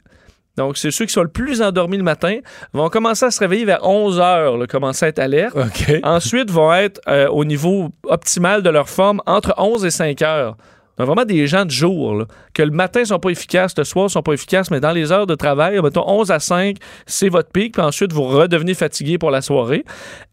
Donc, 0.57 0.77
c'est 0.77 0.89
ceux 0.89 1.05
qui 1.05 1.13
sont 1.13 1.21
le 1.21 1.29
plus 1.29 1.61
endormis 1.61 1.97
le 1.97 2.03
matin, 2.03 2.39
vont 2.73 2.89
commencer 2.89 3.25
à 3.25 3.31
se 3.31 3.39
réveiller 3.39 3.65
vers 3.65 3.87
11 3.87 4.19
heures, 4.19 4.57
là, 4.57 4.65
commencer 4.65 5.05
à 5.05 5.09
être 5.09 5.19
alertes. 5.19 5.55
OK. 5.55 5.99
Ensuite, 6.01 6.49
vont 6.49 6.73
être 6.73 6.99
euh, 7.07 7.27
au 7.27 7.45
niveau 7.45 7.89
optimal 8.03 8.63
de 8.63 8.69
leur 8.71 8.89
forme 8.89 9.21
entre 9.27 9.53
11 9.57 9.85
et 9.85 9.91
5 9.91 10.21
heures. 10.23 10.57
Donc, 10.97 11.07
vraiment 11.07 11.25
des 11.25 11.45
gens 11.47 11.65
de 11.65 11.71
jour, 11.71 12.25
que 12.53 12.63
le 12.63 12.71
matin 12.71 13.05
sont 13.05 13.19
pas 13.19 13.29
efficaces, 13.29 13.73
le 13.77 13.83
soir 13.83 14.09
sont 14.09 14.23
pas 14.23 14.33
efficaces, 14.33 14.71
mais 14.71 14.79
dans 14.79 14.91
les 14.91 15.11
heures 15.11 15.27
de 15.27 15.35
travail, 15.35 15.79
mettons 15.81 16.07
11 16.07 16.31
à 16.31 16.39
5, 16.39 16.77
c'est 17.05 17.29
votre 17.29 17.51
pic, 17.51 17.73
puis 17.73 17.81
ensuite 17.81 18.13
vous 18.13 18.23
redevenez 18.23 18.73
fatigué 18.73 19.17
pour 19.17 19.29
la 19.29 19.41
soirée. 19.41 19.85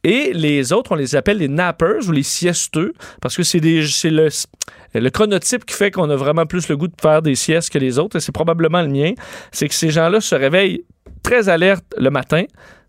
Et 0.03 0.33
les 0.33 0.73
autres, 0.73 0.93
on 0.93 0.97
les 0.97 1.17
appelle 1.17 1.39
les 1.39 1.49
nappers 1.49 2.09
ou 2.09 2.12
les 2.12 2.23
siesteux, 2.23 2.95
parce 3.21 3.37
que 3.37 3.43
c'est 3.43 3.61
le, 3.61 4.29
le 4.95 5.11
chronotype 5.11 5.65
qui 5.67 5.75
fait 5.75 5.91
qu'on 5.91 6.09
a 6.09 6.17
vraiment 6.17 6.47
plus 6.47 6.69
le 6.69 6.77
goût 6.77 6.89
de 6.89 6.95
faire 7.01 7.21
des 7.21 7.35
siestes 7.35 7.71
que 7.71 7.79
les 7.79 7.99
autres, 7.99 8.17
et 8.17 8.21
c'est 8.21 8.33
probablement 8.33 8.83
le 8.83 8.89
mien. 8.89 9.12
C'est 9.53 9.69
que 9.69 9.75
ces 9.75 9.91
gens-là 9.91 10.21
se 10.21 10.35
réveillent 10.35 10.85
très 11.23 11.49
alertes 11.49 11.85
le 11.99 12.11
matin, 12.11 12.45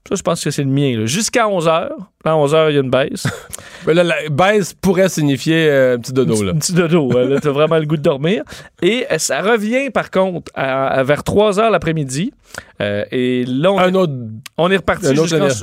Ça, 0.07 0.13
je 0.15 0.21
pense 0.21 0.43
que 0.43 0.51
c'est 0.51 0.63
le 0.63 0.69
mien. 0.69 1.05
Jusqu'à 1.05 1.47
11 1.49 1.65
h. 1.67 1.89
À 2.25 2.35
11 2.37 2.53
h, 2.53 2.69
il 2.69 2.75
y 2.75 2.77
a 2.77 2.81
une 2.81 2.91
baisse. 2.91 3.25
Mais 3.87 3.95
là, 3.95 4.03
la 4.03 4.15
baisse 4.29 4.73
pourrait 4.73 5.09
signifier 5.09 5.67
euh, 5.67 5.95
un 5.95 5.99
petit 5.99 6.13
dodo, 6.13 6.43
là. 6.43 6.51
Un 6.51 6.55
petit 6.57 6.73
dodo. 6.73 7.11
là, 7.11 7.39
T'as 7.39 7.49
vraiment 7.51 7.77
le 7.79 7.85
goût 7.85 7.97
de 7.97 8.03
dormir. 8.03 8.43
Et 8.83 9.05
euh, 9.11 9.17
ça 9.17 9.41
revient, 9.41 9.89
par 9.89 10.11
contre, 10.11 10.51
à, 10.53 10.87
à 10.87 11.03
vers 11.03 11.23
3 11.23 11.53
h 11.53 11.71
l'après-midi. 11.71 12.31
Euh, 12.81 13.03
et 13.11 13.45
là, 13.45 13.71
on, 13.71 13.79
Un 13.79 13.95
autre. 13.95 14.13
on 14.57 14.69
est 14.69 14.77
reparti 14.77 15.07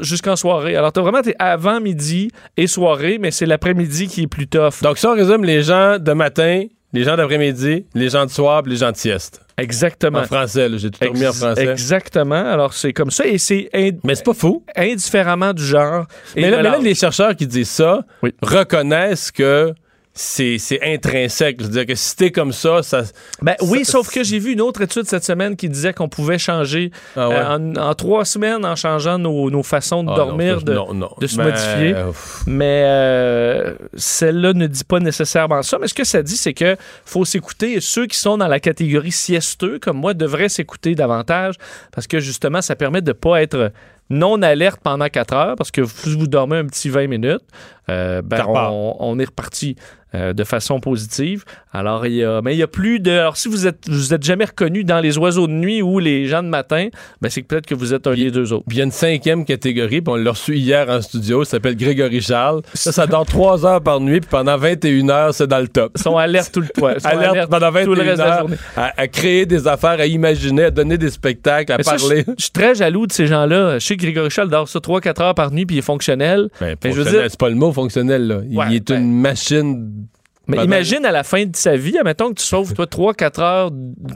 jusqu'en 0.02 0.34
soirée. 0.34 0.74
Alors, 0.76 0.92
t'as 0.92 1.02
vraiment 1.02 1.22
t'es 1.22 1.36
avant 1.38 1.80
midi 1.80 2.30
et 2.56 2.66
soirée, 2.66 3.18
mais 3.20 3.30
c'est 3.30 3.46
l'après-midi 3.46 4.08
qui 4.08 4.22
est 4.22 4.26
plus 4.26 4.48
tough. 4.48 4.82
Donc, 4.82 4.98
ça, 4.98 5.10
on 5.10 5.14
résume 5.14 5.44
les 5.44 5.62
gens 5.62 5.98
de 6.00 6.12
matin, 6.12 6.64
les 6.92 7.04
gens 7.04 7.16
d'après-midi, 7.16 7.86
les 7.94 8.08
gens 8.10 8.26
de 8.26 8.30
soir, 8.30 8.62
les 8.66 8.76
gens 8.76 8.90
de 8.92 8.96
sieste. 8.96 9.40
Exactement. 9.58 10.20
En 10.20 10.24
français, 10.24 10.68
j'ai 10.76 10.90
tout 10.90 10.98
remis 11.06 11.26
en 11.26 11.32
français. 11.32 11.66
Exactement. 11.68 12.34
Alors, 12.50 12.72
c'est 12.74 12.92
comme 12.92 13.10
ça. 13.10 13.26
Et 13.26 13.38
c'est 13.38 13.68
Mais 14.04 14.14
c'est 14.14 14.24
pas 14.24 14.34
fou. 14.34 14.64
indifféremment 14.76 15.52
du 15.52 15.64
genre. 15.64 16.06
Mais 16.36 16.50
là, 16.50 16.56
mais 16.58 16.62
là, 16.64 16.78
les 16.78 16.94
chercheurs 16.94 17.36
qui 17.36 17.46
disent 17.46 17.70
ça 17.70 18.04
Oui. 18.22 18.34
reconnaissent 18.42 19.30
que 19.30 19.72
c'est 20.14 20.58
intrinsèque. 20.82 21.56
Je 21.60 21.64
veux 21.64 21.70
dire 21.72 21.86
que 21.86 21.94
si 21.94 22.14
t'es 22.16 22.30
comme 22.30 22.52
ça, 22.52 22.82
ça. 22.82 23.02
Ben 23.40 23.54
oui, 23.62 23.84
Ça- 23.84 23.92
sauf 23.92 24.10
que 24.12 24.22
j'ai 24.22 24.38
vu 24.38 24.52
une 24.52 24.60
autre 24.60 24.82
étude 24.82 25.04
cette 25.04 25.24
semaine 25.24 25.56
qui 25.56 25.68
disait 25.70 25.94
qu'on 25.94 26.08
pouvait 26.08 26.38
changer 26.38 26.90
Ah 27.16 27.28
ouais? 27.28 27.34
euh, 27.36 27.56
en, 27.56 27.76
en 27.76 27.94
trois 27.94 28.24
semaines 28.26 28.64
en 28.66 28.76
changeant 28.76 29.18
nos, 29.18 29.50
nos 29.50 29.62
façons 29.62 30.04
de 30.04 30.10
Ah, 30.10 30.16
dormir. 30.16 30.54
non, 30.54 30.58
ça, 30.60 30.64
de, 30.66 30.74
non, 30.74 30.94
non. 30.94 31.10
de 31.18 31.26
se 31.26 31.36
Ben, 31.36 31.44
modifier. 31.44 31.94
pff, 31.94 32.42
Mais 32.46 32.82
euh, 32.84 33.74
celle-là 33.94 34.52
ne 34.52 34.66
dit 34.66 34.84
pas 34.84 35.00
nécessairement 35.00 35.62
ça. 35.62 35.78
Mais 35.80 35.88
ce 35.88 35.94
que 35.94 36.04
ça 36.04 36.22
dit, 36.22 36.36
c'est 36.36 36.54
que 36.54 36.76
faut 37.04 37.24
s'écouter. 37.24 37.74
Et 37.74 37.80
Ceux 37.80 38.06
qui 38.06 38.18
sont 38.18 38.36
dans 38.36 38.48
la 38.48 38.60
catégorie 38.60 39.12
siesteux, 39.12 39.78
comme 39.78 39.96
moi, 39.96 40.12
devraient 40.14 40.48
s'écouter 40.50 40.94
davantage 40.94 41.54
parce 41.92 42.06
que 42.06 42.20
justement, 42.20 42.60
ça 42.60 42.76
permet 42.76 43.00
de 43.00 43.08
ne 43.10 43.12
pas 43.14 43.42
être 43.42 43.72
non 44.10 44.42
alerte 44.42 44.80
pendant 44.82 45.08
4 45.08 45.32
heures 45.34 45.56
parce 45.56 45.70
que 45.70 45.84
si 45.86 46.14
vous 46.18 46.26
dormez 46.26 46.58
un 46.58 46.66
petit 46.66 46.90
20 46.90 47.06
minutes, 47.06 47.40
euh, 47.88 48.22
ben, 48.22 48.44
on, 48.48 48.96
on 49.00 49.18
est 49.18 49.24
reparti 49.24 49.76
euh, 50.14 50.34
de 50.34 50.44
façon 50.44 50.78
positive. 50.78 51.44
Alors, 51.72 52.04
il 52.06 52.12
y 52.16 52.22
a, 52.24 52.42
mais 52.42 52.54
il 52.54 52.58
y 52.58 52.62
a 52.62 52.66
plus 52.66 53.00
de. 53.00 53.10
Alors, 53.10 53.38
si 53.38 53.48
vous 53.48 53.66
êtes, 53.66 53.88
vous 53.88 54.12
êtes 54.12 54.22
jamais 54.22 54.44
reconnu 54.44 54.84
dans 54.84 55.00
les 55.00 55.16
oiseaux 55.16 55.46
de 55.46 55.52
nuit 55.52 55.80
ou 55.80 55.98
les 56.00 56.26
gens 56.26 56.42
de 56.42 56.48
matin, 56.48 56.88
ben, 57.22 57.30
c'est 57.30 57.40
que 57.40 57.46
peut-être 57.46 57.64
que 57.66 57.74
vous 57.74 57.94
êtes 57.94 58.06
un 58.06 58.12
des 58.14 58.30
deux 58.30 58.52
autres. 58.52 58.64
Puis 58.68 58.76
il 58.76 58.80
y 58.80 58.82
a 58.82 58.84
une 58.84 58.90
cinquième 58.90 59.46
catégorie, 59.46 60.02
puis 60.02 60.12
on 60.12 60.16
l'a 60.16 60.32
reçu 60.32 60.54
hier 60.56 60.86
en 60.90 61.00
studio, 61.00 61.44
ça 61.44 61.52
s'appelle 61.52 61.76
Grégory 61.76 62.20
Charles. 62.20 62.60
Ça, 62.74 62.92
ça 62.92 63.06
dort 63.06 63.24
trois 63.24 63.64
heures 63.64 63.80
par 63.82 64.00
nuit, 64.00 64.20
puis 64.20 64.28
pendant 64.30 64.58
21 64.58 65.08
heures, 65.08 65.32
c'est 65.34 65.46
dans 65.46 65.60
le 65.60 65.68
top. 65.68 65.92
Ils 65.96 66.02
sont 66.02 66.18
alertes 66.18 66.52
tout 66.52 66.60
le 66.60 66.68
temps. 66.68 66.90
Ils 66.90 67.00
sont 67.00 67.08
Alerte 67.08 67.30
alertes 67.32 67.50
pendant 67.50 67.70
21 67.70 67.84
tout 67.86 67.94
le 67.94 68.02
reste 68.02 68.12
de 68.12 68.18
la 68.22 68.32
heures 68.34 68.40
journée. 68.40 68.56
à, 68.76 68.92
à 69.00 69.08
créer 69.08 69.46
des 69.46 69.66
affaires, 69.66 69.98
à 69.98 70.04
imaginer, 70.04 70.64
à 70.64 70.70
donner 70.70 70.98
des 70.98 71.08
spectacles, 71.10 71.72
à 71.72 71.78
Mais 71.78 71.84
parler. 71.84 72.24
je, 72.36 72.42
suis 72.42 72.52
très 72.52 72.74
jaloux 72.74 73.06
de 73.06 73.12
ces 73.12 73.26
gens-là. 73.26 73.78
Je 73.78 73.86
sais 73.86 73.96
que 73.96 74.02
Grégory 74.02 74.28
Charles 74.28 74.50
dort 74.50 74.68
ça 74.68 74.78
3-4 74.78 75.22
heures 75.22 75.34
par 75.34 75.50
nuit 75.52 75.64
puis 75.64 75.76
il 75.76 75.78
est 75.78 75.82
fonctionnel. 75.82 76.50
Ben, 76.60 76.76
Mais 76.84 76.90
je 76.90 76.96
veux 76.96 77.04
fonctionnel, 77.04 77.22
dire- 77.22 77.30
c'est 77.30 77.40
pas 77.40 77.48
le 77.48 77.54
mot 77.54 77.71
fonctionnel, 77.72 78.26
là. 78.26 78.40
Il 78.48 78.56
Ouais, 78.56 78.76
est 78.76 78.88
ben- 78.88 79.02
une 79.02 79.12
machine. 79.12 80.06
Mais 80.48 80.64
imagine 80.64 81.04
à 81.06 81.12
la 81.12 81.22
fin 81.22 81.44
de 81.46 81.54
sa 81.54 81.76
vie, 81.76 81.96
admettons 81.98 82.30
que 82.30 82.40
tu 82.40 82.44
sauves 82.44 82.74
toi 82.74 82.86
3-4 82.86 83.40
heures 83.40 83.70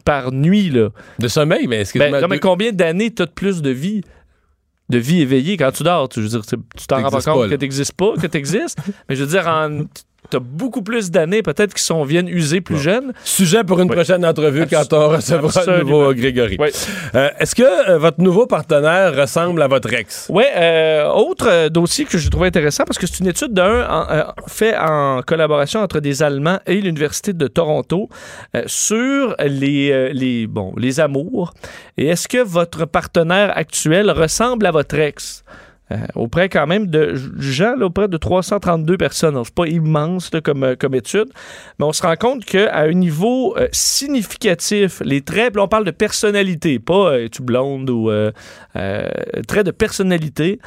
par 0.04 0.32
nuit. 0.32 0.70
Là. 0.70 0.88
De 1.20 1.28
sommeil, 1.28 1.66
mais 1.68 1.82
est-ce 1.82 1.92
que 1.92 1.98
Ben, 1.98 2.38
combien 2.40 2.72
d'années 2.72 3.12
tu 3.14 3.22
as 3.22 3.26
de 3.26 3.30
plus 3.30 3.62
de 3.62 3.70
vie? 3.70 4.02
De 4.88 4.98
vie 4.98 5.20
éveillée 5.20 5.56
quand 5.56 5.70
tu 5.72 5.82
dors? 5.84 6.08
Tu, 6.08 6.20
veux 6.20 6.28
dire, 6.28 6.44
tu 6.44 6.56
t'en 6.88 6.96
rends 7.02 7.10
pas 7.10 7.10
T'existes 7.10 7.26
compte 7.32 7.42
pas, 7.48 7.56
que 7.56 7.60
n'existes 7.60 7.92
pas, 7.92 8.12
que 8.20 8.26
tu 8.26 8.36
existes. 8.38 8.78
mais 9.08 9.16
je 9.16 9.24
veux 9.24 9.30
dire, 9.30 9.44
tu 9.94 10.02
as 10.34 10.40
beaucoup 10.40 10.82
plus 10.82 11.10
d'années 11.10 11.42
peut-être 11.42 11.74
qui 11.74 11.82
sont, 11.82 12.02
viennent 12.04 12.28
user 12.28 12.60
plus 12.60 12.78
jeunes. 12.78 13.12
Sujet 13.24 13.62
pour 13.64 13.78
une 13.80 13.88
Oui. 13.88 13.94
prochaine 13.96 14.24
entrevue 14.24 14.66
quand 14.68 14.92
on 14.92 15.08
recevra 15.10 15.64
le 15.66 15.80
nouveau 15.82 16.12
Grégory. 16.14 16.56
Oui. 16.58 16.68
Euh, 17.14 17.28
Est-ce 17.38 17.54
que 17.54 17.90
euh, 17.90 17.98
votre 17.98 18.20
nouveau 18.20 18.46
partenaire 18.46 19.14
ressemble 19.14 19.62
à 19.62 19.68
votre 19.68 19.92
ex? 19.92 20.26
Ouais, 20.28 20.50
euh, 20.56 21.06
autre 21.10 21.68
dossier 21.68 22.04
que 22.06 22.18
j'ai 22.18 22.30
trouvé 22.30 22.48
intéressant 22.48 22.84
parce 22.84 22.98
que 22.98 23.06
c'est 23.06 23.20
une 23.20 23.28
étude 23.28 23.52
d'un 23.52 23.86
en- 23.88 24.32
fait 24.48 24.76
en 24.76 25.20
collaboration 25.26 25.80
entre 25.80 26.00
des 26.00 26.22
Allemands 26.22 26.58
et 26.66 26.74
l'université 26.80 27.32
de 27.32 27.46
Toronto 27.46 28.08
sur 28.66 29.34
les 29.44 30.12
les 30.12 30.46
bon 30.46 30.72
les 30.76 31.00
amours 31.00 31.52
et 31.96 32.06
est-ce 32.08 32.28
que 32.28 32.42
votre 32.42 32.84
partenaire 32.86 33.56
actuel 33.56 34.10
ressemble 34.10 34.66
à 34.66 34.70
votre 34.70 34.94
ex? 34.98 35.44
Euh, 35.92 35.98
auprès 36.16 36.48
quand 36.48 36.66
même 36.66 36.88
de 36.88 37.14
gens, 37.38 37.76
là, 37.76 37.86
auprès 37.86 38.08
de 38.08 38.16
332 38.16 38.96
personnes. 38.96 39.40
C'est 39.44 39.54
pas 39.54 39.68
immense 39.68 40.30
comme, 40.42 40.64
euh, 40.64 40.74
comme 40.74 40.96
étude, 40.96 41.28
mais 41.78 41.84
on 41.84 41.92
se 41.92 42.02
rend 42.02 42.16
compte 42.16 42.44
qu'à 42.44 42.76
un 42.76 42.92
niveau 42.92 43.56
euh, 43.56 43.68
significatif, 43.70 45.00
les 45.04 45.20
traits, 45.20 45.56
on 45.56 45.68
parle 45.68 45.84
de 45.84 45.92
personnalité, 45.92 46.80
pas 46.80 47.12
euh, 47.12 47.24
es-tu 47.26 47.42
blonde 47.42 47.88
ou 47.88 48.10
traits 48.74 49.66
de 49.66 49.70
personnalité, 49.70 50.58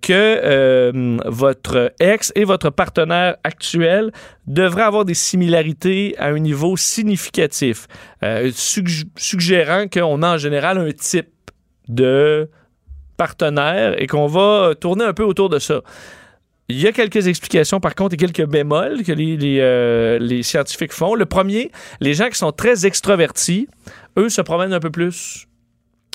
que 0.00 1.28
votre 1.28 1.92
ex 2.00 2.32
et 2.34 2.44
votre 2.44 2.70
partenaire 2.70 3.36
actuel 3.44 4.12
devraient 4.46 4.82
avoir 4.82 5.04
des 5.04 5.14
similarités 5.14 6.14
à 6.18 6.28
un 6.28 6.38
niveau 6.38 6.76
significatif, 6.76 7.86
sugg- 8.52 9.08
suggérant 9.16 9.86
qu'on 9.88 10.22
a 10.22 10.34
en 10.34 10.38
général 10.38 10.78
un 10.78 10.90
type 10.92 11.28
de 11.88 12.48
partenaire 13.16 14.00
et 14.00 14.06
qu'on 14.06 14.26
va 14.26 14.74
tourner 14.80 15.04
un 15.04 15.12
peu 15.12 15.24
autour 15.24 15.48
de 15.48 15.58
ça. 15.58 15.80
Il 16.68 16.80
y 16.80 16.86
a 16.86 16.92
quelques 16.92 17.26
explications, 17.26 17.78
par 17.78 17.94
contre, 17.94 18.14
et 18.14 18.16
quelques 18.16 18.46
bémols 18.46 19.02
que 19.02 19.12
les, 19.12 19.36
les, 19.36 19.58
euh, 19.60 20.18
les 20.18 20.42
scientifiques 20.42 20.92
font. 20.92 21.14
Le 21.14 21.26
premier, 21.26 21.70
les 22.00 22.14
gens 22.14 22.30
qui 22.30 22.38
sont 22.38 22.52
très 22.52 22.86
extravertis, 22.86 23.68
eux 24.18 24.30
se 24.30 24.40
promènent 24.40 24.72
un 24.72 24.80
peu 24.80 24.90
plus. 24.90 25.46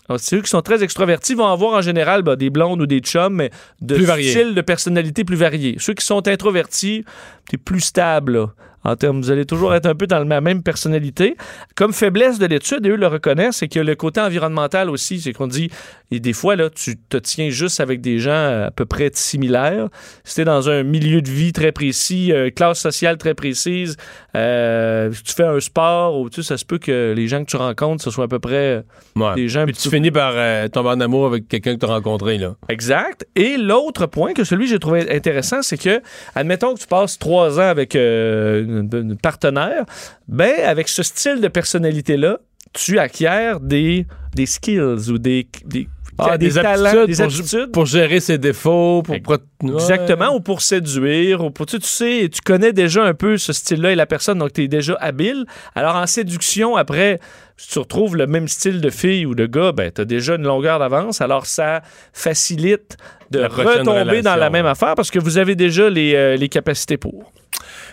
Alors, 0.07 0.19
Ceux 0.19 0.41
qui 0.41 0.49
sont 0.49 0.63
très 0.63 0.83
extravertis 0.83 1.35
vont 1.35 1.45
avoir 1.45 1.73
en 1.75 1.81
général 1.81 2.23
ben, 2.23 2.35
des 2.35 2.49
blondes 2.49 2.81
ou 2.81 2.87
des 2.87 2.99
chums, 2.99 3.35
mais 3.35 3.51
de 3.79 3.95
styles 4.03 4.55
de 4.55 4.61
personnalité 4.61 5.23
plus 5.23 5.35
variés. 5.35 5.75
Ceux 5.77 5.93
qui 5.93 6.03
sont 6.03 6.27
introvertis, 6.27 7.05
c'est 7.49 7.57
plus 7.57 7.81
stable. 7.81 8.33
là. 8.33 8.47
En 8.83 8.95
termes, 8.95 9.21
vous 9.21 9.29
allez 9.29 9.45
toujours 9.45 9.75
être 9.75 9.85
un 9.85 9.93
peu 9.95 10.07
dans 10.07 10.23
la 10.23 10.41
même 10.41 10.63
personnalité. 10.63 11.35
Comme 11.75 11.93
faiblesse 11.93 12.39
de 12.39 12.45
l'étude, 12.45 12.85
et 12.85 12.89
eux 12.89 12.95
le 12.95 13.07
reconnaissent, 13.07 13.57
c'est 13.57 13.67
que 13.67 13.79
le 13.79 13.95
côté 13.95 14.21
environnemental 14.21 14.89
aussi, 14.89 15.19
c'est 15.19 15.33
qu'on 15.33 15.47
dit, 15.47 15.69
et 16.11 16.19
des 16.19 16.33
fois, 16.33 16.55
là, 16.55 16.69
tu 16.69 16.97
te 16.97 17.17
tiens 17.17 17.49
juste 17.49 17.79
avec 17.79 18.01
des 18.01 18.17
gens 18.19 18.65
à 18.65 18.71
peu 18.71 18.85
près 18.85 19.11
similaires. 19.13 19.89
Si 20.23 20.35
t'es 20.35 20.45
dans 20.45 20.69
un 20.69 20.83
milieu 20.83 21.21
de 21.21 21.29
vie 21.29 21.53
très 21.53 21.71
précis, 21.71 22.31
euh, 22.31 22.49
classe 22.49 22.79
sociale 22.79 23.17
très 23.17 23.35
précise, 23.35 23.95
euh, 24.35 25.11
tu 25.23 25.33
fais 25.33 25.43
un 25.43 25.59
sport, 25.59 26.19
ou 26.19 26.29
tu 26.29 26.41
sais, 26.41 26.47
ça 26.47 26.57
se 26.57 26.65
peut 26.65 26.79
que 26.79 27.13
les 27.15 27.27
gens 27.27 27.43
que 27.43 27.49
tu 27.49 27.57
rencontres, 27.57 28.03
ce 28.03 28.11
soit 28.11 28.25
à 28.25 28.27
peu 28.27 28.39
près 28.39 28.83
Ouais. 29.15 29.35
des 29.35 29.47
gens 29.47 29.65
Puis 29.65 29.73
tu 29.73 29.89
finis 29.89 30.11
par 30.11 30.33
euh, 30.35 30.67
tomber 30.67 30.89
en 30.89 30.99
amour 30.99 31.25
avec 31.27 31.47
quelqu'un 31.47 31.75
que 31.75 31.79
tu 31.79 31.85
as 31.85 31.89
rencontré, 31.93 32.37
là. 32.37 32.55
Exact. 32.69 33.25
Et 33.35 33.57
l'autre 33.57 34.05
point 34.05 34.33
que 34.33 34.43
celui 34.43 34.65
que 34.65 34.71
j'ai 34.71 34.79
trouvé 34.79 35.11
intéressant, 35.11 35.61
c'est 35.61 35.77
que, 35.77 36.01
admettons 36.35 36.73
que 36.73 36.79
tu 36.79 36.87
passes 36.87 37.19
trois 37.19 37.59
ans 37.59 37.69
avec 37.69 37.95
euh, 37.95 38.63
une, 38.63 38.89
une 38.93 39.17
partenaire, 39.17 39.85
ben, 40.27 40.53
avec 40.65 40.87
ce 40.87 41.03
style 41.03 41.41
de 41.41 41.47
personnalité-là, 41.47 42.39
tu 42.73 42.99
acquiers 42.99 43.53
des, 43.61 44.05
des 44.35 44.45
skills 44.45 44.79
ou 45.09 45.17
des, 45.17 45.47
des, 45.65 45.87
Ah, 46.19 46.37
des 46.37 46.47
des 46.49 46.53
talents, 46.61 46.85
aptitudes 46.85 47.07
des 47.07 47.15
pour- 47.15 47.25
aptitudes. 47.25 47.71
Pour 47.71 47.85
gérer 47.85 48.19
ses 48.19 48.37
défauts, 48.37 49.01
pour... 49.03 49.15
Exactement, 49.63 50.29
Ouais. 50.31 50.35
ou 50.35 50.39
pour 50.39 50.61
séduire, 50.61 51.43
ou 51.43 51.51
pour 51.51 51.65
tu, 51.65 51.79
tu 51.79 51.87
sais, 51.87 52.29
tu 52.31 52.41
connais 52.41 52.73
déjà 52.73 53.03
un 53.03 53.13
peu 53.13 53.37
ce 53.37 53.53
style-là 53.53 53.91
et 53.91 53.95
la 53.95 54.05
personne, 54.05 54.39
donc 54.39 54.53
tu 54.53 54.63
es 54.63 54.67
déjà 54.67 54.95
habile. 54.99 55.45
Alors 55.75 55.95
en 55.95 56.07
séduction, 56.07 56.75
après, 56.75 57.19
si 57.57 57.69
tu 57.69 57.79
retrouves 57.79 58.15
le 58.15 58.25
même 58.27 58.47
style 58.47 58.79
de 58.81 58.89
fille 58.89 59.25
ou 59.25 59.35
de 59.35 59.45
gars, 59.45 59.71
ben 59.73 59.91
tu 59.93 60.01
as 60.01 60.05
déjà 60.05 60.35
une 60.35 60.43
longueur 60.43 60.79
d'avance. 60.79 61.19
Alors 61.21 61.45
ça 61.45 61.81
facilite 62.13 62.97
de 63.31 63.39
La 63.39 63.47
retomber 63.47 64.21
dans 64.21 64.35
la 64.35 64.49
même 64.49 64.65
affaire 64.65 64.95
parce 64.95 65.11
que 65.11 65.19
vous 65.19 65.37
avez 65.37 65.55
déjà 65.55 65.89
les, 65.89 66.15
euh, 66.15 66.35
les 66.35 66.49
capacités 66.49 66.97
pour. 66.97 67.31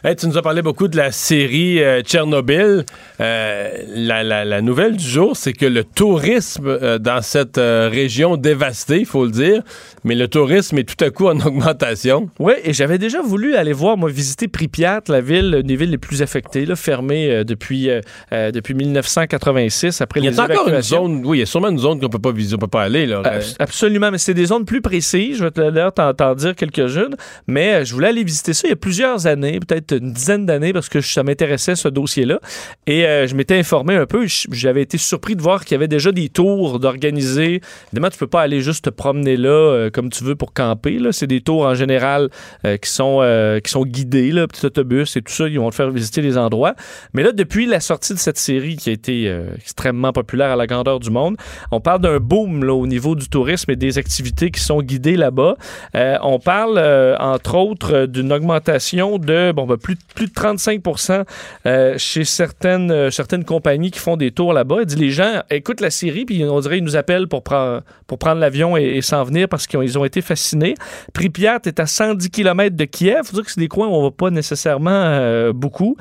Hey, 0.04 0.14
tu 0.14 0.26
nous 0.26 0.36
as 0.36 0.42
parlé 0.42 0.62
beaucoup 0.62 0.88
de 0.88 0.96
la 0.96 1.10
série 1.10 1.82
euh, 1.82 2.02
Tchernobyl. 2.02 2.84
Euh, 3.20 3.70
la, 3.88 4.22
la- 4.22 4.44
la 4.44 4.60
nouvelle 4.60 4.96
du 4.96 5.04
jour, 5.04 5.36
c'est 5.36 5.52
que 5.52 5.66
le 5.66 5.84
tourisme 5.84 6.66
euh, 6.68 6.98
dans 6.98 7.22
cette 7.22 7.56
région 7.58 8.36
dévastée, 8.36 8.98
il 9.00 9.06
faut 9.06 9.24
le 9.24 9.30
dire, 9.30 9.62
mais 10.04 10.14
le 10.14 10.28
tourisme 10.28 10.78
est 10.78 10.84
tout 10.84 11.02
à 11.04 11.10
coup 11.10 11.26
en 11.28 11.38
augmentation. 11.46 12.28
Oui, 12.38 12.52
et 12.64 12.72
j'avais 12.72 12.98
déjà 12.98 13.22
voulu 13.22 13.56
aller 13.56 13.72
voir, 13.72 13.96
moi, 13.96 14.10
visiter 14.10 14.48
Pripyat, 14.48 15.02
la 15.08 15.20
ville, 15.20 15.56
une 15.60 15.66
des 15.66 15.76
villes 15.76 15.90
les 15.90 15.98
plus 15.98 16.22
affectées, 16.22 16.66
là, 16.66 16.76
fermée 16.76 17.44
depuis, 17.44 17.88
depuis 18.32 18.74
1986, 18.74 20.00
après 20.00 20.20
Il 20.20 20.26
y 20.26 20.28
les 20.30 20.38
a 20.40 20.44
encore 20.44 20.68
une 20.68 20.82
zone, 20.82 21.22
oui, 21.24 21.38
il 21.38 21.40
y 21.40 21.42
a 21.42 21.46
sûrement 21.46 21.68
une 21.68 21.78
zone 21.78 22.00
qu'on 22.00 22.08
peut 22.08 22.18
pas 22.18 22.32
visiter, 22.32 22.54
on 22.56 22.58
peut 22.58 22.66
pas 22.66 22.82
aller. 22.82 23.06
Là. 23.06 23.22
Absolument, 23.58 24.10
mais 24.10 24.18
c'est 24.18 24.34
des 24.34 24.46
zones 24.46 24.64
plus 24.64 24.80
précises. 24.80 25.38
Je 25.38 25.44
vais 25.44 25.50
te 25.50 26.34
dire 26.34 26.54
quelques-unes. 26.54 27.16
Mais 27.46 27.84
je 27.84 27.94
voulais 27.94 28.08
aller 28.08 28.24
visiter 28.24 28.52
ça 28.52 28.66
il 28.68 28.70
y 28.70 28.72
a 28.72 28.76
plusieurs 28.76 29.26
années, 29.26 29.58
peut-être 29.60 29.85
une 29.92 30.12
dizaine 30.12 30.46
d'années 30.46 30.72
parce 30.72 30.88
que 30.88 31.00
ça 31.00 31.22
m'intéressait 31.22 31.76
ce 31.76 31.88
dossier-là. 31.88 32.40
Et 32.86 33.06
euh, 33.06 33.26
je 33.26 33.34
m'étais 33.34 33.58
informé 33.58 33.94
un 33.94 34.06
peu. 34.06 34.26
J'avais 34.50 34.82
été 34.82 34.98
surpris 34.98 35.36
de 35.36 35.42
voir 35.42 35.64
qu'il 35.64 35.74
y 35.74 35.76
avait 35.76 35.88
déjà 35.88 36.12
des 36.12 36.28
tours 36.28 36.78
d'organiser. 36.78 37.60
Évidemment, 37.88 38.10
tu 38.10 38.18
peux 38.18 38.26
pas 38.26 38.42
aller 38.42 38.60
juste 38.60 38.84
te 38.84 38.90
promener 38.90 39.36
là 39.36 39.48
euh, 39.48 39.90
comme 39.90 40.10
tu 40.10 40.24
veux 40.24 40.34
pour 40.34 40.52
camper. 40.52 40.98
C'est 41.12 41.26
des 41.26 41.40
tours 41.40 41.62
en 41.62 41.74
général 41.74 42.30
euh, 42.64 42.76
qui, 42.76 42.90
sont, 42.90 43.20
qui 43.62 43.70
sont 43.70 43.84
guidés, 43.84 44.32
là, 44.32 44.46
petit 44.46 44.66
autobus 44.66 45.16
et 45.16 45.22
tout 45.22 45.32
ça. 45.32 45.48
Ils 45.48 45.58
vont 45.58 45.70
te 45.70 45.74
faire 45.74 45.90
visiter 45.90 46.22
les 46.22 46.38
endroits. 46.38 46.74
Mais 47.12 47.22
là, 47.22 47.32
depuis 47.32 47.66
la 47.66 47.80
sortie 47.80 48.14
de 48.14 48.18
cette 48.18 48.38
série 48.38 48.76
qui 48.76 48.90
a 48.90 48.92
été 48.92 49.34
extrêmement 49.56 50.12
populaire 50.12 50.50
à 50.50 50.56
la 50.56 50.66
grandeur 50.66 51.00
du 51.00 51.10
monde, 51.10 51.36
on 51.70 51.80
parle 51.80 52.00
d'un 52.00 52.18
boom 52.18 52.64
là, 52.64 52.74
au 52.74 52.86
niveau 52.86 53.14
du 53.14 53.28
tourisme 53.28 53.70
et 53.70 53.76
des 53.76 53.98
activités 53.98 54.50
qui 54.50 54.60
sont 54.60 54.82
guidées 54.82 55.16
là-bas. 55.16 55.56
on 55.94 56.38
parle, 56.38 56.78
entre 57.18 57.56
autres, 57.56 58.06
d'une 58.06 58.32
augmentation 58.32 59.18
de 59.18 59.52
bon, 59.52 59.66
ben, 59.66 59.75
plus, 59.76 59.96
plus 60.14 60.26
de 60.26 60.32
35% 60.32 61.24
euh, 61.66 61.94
chez 61.98 62.24
certaines, 62.24 62.90
euh, 62.90 63.10
certaines 63.10 63.44
compagnies 63.44 63.90
qui 63.90 63.98
font 63.98 64.16
des 64.16 64.30
tours 64.30 64.52
là-bas. 64.52 64.76
Il 64.80 64.86
dit 64.86 64.96
les 64.96 65.10
gens 65.10 65.42
écoutent 65.50 65.80
la 65.80 65.90
série, 65.90 66.24
puis 66.24 66.44
on 66.44 66.60
dirait 66.60 66.76
qu'ils 66.76 66.84
nous 66.84 66.96
appellent 66.96 67.28
pour, 67.28 67.42
prendre 67.42 68.40
l'avion 68.40 68.76
et, 68.76 69.00
s'en 69.02 69.24
venir 69.24 69.48
parce 69.48 69.66
qu'ils 69.66 69.98
ont, 69.98 70.04
été 70.04 70.20
fascinés. 70.20 70.74
Pripyat 71.12 71.60
est 71.66 71.80
à 71.80 71.86
110 71.86 72.30
km 72.30 72.76
de 72.76 72.84
Kiev. 72.84 73.20
Il 73.22 73.26
faut 73.26 73.36
dire 73.36 73.44
que 73.44 73.50
c'est 73.50 73.60
des 73.60 73.68
coins 73.68 73.88
où 73.88 73.92
on 73.92 74.02
va 74.02 74.10
pas 74.10 74.30
nécessairement 74.30 74.90
euh, 74.90 75.52
beaucoup. 75.52 75.96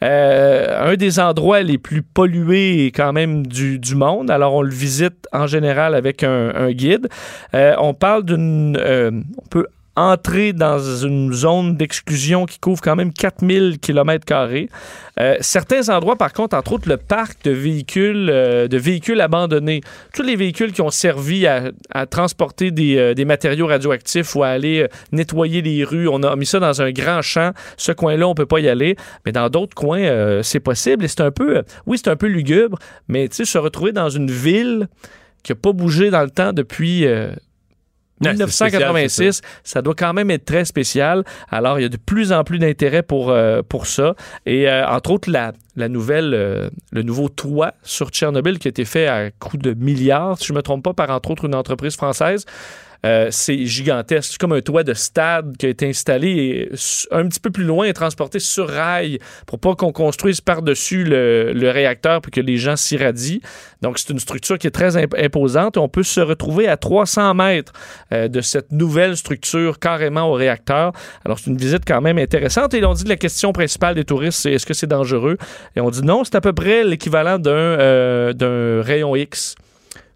un 0.00 0.94
des 0.96 1.20
endroits 1.20 1.62
les 1.62 1.78
plus 1.78 2.02
pollués 2.02 2.86
quand 2.94 3.12
même 3.12 3.46
du, 3.46 3.78
monde. 3.94 4.30
Alors, 4.30 4.54
on 4.54 4.62
le 4.62 4.70
visite 4.70 5.26
en 5.32 5.46
général 5.46 5.94
avec 5.94 6.22
un, 6.22 6.52
un 6.54 6.70
guide. 6.72 7.08
on 7.52 7.94
parle 7.94 8.24
d'une... 8.24 8.78
on 8.78 9.48
peut 9.48 9.66
entrer 9.96 10.52
dans 10.52 10.78
une 10.78 11.32
zone 11.32 11.76
d'exclusion 11.76 12.46
qui 12.46 12.58
couvre 12.58 12.80
quand 12.80 12.96
même 12.96 13.12
4000 13.12 13.78
km 13.80 14.24
euh, 15.20 15.36
certains 15.40 15.88
endroits, 15.88 16.16
par 16.16 16.32
contre, 16.32 16.56
entre 16.56 16.72
autres 16.72 16.88
le 16.88 16.96
parc 16.96 17.44
de 17.44 17.50
véhicules, 17.50 18.30
euh, 18.30 18.68
de 18.68 18.78
véhicules 18.78 19.20
abandonnés, 19.20 19.82
tous 20.14 20.22
les 20.22 20.36
véhicules 20.36 20.72
qui 20.72 20.80
ont 20.80 20.90
servi 20.90 21.46
à, 21.46 21.72
transporter 22.06 22.72
euh, 22.98 23.14
des, 23.14 23.24
matériaux 23.24 23.66
radioactifs 23.66 24.34
ou 24.34 24.42
à 24.42 24.48
aller 24.48 24.86
nettoyer 25.12 25.60
les 25.60 25.84
rues, 25.84 26.08
on 26.08 26.22
a 26.22 26.34
mis 26.36 26.46
ça 26.46 26.58
dans 26.58 26.80
un 26.80 26.90
grand 26.90 27.22
champ. 27.22 27.52
Ce 27.76 27.92
coin-là, 27.92 28.26
on 28.28 28.34
peut 28.34 28.46
pas 28.46 28.60
y 28.60 28.68
aller, 28.68 28.96
mais 29.26 29.32
dans 29.32 29.48
d'autres 29.48 29.74
coins, 29.74 30.40
c'est 30.42 30.60
possible. 30.60 31.04
Et 31.04 31.08
c'est 31.08 31.20
un 31.20 31.30
peu, 31.30 31.62
oui, 31.86 31.98
c'est 31.98 32.10
un 32.10 32.16
peu 32.16 32.26
lugubre, 32.26 32.78
mais 33.08 33.28
tu 33.28 33.36
sais, 33.36 33.44
se 33.44 33.58
retrouver 33.58 33.92
dans 33.92 34.08
une 34.08 34.30
ville 34.30 34.88
qui 35.42 35.52
n'a 35.52 35.56
pas 35.56 35.72
bougé 35.72 36.10
dans 36.10 36.22
le 36.22 36.30
temps 36.30 36.52
depuis 36.52 37.06
1986, 38.20 39.40
ça. 39.64 39.82
doit 39.82 39.94
quand 39.94 40.12
même 40.12 40.30
être 40.30 40.44
très 40.44 40.64
spécial. 40.64 41.24
Alors, 41.50 41.78
il 41.78 41.82
y 41.82 41.86
a 41.86 41.88
de 41.88 41.96
plus 41.96 42.32
en 42.32 42.44
plus 42.44 42.58
d'intérêt 42.58 43.02
pour, 43.02 43.30
euh, 43.30 43.62
pour 43.66 43.86
ça. 43.86 44.14
Et 44.46 44.68
euh, 44.68 44.86
entre 44.86 45.12
autres, 45.12 45.30
la, 45.30 45.52
la 45.76 45.88
nouvelle, 45.88 46.34
euh, 46.34 46.70
le 46.92 47.02
nouveau 47.02 47.28
toit 47.28 47.74
sur 47.82 48.10
Tchernobyl 48.10 48.58
qui 48.58 48.68
a 48.68 48.70
été 48.70 48.84
fait 48.84 49.06
à 49.06 49.30
coût 49.30 49.56
de 49.56 49.74
milliards, 49.74 50.38
si 50.38 50.46
je 50.46 50.52
ne 50.52 50.58
me 50.58 50.62
trompe 50.62 50.84
pas, 50.84 50.92
par 50.92 51.10
entre 51.10 51.30
autres 51.30 51.46
une 51.46 51.54
entreprise 51.54 51.96
française. 51.96 52.44
Euh, 53.06 53.28
c'est 53.30 53.64
gigantesque. 53.64 54.32
C'est 54.32 54.38
comme 54.38 54.52
un 54.52 54.60
toit 54.60 54.82
de 54.82 54.94
stade 54.94 55.56
qui 55.56 55.66
a 55.66 55.68
été 55.68 55.88
installé 55.88 56.70
un 57.10 57.26
petit 57.26 57.40
peu 57.40 57.50
plus 57.50 57.64
loin 57.64 57.86
et 57.86 57.92
transporté 57.92 58.38
sur 58.38 58.68
rail 58.68 59.18
pour 59.46 59.58
pas 59.58 59.74
qu'on 59.74 59.92
construise 59.92 60.40
par-dessus 60.40 61.04
le, 61.04 61.70
réacteur 61.70 62.20
pour 62.20 62.30
que 62.30 62.40
les 62.40 62.56
gens 62.56 62.76
s'irradient. 62.76 63.40
Donc, 63.80 63.98
c'est 63.98 64.10
une 64.10 64.18
structure 64.18 64.58
qui 64.58 64.66
est 64.66 64.72
très 64.72 64.96
imposante. 64.96 65.76
On 65.76 65.88
peut 65.88 66.02
se 66.02 66.20
retrouver 66.20 66.68
à 66.68 66.76
300 66.76 67.34
mètres 67.34 67.72
euh, 68.12 68.28
de 68.28 68.40
cette 68.40 68.72
nouvelle 68.72 69.16
structure 69.16 69.78
carrément 69.78 70.30
au 70.30 70.32
réacteur. 70.32 70.92
Alors, 71.24 71.38
c'est 71.38 71.50
une 71.50 71.56
visite 71.56 71.84
quand 71.86 72.00
même 72.00 72.18
intéressante. 72.18 72.74
Et 72.74 72.84
on 72.84 72.92
dit 72.92 73.04
que 73.04 73.08
la 73.08 73.16
question 73.16 73.52
principale 73.52 73.94
des 73.94 74.04
touristes, 74.04 74.40
c'est 74.40 74.52
est-ce 74.52 74.66
que 74.66 74.74
c'est 74.74 74.86
dangereux? 74.86 75.38
Et 75.76 75.80
on 75.80 75.90
dit 75.90 76.02
non, 76.02 76.24
c'est 76.24 76.34
à 76.34 76.40
peu 76.40 76.52
près 76.52 76.84
l'équivalent 76.84 77.38
d'un 77.38 77.50
euh, 77.50 78.82
rayon 78.84 79.16
X. 79.16 79.54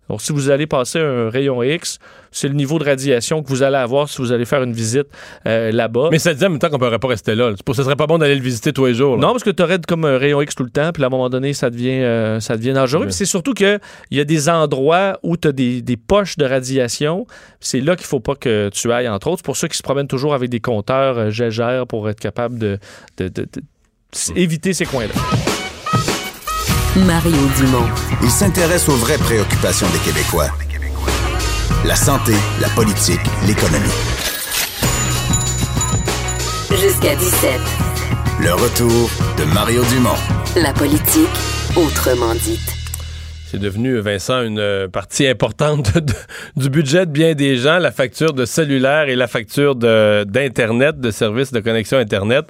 Donc, 0.09 0.21
si 0.21 0.33
vous 0.33 0.51
allez 0.51 0.67
passer 0.67 0.99
un 0.99 1.31
rayon 1.31 1.63
X, 1.63 1.99
c'est 2.35 2.49
le 2.49 2.55
niveau 2.55 2.79
de 2.81 2.85
radiation 2.85 3.43
que 3.43 3.49
vous 3.49 3.63
allez 3.63 3.77
avoir 3.77 4.09
si 4.09 4.19
vous 4.19 4.33
allez 4.33 4.45
faire 4.45 4.63
une 4.65 4.73
visite 4.73 5.07
euh, 5.47 5.71
là-bas. 5.71 6.09
Mais 6.11 6.19
ça 6.19 6.35
dit 6.35 6.45
en 6.45 6.51
même 6.51 6.59
temps 6.59 6.69
qu'on 6.69 6.75
ne 6.75 6.81
pourrait 6.81 6.99
pas 6.99 7.09
rester 7.09 7.37
là. 7.37 7.53
Ce 7.57 7.83
serait 7.83 7.95
pas 7.95 8.09
bon 8.09 8.19
d'aller 8.19 8.35
le 8.35 8.43
visiter 8.43 8.73
tous 8.73 8.87
les 8.87 8.95
jours. 8.95 9.17
Non, 9.17 9.31
parce 9.31 9.45
que 9.45 9.51
tu 9.51 9.63
aurais 9.63 9.79
comme 9.87 10.05
un 10.05 10.19
rayon 10.19 10.43
X 10.43 10.57
tout 10.57 10.65
le 10.65 10.71
temps, 10.71 10.91
puis 10.93 11.05
à 11.05 11.07
un 11.07 11.11
moment 11.11 11.31
donné, 11.31 11.53
ça 11.55 11.71
devient, 11.71 12.03
euh, 12.03 12.41
ça 12.41 12.57
devient 12.57 12.73
dangereux. 12.73 13.11
c'est 13.11 13.25
surtout 13.25 13.55
qu'il 13.55 13.79
y 14.11 14.21
a 14.21 14.25
des 14.25 14.49
endroits 14.49 15.19
où 15.23 15.37
tu 15.37 15.49
as 15.49 15.53
des, 15.53 15.97
poches 15.97 16.37
de 16.37 16.45
radiation. 16.45 17.27
C'est 17.61 17.81
là 17.81 17.95
qu'il 17.95 18.07
faut 18.07 18.21
pas 18.21 18.35
que 18.35 18.69
tu 18.75 18.93
ailles, 18.93 19.09
entre 19.09 19.29
autres. 19.29 19.39
C'est 19.39 19.47
pour 19.47 19.57
ceux 19.57 19.69
qui 19.69 19.79
se 19.79 19.83
promènent 19.83 20.09
toujours 20.09 20.35
avec 20.35 20.51
des 20.51 20.61
compteurs 20.61 21.17
euh, 21.17 21.31
gégères 21.31 21.87
pour 21.87 22.09
être 22.09 22.21
capable 22.21 22.59
de, 22.59 22.79
de, 23.17 23.31
éviter 24.35 24.73
ces 24.73 24.87
coins-là. 24.87 25.15
Mario 27.07 27.37
Dumont. 27.57 27.89
Il 28.23 28.31
s'intéresse 28.31 28.89
aux 28.89 28.97
vraies 28.97 29.19
préoccupations 29.19 29.87
des 29.93 29.99
Québécois. 29.99 30.51
La 31.85 31.97
santé, 31.97 32.35
la 32.61 32.69
politique, 32.71 33.21
l'économie. 33.47 33.89
Jusqu'à 36.71 37.15
17. 37.17 37.61
Le 38.41 38.55
retour 38.55 39.11
de 39.39 39.45
Mario 39.45 39.83
Dumont. 39.85 40.11
La 40.57 40.73
politique, 40.73 41.29
autrement 41.77 42.35
dite 42.35 42.84
c'est 43.55 43.61
devenu, 43.61 43.99
Vincent, 44.01 44.43
une 44.43 44.59
euh, 44.59 44.89
partie 44.89 45.29
importante 45.29 45.93
du 46.57 46.69
budget 46.69 47.07
de 47.07 47.13
bien 47.13 47.35
des 47.35 47.57
gens, 47.57 47.79
la 47.79 47.93
facture 47.93 48.33
de 48.33 48.45
cellulaire 48.45 49.09
et 49.09 49.15
la 49.15 49.29
facture 49.29 49.77
d'Internet, 49.77 50.99
de, 50.99 51.11
services 51.13 51.53
de 51.53 51.61
connexion 51.61 51.99
Internet. 51.99 52.47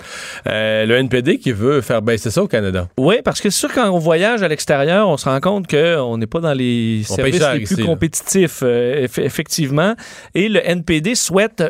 Euh, 0.48 0.86
le 0.86 0.94
NPD 0.94 1.36
qui 1.38 1.52
veut 1.52 1.82
faire 1.82 2.00
baisser 2.00 2.30
ça 2.30 2.42
au 2.42 2.48
Canada. 2.48 2.88
Oui, 2.96 3.16
parce 3.22 3.42
que 3.42 3.50
c'est 3.50 3.58
sûr, 3.58 3.72
quand 3.74 3.90
on 3.90 3.98
voyage 3.98 4.42
à 4.42 4.48
l'extérieur, 4.48 5.06
on 5.06 5.18
se 5.18 5.26
rend 5.28 5.40
compte 5.40 5.66
qu'on 5.66 6.16
n'est 6.16 6.26
pas 6.26 6.40
dans 6.40 6.54
les 6.54 7.02
services 7.02 7.42
les 7.52 7.64
plus 7.64 7.84
compétitifs, 7.84 8.60
euh, 8.62 9.06
effectivement. 9.18 9.94
Et 10.34 10.48
le 10.48 10.66
NPD 10.66 11.16
souhaite 11.16 11.62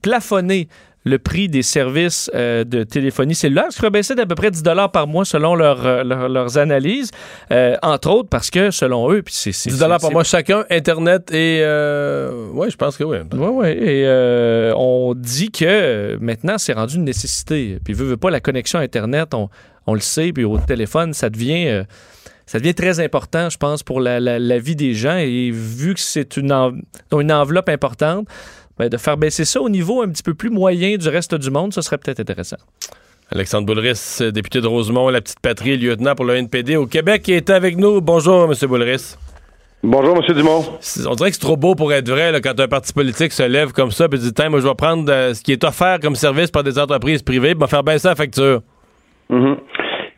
plafonner 0.00 0.68
le 1.04 1.18
prix 1.18 1.48
des 1.48 1.62
services 1.62 2.30
euh, 2.34 2.64
de 2.64 2.84
téléphonie 2.84 3.34
cellulaire, 3.34 3.66
ce 3.70 3.76
qui 3.76 3.82
va 3.82 3.90
baisser 3.90 4.14
d'à 4.14 4.26
peu 4.26 4.34
près 4.34 4.50
10 4.50 4.62
par 4.92 5.06
mois 5.06 5.24
selon 5.24 5.58
euh, 5.58 6.04
leurs 6.04 6.58
analyses, 6.58 7.10
euh, 7.50 7.76
entre 7.82 8.10
autres 8.10 8.28
parce 8.28 8.50
que 8.50 8.70
selon 8.70 9.10
eux, 9.10 9.22
puis 9.22 9.34
c'est 9.34 9.50
10 9.50 9.78
par 9.78 10.12
mois 10.12 10.24
chacun, 10.24 10.64
Internet 10.70 11.32
et 11.32 11.60
oui, 12.52 12.70
je 12.70 12.76
pense 12.76 12.96
que 12.96 13.04
oui. 13.04 13.18
Oui, 13.32 13.48
oui. 13.50 13.68
Et 13.68 14.72
on 14.76 15.14
dit 15.14 15.50
que 15.50 16.18
maintenant 16.20 16.58
c'est 16.58 16.74
rendu 16.74 16.96
une 16.96 17.04
nécessité. 17.04 17.78
Puis 17.82 17.94
veut, 17.94 18.06
veut 18.06 18.16
pas 18.16 18.30
la 18.30 18.40
connexion 18.40 18.78
Internet, 18.78 19.34
on, 19.34 19.48
on 19.86 19.94
le 19.94 20.00
sait, 20.00 20.32
puis 20.32 20.44
au 20.44 20.58
téléphone, 20.58 21.14
ça 21.14 21.30
devient 21.30 21.84
ça 22.50 22.58
devient 22.58 22.74
très 22.74 22.98
important, 22.98 23.48
je 23.48 23.56
pense, 23.56 23.84
pour 23.84 24.00
la, 24.00 24.18
la, 24.18 24.58
vie 24.58 24.74
des 24.74 24.92
gens. 24.92 25.16
Et 25.16 25.52
vu 25.52 25.94
que 25.94 26.00
c'est 26.00 26.36
une, 26.36 26.52
une 27.12 27.30
enveloppe 27.30 27.68
importante, 27.68 28.26
ben, 28.80 28.88
de 28.88 28.96
faire 28.96 29.18
baisser 29.18 29.44
ça 29.44 29.60
au 29.60 29.68
niveau 29.68 30.00
un 30.00 30.08
petit 30.08 30.22
peu 30.22 30.32
plus 30.32 30.48
moyen 30.48 30.96
du 30.96 31.08
reste 31.08 31.34
du 31.34 31.50
monde, 31.50 31.74
ce 31.74 31.82
serait 31.82 31.98
peut-être 31.98 32.20
intéressant. 32.20 32.56
Alexandre 33.30 33.66
Boulris, 33.66 34.20
député 34.32 34.62
de 34.62 34.66
Rosemont, 34.66 35.10
la 35.10 35.20
petite 35.20 35.38
patrie, 35.40 35.76
lieutenant 35.76 36.14
pour 36.14 36.24
le 36.24 36.36
NPD 36.36 36.76
au 36.76 36.86
Québec, 36.86 37.22
qui 37.22 37.32
est 37.32 37.50
avec 37.50 37.76
nous. 37.76 38.00
Bonjour, 38.00 38.50
M. 38.50 38.54
Boulris. 38.66 39.16
Bonjour, 39.82 40.16
M. 40.16 40.34
Dumont. 40.34 40.64
On 41.06 41.14
dirait 41.14 41.28
que 41.28 41.36
c'est 41.36 41.42
trop 41.42 41.58
beau 41.58 41.74
pour 41.74 41.92
être 41.92 42.08
vrai 42.08 42.40
quand 42.42 42.58
un 42.58 42.68
parti 42.68 42.94
politique 42.94 43.32
se 43.32 43.42
lève 43.42 43.72
comme 43.72 43.90
ça 43.90 44.06
et 44.10 44.16
dit 44.16 44.32
Tiens, 44.32 44.48
moi, 44.48 44.60
je 44.60 44.66
vais 44.66 44.74
prendre 44.74 45.12
euh, 45.12 45.34
ce 45.34 45.42
qui 45.42 45.52
est 45.52 45.62
offert 45.62 46.00
comme 46.00 46.16
service 46.16 46.50
par 46.50 46.64
des 46.64 46.78
entreprises 46.78 47.22
privées 47.22 47.50
et 47.50 47.66
faire 47.66 47.84
baisser 47.84 48.08
la 48.08 48.14
facture. 48.14 48.62
Mm-hmm. 49.30 49.56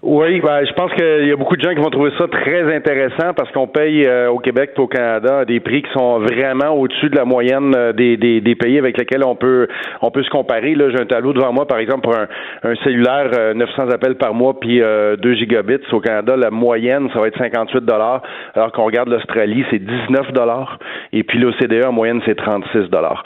Oui, 0.05 0.41
ben, 0.41 0.65
je 0.67 0.73
pense 0.73 0.93
qu'il 0.95 1.29
y 1.29 1.31
a 1.31 1.37
beaucoup 1.37 1.57
de 1.57 1.63
gens 1.63 1.71
qui 1.71 1.81
vont 1.81 1.89
trouver 1.89 2.11
ça 2.19 2.27
très 2.27 2.75
intéressant 2.75 3.35
parce 3.37 3.53
qu'on 3.53 3.69
paye 3.69 4.05
euh, 4.05 4.33
au 4.33 4.41
Québec 4.41 4.73
et 4.77 4.81
au 4.81 4.89
Canada 4.89 5.45
des 5.45 5.61
prix 5.61 5.83
qui 5.83 5.93
sont 5.93 6.19
vraiment 6.19 6.71
au-dessus 6.71 7.09
de 7.09 7.15
la 7.15 7.25
moyenne 7.25 7.73
euh, 7.77 7.93
des, 7.93 8.17
des, 8.17 8.41
des, 8.41 8.57
pays 8.57 8.79
avec 8.79 8.99
lesquels 8.99 9.23
on 9.23 9.37
peut 9.37 9.69
on 10.01 10.11
peut 10.11 10.25
se 10.25 10.31
comparer. 10.31 10.75
Là, 10.75 10.91
j'ai 10.91 11.01
un 11.01 11.07
tableau 11.07 11.33
devant 11.33 11.53
moi, 11.53 11.69
par 11.69 11.79
exemple, 11.79 12.01
pour 12.01 12.17
un, 12.17 12.27
un 12.65 12.75
cellulaire, 12.83 13.55
900 13.55 13.73
euh, 13.79 13.95
appels 13.95 14.17
par 14.17 14.35
mois, 14.35 14.59
puis 14.59 14.81
2 14.81 15.35
gigabits. 15.35 15.79
Au 15.93 16.01
Canada, 16.01 16.35
la 16.37 16.51
moyenne, 16.51 17.09
ça 17.15 17.21
va 17.21 17.29
être 17.29 17.39
58 17.39 17.85
dollars, 17.85 18.23
alors 18.57 18.73
qu'on 18.73 18.85
regarde 18.85 19.09
l'Australie, 19.09 19.65
c'est 19.71 19.79
19 19.79 20.33
dollars, 20.33 20.81
et 21.13 21.23
puis 21.23 21.39
l'OCDE, 21.39 21.85
en 21.87 21.93
moyenne, 21.93 22.21
c'est 22.27 22.35
36 22.35 22.91
dollars. 22.91 23.23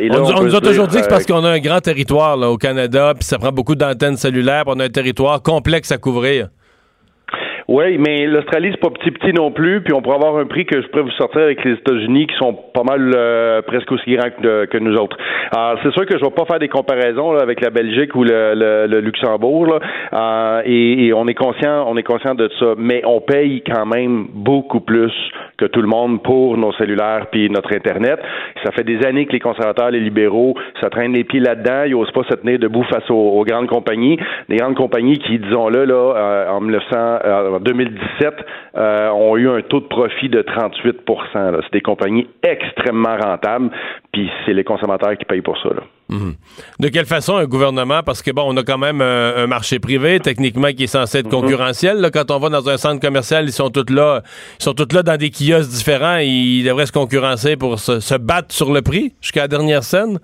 et 0.00 0.08
là, 0.08 0.16
on, 0.18 0.42
nous 0.42 0.56
a 0.56 0.60
toujours 0.60 0.88
dit 0.88 0.96
que 0.96 1.04
c'est 1.04 1.08
parce 1.08 1.26
qu'on 1.26 1.44
a 1.44 1.50
un 1.50 1.60
grand 1.60 1.78
territoire 1.78 2.36
là, 2.36 2.50
au 2.50 2.56
Canada, 2.56 3.12
puis 3.14 3.24
ça 3.24 3.38
prend 3.38 3.52
beaucoup 3.52 3.76
d'antennes 3.76 4.16
cellulaires, 4.16 4.64
on 4.66 4.80
a 4.80 4.86
un 4.86 4.88
territoire 4.88 5.40
complexe 5.40 5.92
à 5.92 5.99
couvrir. 6.00 6.50
Oui, 7.70 7.98
mais 7.98 8.26
l'Australie, 8.26 8.70
c'est 8.72 8.80
pas 8.80 8.90
petit 8.90 9.12
petit 9.12 9.32
non 9.32 9.52
plus, 9.52 9.80
puis 9.80 9.94
on 9.94 10.02
pourrait 10.02 10.16
avoir 10.16 10.36
un 10.38 10.46
prix 10.46 10.66
que 10.66 10.82
je 10.82 10.88
pourrais 10.88 11.04
vous 11.04 11.10
sortir 11.12 11.42
avec 11.42 11.64
les 11.64 11.74
États-Unis 11.74 12.26
qui 12.26 12.34
sont 12.34 12.52
pas 12.52 12.82
mal 12.82 13.12
euh, 13.14 13.62
presque 13.62 13.92
aussi 13.92 14.16
grands 14.16 14.28
que, 14.28 14.78
nous 14.78 14.96
autres. 14.96 15.16
Alors, 15.52 15.78
c'est 15.84 15.92
sûr 15.92 16.04
que 16.04 16.18
je 16.18 16.24
vais 16.24 16.32
pas 16.32 16.46
faire 16.46 16.58
des 16.58 16.66
comparaisons 16.66 17.30
avec 17.38 17.60
la 17.60 17.70
Belgique 17.70 18.16
ou 18.16 18.24
le, 18.24 18.98
Luxembourg, 19.00 19.66
là, 19.68 19.78
euh, 20.12 20.62
et, 20.64 21.12
on 21.12 21.28
est 21.28 21.34
conscient, 21.34 21.84
on 21.86 21.96
est 21.96 22.02
conscient 22.02 22.34
de 22.34 22.50
ça, 22.58 22.74
mais 22.76 23.02
on 23.06 23.20
paye 23.20 23.62
quand 23.64 23.86
même 23.86 24.26
beaucoup 24.34 24.80
plus 24.80 25.12
que 25.56 25.66
tout 25.66 25.80
le 25.80 25.86
monde 25.86 26.24
pour 26.24 26.56
nos 26.56 26.72
cellulaires 26.72 27.26
puis 27.30 27.48
notre 27.50 27.72
Internet. 27.72 28.18
Ça 28.64 28.72
fait 28.72 28.82
des 28.82 29.06
années 29.06 29.26
que 29.26 29.32
les 29.32 29.38
conservateurs, 29.38 29.92
les 29.92 30.00
libéraux, 30.00 30.54
ça 30.80 30.90
traîne 30.90 31.12
les 31.12 31.22
pieds 31.22 31.38
là-dedans. 31.38 31.84
Ils 31.86 31.92
n'osent 31.92 32.10
pas 32.10 32.24
se 32.24 32.34
tenir 32.34 32.58
debout 32.58 32.82
face 32.84 33.08
aux, 33.10 33.44
grandes 33.44 33.68
compagnies. 33.68 34.18
Des 34.48 34.56
grandes 34.56 34.74
compagnies 34.74 35.18
qui, 35.18 35.38
disons-le, 35.38 35.84
là, 35.84 36.14
euh, 36.16 36.50
en, 36.50 36.60
1900, 36.60 36.96
euh, 36.96 37.59
en 37.60 37.62
2017, 37.62 38.34
euh, 38.76 39.08
ont 39.10 39.36
eu 39.36 39.48
un 39.48 39.62
taux 39.62 39.80
de 39.80 39.86
profit 39.86 40.28
de 40.28 40.42
38% 40.42 41.60
C'est 41.62 41.72
des 41.72 41.80
compagnies 41.80 42.26
extrêmement 42.42 43.16
rentables, 43.16 43.70
puis 44.12 44.30
c'est 44.44 44.52
les 44.52 44.64
consommateurs 44.64 45.16
qui 45.18 45.24
payent 45.24 45.42
pour 45.42 45.58
ça. 45.62 45.68
Là. 45.70 45.82
Mhm. 46.08 46.34
De 46.80 46.88
quelle 46.88 47.06
façon 47.06 47.36
un 47.36 47.44
gouvernement, 47.44 48.02
parce 48.04 48.22
que 48.22 48.30
bon, 48.30 48.44
on 48.46 48.56
a 48.56 48.62
quand 48.62 48.78
même 48.78 49.00
un, 49.00 49.46
marché 49.46 49.78
privé 49.78 50.20
techniquement 50.20 50.68
qui 50.68 50.84
est 50.84 50.88
censé 50.88 51.18
être 51.18 51.26
mhm. 51.26 51.40
concurrentiel. 51.40 52.00
Là, 52.00 52.10
quand 52.10 52.30
on 52.30 52.38
va 52.38 52.48
dans 52.48 52.68
un 52.68 52.76
centre 52.76 53.00
commercial, 53.00 53.44
ils 53.44 53.52
sont 53.52 53.70
tous 53.70 53.92
là, 53.92 54.22
ils 54.58 54.62
sont 54.62 54.74
tous 54.74 54.94
là 54.94 55.02
dans 55.02 55.16
des 55.16 55.30
kiosques 55.30 55.70
différents. 55.70 56.18
Ils 56.18 56.64
devraient 56.64 56.86
se 56.86 56.92
concurrencer 56.92 57.56
pour 57.56 57.78
se, 57.78 58.00
se 58.00 58.14
battre 58.14 58.54
sur 58.54 58.72
le 58.72 58.82
prix 58.82 59.12
jusqu'à 59.20 59.42
la 59.42 59.48
dernière 59.48 59.82
scène? 59.82 60.18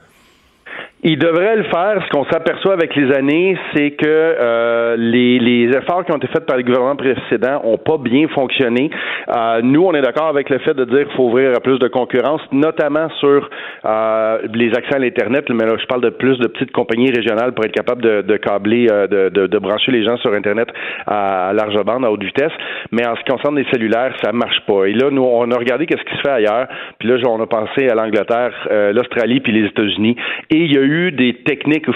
Il 1.03 1.19
devrait 1.19 1.57
le 1.57 1.65
faire. 1.65 2.03
Ce 2.05 2.11
qu'on 2.11 2.25
s'aperçoit 2.25 2.73
avec 2.73 2.97
les 2.97 3.15
années, 3.15 3.57
c'est 3.75 3.91
que 3.91 4.07
euh, 4.07 4.97
les, 4.97 5.39
les, 5.39 5.77
efforts 5.77 6.07
qui 6.07 6.13
ont 6.13 6.17
été 6.17 6.27
faits 6.29 6.47
par 6.47 6.57
les 6.57 6.65
gouvernements 6.65 6.97
précédents 6.97 7.61
ont 7.65 7.77
pas 7.77 7.99
bien 7.99 8.29
fonctionné. 8.29 8.91
Euh, 9.29 9.61
nous, 9.63 9.83
on 9.83 9.93
est 9.93 10.01
d'accord 10.01 10.29
avec 10.29 10.49
le 10.49 10.59
fait 10.61 10.73
de 10.73 10.85
dire 10.87 11.07
qu'il 11.07 11.17
faut 11.17 11.25
ouvrir 11.25 11.53
à 11.55 11.61
plus 11.61 11.79
de 11.79 11.89
concurrence, 11.89 12.41
notamment 12.51 13.11
sur 13.21 13.49
euh, 13.85 14.39
les 14.55 14.75
accès 14.75 14.97
à 14.97 14.99
l'Internet. 14.99 15.45
Mais 15.51 15.67
là, 15.67 15.77
je 15.79 15.87
parle 15.87 16.01
de 16.01 16.09
plus 16.09 16.39
de 16.39 16.49
petites 16.49 16.73
compagnies 16.73 17.11
régionales 17.11 17.53
pour 17.53 17.67
être 17.67 17.73
capable 17.73 18.01
de, 18.01 18.23
de 18.23 18.37
câbler, 18.39 18.87
euh, 18.91 19.07
de, 19.07 19.29
de, 19.29 19.47
de, 19.47 19.59
brancher 19.59 19.93
les 19.93 20.03
gens 20.03 20.17
sur 20.17 20.33
Internet 20.33 20.69
à, 21.07 21.53
large 21.53 21.79
bande, 21.85 22.07
à 22.07 22.11
haute 22.11 22.25
vitesse. 22.25 22.53
Mais 22.91 23.07
en 23.07 23.17
ce 23.17 23.21
qui 23.21 23.33
concerne 23.33 23.57
les 23.57 23.67
cellulaires, 23.71 24.15
ça 24.25 24.33
marche 24.33 24.61
pas. 24.67 24.87
Et 24.87 24.95
là, 24.95 25.11
nous, 25.11 25.23
on 25.23 25.51
a 25.51 25.59
regardé 25.59 25.85
qu'est-ce 25.85 26.05
qui 26.05 26.17
se 26.17 26.23
fait 26.23 26.35
ailleurs. 26.35 26.69
Puis 26.99 27.09
là, 27.09 27.17
on 27.29 27.43
a 27.43 27.47
pensé 27.47 27.87
à 27.91 27.95
l'Angleterre, 27.95 28.53
euh, 28.71 28.93
l'Australie, 28.93 29.41
puis 29.41 29.53
les 29.53 29.69
États-Unis. 29.69 30.17
Et 30.51 30.57
il 30.57 30.75
y 30.75 30.79
a 30.79 30.86
des 30.87 31.35
techniques 31.45 31.87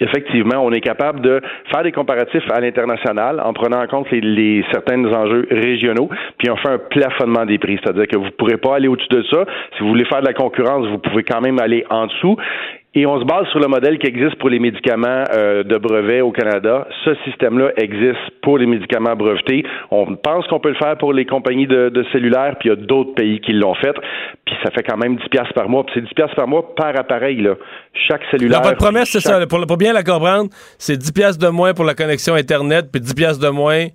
effectivement, 0.00 0.64
on 0.64 0.72
est 0.72 0.80
capable 0.80 1.20
de 1.20 1.40
faire 1.70 1.82
des 1.82 1.92
comparatifs 1.92 2.44
à 2.50 2.60
l'international 2.60 3.40
en 3.40 3.52
prenant 3.52 3.82
en 3.82 3.86
compte 3.86 4.10
les, 4.10 4.64
certains 4.72 5.04
enjeux 5.04 5.46
régionaux, 5.50 6.08
puis 6.38 6.50
on 6.50 6.56
fait 6.56 6.70
un 6.70 6.78
plafonnement 6.78 7.44
des 7.44 7.58
prix, 7.58 7.78
c'est-à-dire 7.82 8.06
que 8.06 8.16
vous 8.16 8.26
ne 8.26 8.30
pourrez 8.30 8.56
pas 8.56 8.76
aller 8.76 8.88
au-dessus 8.88 9.08
de 9.10 9.22
ça. 9.30 9.44
Si 9.76 9.82
vous 9.82 9.88
voulez 9.88 10.04
faire 10.04 10.20
de 10.20 10.26
la 10.26 10.34
concurrence, 10.34 10.86
vous 10.88 10.98
pouvez 10.98 11.22
quand 11.22 11.40
même 11.40 11.58
aller 11.60 11.84
en 11.90 12.06
dessous. 12.06 12.36
Et 12.94 13.04
on 13.04 13.20
se 13.20 13.24
base 13.24 13.46
sur 13.48 13.60
le 13.60 13.68
modèle 13.68 13.98
qui 13.98 14.06
existe 14.06 14.36
pour 14.36 14.48
les 14.48 14.58
médicaments 14.58 15.22
euh, 15.32 15.62
de 15.62 15.76
brevet 15.76 16.22
au 16.22 16.32
Canada. 16.32 16.88
Ce 17.04 17.14
système-là 17.26 17.70
existe 17.76 18.30
pour 18.42 18.56
les 18.56 18.66
médicaments 18.66 19.14
brevetés. 19.14 19.62
On 19.90 20.16
pense 20.16 20.46
qu'on 20.46 20.58
peut 20.58 20.70
le 20.70 20.74
faire 20.76 20.96
pour 20.96 21.12
les 21.12 21.26
compagnies 21.26 21.66
de, 21.66 21.90
de 21.90 22.04
cellulaires, 22.12 22.56
puis 22.58 22.70
il 22.70 22.72
y 22.72 22.72
a 22.72 22.76
d'autres 22.76 23.14
pays 23.14 23.40
qui 23.40 23.52
l'ont 23.52 23.74
fait. 23.74 23.94
Puis 24.46 24.54
ça 24.64 24.70
fait 24.70 24.82
quand 24.82 24.96
même 24.96 25.16
10 25.16 25.28
piastres 25.28 25.52
par 25.52 25.68
mois. 25.68 25.84
Puis 25.84 25.96
c'est 25.96 26.00
10 26.00 26.14
piastres 26.14 26.36
par 26.36 26.48
mois 26.48 26.74
par 26.74 26.98
appareil. 26.98 27.42
Là. 27.42 27.54
Chaque 28.08 28.22
cellulaire... 28.30 28.62
votre 28.62 28.78
promesse, 28.78 29.10
c'est 29.10 29.20
ça. 29.20 29.46
Pour, 29.46 29.66
pour, 29.66 29.76
bien 29.76 29.92
la 29.92 30.02
comprendre, 30.02 30.48
c'est 30.78 30.96
10 30.96 31.12
piastres 31.12 31.44
de 31.44 31.50
moins 31.50 31.74
pour 31.74 31.84
la 31.84 31.94
connexion 31.94 32.34
Internet, 32.34 32.86
puis 32.90 33.02
10 33.02 33.14
piastres 33.14 33.44
de 33.44 33.50
moins 33.50 33.88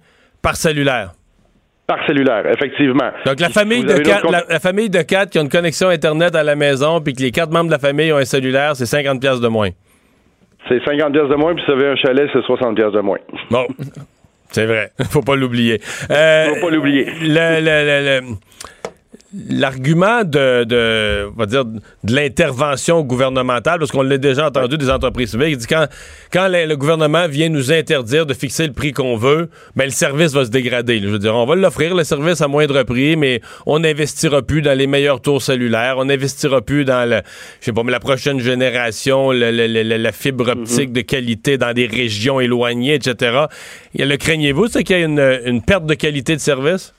par 0.44 0.56
cellulaire. 0.56 1.14
Par 1.86 1.98
cellulaire, 2.08 2.46
effectivement. 2.50 3.12
Donc, 3.26 3.40
la 3.42 3.50
famille, 3.50 3.84
de 3.84 3.98
quatre, 3.98 4.32
la, 4.32 4.60
famille 4.60 4.90
de 4.90 5.02
quatre 5.02 5.32
qui 5.32 5.40
ont 5.40 5.44
une 5.44 5.50
connexion 5.50 5.90
Internet 5.90 6.34
à 6.34 6.44
la 6.44 6.56
maison, 6.56 7.02
puis 7.02 7.14
que 7.14 7.22
les 7.22 7.32
quatre 7.32 7.52
membres 7.52 7.66
de 7.66 7.72
la 7.72 7.80
famille 7.80 8.12
ont 8.14 8.18
un 8.18 8.26
cellulaire, 8.26 8.76
c'est 8.76 8.86
50 8.86 9.20
pièces 9.20 9.42
de 9.42 9.48
moins. 9.50 9.70
C'est 10.70 10.82
50 10.86 11.12
pièces 11.12 11.28
de 11.30 11.36
moins, 11.36 11.54
puis 11.54 11.64
si 11.66 11.72
vous 11.72 11.78
avez 11.78 11.90
un 11.90 11.96
chalet, 11.98 12.30
c'est 12.32 12.42
60 12.42 12.76
pièces 12.76 12.94
de 12.94 13.02
moins. 13.02 13.18
Bon, 13.52 13.68
c'est 14.50 14.66
vrai. 14.66 14.92
Faut 15.10 15.22
pas 15.24 15.36
l'oublier. 15.36 15.82
Euh, 16.10 16.54
Faut 16.56 16.68
pas 16.68 16.74
l'oublier. 16.74 17.06
le, 17.22 17.60
le, 17.60 18.22
le 18.22 18.36
l'argument 19.50 20.24
de, 20.24 20.64
de, 20.64 21.28
va 21.36 21.46
dire, 21.46 21.66
de 21.66 21.82
l'intervention 22.14 23.02
gouvernementale, 23.02 23.80
parce 23.80 23.92
qu'on 23.92 24.04
l'a 24.04 24.18
déjà 24.18 24.48
entendu 24.48 24.78
des 24.78 24.90
entreprises 24.90 25.32
privées, 25.32 25.52
il 25.52 25.58
dit 25.58 25.66
quand, 25.66 25.88
quand 26.32 26.48
le, 26.50 26.76
gouvernement 26.76 27.28
vient 27.28 27.50
nous 27.50 27.72
interdire 27.72 28.26
de 28.26 28.34
fixer 28.34 28.68
le 28.68 28.74
prix 28.74 28.92
qu'on 28.92 29.18
veut, 29.18 29.50
ben, 29.76 29.86
le 29.86 29.92
service 29.92 30.34
va 30.34 30.46
se 30.46 30.52
dégrader. 30.52 31.00
Je 31.02 31.08
veux 31.08 31.20
dire, 31.20 31.36
on 31.36 31.46
va 31.46 31.56
l'offrir, 31.56 31.96
le 31.96 32.04
service 32.04 32.42
à 32.42 32.48
moindre 32.48 32.84
prix, 32.84 33.16
mais 33.16 33.42
on 33.66 33.80
n'investira 33.80 34.44
plus 34.44 34.62
dans 34.62 34.78
les 34.78 34.88
meilleurs 34.88 35.22
tours 35.22 35.42
cellulaires, 35.42 35.96
on 35.98 36.06
n'investira 36.06 36.62
plus 36.62 36.86
dans 36.86 37.10
le, 37.10 37.22
je 37.60 37.66
sais 37.66 37.74
pas, 37.74 37.84
mais 37.84 37.92
la 37.92 38.00
prochaine 38.00 38.40
génération, 38.40 39.32
la 39.32 40.12
fibre 40.12 40.46
mm-hmm. 40.46 40.62
optique 40.62 40.94
de 40.94 41.02
qualité 41.02 41.58
dans 41.58 41.74
des 41.74 41.88
régions 41.88 42.40
éloignées, 42.40 42.96
etc. 42.96 43.46
Le 43.98 44.16
craignez-vous, 44.16 44.68
c'est 44.68 44.84
qu'il 44.84 45.00
y 45.00 45.02
a 45.02 45.06
une, 45.06 45.40
une 45.46 45.62
perte 45.64 45.86
de 45.86 45.96
qualité 45.96 46.36
de 46.36 46.42
service? 46.42 46.94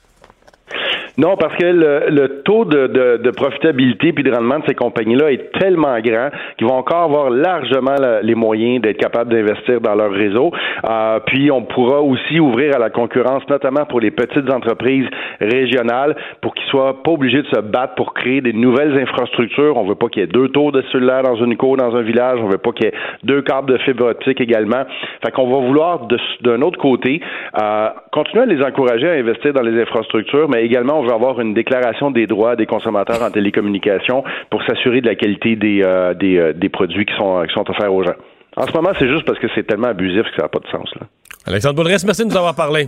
Non, 1.17 1.37
parce 1.37 1.55
que 1.55 1.65
le, 1.65 2.41
taux 2.43 2.65
de, 2.65 2.87
de, 2.87 3.17
de, 3.23 3.31
profitabilité 3.31 4.11
puis 4.11 4.23
de 4.23 4.31
rendement 4.31 4.59
de 4.59 4.65
ces 4.67 4.75
compagnies-là 4.75 5.31
est 5.31 5.49
tellement 5.59 5.97
grand 5.99 6.29
qu'ils 6.57 6.67
vont 6.67 6.75
encore 6.75 7.03
avoir 7.03 7.29
largement 7.29 7.95
les 8.21 8.35
moyens 8.35 8.81
d'être 8.81 8.97
capables 8.97 9.31
d'investir 9.31 9.79
dans 9.79 9.95
leur 9.95 10.11
réseau. 10.11 10.51
Euh, 10.83 11.19
puis 11.25 11.51
on 11.51 11.61
pourra 11.61 12.01
aussi 12.01 12.39
ouvrir 12.39 12.75
à 12.75 12.79
la 12.79 12.89
concurrence, 12.89 13.43
notamment 13.49 13.85
pour 13.85 14.01
les 14.01 14.11
petites 14.11 14.51
entreprises 14.51 15.07
régionales, 15.39 16.17
pour 16.41 16.53
qu'ils 16.53 16.67
soient 16.67 17.01
pas 17.01 17.11
obligés 17.11 17.43
de 17.43 17.47
se 17.47 17.61
battre 17.61 17.95
pour 17.95 18.13
créer 18.13 18.41
des 18.41 18.53
nouvelles 18.53 18.99
infrastructures. 18.99 19.77
On 19.77 19.87
veut 19.87 19.95
pas 19.95 20.07
qu'il 20.07 20.21
y 20.21 20.25
ait 20.25 20.27
deux 20.27 20.49
tours 20.49 20.73
de 20.73 20.83
cellulaire 20.91 21.23
dans 21.23 21.35
une 21.35 21.55
cour, 21.55 21.77
dans 21.77 21.95
un 21.95 22.01
village. 22.01 22.39
On 22.41 22.49
veut 22.49 22.57
pas 22.57 22.71
qu'il 22.71 22.87
y 22.87 22.89
ait 22.89 22.93
deux 23.23 23.41
câbles 23.41 23.71
de 23.71 23.77
fibre 23.79 24.05
optique 24.07 24.41
également. 24.41 24.83
Fait 25.23 25.31
qu'on 25.31 25.49
va 25.49 25.65
vouloir 25.65 26.07
d'un 26.41 26.61
autre 26.61 26.77
côté 26.77 27.21
euh, 27.61 27.89
continuer 28.11 28.43
à 28.43 28.45
les 28.47 28.61
encourager 28.61 29.07
à 29.07 29.13
investir 29.13 29.53
dans 29.53 29.61
les 29.61 29.81
infrastructures, 29.81 30.49
mais 30.49 30.65
également 30.65 31.04
avoir 31.13 31.39
une 31.39 31.53
déclaration 31.53 32.11
des 32.11 32.27
droits 32.27 32.55
des 32.55 32.65
consommateurs 32.65 33.21
en 33.21 33.31
télécommunication 33.31 34.23
pour 34.49 34.63
s'assurer 34.63 35.01
de 35.01 35.07
la 35.07 35.15
qualité 35.15 35.55
des, 35.55 35.81
euh, 35.83 36.13
euh, 36.21 36.53
des, 36.53 36.69
produits 36.69 37.05
qui 37.05 37.13
sont, 37.15 37.43
qui 37.47 37.53
sont 37.53 37.69
offerts 37.69 37.93
aux 37.93 38.03
gens. 38.03 38.15
En 38.57 38.65
ce 38.65 38.71
moment, 38.73 38.91
c'est 38.97 39.09
juste 39.09 39.25
parce 39.25 39.39
que 39.39 39.47
c'est 39.53 39.67
tellement 39.67 39.87
abusif 39.87 40.23
que 40.23 40.35
ça 40.35 40.43
n'a 40.43 40.49
pas 40.49 40.59
de 40.59 40.67
sens. 40.67 40.89
Là. 40.99 41.07
Alexandre 41.45 41.75
Boulris, 41.75 42.03
merci 42.05 42.23
de 42.23 42.29
nous 42.29 42.37
avoir 42.37 42.55
parlé. 42.55 42.87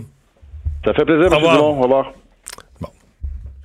Ça 0.84 0.94
fait 0.94 1.04
plaisir, 1.04 1.32
M. 1.32 1.38
Dumont. 1.38 1.78
Au 1.78 1.82
revoir. 1.82 2.12
Bon. 2.80 2.88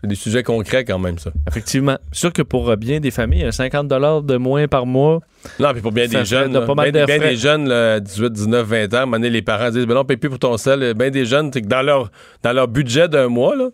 C'est 0.02 0.08
des 0.08 0.16
sujets 0.16 0.44
concrets 0.44 0.84
quand 0.84 1.00
même, 1.00 1.18
ça. 1.18 1.32
Effectivement. 1.48 1.98
C'est 2.12 2.20
sûr 2.20 2.34
que 2.34 2.42
pour 2.42 2.76
bien 2.76 3.00
des 3.00 3.12
familles, 3.12 3.52
50 3.52 3.88
de 3.88 4.38
moins 4.38 4.68
par 4.68 4.86
mois. 4.86 5.22
Non, 5.60 5.72
puis 5.72 5.82
pour 5.82 5.92
bien 5.92 6.08
des 6.08 6.26
jeunes, 6.26 6.54
pas 6.66 6.76
mal 6.76 6.92
bien, 6.92 7.06
bien 7.06 7.20
des 7.20 7.36
jeunes, 7.36 8.00
18, 8.00 8.32
19, 8.34 8.68
20 8.68 8.94
ans, 8.96 9.12
les 9.18 9.42
parents 9.42 9.70
disent 9.70 9.88
ben 9.88 9.96
non, 9.96 10.04
paye 10.04 10.18
plus 10.18 10.30
pour 10.30 10.40
ton 10.40 10.58
sel. 10.58 10.94
Bien 10.94 11.10
des 11.10 11.26
jeunes, 11.26 11.52
c'est 11.54 11.62
que 11.62 11.68
dans 11.68 11.82
leur, 11.82 12.12
dans 12.44 12.54
leur 12.54 12.68
budget 12.68 13.08
d'un 13.08 13.30
mois, 13.30 13.56
là, 13.56 13.70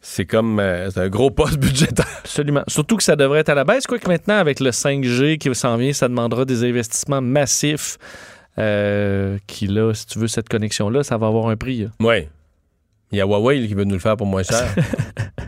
c'est 0.00 0.24
comme 0.24 0.58
euh, 0.60 0.90
un 0.96 1.08
gros 1.08 1.30
poste 1.30 1.58
budgétaire. 1.58 2.06
Absolument. 2.20 2.62
Surtout 2.68 2.96
que 2.96 3.02
ça 3.02 3.16
devrait 3.16 3.40
être 3.40 3.50
à 3.50 3.54
la 3.54 3.64
baisse. 3.64 3.86
Quoi 3.86 3.98
que 3.98 4.08
maintenant, 4.08 4.36
avec 4.36 4.60
le 4.60 4.70
5G 4.70 5.38
qui 5.38 5.54
s'en 5.54 5.76
vient, 5.76 5.92
ça 5.92 6.08
demandera 6.08 6.44
des 6.44 6.64
investissements 6.64 7.20
massifs. 7.20 7.98
Euh, 8.58 9.38
qui 9.46 9.68
là, 9.68 9.94
si 9.94 10.06
tu 10.06 10.18
veux 10.18 10.26
cette 10.26 10.48
connexion-là, 10.48 11.02
ça 11.02 11.16
va 11.16 11.28
avoir 11.28 11.48
un 11.48 11.56
prix. 11.56 11.88
Oui. 12.00 12.28
Il 13.12 13.18
y 13.18 13.20
a 13.20 13.24
Huawei 13.24 13.66
qui 13.66 13.74
veut 13.74 13.84
nous 13.84 13.94
le 13.94 14.00
faire 14.00 14.16
pour 14.16 14.26
moins 14.26 14.42
cher. 14.42 14.74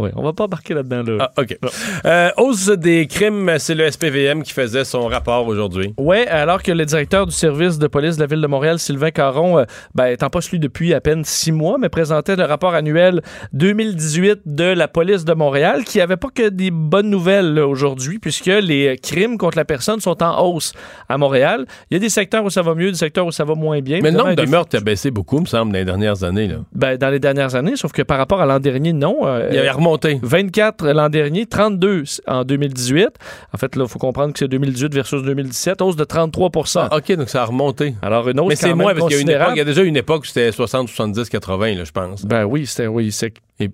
oui, 0.00 0.10
on 0.16 0.22
va 0.22 0.32
pas 0.32 0.44
embarquer 0.44 0.74
là-dedans. 0.74 1.02
Là. 1.02 1.30
Ah, 1.36 1.42
OK. 1.42 1.58
Euh, 2.04 2.30
hausse 2.38 2.68
des 2.68 3.06
crimes, 3.06 3.52
c'est 3.58 3.74
le 3.74 3.90
SPVM 3.90 4.42
qui 4.42 4.52
faisait 4.52 4.84
son 4.84 5.06
rapport 5.06 5.46
aujourd'hui. 5.46 5.94
Oui, 5.98 6.24
alors 6.26 6.62
que 6.62 6.72
le 6.72 6.84
directeur 6.84 7.26
du 7.26 7.32
service 7.32 7.78
de 7.78 7.86
police 7.86 8.16
de 8.16 8.22
la 8.22 8.26
Ville 8.26 8.40
de 8.40 8.46
Montréal, 8.46 8.78
Sylvain 8.78 9.10
Caron, 9.10 9.58
euh, 9.58 9.64
ben, 9.94 10.06
est 10.06 10.22
en 10.22 10.30
poste 10.30 10.50
lui 10.50 10.58
depuis 10.58 10.94
à 10.94 11.00
peine 11.00 11.24
six 11.24 11.52
mois, 11.52 11.76
mais 11.78 11.88
présentait 11.88 12.36
le 12.36 12.44
rapport 12.44 12.74
annuel 12.74 13.20
2018 13.52 14.40
de 14.46 14.64
la 14.64 14.88
police 14.88 15.24
de 15.24 15.34
Montréal, 15.34 15.84
qui 15.84 16.00
avait 16.00 16.16
pas 16.16 16.28
que 16.34 16.48
des 16.48 16.70
bonnes 16.70 17.10
nouvelles 17.10 17.58
aujourd'hui, 17.58 18.18
puisque 18.18 18.46
les 18.46 18.98
crimes 19.02 19.36
contre 19.38 19.58
la 19.58 19.64
personne 19.64 20.00
sont 20.00 20.22
en 20.22 20.42
hausse 20.42 20.72
à 21.08 21.18
Montréal. 21.18 21.66
Il 21.90 21.94
y 21.94 21.96
a 21.96 22.00
des 22.00 22.08
secteurs 22.08 22.44
où 22.44 22.50
ça 22.50 22.62
va 22.62 22.74
mieux, 22.74 22.90
des 22.90 22.96
secteurs 22.96 23.26
où 23.26 23.32
ça 23.32 23.44
va 23.44 23.54
moins 23.54 23.80
bien. 23.80 24.00
Mais 24.02 24.10
le 24.10 24.18
nombre 24.18 24.34
de 24.34 24.46
meurtres 24.46 24.76
a 24.76 24.80
baissé 24.80 25.10
beaucoup, 25.10 25.40
me 25.40 25.46
semble, 25.46 25.72
dans 25.72 25.78
les 25.78 25.84
dernières 25.84 26.24
années. 26.24 26.48
Là. 26.48 26.56
Ben, 26.72 26.96
dans 26.96 27.10
les 27.10 27.18
dernières 27.18 27.54
années, 27.54 27.76
sauf 27.76 27.92
que 27.92 28.02
par 28.02 28.18
rapport 28.18 28.40
à 28.40 28.46
l'an 28.46 28.60
dernier, 28.60 28.92
non. 28.92 29.26
Euh, 29.26 29.48
il 29.52 29.58
a 29.58 29.62
remonté. 29.90 30.18
24 30.22 30.86
l'an 30.92 31.08
dernier, 31.08 31.46
32 31.46 32.04
en 32.26 32.44
2018. 32.44 33.08
En 33.52 33.58
fait, 33.58 33.76
là, 33.76 33.84
il 33.84 33.90
faut 33.90 33.98
comprendre 33.98 34.32
que 34.32 34.38
c'est 34.38 34.48
2018 34.48 34.94
versus 34.94 35.22
2017, 35.22 35.82
hausse 35.82 35.96
de 35.96 36.04
33 36.04 36.50
ah, 36.76 36.96
OK, 36.96 37.12
donc 37.12 37.28
ça 37.28 37.42
a 37.42 37.44
remonté. 37.46 37.94
Alors, 38.02 38.28
une 38.28 38.40
hausse 38.40 38.48
Mais 38.48 38.56
c'est 38.56 38.74
moins, 38.74 38.94
parce 38.94 39.14
qu'il 39.14 39.28
y, 39.28 39.32
a 39.32 39.64
déjà 39.64 39.82
une 39.82 39.96
époque 39.96 40.22
où 40.22 40.26
c'était 40.26 40.52
60, 40.52 40.88
70, 40.88 41.28
80, 41.28 41.84
je 41.84 41.90
pense. 41.90 42.24
Ben 42.24 42.44
oui, 42.44 42.66
c'était, 42.66 42.86
oui. 42.86 43.14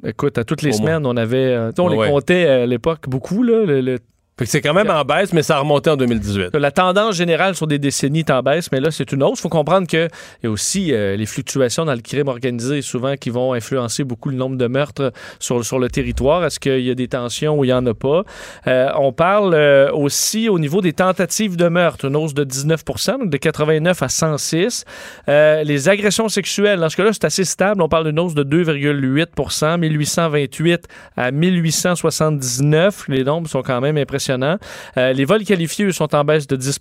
Écoute, 0.05 0.39
à 0.39 0.45
toutes 0.45 0.63
les 0.63 0.73
semaines, 0.73 1.07
on 1.07 1.17
avait, 1.17 1.55
euh, 1.55 1.71
on 1.79 1.89
les 1.89 2.09
comptait 2.09 2.47
à 2.47 2.67
l'époque 2.67 3.09
beaucoup, 3.09 3.43
là, 3.43 3.65
le 3.67 3.99
Fait 4.39 4.45
que 4.45 4.51
c'est 4.51 4.61
quand 4.61 4.75
même 4.75 4.91
en 4.91 5.03
baisse, 5.03 5.33
mais 5.33 5.43
ça 5.43 5.57
a 5.57 5.61
remonté 5.61 5.89
en 5.89 5.97
2018. 5.97 6.55
La 6.57 6.71
tendance 6.71 7.15
générale 7.15 7.55
sur 7.55 7.67
des 7.67 7.79
décennies 7.79 8.19
est 8.19 8.31
en 8.31 8.43
baisse, 8.43 8.71
mais 8.71 8.81
là, 8.81 8.91
c'est 8.91 9.11
une 9.13 9.23
hausse. 9.23 9.39
Il 9.39 9.41
faut 9.41 9.49
comprendre 9.49 9.87
qu'il 9.87 10.11
y 10.43 10.47
a 10.47 10.51
aussi 10.51 10.93
euh, 10.93 11.17
les 11.17 11.25
fluctuations 11.25 11.87
dans 11.87 11.95
le 11.95 12.03
crime 12.03 12.29
organisé, 12.29 12.83
souvent, 12.83 13.17
qui 13.17 13.31
vont 13.31 13.55
influencer 13.55 14.05
beaucoup 14.05 14.29
le 14.29 14.37
nombre 14.37 14.59
de 14.59 14.67
meurtres 14.67 15.11
sur, 15.41 15.65
sur 15.65 15.79
le 15.79 15.89
territoire. 15.89 16.45
Est-ce 16.45 16.61
qu'il 16.61 16.83
y 16.83 16.91
a 16.91 16.95
des 16.95 17.09
tensions 17.09 17.59
ou 17.59 17.65
il 17.65 17.69
n'y 17.69 17.73
en 17.73 17.87
a 17.87 17.95
pas? 17.95 18.25
Euh, 18.67 18.91
on 18.99 19.11
parle 19.11 19.55
euh, 19.55 19.91
aussi 19.93 20.51
au 20.51 20.59
niveau 20.59 20.83
des 20.83 20.93
tentatives 20.93 21.57
de 21.57 21.69
meurtre, 21.69 22.05
une 22.05 22.17
hausse 22.17 22.35
de 22.35 22.45
19 22.45 22.85
donc 23.19 23.31
de 23.31 23.39
89 23.39 24.03
à 24.03 24.09
106. 24.11 24.85
les 25.29 25.89
agressions 25.89 26.29
sexuelles, 26.29 26.81
dans 26.81 26.91
ce 26.91 26.97
cas-là, 26.99 27.15
c'est 27.15 27.25
assez 27.25 27.47
stable. 27.47 27.81
On 27.81 27.89
parle 27.89 28.05
d'une 28.05 28.19
hausse 28.19 28.35
de 28.35 28.45
2,8% 28.45 29.79
1828 29.79 30.89
à 31.17 31.31
1879. 31.31 33.09
Les 33.09 33.25
nombres 33.25 33.49
sont 33.49 33.63
quand 33.63 33.81
même 33.81 33.97
impressionnants 33.97 34.26
euh, 34.31 35.13
les 35.13 35.25
vols 35.25 35.45
qualifiés 35.45 35.91
sont 35.93 36.15
en 36.15 36.25
baisse 36.25 36.47
de 36.47 36.57
10 36.57 36.81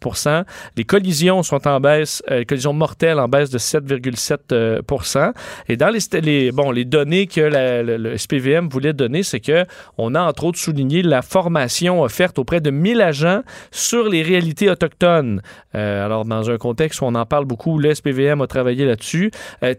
Les 0.77 0.83
collisions 0.83 1.43
sont 1.43 1.67
en 1.67 1.79
baisse, 1.79 2.23
euh, 2.29 2.39
les 2.39 2.45
collisions 2.45 2.73
mortelles 2.73 3.19
en 3.19 3.27
baisse 3.27 3.49
de 3.49 3.57
7,7 3.57 4.37
euh, 4.51 5.31
Et 5.67 5.77
dans 5.77 5.89
les, 5.89 6.51
bon, 6.51 6.71
les 6.71 6.85
données 6.85 7.27
que 7.27 7.41
le, 7.41 8.17
SPVM 8.17 8.69
voulait 8.69 8.93
donner, 8.93 9.23
c'est 9.23 9.39
que 9.39 9.65
on 9.97 10.15
a 10.15 10.21
entre 10.21 10.45
autres 10.45 10.59
souligné 10.59 11.01
la 11.01 11.21
formation 11.21 12.01
offerte 12.01 12.39
auprès 12.39 12.61
de 12.61 12.69
1000 12.69 13.01
agents 13.01 13.41
sur 13.71 14.09
les 14.09 14.21
réalités 14.21 14.69
autochtones. 14.69 15.41
alors, 15.73 16.25
dans 16.25 16.49
un 16.49 16.57
contexte 16.57 17.01
où 17.01 17.05
on 17.05 17.15
en 17.15 17.25
parle 17.25 17.45
beaucoup, 17.45 17.77
le 17.79 17.93
SPVM 17.93 18.41
a 18.41 18.47
travaillé 18.47 18.85
là-dessus. 18.85 19.31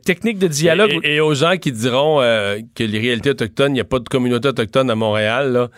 technique 0.04 0.38
de 0.38 0.48
dialogue. 0.48 0.98
Et, 1.02 1.20
aux 1.20 1.34
gens 1.34 1.56
qui 1.56 1.72
diront 1.72 2.18
que 2.18 2.84
les 2.84 2.98
réalités 2.98 3.30
autochtones, 3.30 3.72
il 3.72 3.74
n'y 3.74 3.80
a 3.80 3.84
pas 3.84 3.98
de 3.98 4.08
communauté 4.08 4.48
autochtone 4.48 4.90
à 4.90 4.94
Montréal, 4.94 5.52
là 5.52 5.68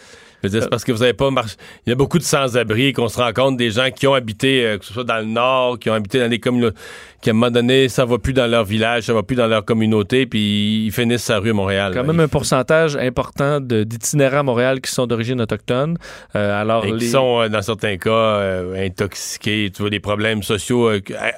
c'est 0.42 0.70
parce 0.70 0.84
que 0.84 0.92
vous 0.92 1.00
n'avez 1.00 1.14
pas 1.14 1.30
marché. 1.30 1.56
Il 1.86 1.90
y 1.90 1.92
a 1.92 1.96
beaucoup 1.96 2.18
de 2.18 2.22
sans-abri 2.22 2.92
qu'on 2.92 3.08
se 3.08 3.18
rend 3.18 3.32
compte 3.32 3.56
des 3.56 3.70
gens 3.70 3.90
qui 3.90 4.06
ont 4.06 4.14
habité, 4.14 4.64
euh, 4.64 4.78
que 4.78 4.84
ce 4.84 4.92
soit 4.92 5.04
dans 5.04 5.18
le 5.18 5.24
nord, 5.24 5.78
qui 5.78 5.90
ont 5.90 5.94
habité 5.94 6.20
dans 6.20 6.28
des 6.28 6.38
communautés, 6.38 6.76
qui 7.20 7.30
à 7.30 7.32
un 7.32 7.34
moment 7.34 7.50
donné, 7.50 7.88
ça 7.88 8.04
va 8.04 8.18
plus 8.18 8.32
dans 8.32 8.46
leur 8.46 8.64
village, 8.64 9.04
ça 9.04 9.12
va 9.12 9.24
plus 9.24 9.34
dans 9.34 9.48
leur 9.48 9.64
communauté, 9.64 10.26
puis 10.26 10.86
ils 10.86 10.92
finissent 10.92 11.24
sa 11.24 11.38
rue 11.38 11.50
à 11.50 11.54
Montréal. 11.54 11.92
Quand 11.92 12.04
même 12.04 12.20
un 12.20 12.28
pourcentage 12.28 12.96
important 12.96 13.60
d'itinérants 13.60 14.38
à 14.38 14.42
Montréal 14.44 14.80
qui 14.80 14.92
sont 14.92 15.06
d'origine 15.06 15.40
autochtone. 15.40 15.98
Euh, 16.36 16.60
alors 16.60 16.84
Et 16.84 16.92
qui 16.96 17.08
sont, 17.08 17.40
euh, 17.40 17.48
dans 17.48 17.62
certains 17.62 17.96
cas, 17.96 18.40
intoxiqués, 18.76 19.70
tu 19.74 19.82
vois, 19.82 19.90
des 19.90 19.98
problèmes 20.00 20.44
sociaux 20.44 20.90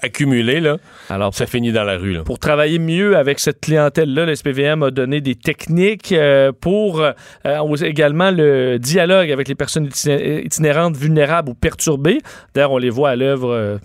accumulés, 0.02 0.60
là. 0.60 0.76
Alors, 1.08 1.34
ça 1.34 1.46
finit 1.46 1.72
dans 1.72 1.84
la 1.84 1.96
rue, 1.96 2.12
là. 2.12 2.22
Pour 2.24 2.38
travailler 2.38 2.78
mieux 2.78 3.16
avec 3.16 3.38
cette 3.38 3.60
clientèle-là, 3.60 4.26
le 4.26 4.34
SPVM 4.34 4.82
a 4.82 4.90
donné 4.90 5.22
des 5.22 5.34
techniques 5.34 6.14
pour 6.60 7.02
également 7.82 8.30
le 8.30 8.78
dialogue 8.90 9.30
avec 9.30 9.48
les 9.48 9.54
personnes 9.54 9.88
itinérantes 10.06 10.96
vulnérables 10.96 11.50
ou 11.50 11.54
perturbées. 11.54 12.18
D'ailleurs, 12.54 12.72
on 12.72 12.78
les 12.78 12.90
voit 12.90 13.10
à 13.10 13.16
l'œuvre 13.16 13.50
euh, 13.50 13.78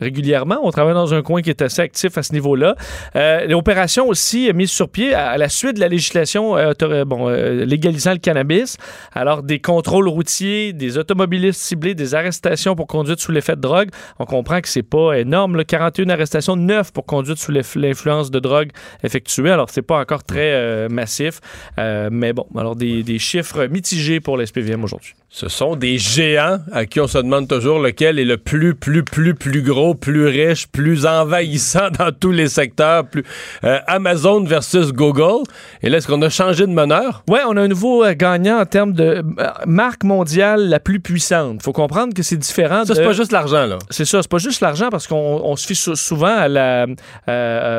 régulièrement. 0.00 0.58
On 0.62 0.70
travaille 0.70 0.94
dans 0.94 1.14
un 1.14 1.22
coin 1.22 1.42
qui 1.42 1.50
est 1.50 1.62
assez 1.62 1.82
actif 1.82 2.18
à 2.18 2.22
ce 2.22 2.32
niveau-là. 2.32 2.76
Euh, 3.16 3.46
L'opération 3.46 4.08
aussi 4.08 4.52
mise 4.52 4.70
sur 4.70 4.88
pied 4.88 5.14
à, 5.14 5.36
la 5.38 5.48
suite 5.48 5.74
de 5.74 5.80
la 5.80 5.88
législation 5.88 6.56
euh, 6.56 7.04
bon, 7.04 7.28
euh, 7.28 7.64
légalisant 7.64 8.12
le 8.12 8.18
cannabis. 8.18 8.76
Alors, 9.12 9.42
des 9.42 9.60
contrôles 9.60 10.08
routiers, 10.08 10.72
des 10.72 10.98
automobilistes 10.98 11.60
ciblés, 11.60 11.94
des 11.94 12.14
arrestations 12.14 12.74
pour 12.74 12.86
conduite 12.86 13.20
sous 13.20 13.32
l'effet 13.32 13.56
de 13.56 13.60
drogue. 13.60 13.90
On 14.18 14.24
comprend 14.24 14.60
que 14.60 14.68
c'est 14.68 14.82
pas 14.82 15.14
énorme. 15.14 15.56
Là. 15.56 15.64
41 15.64 16.08
arrestations, 16.10 16.56
9 16.56 16.92
pour 16.92 17.06
conduite 17.06 17.38
sous 17.38 17.52
l'influence 17.52 18.30
de 18.30 18.38
drogue 18.38 18.70
effectuées. 19.02 19.50
Alors, 19.50 19.70
c'est 19.70 19.82
pas 19.82 19.98
encore 19.98 20.24
très 20.24 20.52
euh, 20.52 20.88
massif. 20.88 21.40
mais 21.78 22.32
bon, 22.32 22.46
alors 22.56 22.76
des, 22.76 23.02
des 23.02 23.18
chiffres 23.18 23.66
mitigés 23.66 24.20
pour 24.20 24.36
l'SPVM 24.36 24.84
aujourd'hui. 24.84 25.14
Ce 25.36 25.48
sont 25.48 25.74
des 25.74 25.98
géants 25.98 26.60
à 26.70 26.86
qui 26.86 27.00
on 27.00 27.08
se 27.08 27.18
demande 27.18 27.48
toujours 27.48 27.80
lequel 27.80 28.20
est 28.20 28.24
le 28.24 28.36
plus, 28.36 28.76
plus, 28.76 29.02
plus, 29.02 29.34
plus 29.34 29.62
gros, 29.62 29.96
plus 29.96 30.28
riche, 30.28 30.68
plus 30.68 31.06
envahissant 31.06 31.90
dans 31.98 32.12
tous 32.12 32.30
les 32.30 32.46
secteurs. 32.46 33.04
Plus, 33.04 33.24
euh, 33.64 33.80
Amazon 33.88 34.44
versus 34.44 34.92
Google. 34.92 35.42
Et 35.82 35.88
là, 35.88 35.98
est-ce 35.98 36.06
qu'on 36.06 36.22
a 36.22 36.28
changé 36.28 36.68
de 36.68 36.72
meneur? 36.72 37.24
Oui, 37.28 37.40
on 37.48 37.56
a 37.56 37.62
un 37.62 37.66
nouveau 37.66 38.04
euh, 38.04 38.14
gagnant 38.14 38.60
en 38.60 38.64
termes 38.64 38.92
de 38.92 39.24
euh, 39.40 39.48
marque 39.66 40.04
mondiale 40.04 40.68
la 40.68 40.78
plus 40.78 41.00
puissante. 41.00 41.64
faut 41.64 41.72
comprendre 41.72 42.14
que 42.14 42.22
c'est 42.22 42.36
différent. 42.36 42.84
Ça, 42.84 42.94
c'est 42.94 43.02
pas 43.02 43.12
juste 43.12 43.32
l'argent, 43.32 43.66
là. 43.66 43.78
C'est 43.90 44.04
ça, 44.04 44.22
c'est 44.22 44.30
pas 44.30 44.38
juste 44.38 44.60
l'argent 44.60 44.88
parce 44.88 45.08
qu'on 45.08 45.56
se 45.56 45.66
fie 45.66 45.74
souvent 45.74 46.26
à 46.28 46.46
la, 46.46 46.86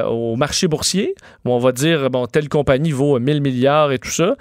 au 0.09 0.35
marché 0.35 0.67
boursier 0.67 1.15
où 1.45 1.51
on 1.51 1.59
va 1.59 1.71
dire, 1.71 2.09
bon, 2.09 2.25
telle 2.25 2.49
compagnie 2.49 2.91
vaut 2.91 3.17
1000 3.17 3.39
milliards 3.39 3.93
et 3.93 3.99
tout 3.99 4.11
ça. 4.11 4.35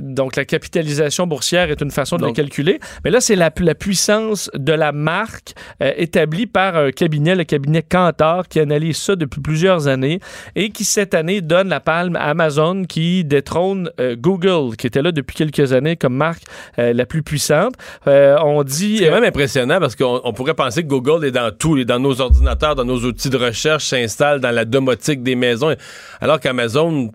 donc, 0.00 0.36
la 0.36 0.46
capitalisation 0.46 1.26
boursière 1.26 1.70
est 1.70 1.82
une 1.82 1.89
façon 1.90 2.16
de 2.16 2.26
le 2.26 2.32
calculer. 2.32 2.80
Mais 3.04 3.10
là, 3.10 3.20
c'est 3.20 3.36
la, 3.36 3.50
la, 3.58 3.74
puissance 3.74 4.50
de 4.54 4.72
la 4.72 4.92
marque 4.92 5.54
euh, 5.82 5.92
établie 5.96 6.46
par 6.46 6.76
un 6.76 6.90
cabinet, 6.90 7.34
le 7.34 7.44
cabinet 7.44 7.82
Kantar, 7.82 8.48
qui 8.48 8.60
analyse 8.60 8.96
ça 8.96 9.16
depuis 9.16 9.40
plusieurs 9.40 9.88
années 9.88 10.20
et 10.56 10.70
qui, 10.70 10.84
cette 10.84 11.14
année, 11.14 11.40
donne 11.40 11.68
la 11.68 11.80
palme 11.80 12.16
à 12.16 12.24
Amazon 12.24 12.84
qui 12.84 13.24
détrône 13.24 13.90
euh, 14.00 14.16
Google, 14.16 14.76
qui 14.76 14.86
était 14.86 15.02
là 15.02 15.12
depuis 15.12 15.36
quelques 15.36 15.72
années 15.72 15.96
comme 15.96 16.14
marque 16.14 16.42
euh, 16.78 16.92
la 16.92 17.06
plus 17.06 17.22
puissante. 17.22 17.74
on 18.06 18.62
dit... 18.62 18.98
C'est 18.98 19.10
même 19.10 19.24
impressionnant 19.24 19.78
parce 19.80 19.96
qu'on 19.96 20.32
pourrait 20.34 20.54
penser 20.54 20.82
que 20.82 20.88
Google 20.88 21.24
est 21.24 21.30
dans 21.30 21.50
tout, 21.56 21.76
est 21.78 21.84
dans 21.84 21.98
nos 21.98 22.20
ordinateurs, 22.20 22.74
dans 22.74 22.84
nos 22.84 23.00
outils 23.00 23.30
de 23.30 23.36
recherche, 23.36 23.86
s'installe 23.86 24.40
dans 24.40 24.50
la 24.50 24.64
domotique 24.64 25.22
des 25.22 25.34
maisons, 25.34 25.74
alors 26.20 26.40
qu'Amazon, 26.40 27.10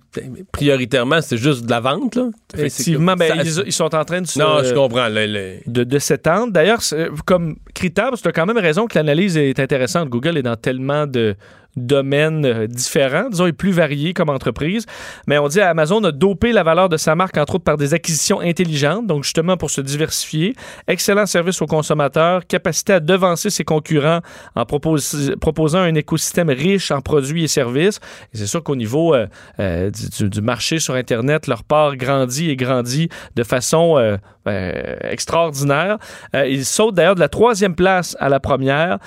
prioritairement, 0.51 1.21
c'est 1.21 1.37
juste 1.37 1.65
de 1.65 1.69
la 1.69 1.79
vente. 1.79 2.15
Là. 2.15 2.29
Effectivement, 2.53 3.15
ben, 3.15 3.41
ils, 3.43 3.71
sont 3.71 3.93
en 3.95 4.05
train 4.05 4.21
de 4.21 4.27
se... 4.27 4.39
Non, 4.39 4.63
je 4.65 4.73
comprends. 4.73 5.09
De, 5.09 5.83
de 5.83 5.99
s'étendre. 5.99 6.51
D'ailleurs, 6.51 6.81
comme 7.25 7.55
critère, 7.73 8.11
tu 8.11 8.27
as 8.27 8.31
quand 8.31 8.45
même 8.45 8.57
raison 8.57 8.87
que 8.87 8.97
l'analyse 8.97 9.37
est 9.37 9.59
intéressante. 9.59 10.09
Google 10.09 10.37
est 10.37 10.43
dans 10.43 10.55
tellement 10.55 11.07
de 11.07 11.35
domaines 11.75 12.45
euh, 12.45 12.67
différents, 12.67 13.29
disons, 13.29 13.47
et 13.47 13.53
plus 13.53 13.71
variés 13.71 14.13
comme 14.13 14.29
entreprise. 14.29 14.85
Mais 15.27 15.37
on 15.37 15.47
dit 15.47 15.59
à 15.59 15.69
Amazon 15.69 16.03
a 16.03 16.11
dopé 16.11 16.51
la 16.51 16.63
valeur 16.63 16.89
de 16.89 16.97
sa 16.97 17.15
marque, 17.15 17.37
entre 17.37 17.55
autres, 17.55 17.63
par 17.63 17.77
des 17.77 17.93
acquisitions 17.93 18.39
intelligentes, 18.39 19.07
donc 19.07 19.23
justement 19.23 19.57
pour 19.57 19.69
se 19.69 19.81
diversifier. 19.81 20.55
Excellent 20.87 21.25
service 21.25 21.61
aux 21.61 21.67
consommateurs, 21.67 22.45
capacité 22.47 22.93
à 22.93 22.99
devancer 22.99 23.49
ses 23.49 23.63
concurrents 23.63 24.19
en 24.55 24.65
proposant 24.65 25.79
un 25.79 25.95
écosystème 25.95 26.49
riche 26.49 26.91
en 26.91 27.01
produits 27.01 27.43
et 27.43 27.47
services. 27.47 27.99
Et 28.33 28.37
c'est 28.37 28.47
sûr 28.47 28.63
qu'au 28.63 28.75
niveau 28.75 29.13
euh, 29.13 29.27
euh, 29.59 29.91
du, 30.19 30.41
marché 30.41 30.79
sur 30.79 30.95
Internet, 30.95 31.47
leur 31.47 31.63
part 31.63 31.95
grandit 31.97 32.49
et 32.49 32.55
grandit 32.55 33.09
de 33.35 33.43
façon 33.43 34.17
extraordinaire. 35.01 35.97
ils 36.33 36.65
sautent 36.65 36.93
d'ailleurs 36.93 37.15
de 37.15 37.19
la 37.19 37.29
troisième 37.29 37.73
place 37.73 38.15
à 38.19 38.29
la 38.29 38.39
première. 38.39 38.99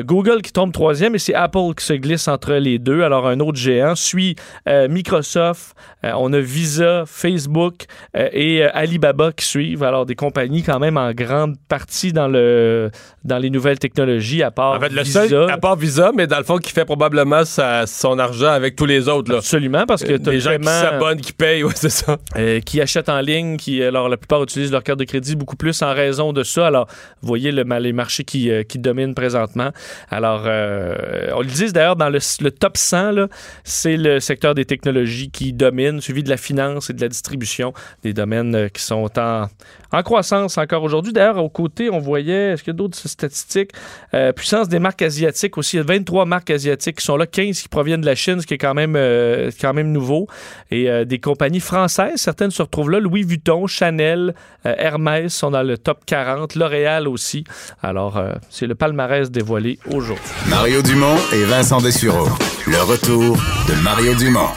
Google 0.00 0.40
qui 0.40 0.52
tombe 0.52 0.72
troisième 0.72 1.14
et 1.14 1.18
c'est 1.18 1.34
Apple 1.34 1.74
qui 1.76 1.84
se 1.84 1.92
glisse 1.92 2.15
entre 2.28 2.54
les 2.54 2.78
deux. 2.78 3.02
Alors, 3.02 3.26
un 3.26 3.40
autre 3.40 3.58
géant 3.58 3.94
suit 3.94 4.36
euh, 4.68 4.88
Microsoft, 4.88 5.74
euh, 6.04 6.12
on 6.16 6.32
a 6.32 6.40
Visa, 6.40 7.04
Facebook 7.06 7.84
euh, 8.16 8.28
et 8.32 8.62
Alibaba 8.62 9.32
qui 9.32 9.44
suivent. 9.44 9.82
Alors, 9.82 10.06
des 10.06 10.14
compagnies 10.14 10.62
quand 10.62 10.78
même 10.78 10.96
en 10.96 11.12
grande 11.12 11.56
partie 11.68 12.12
dans, 12.12 12.28
le, 12.28 12.90
dans 13.24 13.38
les 13.38 13.50
nouvelles 13.50 13.78
technologies, 13.78 14.42
à 14.42 14.50
part 14.50 14.74
en 14.74 14.80
fait, 14.80 14.88
le 14.88 15.02
Visa. 15.02 15.28
Seul, 15.28 15.50
à 15.50 15.58
part 15.58 15.76
Visa, 15.76 16.12
mais 16.14 16.26
dans 16.26 16.38
le 16.38 16.44
fond, 16.44 16.58
qui 16.58 16.72
fait 16.72 16.84
probablement 16.84 17.42
son 17.44 18.18
argent 18.18 18.50
avec 18.50 18.76
tous 18.76 18.86
les 18.86 19.08
autres. 19.08 19.30
Là. 19.30 19.38
Absolument, 19.38 19.86
parce 19.86 20.02
que 20.02 20.16
tu 20.16 20.40
gens 20.40 20.56
qui 20.56 20.66
s'abonnent, 20.66 21.20
qui 21.20 21.32
payent, 21.32 21.64
ouais, 21.64 21.72
c'est 21.74 21.90
ça. 21.90 22.16
qui 22.64 22.80
achètent 22.80 23.08
en 23.08 23.20
ligne, 23.20 23.56
qui, 23.56 23.82
alors, 23.82 24.08
la 24.08 24.16
plupart 24.16 24.42
utilisent 24.42 24.72
leur 24.72 24.82
carte 24.82 24.98
de 24.98 25.04
crédit 25.04 25.36
beaucoup 25.36 25.56
plus 25.56 25.82
en 25.82 25.92
raison 25.92 26.32
de 26.32 26.42
ça. 26.42 26.66
Alors, 26.66 26.86
vous 27.22 27.28
voyez 27.28 27.52
le, 27.52 27.62
les 27.78 27.92
marchés 27.92 28.24
qui, 28.24 28.50
qui 28.68 28.78
dominent 28.78 29.14
présentement. 29.14 29.70
Alors, 30.10 30.42
on 30.42 31.40
le 31.40 31.46
dit 31.46 31.72
d'ailleurs 31.72 31.96
dans 31.96 32.05
le, 32.10 32.50
top 32.50 32.76
100, 32.76 33.28
c'est 33.64 33.96
le 33.96 34.20
secteur 34.20 34.54
des 34.54 34.64
technologies 34.64 35.30
qui 35.30 35.52
domine, 35.52 36.00
suivi 36.00 36.22
de 36.22 36.28
la 36.30 36.36
finance 36.36 36.90
et 36.90 36.92
de 36.92 37.00
la 37.00 37.08
distribution, 37.08 37.72
des 38.02 38.12
domaines 38.12 38.54
euh, 38.54 38.68
qui 38.68 38.82
sont 38.82 39.08
en, 39.18 39.48
en 39.96 40.02
croissance 40.02 40.58
encore 40.58 40.82
aujourd'hui. 40.82 41.12
D'ailleurs, 41.12 41.38
au 41.38 41.48
côté, 41.48 41.90
on 41.90 41.98
voyait, 41.98 42.52
est-ce 42.52 42.62
qu'il 42.62 42.72
y 42.72 42.76
a 42.76 42.78
d'autres 42.78 42.96
statistiques? 42.96 43.70
Euh, 44.14 44.32
puissance 44.32 44.68
des 44.68 44.78
marques 44.78 45.02
asiatiques 45.02 45.56
aussi. 45.58 45.76
Il 45.76 45.80
y 45.80 45.82
a 45.82 45.86
23 45.86 46.26
marques 46.26 46.50
asiatiques 46.50 46.98
qui 46.98 47.04
sont 47.04 47.16
là, 47.16 47.26
15 47.26 47.60
qui 47.60 47.68
proviennent 47.68 48.00
de 48.00 48.06
la 48.06 48.14
Chine, 48.14 48.40
ce 48.40 48.46
qui 48.46 48.54
est 48.54 48.58
quand 48.58 48.74
même, 48.74 48.94
euh, 48.96 49.50
quand 49.60 49.72
même 49.72 49.92
nouveau. 49.92 50.26
Et 50.70 50.88
des 51.04 51.18
compagnies 51.18 51.60
françaises, 51.60 52.16
certaines 52.16 52.50
se 52.50 52.62
retrouvent 52.62 52.90
là. 52.90 53.00
Louis 53.00 53.22
Vuitton, 53.22 53.66
Chanel, 53.66 54.34
Hermès 54.64 55.32
sont 55.32 55.50
dans 55.50 55.62
le 55.62 55.78
top 55.78 56.04
40, 56.04 56.54
L'Oréal 56.56 57.08
aussi. 57.08 57.44
Alors, 57.82 58.20
c'est 58.50 58.66
le 58.66 58.74
palmarès 58.74 59.30
dévoilé 59.30 59.78
aujourd'hui. 59.92 60.24
Mario 60.48 60.82
Dumont 60.82 61.16
et 61.32 61.44
Vincent 61.44 61.80
Dessureau. 61.80 62.28
Le 62.66 62.82
retour 62.82 63.36
de 63.68 63.74
Mario 63.82 64.14
Dumont. 64.14 64.50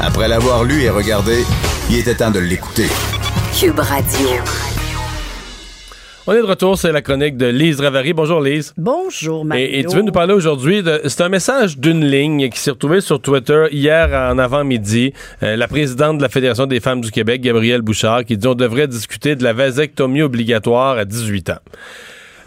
Après 0.00 0.28
l'avoir 0.28 0.64
lu 0.64 0.82
et 0.82 0.90
regardé, 0.90 1.44
il 1.90 1.98
était 1.98 2.14
temps 2.14 2.30
de 2.30 2.40
l'écouter. 2.40 2.88
Cube 3.58 3.78
Radio. 3.78 4.71
On 6.24 6.32
est 6.34 6.38
de 6.40 6.42
retour, 6.42 6.78
c'est 6.78 6.92
la 6.92 7.02
chronique 7.02 7.36
de 7.36 7.46
Lise 7.46 7.80
Ravary. 7.80 8.12
Bonjour 8.12 8.40
Lise. 8.40 8.72
Bonjour 8.76 9.44
Mario. 9.44 9.66
Et, 9.66 9.80
et 9.80 9.84
tu 9.84 9.96
veux 9.96 10.02
nous 10.02 10.12
parler 10.12 10.32
aujourd'hui. 10.32 10.80
C'est 11.06 11.20
un 11.20 11.28
message 11.28 11.78
d'une 11.78 12.04
ligne 12.04 12.48
qui 12.48 12.60
s'est 12.60 12.70
retrouvé 12.70 13.00
sur 13.00 13.20
Twitter 13.20 13.66
hier 13.72 14.08
en 14.12 14.38
avant-midi. 14.38 15.12
Euh, 15.42 15.56
la 15.56 15.66
présidente 15.66 16.18
de 16.18 16.22
la 16.22 16.28
Fédération 16.28 16.66
des 16.66 16.78
femmes 16.78 17.00
du 17.00 17.10
Québec, 17.10 17.40
Gabrielle 17.40 17.82
Bouchard, 17.82 18.24
qui 18.24 18.36
dit 18.36 18.46
on 18.46 18.54
devrait 18.54 18.86
discuter 18.86 19.34
de 19.34 19.42
la 19.42 19.52
vasectomie 19.52 20.22
obligatoire 20.22 20.96
à 20.96 21.04
18 21.04 21.50
ans. 21.50 21.58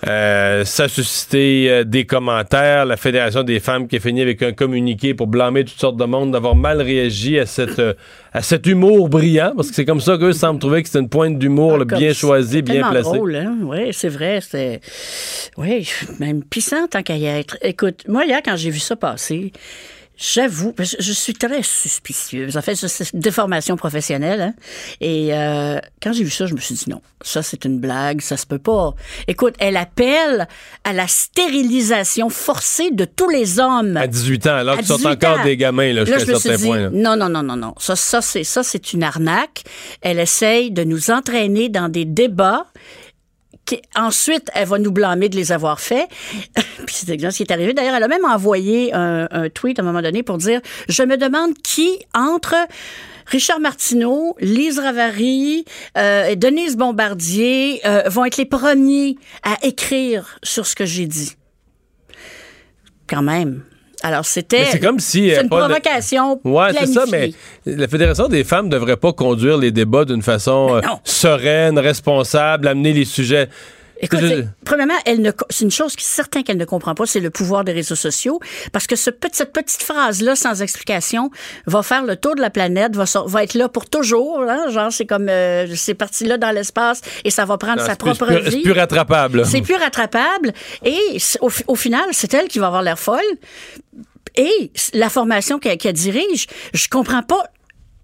Euh, 0.07 0.63
ça 0.65 0.83
a 0.83 0.87
suscité 0.87 1.67
euh, 1.69 1.83
des 1.83 2.05
commentaires. 2.05 2.85
La 2.85 2.97
Fédération 2.97 3.43
des 3.43 3.59
femmes 3.59 3.87
qui 3.87 3.95
a 3.95 3.99
fini 3.99 4.21
avec 4.21 4.43
un 4.43 4.51
communiqué 4.53 5.13
pour 5.13 5.27
blâmer 5.27 5.65
toutes 5.65 5.79
sortes 5.79 5.97
de 5.97 6.05
monde 6.05 6.31
d'avoir 6.31 6.55
mal 6.55 6.81
réagi 6.81 7.39
à, 7.39 7.45
cette, 7.45 7.79
euh, 7.79 7.93
à 8.31 8.41
cet 8.41 8.67
humour 8.67 9.09
brillant, 9.09 9.53
parce 9.55 9.69
que 9.69 9.75
c'est 9.75 9.85
comme 9.85 10.01
ça 10.01 10.17
qu'eux 10.17 10.33
semblent 10.33 10.59
trouver 10.59 10.83
que 10.83 10.89
c'est 10.89 10.99
une 10.99 11.09
pointe 11.09 11.39
d'humour 11.39 11.79
Ah, 11.81 11.85
bien 11.85 12.13
choisie, 12.13 12.61
bien 12.61 12.87
placée. 12.89 13.03
drôle, 13.03 13.35
hein? 13.35 13.55
Oui, 13.63 13.89
c'est 13.91 14.09
vrai. 14.09 14.39
C'est... 14.41 14.79
Oui, 15.57 15.89
même 16.19 16.43
puissant 16.43 16.87
tant 16.87 17.01
qu'à 17.01 17.17
y 17.17 17.25
être. 17.25 17.57
Écoute, 17.61 18.03
moi, 18.07 18.25
hier, 18.25 18.41
quand 18.45 18.55
j'ai 18.55 18.69
vu 18.69 18.79
ça 18.79 18.95
passer, 18.95 19.51
J'avoue, 20.17 20.73
je 20.79 21.11
suis 21.11 21.33
très 21.33 21.61
suspicieuse. 21.61 22.55
En 22.57 22.61
fait, 22.61 22.75
c'est 22.75 23.11
une 23.13 23.19
déformation 23.19 23.75
professionnelle. 23.75 24.41
Hein? 24.41 24.53
Et 25.01 25.33
euh, 25.33 25.77
quand 26.01 26.13
j'ai 26.13 26.23
vu 26.23 26.29
ça, 26.29 26.45
je 26.45 26.53
me 26.53 26.59
suis 26.59 26.75
dit 26.75 26.89
non, 26.89 27.01
ça 27.21 27.43
c'est 27.43 27.65
une 27.65 27.79
blague, 27.79 28.21
ça 28.21 28.37
se 28.37 28.45
peut 28.45 28.59
pas. 28.59 28.93
Écoute, 29.27 29.55
elle 29.59 29.75
appelle 29.77 30.47
à 30.85 30.93
la 30.93 31.07
stérilisation 31.07 32.29
forcée 32.29 32.91
de 32.91 33.05
tous 33.05 33.29
les 33.29 33.59
hommes. 33.59 33.97
À 33.97 34.07
18 34.07 34.47
ans, 34.47 34.55
alors 34.55 34.77
qu'ils 34.77 34.87
sont 34.87 34.95
18 34.97 35.07
encore 35.07 35.39
ans. 35.39 35.43
des 35.43 35.57
gamins 35.57 35.91
là, 35.93 36.05
jusqu'à 36.05 36.17
Là, 36.17 36.23
un 36.23 36.25
je 36.25 36.31
me 36.31 36.39
suis 36.39 36.57
dit, 36.57 36.65
point. 36.65 36.89
non, 36.91 37.15
non, 37.17 37.29
non, 37.29 37.43
non, 37.43 37.55
non. 37.55 37.73
Ça, 37.77 37.95
ça 37.95 38.21
c'est 38.21 38.43
ça, 38.43 38.63
c'est 38.63 38.93
une 38.93 39.03
arnaque. 39.03 39.63
Elle 40.01 40.19
essaye 40.19 40.71
de 40.71 40.83
nous 40.83 41.11
entraîner 41.11 41.69
dans 41.69 41.89
des 41.89 42.05
débats. 42.05 42.67
Ensuite, 43.95 44.49
elle 44.53 44.67
va 44.67 44.77
nous 44.77 44.91
blâmer 44.91 45.29
de 45.29 45.35
les 45.35 45.51
avoir 45.51 45.79
faits. 45.79 46.07
Puis 46.53 46.95
c'est 46.95 47.09
exactement 47.09 47.31
ce 47.31 47.37
qui 47.37 47.43
est 47.43 47.51
arrivé. 47.51 47.73
D'ailleurs, 47.73 47.95
elle 47.95 48.03
a 48.03 48.07
même 48.07 48.25
envoyé 48.25 48.93
un, 48.93 49.49
tweet 49.53 49.79
à 49.79 49.81
un 49.81 49.85
moment 49.85 50.01
donné 50.01 50.23
pour 50.23 50.37
dire 50.37 50.61
Je 50.89 51.03
me 51.03 51.17
demande 51.17 51.53
qui 51.63 51.99
entre 52.13 52.55
Richard 53.27 53.59
Martineau, 53.59 54.35
Lise 54.39 54.79
Ravary, 54.79 55.65
euh, 55.97 56.35
Denise 56.35 56.77
Bombardier 56.77 57.81
euh, 57.85 58.03
vont 58.07 58.25
être 58.25 58.37
les 58.37 58.45
premiers 58.45 59.17
à 59.43 59.57
écrire 59.63 60.37
sur 60.43 60.67
ce 60.67 60.75
que 60.75 60.85
j'ai 60.85 61.07
dit. 61.07 61.35
Quand 63.07 63.23
même. 63.23 63.63
Alors, 64.07 64.23
c'était. 64.23 64.65
C'est 64.65 64.79
comme 64.79 64.99
si, 64.99 65.29
C'est 65.29 65.39
euh, 65.39 65.41
une 65.41 65.49
pas 65.49 65.61
de- 65.61 65.65
provocation. 65.65 66.39
Ouais, 66.43 66.67
c'est 66.77 66.85
ça, 66.85 67.05
mais 67.11 67.31
la 67.65 67.87
Fédération 67.87 68.27
des 68.27 68.43
femmes 68.43 68.69
devrait 68.69 68.97
pas 68.97 69.13
conduire 69.13 69.57
les 69.57 69.71
débats 69.71 70.05
d'une 70.05 70.21
façon 70.21 70.75
euh, 70.75 70.81
sereine, 71.03 71.79
responsable, 71.79 72.67
amener 72.67 72.93
les 72.93 73.05
sujets. 73.05 73.49
Écoute, 74.05 74.19
Je- 74.21 74.27
c'est- 74.27 74.47
premièrement, 74.65 74.93
elle 75.05 75.21
ne, 75.21 75.31
c'est 75.49 75.65
une 75.65 75.71
chose 75.71 75.95
qui 75.95 76.03
est 76.03 76.07
certain 76.07 76.41
qu'elle 76.43 76.57
ne 76.57 76.65
comprend 76.65 76.95
pas, 76.95 77.05
c'est 77.05 77.19
le 77.19 77.29
pouvoir 77.29 77.63
des 77.63 77.71
réseaux 77.73 77.95
sociaux, 77.95 78.39
parce 78.71 78.87
que 78.87 78.95
ce 78.95 79.09
petit- 79.09 79.37
cette 79.37 79.53
petite 79.53 79.83
phrase-là, 79.83 80.35
sans 80.35 80.61
explication, 80.61 81.29
va 81.65 81.83
faire 81.83 82.03
le 82.03 82.15
tour 82.15 82.35
de 82.35 82.41
la 82.41 82.49
planète, 82.49 82.95
va, 82.95 83.05
va 83.25 83.43
être 83.43 83.53
là 83.55 83.67
pour 83.69 83.89
toujours. 83.89 84.41
Hein? 84.47 84.69
Genre, 84.69 84.91
c'est 84.91 85.05
comme, 85.05 85.27
euh, 85.29 85.67
c'est 85.75 85.93
parti 85.93 86.25
là 86.25 86.37
dans 86.37 86.51
l'espace 86.51 87.01
et 87.23 87.29
ça 87.31 87.45
va 87.45 87.57
prendre 87.57 87.79
Non, 87.81 87.85
sa 87.85 87.95
propre 87.95 88.25
plus- 88.25 88.41
vie. 88.43 88.51
C'est 88.51 88.61
plus 88.61 88.71
rattrapable. 88.79 89.45
C'est 89.45 89.61
plus 89.61 89.75
rattrapable. 89.75 90.53
Et 90.83 90.97
au, 91.41 91.49
fi- 91.49 91.63
au 91.67 91.75
final, 91.75 92.05
c'est 92.11 92.33
elle 92.33 92.47
qui 92.47 92.59
va 92.59 92.67
avoir 92.67 92.81
l'air 92.81 92.99
folle. 92.99 93.19
Et 94.37 94.71
la 94.93 95.09
formation 95.09 95.59
qu'elle 95.59 95.77
qu'elle 95.77 95.93
dirige, 95.93 96.47
je 96.73 96.87
comprends 96.89 97.23
pas. 97.23 97.43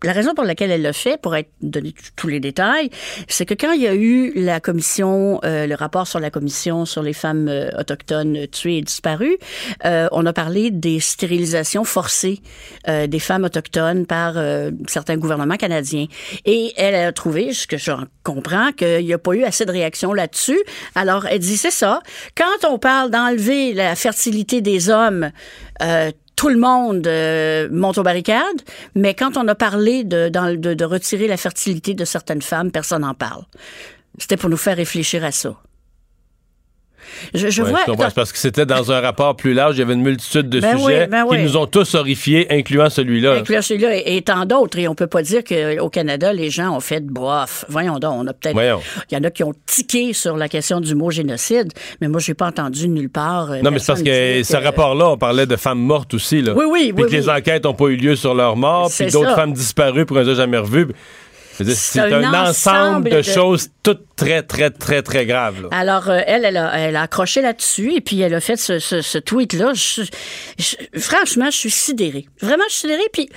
La 0.03 0.13
raison 0.13 0.33
pour 0.33 0.45
laquelle 0.45 0.71
elle 0.71 0.81
l'a 0.81 0.93
fait, 0.93 1.21
pour 1.21 1.35
être 1.35 1.51
donné 1.61 1.93
tous 2.15 2.27
les 2.27 2.39
détails, 2.39 2.89
c'est 3.27 3.45
que 3.45 3.53
quand 3.53 3.71
il 3.73 3.81
y 3.81 3.87
a 3.87 3.93
eu 3.93 4.33
la 4.35 4.59
commission, 4.59 5.39
euh, 5.45 5.67
le 5.67 5.75
rapport 5.75 6.07
sur 6.07 6.19
la 6.19 6.31
commission 6.31 6.85
sur 6.85 7.03
les 7.03 7.13
femmes 7.13 7.47
euh, 7.47 7.69
autochtones 7.77 8.47
tuées 8.47 8.77
et 8.77 8.81
disparues, 8.81 9.37
euh, 9.85 10.07
on 10.11 10.25
a 10.25 10.33
parlé 10.33 10.71
des 10.71 10.99
stérilisations 10.99 11.83
forcées 11.83 12.41
euh, 12.87 13.05
des 13.05 13.19
femmes 13.19 13.43
autochtones 13.43 14.07
par 14.07 14.33
euh, 14.37 14.71
certains 14.87 15.17
gouvernements 15.17 15.57
canadiens. 15.57 16.07
Et 16.45 16.73
elle 16.77 16.95
a 16.95 17.11
trouvé, 17.11 17.53
ce 17.53 17.67
que 17.67 17.77
je 17.77 17.91
comprends, 18.23 18.71
qu'il 18.71 19.05
n'y 19.05 19.13
a 19.13 19.19
pas 19.19 19.33
eu 19.33 19.43
assez 19.43 19.65
de 19.65 19.71
réaction 19.71 20.13
là-dessus. 20.13 20.59
Alors, 20.95 21.27
elle 21.27 21.39
dit, 21.39 21.57
c'est 21.57 21.69
ça. 21.69 22.01
Quand 22.35 22.67
on 22.67 22.79
parle 22.79 23.11
d'enlever 23.11 23.73
la 23.73 23.95
fertilité 23.95 24.61
des 24.61 24.89
hommes, 24.89 25.31
euh, 25.81 26.11
tout 26.35 26.49
le 26.49 26.57
monde 26.57 27.05
euh, 27.07 27.67
monte 27.71 27.97
aux 27.97 28.03
barricades, 28.03 28.61
mais 28.95 29.13
quand 29.13 29.37
on 29.37 29.47
a 29.47 29.55
parlé 29.55 30.03
de, 30.03 30.29
de 30.29 30.85
retirer 30.85 31.27
la 31.27 31.37
fertilité 31.37 31.93
de 31.93 32.05
certaines 32.05 32.41
femmes, 32.41 32.71
personne 32.71 33.01
n'en 33.01 33.13
parle. 33.13 33.43
C'était 34.17 34.37
pour 34.37 34.49
nous 34.49 34.57
faire 34.57 34.77
réfléchir 34.77 35.23
à 35.23 35.31
ça. 35.31 35.55
Je, 37.33 37.49
je 37.49 37.61
Ouais, 37.63 37.69
vois. 37.69 38.09
je 38.09 38.13
parce 38.13 38.31
que 38.31 38.37
c'était 38.37 38.65
dans 38.65 38.91
un 38.91 38.99
rapport 38.99 39.35
plus 39.35 39.53
large, 39.53 39.75
il 39.75 39.79
y 39.79 39.81
avait 39.81 39.93
une 39.93 40.01
multitude 40.01 40.49
de 40.49 40.59
Ben 40.59 40.77
sujets 40.77 41.01
oui, 41.03 41.07
ben 41.09 41.23
qui 41.25 41.35
oui. 41.37 41.43
nous 41.43 41.57
ont 41.57 41.65
tous 41.67 41.95
horrifiés, 41.95 42.47
incluant 42.51 42.89
celui-là. 42.89 43.33
Inclure 43.35 43.63
celui-là 43.63 43.95
et, 43.97 44.17
et 44.17 44.21
tant 44.21 44.45
d'autres. 44.45 44.77
Et 44.79 44.87
on 44.87 44.95
peut 44.95 45.07
pas 45.07 45.21
dire 45.21 45.43
qu'au 45.43 45.89
Canada, 45.89 46.33
les 46.33 46.49
gens 46.49 46.75
ont 46.75 46.79
fait 46.79 47.01
bof. 47.05 47.65
Voyons 47.69 47.99
donc, 47.99 48.13
on 48.17 48.27
a 48.27 48.33
peut-être. 48.33 48.57
Il 49.11 49.15
y 49.15 49.17
en 49.17 49.23
a 49.23 49.29
qui 49.31 49.43
ont 49.43 49.53
tiqué 49.65 50.13
sur 50.13 50.37
la 50.37 50.49
question 50.49 50.79
du 50.81 50.95
mot 50.95 51.11
génocide, 51.11 51.71
mais 52.01 52.07
moi, 52.07 52.19
j'ai 52.19 52.33
pas 52.33 52.47
entendu 52.47 52.87
nulle 52.89 53.09
part. 53.09 53.51
euh, 53.51 53.61
Non, 53.61 53.71
mais 53.71 53.79
c'est 53.79 53.87
parce 53.87 54.03
que 54.03 54.43
ce 54.43 54.57
rapport-là, 54.57 55.09
on 55.09 55.17
parlait 55.17 55.45
de 55.45 55.55
femmes 55.55 55.79
mortes 55.81 56.13
aussi. 56.13 56.41
Là. 56.41 56.53
Oui, 56.55 56.65
oui, 56.69 56.91
Puis 56.93 57.03
oui, 57.03 57.09
que 57.09 57.15
les 57.15 57.29
enquêtes 57.29 57.63
n'ont 57.65 57.73
pas 57.73 57.85
eu 57.87 57.95
lieu 57.95 58.15
sur 58.15 58.33
leur 58.33 58.55
mort, 58.55 58.89
puis 58.95 59.07
d'autres 59.07 59.35
femmes 59.35 59.53
disparues 59.53 60.05
pour 60.05 60.17
a 60.17 60.23
jamais 60.23 60.57
revues. 60.57 60.87
C'est 61.59 61.99
un 61.99 62.23
un, 62.23 62.29
ensemble 62.29 62.47
ensemble 62.49 63.09
de, 63.09 63.15
de- 63.17 63.21
choses 63.21 63.69
toutes 63.83 64.05
très, 64.15 64.41
très, 64.43 64.69
très, 64.69 65.01
très 65.01 65.25
graves. 65.25 65.61
là. 65.63 65.67
Alors, 65.71 66.09
euh, 66.09 66.19
elle, 66.25 66.45
elle 66.45 66.57
a, 66.57 66.77
elle 66.79 66.95
a 66.95 67.01
accroché 67.03 67.41
là-dessus 67.41 67.93
et 67.93 68.01
puis 68.01 68.19
elle 68.21 68.33
a 68.33 68.39
fait 68.39 68.55
ce, 68.57 68.79
ce, 68.79 69.01
ce 69.01 69.17
tweet-là. 69.17 69.73
Je- 69.73 70.03
je- 70.59 70.99
franchement, 70.99 71.45
je 71.51 71.57
suis 71.57 71.69
sidérée. 71.71 72.27
Vraiment, 72.41 72.63
je 72.69 72.73
suis 72.73 72.81
sidérée. 72.81 73.09
Puis 73.11 73.29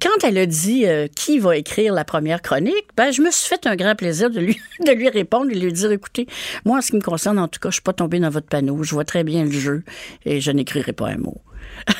quand 0.00 0.26
elle 0.26 0.38
a 0.38 0.46
dit 0.46 0.86
euh, 0.86 1.06
qui 1.14 1.38
va 1.38 1.56
écrire 1.56 1.92
la 1.94 2.04
première 2.04 2.42
chronique, 2.42 2.86
ben, 2.96 3.10
je 3.10 3.22
me 3.22 3.30
suis 3.30 3.48
fait 3.48 3.66
un 3.66 3.76
grand 3.76 3.94
plaisir 3.94 4.30
de 4.30 4.40
lui, 4.40 4.58
de 4.86 4.92
lui 4.92 5.08
répondre 5.08 5.50
et 5.50 5.54
de 5.54 5.60
lui 5.60 5.72
dire, 5.72 5.90
écoutez, 5.92 6.26
moi, 6.64 6.78
en 6.78 6.80
ce 6.82 6.90
qui 6.90 6.96
me 6.96 7.02
concerne, 7.02 7.38
en 7.38 7.48
tout 7.48 7.60
cas, 7.60 7.70
je 7.70 7.74
suis 7.74 7.82
pas 7.82 7.92
tombée 7.92 8.20
dans 8.20 8.30
votre 8.30 8.46
panneau. 8.48 8.82
Je 8.82 8.92
vois 8.94 9.04
très 9.04 9.24
bien 9.24 9.44
le 9.44 9.50
jeu 9.50 9.82
et 10.24 10.40
je 10.40 10.50
n'écrirai 10.50 10.92
pas 10.92 11.08
un 11.08 11.16
mot. 11.18 11.40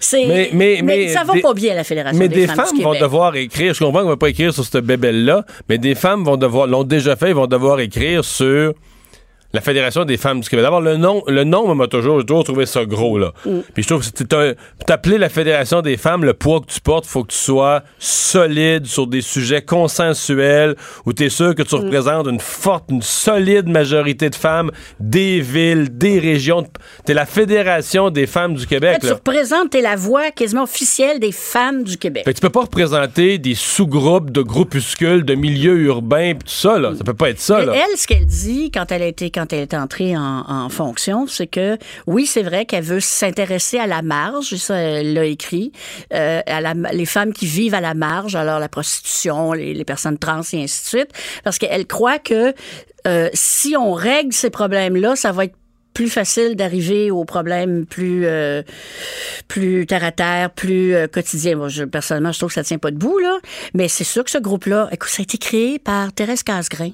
C'est- 0.00 0.26
Mais- 0.26 0.50
mais- 0.52 0.80
mais 0.82 1.08
ça 1.08 1.24
va 1.24 1.34
des- 1.34 1.40
pas 1.40 1.54
bien, 1.54 1.74
la 1.74 1.84
Fédération 1.84 2.18
Mais 2.18 2.28
des, 2.28 2.34
des 2.42 2.46
femmes, 2.46 2.56
femmes 2.56 2.76
du 2.78 2.82
vont 2.82 2.98
devoir 2.98 3.36
écrire. 3.36 3.74
Je 3.74 3.78
comprends 3.84 4.00
qu'on 4.00 4.06
ne 4.06 4.10
va 4.12 4.16
pas 4.16 4.30
écrire 4.30 4.52
sur 4.54 4.64
cette 4.64 4.84
bébelle-là, 4.84 5.44
mais 5.68 5.78
des 5.78 5.94
femmes 5.94 6.24
vont 6.24 6.36
devoir, 6.36 6.66
l'ont 6.66 6.84
déjà 6.84 7.16
fait, 7.16 7.28
ils 7.30 7.34
vont 7.34 7.46
devoir 7.46 7.80
écrire 7.80 8.24
sur 8.24 8.72
la 9.54 9.60
Fédération 9.62 10.04
des 10.04 10.16
femmes 10.18 10.40
du 10.40 10.48
Québec. 10.48 10.62
D'abord, 10.64 10.82
le 10.82 10.96
nom, 10.96 11.22
le 11.26 11.42
nom 11.44 11.64
moi, 11.64 11.74
m'a 11.74 11.86
toujours, 11.86 12.24
toujours 12.24 12.44
trouvé 12.44 12.66
ça 12.66 12.84
gros, 12.84 13.18
là. 13.18 13.32
Mm. 13.46 13.60
Puis 13.72 13.82
je 13.82 13.88
trouve 13.88 14.02
que 14.10 14.54
t'appeler 14.86 15.16
la 15.16 15.28
Fédération 15.30 15.80
des 15.80 15.96
femmes, 15.96 16.24
le 16.24 16.34
poids 16.34 16.60
que 16.60 16.66
tu 16.72 16.80
portes, 16.80 17.06
faut 17.06 17.24
que 17.24 17.32
tu 17.32 17.38
sois 17.38 17.82
solide 17.98 18.86
sur 18.86 19.06
des 19.06 19.22
sujets 19.22 19.62
consensuels 19.62 20.76
où 21.06 21.12
tu 21.12 21.24
es 21.24 21.28
sûr 21.30 21.54
que 21.54 21.62
tu 21.62 21.74
Mm. 21.74 21.78
représentes 21.78 22.26
une 22.26 22.40
forte, 22.40 22.84
une 22.90 23.02
solide 23.02 23.68
majorité 23.68 24.28
de 24.30 24.34
femmes 24.34 24.70
des 25.00 25.40
villes, 25.40 25.88
des 25.96 26.18
régions. 26.18 26.66
T'es 27.04 27.14
la 27.14 27.26
Fédération 27.26 28.10
des 28.10 28.26
femmes 28.26 28.54
du 28.54 28.66
Québec, 28.66 28.98
Tu 29.00 29.06
là. 29.06 29.14
représentes, 29.14 29.70
t'es 29.70 29.80
la 29.80 29.96
voix 29.96 30.30
quasiment 30.30 30.64
officielle 30.64 31.20
des 31.20 31.32
femmes 31.32 31.84
du 31.84 31.96
Québec. 31.96 32.24
Fait 32.24 32.32
que 32.32 32.38
tu 32.38 32.42
peux 32.42 32.50
pas 32.50 32.62
représenter 32.62 33.38
des 33.38 33.54
sous-groupes 33.54 34.30
de 34.30 34.42
groupuscules, 34.42 35.24
de 35.24 35.34
milieux 35.34 35.78
urbains, 35.80 36.32
pis 36.34 36.44
tout 36.44 36.50
ça, 36.50 36.78
là. 36.78 36.92
Ça 36.96 37.04
peut 37.04 37.14
pas 37.14 37.30
être 37.30 37.40
ça, 37.40 37.64
là. 37.64 37.72
elle, 37.74 37.96
ce 37.98 38.06
qu'elle 38.06 38.26
dit 38.26 38.70
quand 38.72 38.90
elle 38.92 39.02
a 39.02 39.06
été 39.06 39.30
quand 39.38 39.52
elle 39.52 39.60
est 39.60 39.74
entrée 39.74 40.16
en, 40.16 40.68
fonction, 40.68 41.28
c'est 41.28 41.46
que 41.46 41.78
oui, 42.08 42.26
c'est 42.26 42.42
vrai 42.42 42.66
qu'elle 42.66 42.82
veut 42.82 42.98
s'intéresser 42.98 43.78
à 43.78 43.86
la 43.86 44.02
marge, 44.02 44.56
ça 44.56 44.76
elle 44.76 45.14
l'a 45.14 45.26
écrit, 45.26 45.70
euh, 46.12 46.42
les 46.92 47.06
femmes 47.06 47.32
qui 47.32 47.46
vivent 47.46 47.74
à 47.74 47.80
la 47.80 47.94
marge, 47.94 48.34
alors 48.34 48.58
la 48.58 48.68
prostitution, 48.68 49.52
les, 49.52 49.84
personnes 49.84 50.18
trans 50.18 50.40
et 50.52 50.64
ainsi 50.64 50.82
de 50.82 50.88
suite, 50.88 51.10
parce 51.44 51.58
qu'elle 51.58 51.86
croit 51.86 52.18
que 52.18 52.52
euh, 53.06 53.28
si 53.32 53.76
on 53.76 53.92
règle 53.92 54.32
ces 54.32 54.50
problèmes-là, 54.50 55.14
ça 55.14 55.30
va 55.30 55.44
être 55.44 55.54
plus 55.98 56.08
facile 56.08 56.54
d'arriver 56.54 57.10
aux 57.10 57.24
problèmes 57.24 57.84
plus 57.84 58.24
euh, 58.24 58.62
plus 59.48 59.84
terre 59.84 60.04
à 60.04 60.12
terre, 60.12 60.50
plus 60.50 60.94
euh, 60.94 61.08
quotidien. 61.08 61.56
Moi, 61.56 61.68
personnellement, 61.90 62.30
je 62.30 62.38
trouve 62.38 62.50
que 62.50 62.54
ça 62.54 62.62
tient 62.62 62.78
pas 62.78 62.92
debout 62.92 63.18
là, 63.18 63.38
mais 63.74 63.88
c'est 63.88 64.04
sûr 64.04 64.22
que 64.22 64.30
ce 64.30 64.38
groupe-là, 64.38 64.88
écoute, 64.92 65.10
ça 65.10 65.22
a 65.22 65.24
été 65.24 65.38
créé 65.38 65.80
par 65.80 66.12
Thérèse 66.12 66.44
Casgrain. 66.44 66.92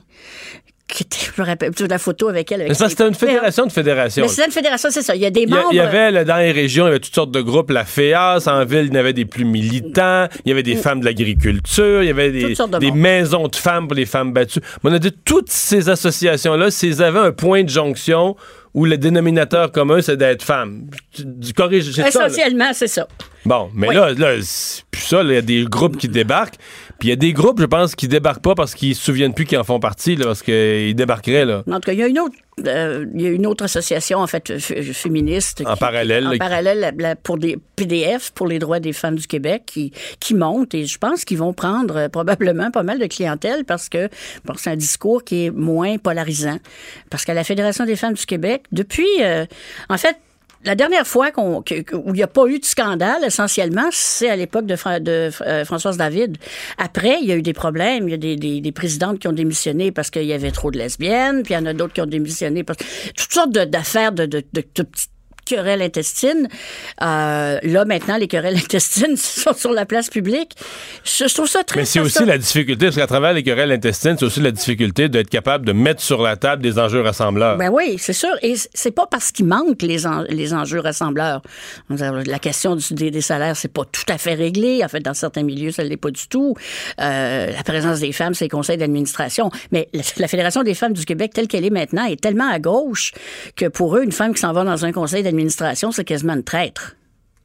Je 0.93 1.40
me 1.43 1.47
rappelle 1.47 1.73
de 1.73 1.86
la 1.86 1.98
photo 1.98 2.28
avec 2.28 2.52
elle. 2.52 2.61
Avec 2.61 2.69
Mais 2.70 2.74
ça, 2.74 2.89
c'était 2.89 3.09
une 3.09 3.15
fédération 3.15 3.66
de 3.66 3.73
fédérations. 3.73 4.23
Mais 4.23 4.28
c'est 4.28 4.44
une 4.44 4.52
fédération, 4.52 4.90
c'est 4.93 5.02
ça. 5.02 5.16
Il 5.16 5.23
y 5.23 5.27
a 5.27 5.31
des 5.31 5.47
membres. 5.47 5.69
il 5.73 5.77
y 5.77 5.81
avait, 5.81 6.24
dans 6.24 6.36
les 6.36 6.52
régions, 6.52 6.85
il 6.85 6.89
y 6.89 6.90
avait 6.90 7.01
toutes 7.01 7.15
sortes 7.15 7.32
de 7.32 7.40
groupes. 7.40 7.70
La 7.70 7.85
FEAS, 7.85 8.47
en 8.47 8.65
ville, 8.65 8.86
il 8.89 8.94
y 8.94 8.98
avait 8.98 9.12
des 9.12 9.24
plus 9.24 9.44
militants. 9.44 10.28
Il 10.44 10.51
y 10.51 10.52
avait 10.52 10.62
des 10.62 10.77
femmes 10.77 11.01
de 11.01 11.06
l'agriculture. 11.06 12.02
Il 12.02 12.06
y 12.06 12.11
avait 12.11 12.31
des, 12.31 12.55
Mm. 12.55 12.78
De 12.78 12.90
maisons 12.90 13.48
de 13.48 13.56
femmes 13.56 13.89
pour 13.89 13.97
les 13.97 14.06
femmes 14.06 14.32
battues. 14.32 14.61
Mais 14.82 14.90
on 14.90 14.94
a 14.94 14.98
dit 14.98 15.12
toutes 15.24 15.51
ces 15.51 15.89
associations-là, 15.89 16.70
s'ils 16.70 17.02
avaient 17.02 17.19
un 17.19 17.32
point 17.32 17.65
de 17.65 17.69
jonction 17.69 18.36
où 18.74 18.85
le 18.85 18.98
dénominateur 18.98 19.70
commun, 19.70 20.01
c'est 20.02 20.16
d'être 20.16 20.43
femme. 20.43 20.89
Du, 21.19 21.52
corrige. 21.52 21.97
Essentiellement, 21.98 22.73
c'est 22.73 22.89
ça. 22.89 23.06
Bon, 23.44 23.70
mais 23.74 23.89
Oui. 23.89 23.94
là, 23.94 24.12
là 24.15 24.35
c'est 24.43 24.85
plus 24.90 25.02
ça, 25.02 25.23
il 25.23 25.31
y 25.31 25.36
a 25.36 25.43
des 25.43 25.65
groupes 25.65 25.97
qui 25.97 26.09
débarquent. 26.09 26.56
Puis 26.98 27.08
il 27.08 27.10
y 27.10 27.12
a 27.12 27.16
des 27.16 27.32
groupes, 27.32 27.60
je 27.60 27.66
pense, 27.66 27.94
qui 27.94 28.08
débarquent 28.08 28.42
pas 28.42 28.54
parce 28.54 28.74
qu'ils 28.74 28.94
se 28.94 29.02
souviennent 29.04 29.34
plus 29.34 29.44
qu'ils 29.44 29.58
en 29.58 29.64
font 29.64 29.80
partie, 29.80 30.16
là, 30.16 30.26
parce 30.26 30.42
qu'ils 30.42 30.94
débarqueraient, 30.94 31.44
là. 31.44 31.62
En 31.70 31.74
tout 31.74 31.80
cas, 31.86 31.92
il 31.92 31.98
y 31.98 32.02
a 32.02 32.06
une 32.06 32.18
autre, 32.20 32.34
euh, 32.66 33.04
y 33.14 33.26
a 33.26 33.30
une 33.30 33.46
autre 33.46 33.64
association, 33.64 34.18
en 34.18 34.26
fait, 34.26 34.58
féministe. 34.58 35.62
En 35.66 35.76
parallèle, 35.76 36.26
En 36.26 36.30
qui- 36.32 36.38
parallèle, 36.38 36.78
la- 36.80 36.90
la- 36.92 37.16
pour 37.16 37.38
des 37.38 37.58
PDF, 37.76 38.30
pour 38.32 38.46
les 38.46 38.58
droits 38.58 38.80
des 38.80 38.92
femmes 38.92 39.16
du 39.16 39.26
Québec, 39.26 39.62
qui, 39.66 39.92
qui 40.20 40.34
montent. 40.34 40.74
Et 40.74 40.86
je 40.86 40.98
pense 40.98 41.24
qu'ils 41.24 41.38
vont 41.38 41.52
prendre 41.52 41.96
euh, 41.96 42.08
probablement 42.08 42.70
pas 42.70 42.82
mal 42.82 42.98
de 42.98 43.06
clientèle 43.06 43.64
parce 43.64 43.88
que 43.88 44.08
bon, 44.44 44.54
c'est 44.56 44.70
un 44.70 44.76
discours 44.76 45.24
qui 45.24 45.46
est 45.46 45.50
moins 45.50 45.98
polarisant. 45.98 46.58
Parce 47.10 47.24
qu'à 47.24 47.34
la 47.34 47.44
Fédération 47.44 47.84
des 47.84 47.96
femmes 47.96 48.14
du 48.14 48.26
Québec, 48.26 48.64
depuis, 48.72 49.06
euh, 49.20 49.44
en 49.88 49.98
fait, 49.98 50.16
la 50.64 50.74
dernière 50.74 51.06
fois 51.06 51.30
qu'on, 51.30 51.58
où 51.58 52.08
il 52.08 52.12
n'y 52.12 52.22
a 52.22 52.26
pas 52.26 52.46
eu 52.46 52.58
de 52.58 52.64
scandale, 52.64 53.24
essentiellement, 53.24 53.88
c'est 53.90 54.28
à 54.30 54.36
l'époque 54.36 54.66
de, 54.66 54.76
euh, 55.42 55.64
Françoise 55.64 55.96
David. 55.96 56.38
Après, 56.78 57.18
il 57.20 57.28
y 57.28 57.32
a 57.32 57.36
eu 57.36 57.42
des 57.42 57.52
problèmes. 57.52 58.08
Il 58.08 58.12
y 58.12 58.14
a 58.14 58.16
des, 58.16 58.36
des- 58.60 58.72
présidentes 58.72 59.18
qui 59.20 59.28
ont 59.28 59.32
démissionné 59.32 59.92
parce 59.92 60.10
qu'il 60.10 60.24
y 60.24 60.32
avait 60.32 60.50
trop 60.50 60.70
de 60.70 60.78
lesbiennes, 60.78 61.42
puis 61.42 61.54
il 61.54 61.56
y 61.56 61.60
en 61.60 61.66
a 61.66 61.72
d'autres 61.74 61.92
qui 61.92 62.00
ont 62.00 62.06
démissionné 62.06 62.64
parce 62.64 62.78
toutes 63.16 63.32
sortes 63.32 63.52
d'affaires 63.52 64.12
de, 64.12 64.26
de, 64.26 64.42
de, 64.52 64.62
de 64.74 64.82
petites 64.82 65.10
querelles 65.44 65.82
intestines. 65.82 66.48
Euh, 67.02 67.58
là, 67.62 67.84
maintenant, 67.84 68.16
les 68.16 68.28
querelles 68.28 68.56
intestines 68.64 69.16
sont 69.16 69.54
sur 69.54 69.72
la 69.72 69.86
place 69.86 70.08
publique. 70.08 70.52
Je, 71.04 71.26
je 71.28 71.34
trouve 71.34 71.46
ça 71.48 71.64
très... 71.64 71.80
Mais 71.80 71.84
c'est 71.86 72.00
aussi 72.00 72.24
la 72.24 72.38
difficulté, 72.38 72.86
parce 72.86 72.96
qu'à 72.96 73.06
travers 73.06 73.32
les 73.32 73.42
querelles 73.42 73.72
intestines, 73.72 74.16
c'est 74.18 74.24
aussi 74.24 74.40
la 74.40 74.50
difficulté 74.50 75.08
d'être 75.08 75.30
capable 75.30 75.64
de 75.66 75.72
mettre 75.72 76.00
sur 76.02 76.22
la 76.22 76.36
table 76.36 76.62
des 76.62 76.78
enjeux 76.78 77.00
rassembleurs. 77.00 77.56
Ben 77.56 77.70
oui, 77.72 77.96
c'est 77.98 78.12
sûr. 78.12 78.30
Et 78.42 78.54
c'est 78.74 78.90
pas 78.90 79.06
parce 79.10 79.32
qu'il 79.32 79.46
manque 79.46 79.82
les, 79.82 80.06
en- 80.06 80.22
les 80.28 80.54
enjeux 80.54 80.80
rassembleurs. 80.80 81.42
La 81.90 82.38
question 82.38 82.76
du- 82.76 82.94
des, 82.94 83.10
des 83.10 83.20
salaires, 83.20 83.56
c'est 83.56 83.72
pas 83.72 83.84
tout 83.84 84.04
à 84.08 84.18
fait 84.18 84.34
réglé. 84.34 84.82
En 84.84 84.88
fait, 84.88 85.00
dans 85.00 85.14
certains 85.14 85.42
milieux, 85.42 85.70
ça 85.72 85.84
l'est 85.84 85.96
pas 85.96 86.10
du 86.10 86.26
tout. 86.28 86.54
Euh, 87.00 87.52
la 87.52 87.62
présence 87.62 88.00
des 88.00 88.12
femmes, 88.12 88.34
c'est 88.34 88.46
les 88.46 88.48
conseils 88.48 88.76
d'administration. 88.78 89.50
Mais 89.72 89.88
la, 89.92 90.02
la 90.18 90.28
Fédération 90.28 90.62
des 90.62 90.74
femmes 90.74 90.92
du 90.92 91.04
Québec, 91.04 91.32
telle 91.34 91.48
qu'elle 91.48 91.64
est 91.64 91.70
maintenant, 91.70 92.04
est 92.06 92.20
tellement 92.20 92.48
à 92.50 92.58
gauche 92.58 93.12
que 93.56 93.66
pour 93.66 93.96
eux, 93.96 94.02
une 94.04 94.12
femme 94.12 94.34
qui 94.34 94.40
s'en 94.40 94.52
va 94.52 94.64
dans 94.64 94.84
un 94.84 94.92
conseil 94.92 95.22
d'administration, 95.22 95.34
c'est 95.93 96.05
quasiment 96.05 96.35
une 96.35 96.44
traître. 96.44 96.97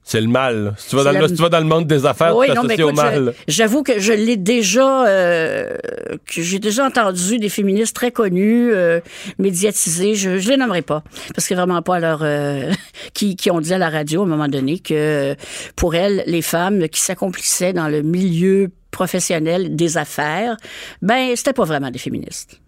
C'est 0.04 0.22
le 0.22 0.28
mal. 0.28 0.64
là. 0.64 0.74
Si 0.78 0.90
tu 0.90 0.96
vas 0.96 1.04
dans, 1.04 1.12
le- 1.12 1.20
la- 1.20 1.28
si 1.28 1.36
tu 1.36 1.42
vas 1.44 1.50
dans 1.50 1.60
le 1.60 1.66
monde 1.66 1.86
des 1.86 2.04
affaires, 2.08 2.36
Oui, 2.36 2.48
tu 2.48 2.54
t'associes 2.56 2.82
au 2.84 2.92
mal. 2.94 3.34
j'avoue 3.48 3.84
que 3.84 4.00
je 4.00 4.12
l'ai 4.12 4.38
déjà, 4.38 5.06
euh, 5.08 5.78
que 6.26 6.42
j'ai 6.42 6.58
déjà 6.58 6.86
entendu 6.88 7.38
des 7.38 7.50
féministes 7.50 7.96
très 7.96 8.12
connues, 8.12 8.72
euh, 8.74 9.02
médiatisées. 9.38 10.16
Je, 10.16 10.40
je 10.40 10.50
les 10.50 10.58
nommerai 10.58 10.82
pas 10.82 11.04
parce 11.36 11.48
que 11.48 11.54
vraiment 11.54 11.84
pas 11.84 12.00
leur 12.00 12.22
euh, 12.24 12.72
qui, 13.14 13.36
qui 13.36 13.52
ont 13.52 13.62
dit 13.62 13.72
à 13.74 13.78
la 13.78 13.90
radio 13.90 14.22
à 14.22 14.24
un 14.24 14.28
moment 14.28 14.48
donné 14.48 14.80
que 14.80 15.36
pour 15.76 15.94
elles, 15.94 16.24
les 16.26 16.42
femmes 16.42 16.90
qui 16.90 17.02
s'accomplissaient 17.02 17.74
dans 17.74 17.88
le 17.88 18.02
milieu 18.02 18.70
professionnel 18.90 19.76
des 19.76 19.98
affaires, 19.98 20.58
ben 21.04 21.36
c'était 21.36 21.54
pas 21.54 21.66
vraiment 21.66 21.92
des 21.92 22.00
féministes. 22.00 22.60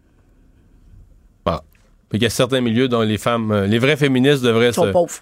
Il 2.13 2.21
y 2.21 2.25
a 2.25 2.29
certains 2.29 2.61
milieux 2.61 2.87
dont 2.87 3.01
les 3.01 3.17
femmes, 3.17 3.51
euh, 3.51 3.67
les 3.67 3.79
vraies 3.79 3.97
féministes 3.97 4.43
devraient 4.43 4.69
Ils 4.69 4.73
sont 4.73 4.85
se. 4.85 4.89
pauvres. 4.91 5.13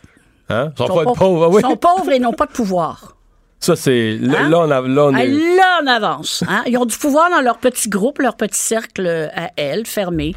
Hein? 0.49 0.71
Sont 0.77 0.85
Ils 0.85 1.05
pas 1.05 1.13
pauvres. 1.13 1.43
ah 1.45 1.49
oui. 1.49 1.61
Ils 1.63 1.69
sont 1.69 1.77
pauvres 1.77 2.11
et 2.11 2.19
n'ont 2.19 2.33
pas 2.33 2.45
de 2.47 2.51
pouvoir. 2.51 3.15
Ça, 3.59 3.75
c'est. 3.75 4.17
Là, 4.19 4.39
Hein? 4.43 4.49
là, 4.49 4.59
on 4.59 4.71
a. 4.71 4.81
Là, 4.81 5.05
on 5.05 5.13
Ah, 5.13 5.25
est- 5.25 5.27
Là, 5.57 5.79
on 5.83 5.87
avance. 5.87 6.43
hein? 6.47 6.63
Ils 6.65 6.77
ont 6.77 6.85
du 6.85 6.97
pouvoir 6.97 7.29
dans 7.29 7.41
leur 7.41 7.57
petit 7.57 7.89
groupe, 7.89 8.19
leur 8.19 8.35
petit 8.37 8.57
cercle 8.59 9.05
à 9.35 9.51
elles, 9.57 9.85
fermé. 9.85 10.33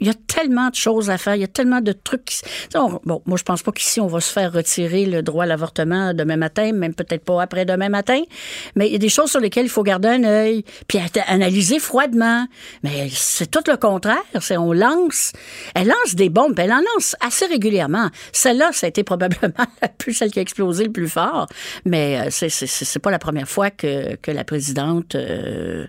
Il 0.00 0.06
y 0.06 0.10
a 0.10 0.14
tellement 0.14 0.68
de 0.70 0.74
choses 0.74 1.10
à 1.10 1.18
faire, 1.18 1.34
il 1.34 1.40
y 1.40 1.44
a 1.44 1.48
tellement 1.48 1.80
de 1.80 1.92
trucs. 1.92 2.24
qui- 2.24 2.42
On- 2.74 3.00
bon, 3.04 3.22
moi, 3.26 3.36
je 3.38 3.42
pense 3.44 3.62
pas 3.62 3.72
qu'ici, 3.72 4.00
on 4.00 4.06
va 4.06 4.20
se 4.20 4.32
faire 4.32 4.52
retirer 4.52 5.06
le 5.06 5.22
droit 5.22 5.44
à 5.44 5.46
l'avortement 5.46 6.12
demain 6.14 6.36
matin, 6.36 6.72
même 6.72 6.94
peut-être 6.94 7.24
pas 7.24 7.42
après-demain 7.42 7.88
matin. 7.88 8.20
Mais 8.76 8.86
il 8.88 8.92
y 8.92 8.96
a 8.96 8.98
des 8.98 9.08
choses 9.08 9.30
sur 9.30 9.40
lesquelles 9.40 9.66
il 9.66 9.70
faut 9.70 9.82
garder 9.82 10.08
un 10.08 10.24
œil, 10.24 10.64
puis 10.88 10.98
analyser 11.26 11.78
froidement. 11.78 12.46
Mais 12.82 13.08
c'est 13.10 13.50
tout 13.50 13.62
le 13.68 13.76
contraire. 13.76 14.22
C'est 14.40 14.56
on 14.56 14.72
lance, 14.72 15.32
elle 15.74 15.88
lance 15.88 16.14
des 16.14 16.28
bombes, 16.28 16.58
elle 16.58 16.72
en 16.72 16.82
lance 16.94 17.16
assez 17.20 17.46
régulièrement. 17.46 18.08
Celle-là, 18.32 18.70
ça 18.72 18.86
a 18.86 18.88
été 18.88 19.04
probablement 19.04 19.54
la 19.82 19.88
plus 19.88 20.14
celle 20.14 20.30
qui 20.30 20.38
a 20.38 20.42
explosé 20.42 20.84
le 20.84 20.92
plus 20.92 21.08
fort. 21.08 21.46
Mais 21.84 22.20
euh, 22.20 22.28
c'est 22.30 22.98
pas 22.98 23.10
la 23.10 23.18
première 23.18 23.48
fois 23.48 23.70
que 23.70 24.16
que 24.16 24.30
la 24.30 24.44
présidente. 24.44 25.14
euh, 25.14 25.86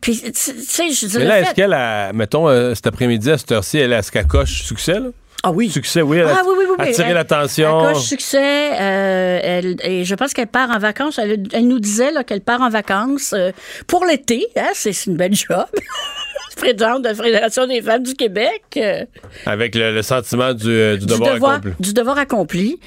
Puis 0.00 0.20
tu 0.22 0.30
sais, 0.34 0.90
je 0.90 1.04
Mais 1.06 1.10
dirais. 1.10 1.24
là, 1.24 1.40
est-ce 1.40 1.54
qu'elle 1.54 1.72
a. 1.72 2.12
Mettons, 2.12 2.48
euh, 2.48 2.74
cet 2.74 2.86
après-midi, 2.86 3.30
à 3.30 3.38
cette 3.38 3.52
heure-ci, 3.52 3.78
elle 3.78 3.92
est-ce 3.92 4.10
qu'elle 4.10 4.26
coche 4.26 4.62
succès, 4.62 4.94
là? 5.00 5.08
Ah 5.42 5.50
oui. 5.52 5.70
Succès, 5.70 6.02
oui. 6.02 6.18
Elle 6.18 6.28
a 6.28 6.36
Ah 6.38 6.42
oui, 6.46 6.54
oui, 6.58 6.64
oui. 6.78 6.88
attiré 6.88 7.14
l'attention. 7.14 7.88
Elle 7.88 7.94
coche 7.94 8.02
succès. 8.04 8.72
euh, 8.78 9.40
elle, 9.42 9.76
et 9.82 10.04
je 10.04 10.14
pense 10.14 10.34
qu'elle 10.34 10.48
part 10.48 10.68
en 10.70 10.78
vacances. 10.78 11.18
Elle, 11.18 11.44
elle 11.52 11.66
nous 11.66 11.80
disait 11.80 12.10
là, 12.12 12.24
qu'elle 12.24 12.42
part 12.42 12.60
en 12.60 12.68
vacances 12.68 13.32
euh, 13.36 13.50
pour 13.86 14.04
l'été. 14.04 14.46
Hein, 14.56 14.68
c'est 14.74 14.92
c'est 14.92 15.10
une 15.10 15.16
belle 15.16 15.34
job. 15.34 15.64
Présidente 16.56 17.02
de 17.04 17.08
la 17.08 17.14
Fédération 17.14 17.66
des 17.66 17.80
femmes 17.80 18.02
du 18.02 18.12
Québec. 18.14 18.62
euh, 18.76 19.04
Avec 19.46 19.74
le, 19.74 19.94
le 19.94 20.02
sentiment 20.02 20.52
du, 20.52 20.68
euh, 20.68 20.94
du 20.98 21.06
du 21.06 21.06
devoir, 21.06 21.34
devoir, 21.34 21.52
accompli. 21.54 21.72
du 21.80 21.92
devoir 21.94 22.18
accompli. 22.18 22.80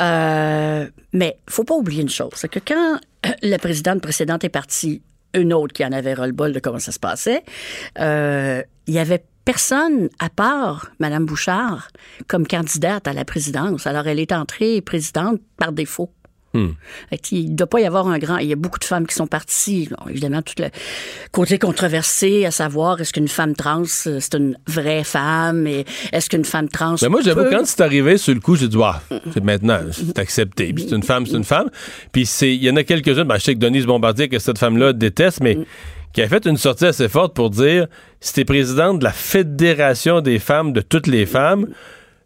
Euh, 0.00 0.86
mais 1.12 1.36
faut 1.48 1.64
pas 1.64 1.74
oublier 1.74 2.02
une 2.02 2.08
chose, 2.08 2.30
c'est 2.36 2.48
que 2.48 2.60
quand 2.64 3.00
la 3.42 3.58
présidente 3.58 4.00
précédente 4.00 4.44
est 4.44 4.48
partie, 4.48 5.02
une 5.36 5.52
autre 5.52 5.72
qui 5.72 5.84
en 5.84 5.92
avait 5.92 6.14
ras-le-bol 6.14 6.52
de 6.52 6.58
comment 6.58 6.78
ça 6.78 6.92
se 6.92 6.98
passait, 6.98 7.42
euh, 7.98 8.62
il 8.86 8.94
y 8.94 8.98
avait 8.98 9.24
personne 9.44 10.08
à 10.18 10.28
part 10.28 10.90
Mme 10.98 11.24
Bouchard 11.24 11.88
comme 12.28 12.46
candidate 12.46 13.06
à 13.06 13.12
la 13.12 13.24
présidence. 13.24 13.86
Alors, 13.86 14.06
elle 14.06 14.18
est 14.18 14.32
entrée 14.32 14.80
présidente 14.80 15.40
par 15.56 15.72
défaut. 15.72 16.10
Hmm. 16.56 17.16
Qu'il 17.22 17.50
ne 17.52 17.56
doit 17.56 17.66
pas 17.66 17.80
y 17.80 17.84
avoir 17.84 18.06
un 18.08 18.18
grand. 18.18 18.38
Il 18.38 18.48
y 18.48 18.52
a 18.52 18.56
beaucoup 18.56 18.78
de 18.78 18.84
femmes 18.84 19.06
qui 19.06 19.14
sont 19.14 19.26
parties. 19.26 19.88
Bon, 19.90 20.08
évidemment, 20.08 20.40
tout 20.42 20.54
le 20.58 20.68
côté 21.32 21.58
controversé, 21.58 22.46
à 22.46 22.50
savoir 22.50 23.00
est-ce 23.00 23.12
qu'une 23.12 23.28
femme 23.28 23.54
trans, 23.54 23.82
euh, 24.06 24.18
c'est 24.20 24.34
une 24.34 24.56
vraie 24.66 25.04
femme 25.04 25.66
et 25.66 25.84
est-ce 26.12 26.30
qu'une 26.30 26.44
femme 26.44 26.68
trans. 26.68 26.96
Mais 27.02 27.08
moi, 27.08 27.20
j'avoue, 27.22 27.42
peut- 27.42 27.50
quand 27.50 27.66
c'est 27.66 27.80
arrivé 27.82 28.16
sur 28.16 28.32
le 28.34 28.40
coup, 28.40 28.56
j'ai 28.56 28.68
dit, 28.68 28.78
ah, 28.82 29.02
c'est 29.32 29.42
maintenant, 29.44 29.80
c'est 29.92 30.18
accepté. 30.18 30.72
Puis 30.72 30.86
c'est 30.88 30.96
une 30.96 31.02
femme, 31.02 31.26
c'est 31.26 31.36
une 31.36 31.44
femme. 31.44 31.68
Puis 32.12 32.26
c'est- 32.26 32.54
il 32.54 32.62
y 32.64 32.70
en 32.70 32.76
a 32.76 32.84
quelques-unes, 32.84 33.24
ben, 33.24 33.36
je 33.36 33.42
sais 33.44 33.54
que 33.54 33.58
Denise 33.60 33.86
Bombardier, 33.86 34.28
que 34.28 34.38
cette 34.38 34.58
femme-là 34.58 34.92
déteste, 34.92 35.40
mais 35.42 35.58
qui 36.12 36.22
a 36.22 36.28
fait 36.28 36.46
une 36.46 36.56
sortie 36.56 36.86
assez 36.86 37.08
forte 37.10 37.34
pour 37.34 37.50
dire 37.50 37.86
si 38.20 38.32
t'es 38.32 38.44
présidente 38.46 39.00
de 39.00 39.04
la 39.04 39.12
Fédération 39.12 40.20
des 40.22 40.38
femmes, 40.38 40.72
de 40.72 40.80
toutes 40.80 41.06
les 41.06 41.26
femmes, 41.26 41.66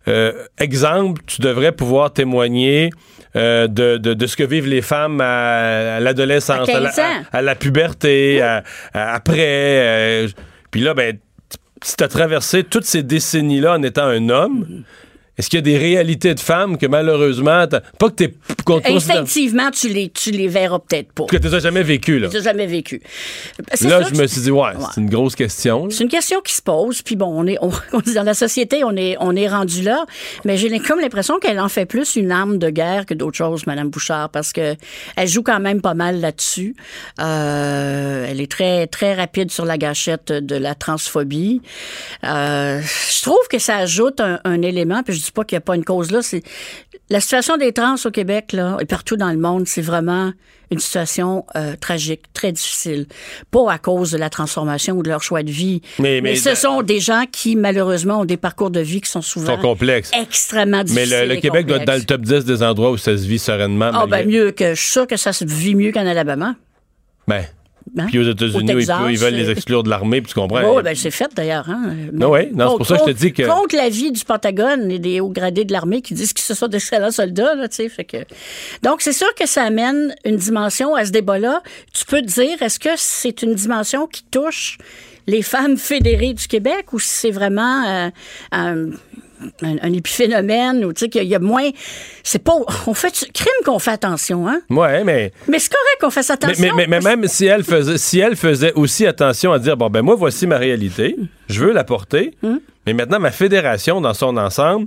euh, 0.09 0.32
exemple, 0.59 1.20
tu 1.27 1.40
devrais 1.43 1.73
pouvoir 1.73 2.12
témoigner 2.12 2.90
euh, 3.36 3.66
de, 3.69 3.97
de- 3.97 4.15
de 4.15 4.27
ce 4.27 4.36
que 4.36 4.43
vivent 4.44 4.66
les 4.66 4.82
femmes 4.82 5.20
à, 5.20 5.97
à 5.97 6.01
l'adolescence, 6.01 6.69
À 6.69 6.77
à, 6.77 6.81
la, 6.81 6.89
15 6.90 6.98
ans. 6.98 7.02
à- 7.32 7.36
à 7.39 7.43
la 7.43 7.55
puberté, 7.55 8.43
après. 8.93 9.36
euh, 9.47 10.28
puis 10.70 10.81
là, 10.81 10.94
ben, 10.94 11.16
si 11.82 11.97
tu 11.97 12.05
as 12.05 12.09
traversé 12.09 12.65
toutes 12.65 12.85
ces 12.85 13.02
décennies-là 13.02 13.74
en 13.74 13.82
étant 13.82 14.05
un 14.07 14.28
homme, 14.28 14.82
est-ce 15.41 15.49
qu'il 15.49 15.57
y 15.57 15.61
a 15.61 15.62
des 15.62 15.79
réalités 15.79 16.35
de 16.35 16.41
femmes 16.41 16.77
que 16.77 16.87
malheureusement, 16.87 17.67
pas 17.99 18.09
que 18.11 18.15
t'es 18.15 18.35
Instinctivement, 18.85 19.71
tu 19.71 19.89
les, 19.89 20.11
tu 20.11 20.31
les 20.31 20.49
verras 20.49 20.79
peut-être 20.79 21.12
pas. 21.12 21.25
que 21.25 21.37
tu 21.39 21.49
n'as 21.49 21.59
jamais 21.61 21.83
vécu 21.83 22.19
là. 22.19 22.29
Tu 22.29 22.37
n'as 22.37 22.43
jamais 22.43 22.67
vécu. 22.67 23.01
Là, 23.81 24.03
je 24.03 24.15
me 24.21 24.27
suis 24.27 24.43
dit 24.43 24.51
ouais, 24.51 24.61
Ouais. 24.61 24.75
c'est 24.95 25.01
une 25.01 25.09
grosse 25.09 25.35
question. 25.35 25.89
C'est 25.91 26.05
une 26.05 26.11
question 26.11 26.41
qui 26.43 26.53
se 26.53 26.61
pose, 26.62 27.01
puis 27.03 27.17
bon, 27.17 27.27
on 27.35 27.47
est, 27.47 27.57
on, 27.62 27.71
dans 28.15 28.23
la 28.23 28.35
société, 28.35 28.85
on 28.85 28.95
est, 28.97 29.17
on 29.19 29.35
est 29.35 29.49
rendu 29.49 29.83
là, 29.83 30.05
mais 30.45 30.57
j'ai 30.59 30.79
comme 30.79 31.01
l'impression 31.01 31.39
qu'elle 31.39 31.59
en 31.59 31.69
fait 31.71 31.87
plus 31.87 32.17
une 32.17 32.31
arme 32.33 32.59
de 32.59 32.69
guerre 32.71 33.07
que 33.07 33.15
d'autres 33.15 33.37
choses, 33.39 33.67
Madame 33.67 33.89
Bouchard, 33.89 34.29
parce 34.29 34.53
que 34.53 34.77
elle 35.17 35.29
joue 35.29 35.43
quand 35.43 35.61
même 35.61 35.81
pas 35.81 35.95
mal 35.95 36.21
là-dessus. 36.21 36.77
Euh, 37.21 38.27
elle 38.29 38.41
est 38.41 38.51
très, 38.51 38.87
très 38.87 39.15
rapide 39.15 39.51
sur 39.51 39.65
la 39.65 39.79
gâchette 39.79 40.33
de 40.33 40.57
la 40.57 40.75
transphobie. 40.75 41.62
Euh, 42.25 42.81
je 42.83 43.23
trouve 43.23 43.41
que 43.51 43.59
ça 43.59 43.77
ajoute 43.79 44.21
un, 44.21 44.39
un 44.45 44.62
élément, 44.62 45.03
puis 45.03 45.15
je 45.15 45.21
dis 45.25 45.30
pas 45.32 45.44
qu'il 45.44 45.57
n'y 45.57 45.59
a 45.59 45.62
pas 45.62 45.77
une 45.77 45.85
cause 45.85 46.11
là, 46.11 46.23
c'est 46.23 46.43
la 47.09 47.20
situation 47.20 47.57
des 47.57 47.73
trans 47.73 47.97
au 48.05 48.11
Québec 48.11 48.52
là 48.52 48.77
et 48.81 48.85
partout 48.85 49.16
dans 49.16 49.31
le 49.31 49.39
monde, 49.39 49.66
c'est 49.66 49.82
vraiment 49.82 50.32
une 50.73 50.78
situation 50.78 51.44
euh, 51.57 51.74
tragique, 51.81 52.32
très 52.32 52.52
difficile. 52.52 53.07
Pas 53.51 53.73
à 53.73 53.78
cause 53.78 54.12
de 54.12 54.19
la 54.19 54.31
transformation 54.31 54.94
ou 54.97 55.02
de 55.02 55.09
leur 55.09 55.20
choix 55.20 55.43
de 55.43 55.51
vie, 55.51 55.82
Mais- 55.98 56.20
mais- 56.20 56.36
ce 56.36 56.55
sont 56.55 56.82
des 56.82 57.01
gens 57.01 57.24
qui, 57.31 57.57
malheureusement, 57.57 58.20
ont 58.20 58.24
des 58.24 58.36
parcours 58.36 58.70
de 58.70 58.78
vie 58.78 59.01
qui 59.01 59.11
sont 59.11 59.20
souvent 59.23 59.57
sont 59.57 59.61
complexes. 59.62 60.12
extrêmement 60.16 60.78
Mais 60.78 60.85
difficiles. 60.85 61.19
le, 61.28 61.35
le 61.35 61.40
Québec 61.40 61.66
doit 61.66 61.78
être 61.78 61.86
dans 61.89 61.97
le 61.97 62.05
top 62.05 62.20
10 62.20 62.44
des 62.44 62.62
endroits 62.62 62.93
où 62.93 62.97
ça 62.97 63.16
se 63.16 63.27
vit 63.27 63.40
sereinement. 63.40 63.90
Ah, 63.93 64.07
ben 64.07 64.28
mieux 64.28 64.52
que, 64.52 64.74
je 64.74 64.81
suis 64.81 64.93
sûr 64.93 65.07
que 65.09 65.16
ça 65.16 65.32
se 65.32 65.44
vit 65.44 65.74
mieux 65.74 65.90
qu'en 65.90 66.07
Alabama. 66.07 66.55
Ben, 67.27 67.44
Hein? 67.99 68.07
Puis 68.09 68.19
aux 68.19 68.31
États-Unis, 68.31 68.75
Au 68.75 69.09
ils, 69.09 69.19
veulent 69.19 69.35
les 69.35 69.49
euh, 69.49 69.53
exclure 69.53 69.83
de 69.83 69.91
l'armée, 69.91 70.21
puis 70.21 70.33
tu 70.33 70.39
comprends. 70.39 70.77
Oui, 70.77 70.83
ben 70.83 70.95
c'est 70.95 71.11
fait 71.11 71.31
d'ailleurs. 71.35 71.69
Hein? 71.69 71.95
Non, 72.12 72.31
ouais, 72.31 72.51
non, 72.53 72.71
c'est 72.71 72.77
pour 72.77 72.87
ça 72.87 72.97
que 72.97 73.01
je 73.09 73.12
te 73.12 73.19
dis 73.19 73.33
que- 73.33 73.43
Contre 73.43 73.77
l'avis 73.77 74.12
du 74.12 74.25
Pentagone 74.25 74.91
et 74.91 74.99
des 74.99 75.21
hauts 75.21 75.31
gradés 75.31 75.65
de 75.65 75.73
l'armée 75.73 76.03
qui 76.03 76.15
disent 76.15 76.33
que 76.33 76.41
ce 76.41 76.55
sont 76.55 76.69
d'excellents 76.69 77.11
soldats, 77.11 77.55
là, 77.55 77.69
tu 77.69 77.89
sais. 77.89 78.05
Que... 78.05 78.19
Donc, 78.83 79.03
c'est 79.03 79.12
sûr 79.12 79.33
que 79.35 79.47
ça 79.47 79.62
amène 79.62 80.15
une 80.25 80.37
dimension 80.37 80.95
à 80.95 81.05
ce 81.05 81.11
débat-là. 81.11 81.62
Tu 81.93 82.05
peux 82.05 82.21
te 82.21 82.27
dire, 82.27 82.62
est-ce 82.62 82.79
que 82.79 82.91
c'est 82.97 83.43
une 83.43 83.55
dimension 83.55 84.07
qui 84.07 84.25
touche 84.31 84.79
les 85.27 85.43
femmes 85.43 85.77
fédérées 85.77 86.35
du 86.35 86.47
Québec 86.47 86.93
ou 86.93 86.99
si 86.99 87.09
c'est 87.09 87.31
vraiment 87.31 88.11
euh, 88.55 88.91
un, 89.62 89.77
un 89.83 89.93
épiphénomène 89.93 90.85
ou 90.85 90.93
tu 90.93 91.01
sais 91.05 91.09
qu'il 91.09 91.25
y 91.25 91.35
a- 91.35 91.39
moins. 91.39 91.69
C'est 92.23 92.43
pas. 92.43 92.53
On 92.87 92.95
fait 92.95 93.25
du 93.27 93.33
crime 93.33 93.53
qu'on 93.65 93.79
fait 93.79 93.91
attention, 93.93 94.49
hein? 94.49 94.61
Ouais, 94.71 95.03
mais. 95.05 95.33
Mais 95.49 95.59
c'est 95.59 95.71
correct 95.73 95.99
qu'on 96.01 96.11
fasse 96.11 96.31
attention. 96.31 96.75
mais, 96.77 96.87
mais- 96.87 97.01
mais 97.01 97.17
même 97.17 97.27
si 97.29 97.47
elle 97.47 97.65
faisait 97.65 97.99
si 97.99 98.19
elle 98.21 98.37
faisait 98.37 98.73
aussi 98.75 99.07
attention 99.07 99.53
à 99.53 99.59
dire 99.59 99.77
bon 99.77 99.89
ben 99.91 100.03
moi 100.03 100.15
voici 100.15 100.47
ma 100.47 100.59
réalité, 100.59 101.17
je 101.49 101.65
veux 101.65 101.73
la 101.73 101.85
porter, 101.85 102.35
mais 102.87 102.93
maintenant 102.93 103.21
ma 103.21 103.31
fédération 103.31 104.01
dans 104.01 104.15
son 104.15 104.37
ensemble 104.37 104.87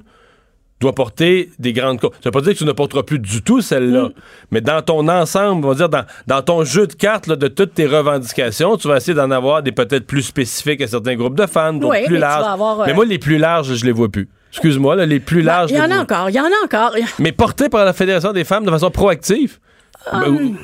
doit 0.81 0.93
porter 0.95 1.49
des 1.59 1.71
grandes 1.71 2.01
causes. 2.01 2.11
Ça 2.15 2.25
veut 2.25 2.31
pas 2.31 2.41
dire 2.41 2.53
que 2.53 2.57
tu 2.57 2.65
ne 2.65 2.71
porteras 2.73 3.03
plus 3.03 3.19
du 3.19 3.41
tout 3.41 3.61
celle-là, 3.61 4.09
mais 4.51 4.59
dans 4.59 4.81
ton 4.81 5.07
ensemble, 5.07 5.65
on 5.65 5.69
va 5.69 5.75
dire 5.75 5.88
dans, 5.88 6.03
dans 6.27 6.41
ton 6.41 6.65
jeu 6.65 6.88
de 6.88 6.93
cartes 6.93 7.27
là, 7.27 7.38
de 7.38 7.47
toutes 7.47 7.73
tes 7.73 7.85
revendications, 7.85 8.75
tu 8.75 8.89
vas 8.89 8.97
essayer 8.97 9.13
d'en 9.13 9.31
avoir 9.31 9.63
des 9.63 9.71
peut-être 9.71 10.05
plus 10.05 10.23
spécifiques 10.23 10.81
à 10.81 10.88
certains 10.88 11.15
groupes 11.15 11.35
de 11.38 11.45
fans, 11.45 11.71
d'autres 11.73 11.93
Oui, 11.99 12.05
plus 12.05 12.17
larges. 12.17 12.59
euh, 12.59 12.84
Mais 12.85 12.93
moi 12.93 13.05
les 13.05 13.17
plus 13.19 13.38
larges, 13.38 13.73
je 13.75 13.85
les 13.85 13.93
vois 13.93 14.09
plus. 14.09 14.27
Excuse-moi, 14.53 14.95
là, 14.95 15.05
les 15.05 15.19
plus 15.19 15.39
Ben, 15.41 15.45
larges. 15.47 15.71
Il 15.71 15.77
y 15.77 15.81
en 15.81 15.91
a 15.91 15.97
encore, 15.97 16.30
il 16.30 16.35
y 16.35 16.39
en 16.39 16.45
a 16.45 16.63
encore. 16.63 16.95
Mais 17.19 17.31
portés 17.31 17.69
par 17.69 17.84
la 17.85 17.93
Fédération 17.93 18.31
des 18.34 18.43
femmes 18.43 18.65
de 18.65 18.71
façon 18.71 18.89
proactive? 18.91 19.59
Ben, 20.11 20.27
ou- 20.27 20.55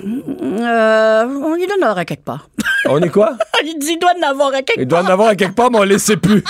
Euh, 0.62 1.24
on 1.26 1.56
y 1.56 1.66
avoir 1.82 1.98
à 1.98 2.04
quelque 2.06 2.24
part. 2.26 2.50
on 2.86 3.00
est 3.02 3.10
quoi? 3.10 3.38
il 3.64 3.80
dit 3.80 3.94
il 3.94 4.00
doit 4.00 4.12
en 4.22 4.30
avoir 4.30 4.50
à 4.54 4.62
quelque 4.62 4.82
Il 4.82 4.86
doit 4.88 5.00
part. 5.02 5.10
en 5.10 5.14
avoir 5.14 5.28
à 5.30 5.36
quelque 5.36 5.56
part, 5.56 5.72
mais 5.72 5.80
on 5.80 5.84
les 5.84 5.98
sait 6.00 6.18
plus. 6.18 6.44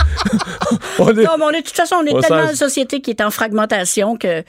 on 0.99 1.09
est- 1.09 1.23
Non, 1.23 1.31
mais 1.37 1.45
on 1.45 1.49
est, 1.51 1.61
de 1.61 1.65
toute 1.67 1.75
façon, 1.75 1.97
on 2.01 2.05
est 2.05 2.19
tellement 2.21 2.41
sens- 2.43 2.49
une 2.51 2.55
société 2.57 2.99
qui 3.01 3.11
est 3.11 3.21
en 3.21 3.29
fragmentation 3.31 4.17
que 4.17 4.43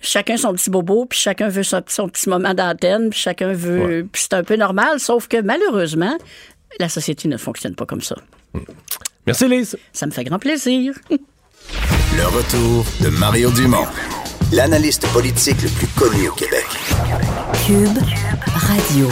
chacun 0.00 0.36
son 0.36 0.54
petit 0.54 0.70
bobo, 0.70 1.04
puis 1.06 1.18
chacun 1.18 1.48
veut 1.48 1.62
son, 1.62 1.82
son 1.86 2.08
petit 2.08 2.28
moment 2.28 2.54
d'antenne, 2.54 3.10
puis 3.10 3.18
chacun 3.18 3.52
veut. 3.52 4.06
Puis 4.10 4.22
c'est 4.22 4.34
un 4.34 4.42
peu 4.44 4.56
normal, 4.56 4.98
sauf 4.98 5.28
que 5.28 5.40
malheureusement, 5.42 6.16
la 6.80 6.88
société 6.88 7.28
ne 7.28 7.36
fonctionne 7.36 7.74
pas 7.74 7.86
comme 7.86 8.00
ça. 8.02 8.16
Merci, 9.26 9.46
Lise. 9.46 9.76
Ça 9.92 10.06
me 10.06 10.10
fait 10.10 10.24
grand 10.24 10.38
plaisir. 10.38 10.94
Le 11.68 12.26
retour 12.26 12.84
de 13.00 13.08
Mario 13.18 13.50
Dumont, 13.50 13.86
l'analyste 14.52 15.06
politique 15.12 15.62
le 15.62 15.68
plus 15.70 15.86
connu 15.88 16.28
au 16.28 16.32
Québec. 16.32 16.66
Cube 17.66 17.98
Radio. 18.54 19.08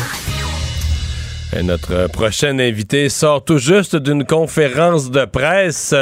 Et 1.54 1.62
notre 1.62 2.08
prochain 2.10 2.58
invité 2.58 3.08
sort 3.10 3.44
tout 3.44 3.58
juste 3.58 3.94
d'une 3.96 4.24
conférence 4.24 5.10
de 5.10 5.24
presse. 5.26 5.94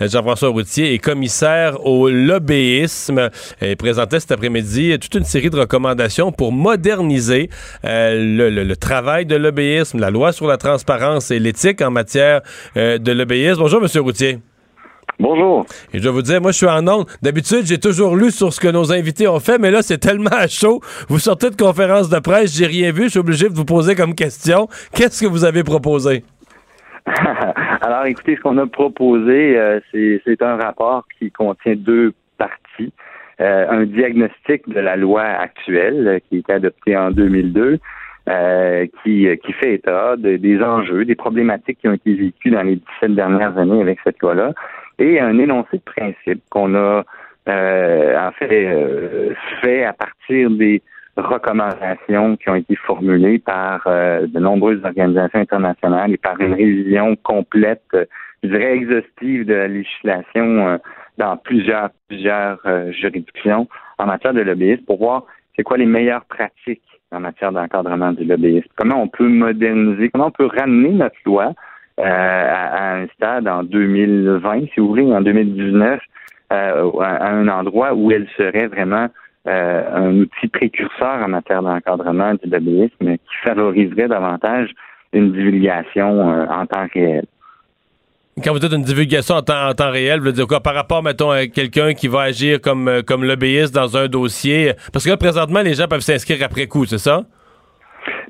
Jean-François 0.00 0.48
Routier 0.48 0.94
est 0.94 0.98
commissaire 0.98 1.84
au 1.86 2.08
lobbyisme 2.08 3.30
et 3.60 3.76
présentait 3.76 4.18
cet 4.20 4.32
après-midi 4.32 4.98
toute 4.98 5.14
une 5.14 5.24
série 5.24 5.50
de 5.50 5.58
recommandations 5.58 6.32
pour 6.32 6.50
moderniser 6.52 7.50
euh, 7.84 8.14
le, 8.36 8.50
le- 8.50 8.64
le 8.64 8.76
travail 8.76 9.26
de 9.26 9.36
lobbyisme, 9.36 9.98
la 10.00 10.10
loi 10.10 10.32
sur 10.32 10.46
la 10.48 10.56
transparence 10.56 11.30
et 11.30 11.38
l'éthique 11.38 11.82
en 11.82 11.90
matière 11.92 12.40
euh, 12.76 12.98
de 12.98 13.12
lobbyisme. 13.12 13.60
Bonjour, 13.60 13.80
Monsieur 13.80 14.00
Routier. 14.00 14.38
Bonjour. 15.18 15.64
Et 15.94 15.98
je 15.98 16.02
vais 16.04 16.10
vous 16.10 16.22
dire, 16.22 16.40
moi, 16.42 16.50
je 16.52 16.58
suis 16.58 16.66
en 16.66 16.86
onde. 16.86 17.06
D'habitude, 17.22 17.62
j'ai 17.64 17.78
toujours 17.78 18.16
lu 18.16 18.30
sur 18.30 18.52
ce 18.52 18.60
que 18.60 18.68
nos 18.68 18.92
invités 18.92 19.26
ont 19.28 19.40
fait, 19.40 19.58
mais 19.58 19.70
là, 19.70 19.80
c'est 19.82 19.98
tellement 19.98 20.30
à 20.30 20.46
chaud. 20.48 20.80
Vous 21.08 21.18
sortez 21.18 21.50
de 21.50 21.56
conférence 21.56 22.08
de 22.10 22.18
presse, 22.18 22.54
j'ai 22.56 22.66
rien 22.66 22.92
vu, 22.92 23.04
je 23.04 23.08
suis 23.10 23.18
obligé 23.20 23.48
de 23.48 23.54
vous 23.54 23.64
poser 23.64 23.94
comme 23.94 24.14
question. 24.14 24.68
Qu'est-ce 24.94 25.22
que 25.24 25.28
vous 25.28 25.44
avez 25.44 25.64
proposé? 25.64 26.24
Alors, 27.06 28.04
écoutez, 28.06 28.36
ce 28.36 28.40
qu'on 28.40 28.58
a 28.58 28.66
proposé, 28.66 29.56
euh, 29.56 29.80
c'est 29.92 30.20
c'est 30.24 30.42
un 30.42 30.56
rapport 30.56 31.04
qui 31.18 31.30
contient 31.30 31.76
deux 31.76 32.12
parties. 32.36 32.92
Euh, 33.40 33.66
un 33.68 33.84
diagnostic 33.84 34.68
de 34.68 34.80
la 34.80 34.96
loi 34.96 35.22
actuelle 35.22 36.08
euh, 36.08 36.18
qui 36.28 36.36
a 36.36 36.38
été 36.38 36.52
adoptée 36.54 36.96
en 36.96 37.10
2002, 37.10 37.78
euh, 38.28 38.86
qui, 39.04 39.28
qui 39.44 39.52
fait 39.52 39.74
état 39.74 40.16
de- 40.16 40.36
des 40.36 40.60
enjeux, 40.62 41.04
des 41.04 41.14
problématiques 41.14 41.78
qui 41.80 41.86
ont 41.88 41.92
été 41.92 42.14
vécues 42.14 42.50
dans 42.50 42.62
les 42.62 42.76
17 43.00 43.14
dernières 43.14 43.56
années 43.58 43.80
avec 43.82 43.98
cette 44.02 44.18
loi-là, 44.20 44.52
et 44.98 45.20
un 45.20 45.38
énoncé 45.38 45.78
de 45.78 45.82
principe 45.82 46.42
qu'on 46.50 46.74
a 46.74 47.04
euh, 47.48 48.18
en 48.18 48.32
fait 48.32 48.66
euh, 48.66 49.34
fait 49.60 49.84
à 49.84 49.92
partir 49.92 50.50
des 50.50 50.82
recommandations 51.16 52.36
qui 52.36 52.50
ont 52.50 52.54
été 52.54 52.76
formulées 52.76 53.38
par 53.38 53.82
euh, 53.86 54.26
de 54.26 54.38
nombreuses 54.38 54.84
organisations 54.84 55.40
internationales 55.40 56.12
et 56.12 56.16
par 56.16 56.40
une 56.40 56.54
révision 56.54 57.16
complète, 57.16 57.96
je 58.42 58.48
dirais 58.48 58.76
exhaustive 58.76 59.46
de 59.46 59.54
la 59.54 59.68
législation 59.68 60.68
euh, 60.68 60.78
dans 61.18 61.36
plusieurs 61.36 61.90
plusieurs 62.08 62.60
euh, 62.66 62.92
juridictions 62.92 63.68
en 63.98 64.06
matière 64.06 64.34
de 64.34 64.42
lobbyisme 64.42 64.84
pour 64.84 64.98
voir 64.98 65.24
c'est 65.56 65.62
quoi 65.62 65.78
les 65.78 65.86
meilleures 65.86 66.24
pratiques 66.26 66.82
en 67.12 67.20
matière 67.20 67.52
d'encadrement 67.52 68.12
du 68.12 68.24
lobbyisme. 68.24 68.68
Comment 68.76 69.02
on 69.02 69.08
peut 69.08 69.28
moderniser, 69.28 70.10
comment 70.10 70.26
on 70.26 70.30
peut 70.30 70.46
ramener 70.54 70.90
notre 70.90 71.16
loi 71.24 71.54
euh, 71.98 72.02
à, 72.04 72.94
un 72.96 73.06
stade 73.08 73.48
en 73.48 73.62
2020, 73.62 74.66
si 74.74 74.80
vous 74.80 74.88
voulez, 74.88 75.10
en 75.10 75.22
2019, 75.22 75.98
euh, 76.52 76.90
à, 77.00 77.28
un 77.28 77.48
endroit 77.48 77.94
où 77.94 78.10
elle 78.10 78.28
serait 78.36 78.66
vraiment 78.66 79.08
euh, 79.48 79.82
un 79.94 80.14
outil 80.18 80.48
précurseur 80.48 81.22
en 81.24 81.28
matière 81.28 81.62
d'encadrement 81.62 82.34
du 82.34 82.50
lobbyisme 82.50 83.16
qui 83.16 83.36
favoriserait 83.44 84.08
davantage 84.08 84.70
une 85.14 85.32
divulgation 85.32 86.20
en 86.50 86.66
temps 86.66 86.86
réel. 86.92 87.24
Quand 88.44 88.52
vous 88.52 88.58
dites 88.58 88.72
une 88.72 88.82
divulgation 88.82 89.36
en 89.36 89.42
temps, 89.42 89.68
en 89.68 89.72
temps 89.72 89.90
réel, 89.90 90.18
vous 90.18 90.24
voulez 90.24 90.34
dire 90.34 90.46
quoi? 90.46 90.60
Par 90.60 90.74
rapport, 90.74 91.02
mettons, 91.02 91.30
à 91.30 91.46
quelqu'un 91.46 91.94
qui 91.94 92.08
va 92.08 92.22
agir 92.22 92.60
comme, 92.60 93.02
comme 93.06 93.24
lobbyiste 93.24 93.74
dans 93.74 93.96
un 93.96 94.08
dossier. 94.08 94.74
Parce 94.92 95.06
que 95.06 95.10
là, 95.10 95.16
présentement, 95.16 95.62
les 95.62 95.72
gens 95.72 95.88
peuvent 95.88 96.00
s'inscrire 96.00 96.44
après 96.44 96.66
coup, 96.66 96.84
c'est 96.84 96.98
ça? 96.98 97.22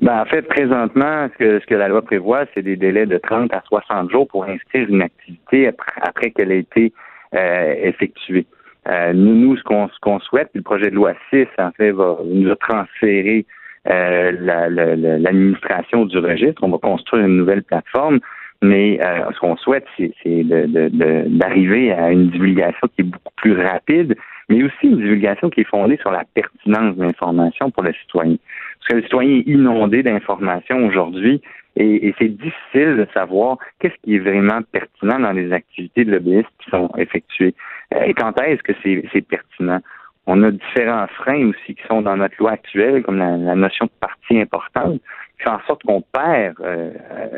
Ben, 0.01 0.21
en 0.21 0.25
fait, 0.25 0.43
présentement, 0.43 1.27
ce 1.33 1.37
que, 1.37 1.59
ce 1.59 1.65
que 1.65 1.75
la 1.75 1.87
loi 1.87 2.01
prévoit, 2.03 2.45
c'est 2.53 2.61
des 2.61 2.75
délais 2.75 3.05
de 3.07 3.17
30 3.17 3.51
à 3.53 3.61
60 3.67 4.11
jours 4.11 4.27
pour 4.27 4.45
inscrire 4.45 4.87
une 4.89 5.01
activité 5.01 5.67
après, 6.01 6.31
qu'elle 6.31 6.51
a 6.51 6.55
été 6.55 6.93
euh, 7.33 7.73
effectuée. 7.81 8.45
Euh, 8.87 9.11
nous, 9.13 9.33
nous, 9.33 9.57
ce 9.57 9.63
qu'on 9.63 10.19
souhaite, 10.19 10.49
le 10.53 10.61
projet 10.61 10.89
de 10.91 10.95
loi 10.95 11.13
6, 11.31 11.47
en 11.57 11.71
fait, 11.71 11.91
va 11.91 12.17
nous 12.23 12.49
a 12.51 12.55
transféré 12.55 13.45
euh, 13.89 14.31
la- 14.39 14.69
la- 14.69 14.95
l'administration 14.95 16.05
du 16.05 16.17
registre. 16.19 16.63
On 16.63 16.69
va 16.69 16.77
construire 16.77 17.25
une 17.25 17.37
nouvelle 17.37 17.63
plateforme, 17.63 18.19
mais 18.61 18.99
euh, 19.01 19.31
ce 19.33 19.39
qu'on 19.39 19.57
souhaite, 19.57 19.85
c'est 19.97 20.43
d'arriver 20.43 21.91
à 21.91 22.11
une 22.11 22.29
divulgation 22.29 22.87
qui 22.95 23.01
est 23.01 23.03
beaucoup 23.03 23.33
plus 23.37 23.59
rapide, 23.59 24.15
mais 24.49 24.63
aussi 24.63 24.83
une 24.83 24.97
divulgation 24.97 25.49
qui 25.49 25.61
est 25.61 25.69
fondée 25.69 25.97
sur 25.97 26.11
la 26.11 26.23
pertinence 26.33 26.95
de 26.95 27.03
l'information 27.03 27.69
pour 27.71 27.83
le 27.83 27.93
citoyen. 27.93 28.37
Parce 28.79 28.87
que 28.89 28.95
le 28.95 29.03
citoyen 29.03 29.37
est 29.37 29.47
inondé 29.47 30.03
d'informations 30.03 30.85
aujourd'hui 30.85 31.41
et, 31.75 32.13
c'est 32.17 32.29
difficile 32.29 32.97
de 32.97 33.07
savoir 33.13 33.57
qu'est-ce 33.79 33.93
qui 34.03 34.15
est 34.15 34.19
vraiment 34.19 34.61
pertinent 34.71 35.19
dans 35.19 35.31
les 35.31 35.51
activités 35.51 36.05
de 36.05 36.11
lobbyisme 36.11 36.47
qui 36.59 36.69
sont 36.71 36.89
effectuées. 36.97 37.53
Euh, 37.93 38.01
Et 38.03 38.13
quand 38.15 38.39
est-ce 38.41 38.63
que 38.63 38.73
c'est 38.83 39.21
pertinent? 39.21 39.79
On 40.25 40.43
a 40.43 40.51
différents 40.51 41.07
freins 41.07 41.49
aussi 41.49 41.75
qui 41.75 41.83
sont 41.87 42.01
dans 42.01 42.17
notre 42.17 42.35
loi 42.39 42.51
actuelle, 42.51 43.03
comme 43.03 43.17
la, 43.17 43.55
notion 43.55 43.85
de 43.85 43.91
partie 43.99 44.41
importante, 44.41 44.99
qui 45.37 45.43
fait 45.43 45.49
en 45.49 45.61
sorte 45.67 45.83
qu'on 45.83 46.01
perd 46.01 46.55
euh, 46.61 46.91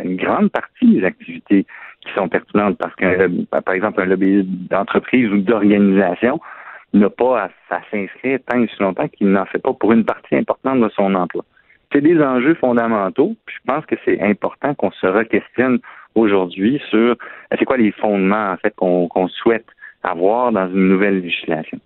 une 0.04 0.16
grande 0.16 0.50
partie 0.52 0.88
des 0.88 1.04
activités 1.04 1.66
qui 2.02 2.14
sont 2.14 2.30
pertinentes 2.30 2.78
parce 2.78 2.96
lobby- 3.02 3.46
par 3.46 3.74
exemple 3.74 4.02
un 4.02 4.06
lobby 4.06 4.44
d'entreprise 4.46 5.30
ou 5.32 5.38
d'organisation 5.40 6.40
n'a 6.94 7.10
pas 7.10 7.50
à, 7.70 7.82
s'inscrire 7.92 8.40
tant 8.48 8.62
et 8.62 8.68
si 8.68 8.82
longtemps 8.82 9.08
qu'il 9.08 9.32
n'en 9.32 9.46
fait 9.46 9.60
pas 9.60 9.74
pour 9.74 9.92
une 9.92 10.06
partie 10.06 10.36
importante 10.36 10.82
de 10.82 10.90
son 10.96 11.14
emploi. 11.16 11.46
C'est 11.92 12.02
des 12.02 12.20
enjeux 12.22 12.56
fondamentaux. 12.56 13.36
Puis 13.46 13.56
je 13.60 13.72
pense 13.72 13.86
que 13.86 13.96
c'est 14.06 14.22
important 14.22 14.74
qu'on 14.76 14.92
se 14.92 15.08
re-questionne 15.08 15.80
aujourd'hui 16.16 16.82
sur 16.90 17.00
euh, 17.00 17.16
c'est 17.58 17.66
quoi 17.66 17.78
les 17.78 17.92
fondements 17.92 18.52
en 18.52 18.58
fait 18.58 18.74
qu'on 18.76 19.28
souhaite 19.28 19.66
avoir 20.04 20.52
dans 20.52 20.68
une 20.68 20.88
nouvelle 20.88 21.22
législation. 21.22 21.80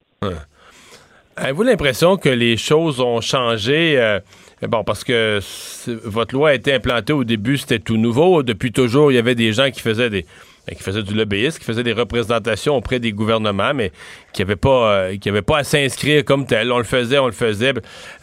Avez-vous 1.36 1.64
l'impression 1.64 2.18
que 2.18 2.30
les 2.30 2.58
choses 2.58 3.02
ont 3.02 3.22
changé? 3.22 4.00
euh, 4.00 4.20
bon, 4.68 4.84
parce 4.84 5.04
que 5.04 5.40
votre 6.08 6.36
loi 6.36 6.50
a 6.50 6.54
été 6.54 6.74
implantée 6.74 7.14
au 7.14 7.24
début, 7.24 7.58
c'était 7.58 7.80
tout 7.80 7.98
nouveau. 7.98 8.44
Depuis 8.44 8.72
toujours, 8.72 9.12
il 9.12 9.16
y 9.16 9.18
avait 9.18 9.36
des 9.36 9.52
gens 9.52 9.72
qui 9.72 9.82
faisaient 9.82 10.10
des 10.10 10.26
qui 10.72 10.82
faisaient 10.82 11.04
du 11.04 11.14
lobbyisme, 11.14 11.60
qui 11.60 11.66
faisaient 11.66 11.84
des 11.84 11.94
représentations 11.94 12.76
auprès 12.78 13.00
des 13.00 13.12
gouvernements, 13.12 13.74
mais 13.74 13.92
qui 14.32 14.42
n'avaient 14.42 14.56
pas, 14.56 14.94
euh, 14.94 15.18
qui 15.18 15.30
pas 15.42 15.58
à 15.60 15.64
s'inscrire 15.64 16.24
comme 16.24 16.46
tel. 16.46 16.72
On 16.72 16.78
le 16.78 16.84
faisait, 16.86 17.20
on 17.20 17.26
le 17.26 17.34
faisait. 17.34 17.74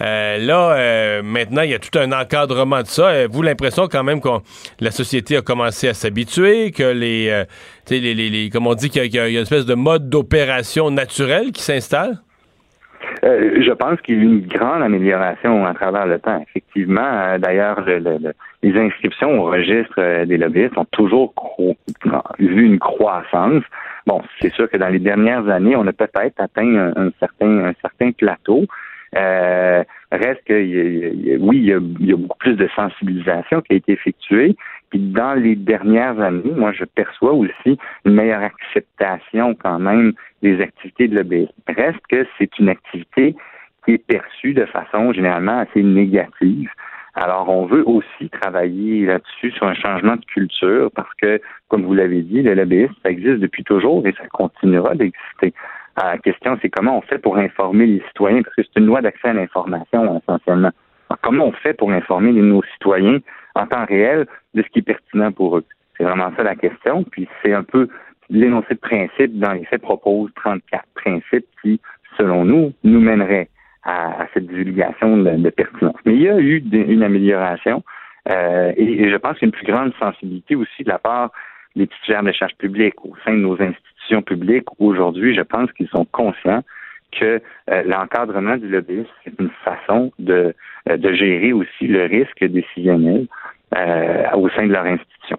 Euh, 0.00 0.38
là, 0.38 0.72
euh, 0.72 1.22
maintenant, 1.22 1.62
il 1.62 1.70
y 1.70 1.74
a 1.74 1.78
tout 1.78 1.98
un 1.98 2.12
encadrement 2.12 2.82
de 2.82 2.86
ça. 2.86 3.08
Avez-vous 3.08 3.42
l'impression 3.42 3.88
quand 3.88 4.04
même 4.04 4.20
que 4.20 4.28
la 4.80 4.90
société 4.90 5.36
a 5.36 5.42
commencé 5.42 5.88
à 5.88 5.94
s'habituer, 5.94 6.70
que 6.70 6.82
les, 6.84 7.28
euh, 7.28 7.44
les, 7.90 8.00
les- 8.14 8.30
les- 8.30 8.50
comme 8.50 8.66
on 8.66 8.74
dit, 8.74 8.88
qu'il 8.88 9.04
y, 9.04 9.16
y 9.16 9.18
a 9.18 9.28
une 9.28 9.36
espèce 9.36 9.66
de 9.66 9.74
mode 9.74 10.08
d'opération 10.08 10.90
naturel 10.90 11.52
qui 11.52 11.62
s'installe? 11.62 12.20
Euh, 13.24 13.62
je 13.62 13.72
pense 13.72 14.00
qu'il 14.02 14.16
y 14.16 14.18
a 14.18 14.22
eu 14.22 14.24
une 14.24 14.46
grande 14.46 14.82
amélioration 14.82 15.64
à 15.66 15.74
travers 15.74 16.06
le 16.06 16.18
temps. 16.18 16.42
Effectivement, 16.48 17.00
euh, 17.04 17.38
d'ailleurs, 17.38 17.80
le- 17.82 17.98
le- 17.98 18.18
le- 18.18 18.32
les 18.62 18.78
inscriptions 18.78 19.40
au 19.40 19.44
registre 19.44 19.94
euh, 19.98 20.24
des 20.24 20.36
lobbyistes 20.36 20.76
ont 20.76 20.86
toujours 20.90 21.34
vu 22.38 22.64
une 22.66 22.78
croissance. 22.78 23.62
Bon, 24.06 24.22
c'est 24.40 24.52
sûr 24.52 24.68
que 24.70 24.76
dans 24.76 24.88
les 24.88 24.98
dernières 24.98 25.48
années, 25.48 25.76
on 25.76 25.86
a 25.86 25.92
peut-être 25.92 26.40
atteint 26.40 26.92
un, 26.96 27.10
certain 27.18 27.64
un 27.66 27.72
certain 27.80 28.10
plateau. 28.12 28.64
Euh, 29.16 29.82
reste 30.12 30.42
que, 30.44 30.54
oui, 31.38 31.56
il 31.56 31.64
y 31.66 31.72
a 31.72 32.16
beaucoup 32.16 32.38
plus 32.38 32.54
de 32.54 32.68
sensibilisation 32.76 33.60
qui 33.60 33.72
a 33.72 33.76
été 33.76 33.92
effectuée, 33.92 34.54
Puis 34.90 34.98
dans 34.98 35.34
les 35.34 35.54
dernières 35.54 36.20
années, 36.20 36.52
moi, 36.54 36.72
je 36.72 36.84
perçois 36.84 37.32
aussi 37.32 37.78
une 38.04 38.14
meilleure 38.14 38.42
acceptation 38.42 39.54
quand 39.54 39.78
même 39.78 40.12
des 40.42 40.60
activités 40.60 41.08
de 41.08 41.16
lobbyisme. 41.16 41.52
Reste 41.68 42.00
que 42.08 42.26
c'est 42.38 42.58
une 42.58 42.68
activité 42.68 43.36
qui 43.84 43.92
est 43.92 44.06
perçue 44.06 44.52
de 44.52 44.66
façon 44.66 45.12
généralement 45.12 45.58
assez 45.60 45.82
négative. 45.82 46.68
Alors, 47.14 47.48
on 47.48 47.66
veut 47.66 47.86
aussi 47.86 48.28
travailler 48.30 49.06
là-dessus 49.06 49.50
sur 49.52 49.66
un 49.66 49.74
changement 49.74 50.16
de 50.16 50.24
culture 50.24 50.90
parce 50.94 51.12
que, 51.20 51.40
comme 51.68 51.84
vous 51.84 51.94
l'avez 51.94 52.22
dit, 52.22 52.42
le 52.42 52.54
lobbyisme, 52.54 52.94
ça 53.02 53.10
existe 53.10 53.38
depuis 53.38 53.64
toujours 53.64 54.06
et 54.06 54.12
ça 54.12 54.26
continuera 54.28 54.94
d'exister. 54.94 55.52
La 55.96 56.18
question, 56.18 56.58
c'est 56.62 56.70
comment 56.70 56.98
on 56.98 57.02
fait 57.02 57.18
pour 57.18 57.36
informer 57.36 57.86
les 57.86 58.02
citoyens, 58.08 58.42
parce 58.42 58.54
que 58.56 58.62
c'est 58.62 58.80
une 58.80 58.86
loi 58.86 59.02
d'accès 59.02 59.28
à 59.28 59.32
l'information, 59.34 60.18
essentiellement. 60.18 60.70
Alors, 61.10 61.20
comment 61.22 61.46
on 61.46 61.52
fait 61.52 61.74
pour 61.74 61.90
informer 61.90 62.32
nos 62.32 62.62
citoyens 62.74 63.18
en 63.56 63.66
temps 63.66 63.84
réel 63.84 64.26
de 64.54 64.62
ce 64.62 64.68
qui 64.68 64.78
est 64.78 64.82
pertinent 64.82 65.32
pour 65.32 65.58
eux? 65.58 65.64
C'est 65.96 66.04
vraiment 66.04 66.30
ça 66.36 66.44
la 66.44 66.54
question. 66.54 67.02
Puis 67.04 67.28
c'est 67.42 67.52
un 67.52 67.64
peu 67.64 67.88
l'énoncé 68.30 68.74
de 68.74 68.78
principe 68.78 69.38
dans 69.38 69.52
les 69.52 69.64
faits 69.64 69.82
propose 69.82 70.30
34 70.36 70.84
principes 70.94 71.46
qui, 71.60 71.80
selon 72.16 72.44
nous, 72.44 72.72
nous 72.84 73.00
mèneraient 73.00 73.48
à, 73.82 74.26
cette 74.32 74.46
divulgation 74.46 75.16
de, 75.16 75.50
pertinence. 75.50 75.96
Mais 76.04 76.14
il 76.14 76.22
y 76.22 76.28
a 76.28 76.38
eu 76.38 76.62
une 76.72 77.02
amélioration 77.02 77.82
euh, 78.28 78.72
et, 78.76 79.10
je 79.10 79.16
pense 79.16 79.40
une 79.42 79.50
plus 79.50 79.66
grande 79.66 79.92
sensibilité 79.98 80.54
aussi 80.54 80.84
de 80.84 80.90
la 80.90 80.98
part 80.98 81.32
des 81.74 81.86
titulaires 81.86 82.22
de 82.22 82.32
charges 82.32 82.56
publiques 82.56 83.04
au 83.04 83.14
sein 83.24 83.32
de 83.32 83.38
nos 83.38 83.60
institutions 83.60 84.22
publiques. 84.22 84.68
Aujourd'hui, 84.78 85.34
je 85.34 85.40
pense 85.40 85.72
qu'ils 85.72 85.88
sont 85.88 86.04
conscients 86.04 86.62
que 87.12 87.40
euh, 87.70 87.82
l'encadrement 87.84 88.56
du 88.56 88.68
lobbyisme, 88.68 89.08
c'est 89.24 89.32
une 89.38 89.50
façon 89.64 90.12
de, 90.18 90.54
euh, 90.88 90.96
de 90.96 91.12
gérer 91.12 91.52
aussi 91.52 91.86
le 91.86 92.04
risque 92.04 92.44
décisionnel 92.44 93.26
au 94.34 94.48
sein 94.50 94.66
de 94.66 94.72
leur 94.72 94.84
institution. 94.84 95.38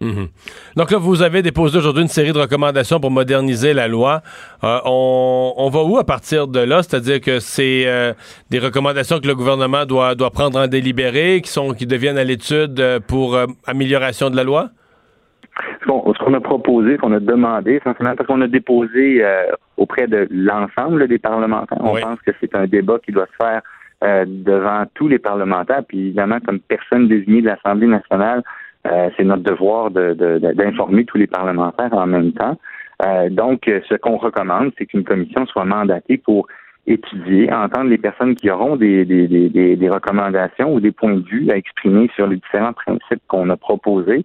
Mhm. 0.00 0.28
Donc 0.76 0.90
là, 0.90 0.96
vous 0.96 1.20
avez 1.20 1.42
déposé 1.42 1.76
aujourd'hui 1.76 2.02
une 2.02 2.08
série 2.08 2.32
de 2.32 2.38
recommandations 2.38 3.00
pour 3.00 3.10
moderniser 3.10 3.74
la 3.74 3.86
loi. 3.86 4.22
Euh, 4.64 4.78
on, 4.86 5.68
va 5.70 5.82
où 5.82 5.98
à 5.98 6.04
partir 6.04 6.48
de 6.48 6.60
là? 6.60 6.82
C'est-à-dire 6.82 7.20
que 7.20 7.38
c'est 7.38 7.86
euh, 7.86 8.14
des 8.48 8.58
recommandations 8.58 9.20
que 9.20 9.26
le 9.26 9.34
gouvernement 9.34 9.84
doit, 9.84 10.14
doit 10.14 10.30
prendre 10.30 10.58
en 10.58 10.66
délibéré, 10.68 11.42
qui, 11.44 11.50
sont, 11.50 11.74
qui 11.74 11.86
deviennent 11.86 12.16
à 12.16 12.24
l'étude 12.24 12.80
euh, 12.80 12.98
pour 12.98 13.38
amélioration 13.66 14.30
de 14.30 14.36
la 14.36 14.44
loi? 14.44 14.70
Bon, 15.86 16.12
ce 16.12 16.18
qu'on 16.22 16.34
a 16.34 16.40
proposé, 16.40 16.98
qu'on 16.98 17.12
a 17.12 17.20
demandé, 17.20 17.74
essentiellement, 17.74 18.14
parce 18.14 18.26
qu'on 18.26 18.42
a 18.42 18.48
déposé 18.48 19.24
auprès 19.76 20.06
de 20.06 20.28
l'ensemble 20.30 21.08
des 21.08 21.18
parlementaires. 21.18 21.78
On 21.80 21.94
pense 21.94 22.20
que 22.20 22.32
c'est 22.40 22.54
un 22.54 22.66
débat 22.66 22.98
qui 23.04 23.12
doit 23.12 23.26
se 23.26 23.44
faire 23.44 23.62
devant 24.26 24.84
tous 24.94 25.08
les 25.08 25.18
parlementaires, 25.18 25.82
puis 25.88 25.98
évidemment, 25.98 26.38
comme 26.46 26.60
personne 26.60 27.08
désignée 27.08 27.40
de 27.40 27.46
l'Assemblée 27.46 27.86
nationale, 27.86 28.42
euh, 28.86 29.10
c'est 29.16 29.24
notre 29.24 29.42
devoir 29.42 29.90
d'informer 29.90 31.04
tous 31.04 31.18
les 31.18 31.26
parlementaires 31.26 31.92
en 31.92 32.06
même 32.06 32.32
temps. 32.32 32.56
Euh, 33.04 33.28
donc, 33.28 33.62
ce 33.66 33.94
qu'on 33.96 34.16
recommande, 34.16 34.72
c'est 34.78 34.86
qu'une 34.86 35.04
commission 35.04 35.46
soit 35.46 35.64
mandatée 35.64 36.16
pour 36.16 36.46
étudier, 36.86 37.52
entendre 37.52 37.90
les 37.90 37.98
personnes 37.98 38.34
qui 38.34 38.50
auront 38.50 38.76
des, 38.76 39.04
des, 39.04 39.88
recommandations 39.90 40.74
ou 40.74 40.80
des 40.80 40.92
points 40.92 41.14
de 41.14 41.24
vue 41.24 41.50
à 41.50 41.56
exprimer 41.56 42.10
sur 42.14 42.26
les 42.26 42.36
différents 42.36 42.72
principes 42.72 43.22
qu'on 43.28 43.50
a 43.50 43.56
proposés 43.56 44.24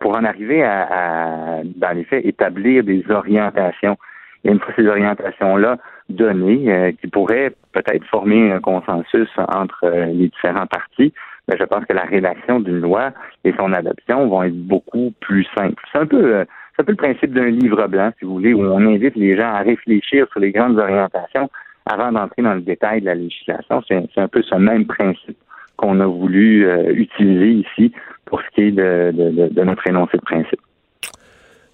pour 0.00 0.16
en 0.16 0.24
arriver 0.24 0.64
à, 0.64 1.60
dans 1.64 1.92
les 1.92 2.04
faits, 2.04 2.24
établir 2.24 2.82
des 2.82 3.04
orientations. 3.10 3.96
Et 4.44 4.50
une 4.50 4.58
fois 4.58 4.74
ces 4.74 4.86
orientations-là 4.86 5.78
données, 6.08 6.94
qui 7.00 7.06
pourraient 7.08 7.52
peut-être 7.72 8.04
former 8.06 8.52
un 8.52 8.60
consensus 8.60 9.28
entre 9.48 9.88
les 9.88 10.28
différents 10.28 10.66
partis, 10.66 11.12
ben, 11.48 11.56
je 11.58 11.64
pense 11.64 11.84
que 11.84 11.92
la 11.92 12.02
rédaction 12.02 12.58
d'une 12.58 12.80
loi 12.80 13.12
et 13.44 13.52
son 13.56 13.72
adoption 13.72 14.26
vont 14.26 14.42
être 14.42 14.66
beaucoup 14.66 15.12
plus 15.20 15.46
simples. 15.56 15.82
C'est 15.92 15.98
un 15.98 16.06
peu, 16.06 16.34
euh, 16.34 16.44
c'est 16.74 16.82
un 16.82 16.84
peu 16.84 16.92
le 16.92 16.96
principe 16.96 17.32
d'un 17.32 17.50
livre 17.50 17.86
blanc, 17.86 18.10
si 18.18 18.24
vous 18.24 18.34
voulez, 18.34 18.52
où 18.52 18.62
on 18.62 18.84
invite 18.84 19.14
les 19.14 19.36
gens 19.36 19.54
à 19.54 19.60
réfléchir 19.60 20.26
sur 20.32 20.40
les 20.40 20.50
grandes 20.50 20.78
orientations 20.78 21.48
avant 21.86 22.10
d'entrer 22.10 22.42
dans 22.42 22.54
le 22.54 22.62
détail 22.62 23.00
de 23.00 23.06
la 23.06 23.14
législation. 23.14 23.80
C'est, 23.86 24.08
un 24.16 24.28
peu 24.28 24.42
ce 24.42 24.56
même 24.56 24.86
principe 24.86 25.38
qu'on 25.76 26.00
a 26.00 26.06
voulu 26.06 26.66
euh, 26.66 26.92
utiliser 26.94 27.50
ici 27.50 27.92
pour 28.26 28.40
ce 28.42 28.54
qui 28.54 28.62
est 28.62 28.70
de, 28.72 29.48
de, 29.48 29.64
notre 29.64 29.86
énoncé 29.86 30.16
de 30.16 30.22
principe. 30.22 30.60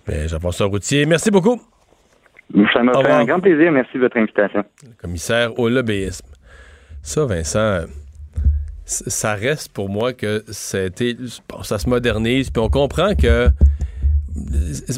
Ben, 0.06 0.28
Jean-François 0.28 0.66
Routier, 0.66 1.06
merci 1.06 1.30
beaucoup. 1.30 1.60
Ça 2.72 2.82
m'a 2.82 2.92
fait 2.92 3.10
un 3.10 3.24
grand 3.24 3.40
plaisir. 3.40 3.72
Merci 3.72 3.94
de 3.94 4.00
votre 4.00 4.18
invitation. 4.18 4.64
Le 4.82 5.00
commissaire 5.00 5.58
au 5.58 5.68
lobbyisme. 5.68 6.26
Ça, 7.02 7.24
Vincent, 7.24 7.86
ça 8.84 9.34
reste 9.34 9.72
pour 9.72 9.88
moi 9.88 10.12
que 10.12 10.42
ça, 10.48 10.78
ça 11.62 11.78
se 11.78 11.88
modernise, 11.88 12.50
puis 12.50 12.62
on 12.62 12.68
comprend 12.68 13.14
que 13.14 13.48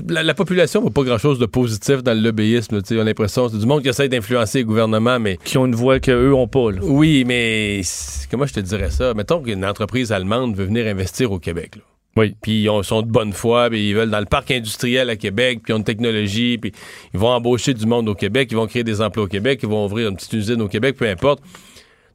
la, 0.09 0.35
population 0.35 0.83
n'a 0.85 0.91
pas 0.91 1.03
grand-chose 1.03 1.39
de 1.39 1.47
positif 1.47 2.03
dans 2.03 2.15
le 2.15 2.21
lobbyisme. 2.21 2.81
On 2.91 2.99
a 2.99 3.05
l'impression 3.05 3.49
c'est 3.49 3.59
du 3.59 3.67
monde 3.67 3.83
qui 3.83 3.89
essaie 3.89 4.09
d'influencer 4.09 4.59
les 4.59 4.65
gouvernements, 4.65 5.19
mais... 5.19 5.39
Qui 5.45 5.59
ont 5.59 5.67
une 5.67 5.75
voix 5.75 5.99
qu'eux 5.99 6.31
n'ont 6.31 6.47
pas. 6.47 6.69
Oui, 6.83 7.25
mais 7.27 7.83
comment 8.31 8.47
je 8.47 8.55
te 8.55 8.61
dirais 8.61 8.91
ça? 8.91 9.15
Mettons 9.15 9.41
qu'une 9.41 9.65
entreprise 9.65 10.13
allemande 10.13 10.57
veut 10.57 10.65
venir 10.65 10.87
investir 10.87 11.33
au 11.33 11.39
Québec. 11.39 11.79
Oui. 12.17 12.37
Puis 12.41 12.65
ils 12.65 12.85
sont 12.85 13.03
de 13.03 13.11
bonne 13.11 13.33
foi, 13.33 13.69
puis 13.71 13.91
ils 13.91 13.95
veulent 13.95 14.11
dans 14.11 14.21
le 14.21 14.27
parc 14.27 14.51
industriel 14.53 15.11
à 15.11 15.17
Québec, 15.17 15.61
puis 15.63 15.73
ils 15.73 15.75
ont 15.75 15.79
une 15.79 15.85
technologie, 15.85 16.59
puis 16.59 16.73
ils 17.13 17.19
vont 17.19 17.31
embaucher 17.31 17.75
du 17.75 17.87
monde 17.87 18.09
au 18.09 18.15
Québec, 18.15 18.49
ils 18.53 18.57
vont 18.57 18.67
créer 18.67 18.85
des 18.85 19.01
emplois 19.01 19.25
au 19.25 19.29
Québec, 19.29 19.61
ils 19.63 19.69
vont 19.69 19.87
ouvrir 19.87 20.09
une 20.09 20.17
petite 20.17 20.33
usine 20.33 20.63
au 20.63 20.69
Québec, 20.69 20.97
peu 20.97 21.09
importe. 21.09 21.43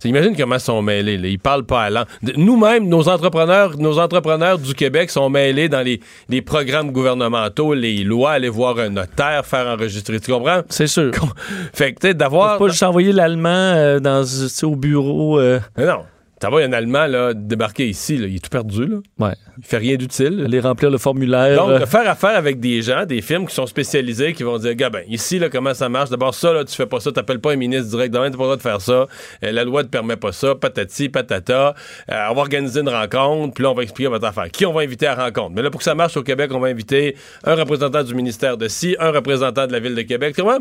Imagine 0.06 0.36
comment 0.36 0.56
ils 0.56 0.62
sont 0.62 0.82
mêlés. 0.82 1.18
Là. 1.18 1.28
Ils 1.28 1.40
parlent 1.40 1.66
pas 1.66 1.86
à. 1.86 2.06
Nous-mêmes, 2.38 2.88
nos 2.88 3.10
entrepreneurs, 3.10 3.78
nos 3.78 4.00
entrepreneurs 4.00 4.58
du 4.58 4.74
Québec 4.74 5.10
sont 5.10 5.30
mêlés 5.30 5.68
dans 5.68 5.82
les, 5.82 6.00
les, 6.30 6.42
programmes 6.42 6.92
gouvernementaux, 6.92 7.74
les 7.74 8.04
lois, 8.04 8.32
aller 8.32 8.50
voir 8.50 8.80
un 8.80 8.90
notaire, 8.90 9.46
faire 9.46 9.68
enregistrer. 9.68 10.20
Tu 10.20 10.32
comprends? 10.32 10.62
C'est 10.70 10.88
sûr. 10.88 11.12
Fait 11.74 11.94
que, 11.94 12.08
tu 12.08 12.16
d'avoir. 12.16 12.58
pas 12.58 12.68
juste 12.70 12.84
envoyer 12.84 13.12
l'allemand 13.12 13.50
euh, 13.50 14.00
dans, 14.00 14.24
au 14.64 14.76
bureau. 14.76 15.40
Euh. 15.40 15.60
non. 15.78 16.04
Y 16.42 16.46
a 16.46 16.66
un 16.66 16.74
Allemand 16.74 17.08
là, 17.08 17.34
débarqué 17.34 17.88
ici, 17.88 18.18
là, 18.18 18.28
il 18.28 18.36
est 18.36 18.40
tout 18.40 18.50
perdu. 18.50 18.86
Là. 18.86 18.98
Ouais. 19.20 19.34
Il 19.58 19.66
fait 19.66 19.78
rien 19.78 19.96
d'utile. 19.96 20.44
Aller 20.46 20.60
remplir 20.60 20.90
le 20.90 20.98
formulaire. 20.98 21.56
Donc, 21.58 21.80
de 21.80 21.86
faire 21.86 22.10
affaire 22.10 22.38
avec 22.38 22.60
des 22.60 22.82
gens, 22.82 23.06
des 23.06 23.22
firmes 23.22 23.46
qui 23.46 23.54
sont 23.54 23.66
spécialisés, 23.66 24.34
qui 24.34 24.44
vont 24.44 24.58
dire 24.58 24.76
Gars, 24.76 24.90
ben, 24.90 25.04
ici, 25.08 25.38
là, 25.40 25.50
comment 25.50 25.74
ça 25.74 25.90
marche? 25.90 26.10
D'abord, 26.10 26.34
ça, 26.34 26.54
là, 26.54 26.64
tu 26.64 26.76
fais 26.76 26.86
pas 26.86 27.00
ça, 27.00 27.12
t'appelles 27.12 27.40
pas 27.40 27.52
un 27.52 27.58
ministre 27.58 27.90
directement, 27.90 28.24
t'as 28.24 28.32
pas 28.32 28.38
le 28.38 28.44
droit 28.44 28.58
de 28.58 28.62
faire 28.62 28.82
ça. 28.82 29.08
Euh, 29.44 29.52
la 29.52 29.64
loi 29.64 29.84
te 29.84 29.90
permet 29.90 30.16
pas 30.16 30.32
ça, 30.32 30.56
patati, 30.56 31.10
patata. 31.10 31.76
Euh, 32.10 32.28
on 32.30 32.36
va 32.36 32.42
organiser 32.42 32.80
une 32.80 32.90
rencontre, 32.90 33.54
puis 33.54 33.64
là, 33.64 33.72
on 33.72 33.74
va 33.74 33.84
expliquer 33.84 34.10
votre 34.10 34.26
affaire. 34.26 34.50
Qui 34.50 34.66
on 34.66 34.74
va 34.74 34.82
inviter 34.82 35.08
à 35.08 35.16
la 35.16 35.26
rencontre? 35.26 35.52
Mais 35.56 35.62
là, 35.62 35.70
pour 35.70 35.80
que 35.80 35.86
ça 35.86 35.96
marche 35.96 36.16
au 36.16 36.24
Québec, 36.24 36.52
on 36.54 36.60
va 36.60 36.68
inviter 36.68 37.16
un 37.44 37.56
représentant 37.56 38.04
du 38.04 38.16
ministère 38.16 38.58
de 38.58 38.68
ci, 38.68 38.96
un 39.00 39.12
représentant 39.12 39.68
de 39.68 39.72
la 39.72 39.80
ville 39.80 39.96
de 39.96 40.02
Québec. 40.04 40.36
Tu 40.36 40.42
vois? 40.42 40.60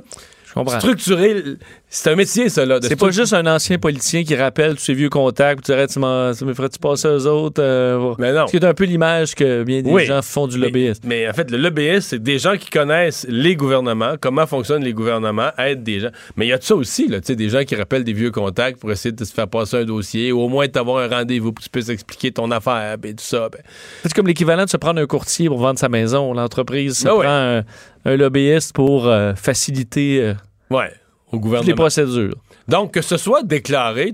Structurer, 0.66 1.43
c'est 1.89 2.10
un 2.10 2.16
métier, 2.16 2.48
ça, 2.48 2.66
là. 2.66 2.78
C'est 2.82 2.97
pas 2.97 3.10
juste 3.10 3.32
un 3.32 3.47
ancien 3.47 3.78
politicien 3.78 4.24
qui 4.24 4.36
rappelle 4.36 4.74
tous 4.74 4.82
ses 4.82 4.94
vieux 4.94 5.09
contacts, 5.09 5.64
tu 5.64 5.72
dirais, 5.72 5.86
tu 5.86 5.98
me 5.98 6.55
ferais-tu 6.55 6.78
passer 6.78 7.09
aux 7.09 7.26
autres? 7.26 7.62
Euh, 7.62 8.14
mais 8.18 8.32
non. 8.32 8.47
C'est 8.48 8.62
un 8.64 8.74
peu 8.74 8.85
l'image 8.85 9.35
que 9.35 9.62
bien 9.62 9.82
des 9.82 10.05
gens 10.05 10.20
font 10.22 10.47
du 10.47 10.59
lobbyisme. 10.59 11.02
Mais, 11.06 11.28
en 11.28 11.32
fait, 11.32 11.51
le 11.51 11.59
lobbyisme, 11.59 12.01
c'est 12.01 12.22
des 12.22 12.39
gens 12.39 12.56
qui 12.56 12.70
connaissent 12.70 13.26
les 13.28 13.56
gouvernements, 13.56 14.14
comment 14.20 14.47
fonctionnent 14.47 14.85
les 14.85 14.93
gouvernements, 14.93 15.51
aident 15.56 15.82
des 15.82 16.01
gens. 16.01 16.10
Mais 16.36 16.47
il 16.47 16.48
y 16.51 16.52
a 16.52 16.59
de 16.59 16.62
ça 16.62 16.74
aussi, 16.74 17.09
là, 17.09 17.20
tu 17.20 17.28
sais, 17.28 17.36
des 17.36 17.48
gens 17.48 17.64
qui 17.64 17.74
rappellent 17.74 18.05
des 18.05 18.12
vieux 18.12 18.30
contacts 18.30 18.80
pour 18.80 18.90
essayer 18.90 19.12
de 19.12 19.24
se 19.24 19.32
faire 19.32 19.48
passer 19.48 19.78
un 19.78 19.85
dossier, 19.85 20.32
ou 20.32 20.40
au 20.40 20.48
moins 20.48 20.66
d'avoir 20.68 20.98
un 20.98 21.09
rendez-vous 21.09 21.52
pour 21.52 21.60
que 21.60 21.64
tu 21.64 21.70
puisses 21.70 21.89
expliquer 21.89 22.32
ton 22.32 22.51
affaire, 22.51 22.97
et 23.02 23.14
tout 23.14 23.24
ça. 23.24 23.48
Ben. 23.48 23.60
C'est 24.02 24.14
comme 24.14 24.26
l'équivalent 24.26 24.64
de 24.64 24.70
se 24.70 24.76
prendre 24.76 25.01
un 25.01 25.06
courtier 25.06 25.48
pour 25.48 25.59
vendre 25.59 25.78
sa 25.78 25.89
maison. 25.89 26.32
L'entreprise 26.32 26.98
se 26.98 27.05
ben 27.05 27.14
prend 27.14 27.62
un, 28.05 28.16
lobbyiste 28.16 28.74
pour 28.74 29.06
euh, 29.09 29.35
faciliter. 29.35 30.22
Euh, 30.22 30.35
Ouais, 30.70 30.93
au 31.32 31.39
gouvernement. 31.39 31.69
Les 31.69 31.74
procédures. 31.74 32.36
Donc, 32.66 32.93
que 32.93 33.03
ce 33.03 33.16
soit 33.16 33.43
déclaré, 33.43 34.12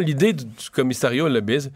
l'idée 0.00 0.32
du, 0.32 0.44
commissariat 0.72 1.24
au 1.24 1.28
lobbyisme, 1.28 1.70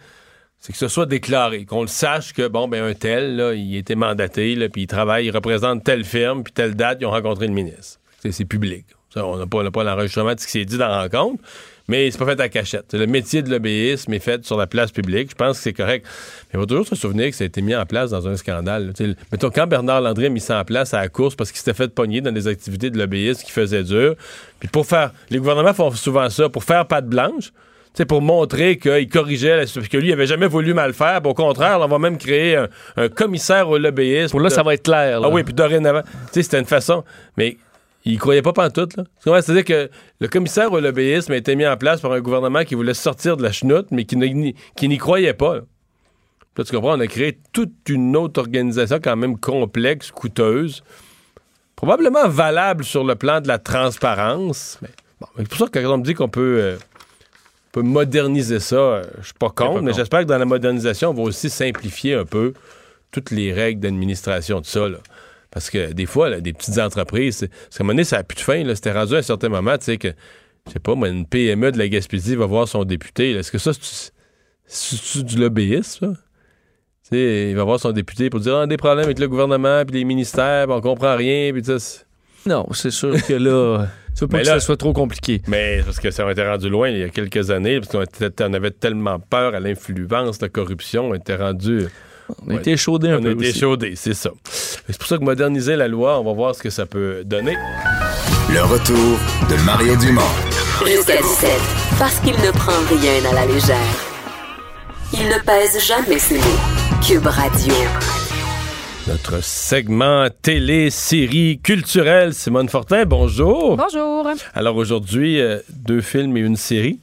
c'est 0.59 0.73
que 0.73 0.79
ce 0.79 0.89
soit 0.89 1.07
déclaré, 1.07 1.67
qu'on 1.67 1.83
le 1.83 1.89
sache 1.89 2.33
que, 2.33 2.49
bon, 2.49 2.69
ben, 2.69 2.85
un 2.85 2.95
tel, 2.95 3.37
là, 3.37 3.53
il 3.53 3.77
était 3.77 3.97
mandaté, 3.97 4.55
là, 4.55 4.69
puis 4.69 4.83
il 4.83 4.87
travaille, 4.87 5.27
il 5.27 5.31
représente 5.31 5.85
telle 5.85 6.05
firme, 6.05 6.43
puis 6.43 6.53
telle 6.53 6.75
date, 6.75 6.99
ils 7.01 7.07
ont 7.07 7.11
rencontré 7.11 7.47
le 7.47 7.53
ministre. 7.53 8.01
C'est 8.31 8.47
public. 8.47 8.87
on 9.17 9.37
n'a 9.37 9.47
pas, 9.47 9.71
pas 9.71 9.85
l'enregistrement 9.85 10.35
de 10.35 10.41
ce 10.41 10.47
qui 10.47 10.53
s'est 10.53 10.65
dit 10.65 10.79
dans 10.79 10.89
la 10.89 11.03
rencontre 11.03 11.43
mais 11.89 12.11
c'est 12.11 12.19
pas 12.19 12.27
fait 12.27 12.41
à 12.41 12.49
cachette. 12.49 12.95
Le 12.95 13.07
métier 13.07 13.43
de 13.43 13.51
l'obéisme 13.51 14.13
est 14.15 14.19
fait 14.19 14.45
sur 14.45 14.57
la 14.57 14.67
place 14.67 14.91
publique. 14.91 15.31
Je 15.31 15.35
pense 15.35 15.59
que 15.59 15.63
c'est 15.63 15.73
correct. 15.73 16.07
Mais 16.53 16.59
il 16.59 16.61
faut 16.61 16.67
toujours 16.67 16.87
se 16.87 16.95
souvenir 16.95 17.31
que 17.31 17.37
ça 17.37 17.45
a 17.45 17.47
été 17.47 17.61
mis 17.61 17.75
en 17.75 17.85
place 17.85 18.11
dans 18.11 18.27
un 18.27 18.37
scandale. 18.37 18.93
mettons, 19.31 19.51
quand 19.51 19.67
Bernard 19.67 20.01
Landry 20.01 20.27
a 20.27 20.29
mis 20.31 20.41
ça 20.41 20.61
en 20.61 20.65
place 20.65 20.95
à 20.95 21.01
la 21.01 21.09
course 21.09 21.35
parce 21.35 21.51
qu'il 21.51 21.59
s'était 21.59 21.75
fait 21.75 21.89
pogner 21.89 22.21
dans 22.21 22.33
des 22.33 22.49
activités 22.49 22.91
de 22.91 22.99
l'obéisme 22.99 23.45
qui 23.45 23.53
faisaient 23.53 23.85
dur, 23.85 24.15
puis 24.61 24.69
pour 24.69 24.87
faire... 24.87 25.13
Les 25.31 25.39
gouvernements 25.39 25.75
font 25.75 25.91
souvent 25.91 26.31
ça, 26.31 26.49
pour 26.49 26.65
faire 26.65 26.87
patte 26.87 27.07
blanche, 27.07 27.53
c'est 27.95 28.07
pour 28.07 28.23
montrer 28.23 28.77
qu'il 28.77 29.09
corrigeait, 29.09 29.65
que 29.91 29.97
lui, 29.97 30.09
il 30.09 30.13
avait 30.13 30.27
jamais 30.27 30.49
voulu 30.49 30.75
mal 30.75 30.93
faire. 30.93 31.21
Au 31.25 31.35
contraire, 31.35 31.79
on 31.81 31.87
va 31.87 31.99
même 31.99 32.19
créer 32.19 32.57
un, 32.97 33.09
commissaire 33.09 33.69
au 33.69 33.79
lobbyisme. 33.79 34.33
Pour 34.33 34.41
là, 34.41 34.51
ça 34.51 34.65
va 34.65 34.75
être 34.75 34.83
clair. 34.83 35.21
Ah 35.23 35.29
oui, 35.29 35.45
puis 35.45 35.55
dorénavant. 35.55 36.03
Tu 36.03 36.09
sais, 36.33 36.43
c'était 36.43 36.59
une 36.59 36.65
façon. 36.65 37.05
Mais 37.37 37.57
il 38.05 38.19
croyait 38.19 38.43
pas 38.43 38.53
pantoute, 38.53 38.97
là. 38.97 39.05
C'est-à-dire 39.25 39.65
que 39.65 39.91
le 40.21 40.29
commissaire 40.29 40.73
au 40.73 40.81
lobbyisme 40.81 41.33
a 41.33 41.37
été 41.37 41.57
mis 41.57 41.67
en 41.67 41.77
place 41.77 42.01
par 42.01 42.13
un 42.13 42.21
gouvernement 42.21 42.65
qui 42.65 42.75
voulait 42.75 42.95
sortir 42.95 43.37
de 43.37 43.43
la 43.43 43.51
chenoute, 43.51 43.87
mais 43.91 44.05
qui 44.05 44.89
n'y 44.89 44.99
croyait 44.99 45.35
pas. 45.35 45.61
Là, 46.57 46.65
tu 46.65 46.73
comprends, 46.73 46.97
on 46.97 47.01
a 47.01 47.07
créé 47.07 47.39
toute 47.53 47.89
une 47.89 48.17
autre 48.17 48.41
organisation 48.41 48.99
quand 49.03 49.17
même 49.17 49.39
complexe, 49.39 50.11
coûteuse, 50.11 50.85
probablement 51.75 52.29
valable 52.29 52.85
sur 52.85 53.05
le 53.05 53.17
plan 53.17 53.41
de 53.41 53.49
la 53.49 53.59
transparence. 53.59 54.79
Mais 54.83 54.91
bon, 55.21 55.27
c'est 55.37 55.49
pour 55.49 55.59
ça 55.59 55.67
que 55.67 55.79
quand 55.81 55.95
on 55.95 55.99
me 55.99 56.05
dit 56.05 56.15
qu'on 56.15 56.29
peut, 56.29 56.59
euh, 56.61 56.77
peut 57.73 57.83
moderniser 57.83 58.61
ça, 58.61 58.77
euh, 58.77 59.05
je 59.19 59.27
suis 59.27 59.35
pas 59.35 59.51
contre, 59.51 59.83
mais 59.83 59.93
j'espère 59.95 60.21
que 60.21 60.27
dans 60.27 60.39
la 60.39 60.45
modernisation, 60.45 61.11
on 61.11 61.15
va 61.15 61.23
aussi 61.23 61.51
simplifier 61.51 62.15
un 62.15 62.25
peu 62.25 62.53
toutes 63.11 63.33
les 63.33 63.53
règles 63.53 63.81
d'administration 63.81 64.61
de 64.61 64.67
ça. 64.67 64.89
là. 64.89 64.99
Parce 65.55 65.71
que 65.71 65.93
des 65.93 66.05
fois, 66.07 66.29
là, 66.29 66.41
des 66.41 66.53
petites 66.53 66.79
entreprises, 66.79 67.49
parce 67.49 67.79
qu'à 67.79 67.83
un 67.83 67.85
moment 67.85 67.95
donné, 67.95 68.05
ça 68.05 68.17
n'a 68.19 68.25
plus 68.25 68.35
de 68.37 68.41
fin. 68.41 68.75
C'était 68.75 68.93
rendu 68.93 69.15
à 69.15 69.19
un 69.19 69.23
certain 69.23 69.49
moment, 69.49 69.79
tu 69.79 69.85
sais, 69.85 69.97
que, 69.97 70.09
je 70.67 70.73
sais 70.73 70.81
pas, 70.81 70.95
moi, 70.97 71.09
une 71.09 71.27
PME 71.27 71.71
de 71.73 71.79
la 71.79 71.89
Gaspésie 71.89 72.35
va 72.35 72.47
voir 72.47 72.67
son 72.69 72.85
député. 72.85 73.31
Est-ce 73.33 73.53
que 73.53 73.59
ça, 73.59 73.71
c'est 74.67 75.23
du 75.25 75.39
lobbyisme, 75.39 76.15
ça? 76.15 76.21
Tu 77.11 77.17
sais, 77.17 77.51
il 77.51 77.57
va 77.57 77.65
voir 77.65 77.79
son 77.79 77.93
député 77.93 78.31
pour 78.31 78.41
dire, 78.41 78.57
ah, 78.57 78.67
des 78.67 78.77
problèmes 78.79 79.05
avec 79.05 79.19
le 79.19 79.29
gouvernement, 79.29 79.85
puis 79.85 79.99
les 79.99 80.05
ministères, 80.05 80.67
puis 80.67 80.75
on 80.75 80.81
comprend 80.81 81.17
rien, 81.17 81.53
puis 81.53 81.63
Non, 82.47 82.67
c'est 82.73 82.91
sûr 82.91 83.15
que 83.27 83.35
là, 83.35 83.87
tu 84.15 84.21
veux 84.21 84.29
pas 84.29 84.39
Mais 84.39 84.43
que 84.43 84.49
là- 84.49 84.55
ça 84.55 84.61
soit 84.61 84.77
trop 84.77 84.93
compliqué. 84.93 85.41
Mais 85.47 85.83
parce 85.85 86.01
que 86.01 86.11
ça 86.11 86.27
a 86.27 86.33
été 86.33 86.43
rendu 86.47 86.69
loin 86.69 86.89
il 86.89 86.99
y 86.99 87.03
a 87.03 87.09
quelques 87.11 87.51
années, 87.51 87.81
parce 87.81 87.93
qu'on 87.93 88.05
on 88.41 88.53
avait 88.55 88.71
tellement 88.71 89.19
peur 89.21 89.55
à 89.55 89.61
l'influence, 89.61 90.41
la 90.43 90.49
corruption, 90.49 91.11
on 91.11 91.15
était 91.15 91.37
rendu. 91.37 91.87
On 92.47 92.51
a 92.51 92.55
Ouais. 92.55 92.61
été 92.61 92.73
échaudé 92.73 93.09
un 93.11 93.19
On 93.19 93.23
peu 93.23 93.29
a 93.29 93.33
été 93.33 93.65
aussi. 93.65 93.93
c'est 93.97 94.15
ça. 94.15 94.31
C'est 94.51 94.97
pour 94.99 95.07
ça 95.07 95.19
que 95.19 95.25
moderniser 95.25 95.77
la 95.77 95.89
loi, 95.89 96.19
on 96.21 96.25
va 96.25 96.33
voir 96.33 96.55
ce 96.55 96.63
que 96.63 96.71
ça 96.71 96.87
peut 96.87 97.23
donner. 97.25 97.57
Le 98.53 98.63
retour 98.63 99.19
de 99.51 99.65
Mario 99.65 99.97
Dumont. 99.97 100.23
Jusqu'à 100.87 101.17
17. 101.21 101.51
Parce 101.99 102.19
qu'il 102.21 102.33
ne 102.35 102.51
prend 102.51 102.73
rien 102.89 103.31
à 103.31 103.35
la 103.35 103.47
légère. 103.47 103.77
Il 105.13 105.27
ne 105.29 105.39
pèse 105.45 105.79
jamais 105.87 106.19
ses 106.19 106.37
mots. 106.39 107.01
Cube 107.07 107.27
Radio. 107.27 107.75
Notre 109.07 109.43
segment 109.45 110.27
télé, 110.43 110.89
série 110.91 111.61
culturelle. 111.63 112.33
Simone 112.33 112.69
Fortin, 112.71 113.05
bonjour. 113.05 113.77
Bonjour. 113.77 114.27
Alors 114.55 114.77
aujourd'hui, 114.77 115.41
euh, 115.41 115.59
deux 115.71 116.01
films 116.01 116.37
et 116.37 116.41
une 116.41 116.57
série. 116.57 116.99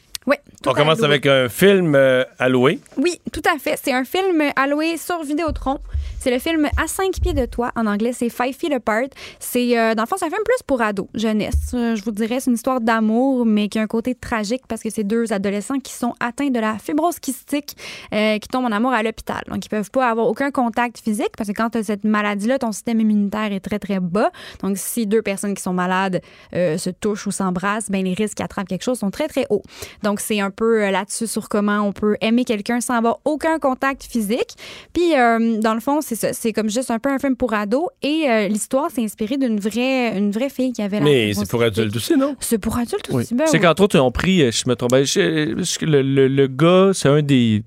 On 0.65 0.73
commence 0.73 1.01
avec 1.01 1.25
un 1.25 1.49
film 1.49 1.95
euh, 1.95 2.23
à 2.38 2.47
louer. 2.47 2.79
Oui, 2.97 3.19
tout 3.31 3.41
à 3.51 3.57
fait. 3.57 3.79
C'est 3.81 3.93
un 3.93 4.03
film 4.03 4.43
à 4.55 4.67
louer 4.67 4.97
sur 4.97 5.23
Vidéotron. 5.23 5.79
C'est 6.23 6.30
le 6.30 6.38
film 6.38 6.69
À 6.77 6.85
cinq 6.85 7.19
pieds 7.19 7.34
de 7.34 7.48
toi. 7.48 7.72
En 7.76 7.88
anglais, 7.88 8.14
c'est 8.14 8.30
Five 8.30 8.56
Feet 8.56 8.72
Apart. 8.72 9.07
C'est, 9.39 9.76
euh, 9.76 9.95
dans 9.95 10.03
le 10.03 10.07
fond, 10.07 10.18
c'est 10.19 10.26
un 10.26 10.30
film 10.30 10.43
plus 10.45 10.61
pour 10.68 10.80
ados, 10.80 11.07
jeunesse. 11.15 11.72
Euh, 11.73 11.95
je 11.95 12.03
vous 12.03 12.11
dirais, 12.11 12.39
c'est 12.39 12.52
une 12.52 12.57
histoire 12.57 12.80
d'amour, 12.80 13.43
mais 13.43 13.69
qui 13.69 13.80
a 13.80 13.81
un 13.81 13.88
côté 13.88 14.14
tragique 14.14 14.61
parce 14.68 14.84
que 14.84 14.91
c'est 14.91 15.03
deux 15.03 15.34
adolescents 15.34 15.80
qui 15.80 15.93
sont 15.93 16.14
atteints 16.19 16.52
de 16.52 16.60
la 16.60 16.77
fibrose 16.77 17.18
kystique, 17.18 17.76
euh, 18.14 18.38
qui 18.38 18.48
tombent 18.49 18.65
en 18.65 18.72
amour 18.72 18.93
à 18.93 19.02
l'hôpital. 19.02 19.41
Donc, 19.48 19.65
ils 19.65 19.69
peuvent 19.69 19.89
pas 19.89 20.11
avoir 20.11 20.27
aucun 20.27 20.52
contact 20.52 20.99
physique 20.99 21.31
parce 21.35 21.49
que 21.49 21.56
quand 21.56 21.72
tu 21.72 21.80
as 21.80 21.84
cette 21.85 22.03
maladie-là, 22.03 22.60
ton 22.60 22.72
système 22.72 22.99
immunitaire 22.99 23.52
est 23.52 23.60
très, 23.60 23.80
très 23.80 23.99
bas. 23.99 24.30
Donc, 24.61 24.77
si 24.77 25.07
deux 25.07 25.23
personnes 25.23 25.56
qui 25.56 25.64
sont 25.64 25.73
malades 25.73 26.22
se 26.53 26.91
touchent 26.91 27.26
ou 27.26 27.31
s'embrassent, 27.31 27.89
ben, 27.89 28.06
les 28.06 28.14
risques 28.14 28.38
qu'ils 28.38 28.45
attrapent 28.45 28.68
quelque 28.68 28.84
chose 28.84 28.99
sont 28.99 29.10
très, 29.10 29.27
très 29.27 29.48
hauts. 29.49 29.64
Donc, 30.03 30.19
c'est 30.19 30.39
un 30.39 30.52
peu 30.52 30.91
là-dessus 30.91 31.26
sur 31.26 31.49
comment 31.49 31.80
on 31.80 31.93
peut 31.93 32.15
aimer 32.22 32.45
quelqu'un 32.45 32.80
sans 32.80 32.93
avoir 32.93 33.18
aucun 33.26 33.57
contact 33.57 34.03
physique. 34.03 34.56
Puis, 34.93 35.14
dans 35.14 35.73
le 35.73 35.80
fond, 35.80 35.99
c'est 36.15 36.27
ça. 36.27 36.33
C'est 36.33 36.51
comme 36.53 36.69
juste 36.69 36.91
un 36.91 36.99
peu 36.99 37.09
un 37.09 37.19
film 37.19 37.35
pour 37.35 37.53
ados. 37.53 37.85
Et 38.01 38.25
euh, 38.29 38.47
l'histoire 38.47 38.91
s'est 38.91 39.03
inspirée 39.03 39.38
d'une 39.38 39.59
vraie, 39.59 40.17
une 40.17 40.31
vraie 40.31 40.49
fille 40.49 40.73
qui 40.73 40.81
avait 40.81 40.99
la 40.99 41.05
Mais 41.05 41.33
c'est 41.33 41.49
pour 41.49 41.61
adultes 41.63 41.95
aussi, 41.95 42.17
non? 42.17 42.35
C'est 42.39 42.57
pour 42.57 42.77
adultes 42.77 43.07
Oui. 43.11 43.23
aussi. 43.23 43.33
ben 43.35 43.45
c'est 43.47 43.57
oui. 43.57 43.63
qu'entre 43.63 43.83
autres, 43.83 43.95
ils 43.95 43.99
ont 44.01 44.11
pris, 44.11 44.41
euh, 44.41 44.51
je 44.51 44.63
me 44.67 44.75
trompe, 44.75 44.91
ben, 44.91 45.05
je- 45.05 45.55
je- 45.57 45.85
le, 45.85 46.01
le- 46.01 46.27
le 46.27 46.47
gars, 46.47 46.91
c'est 46.93 47.07
un 47.09 47.21
des, 47.21 47.63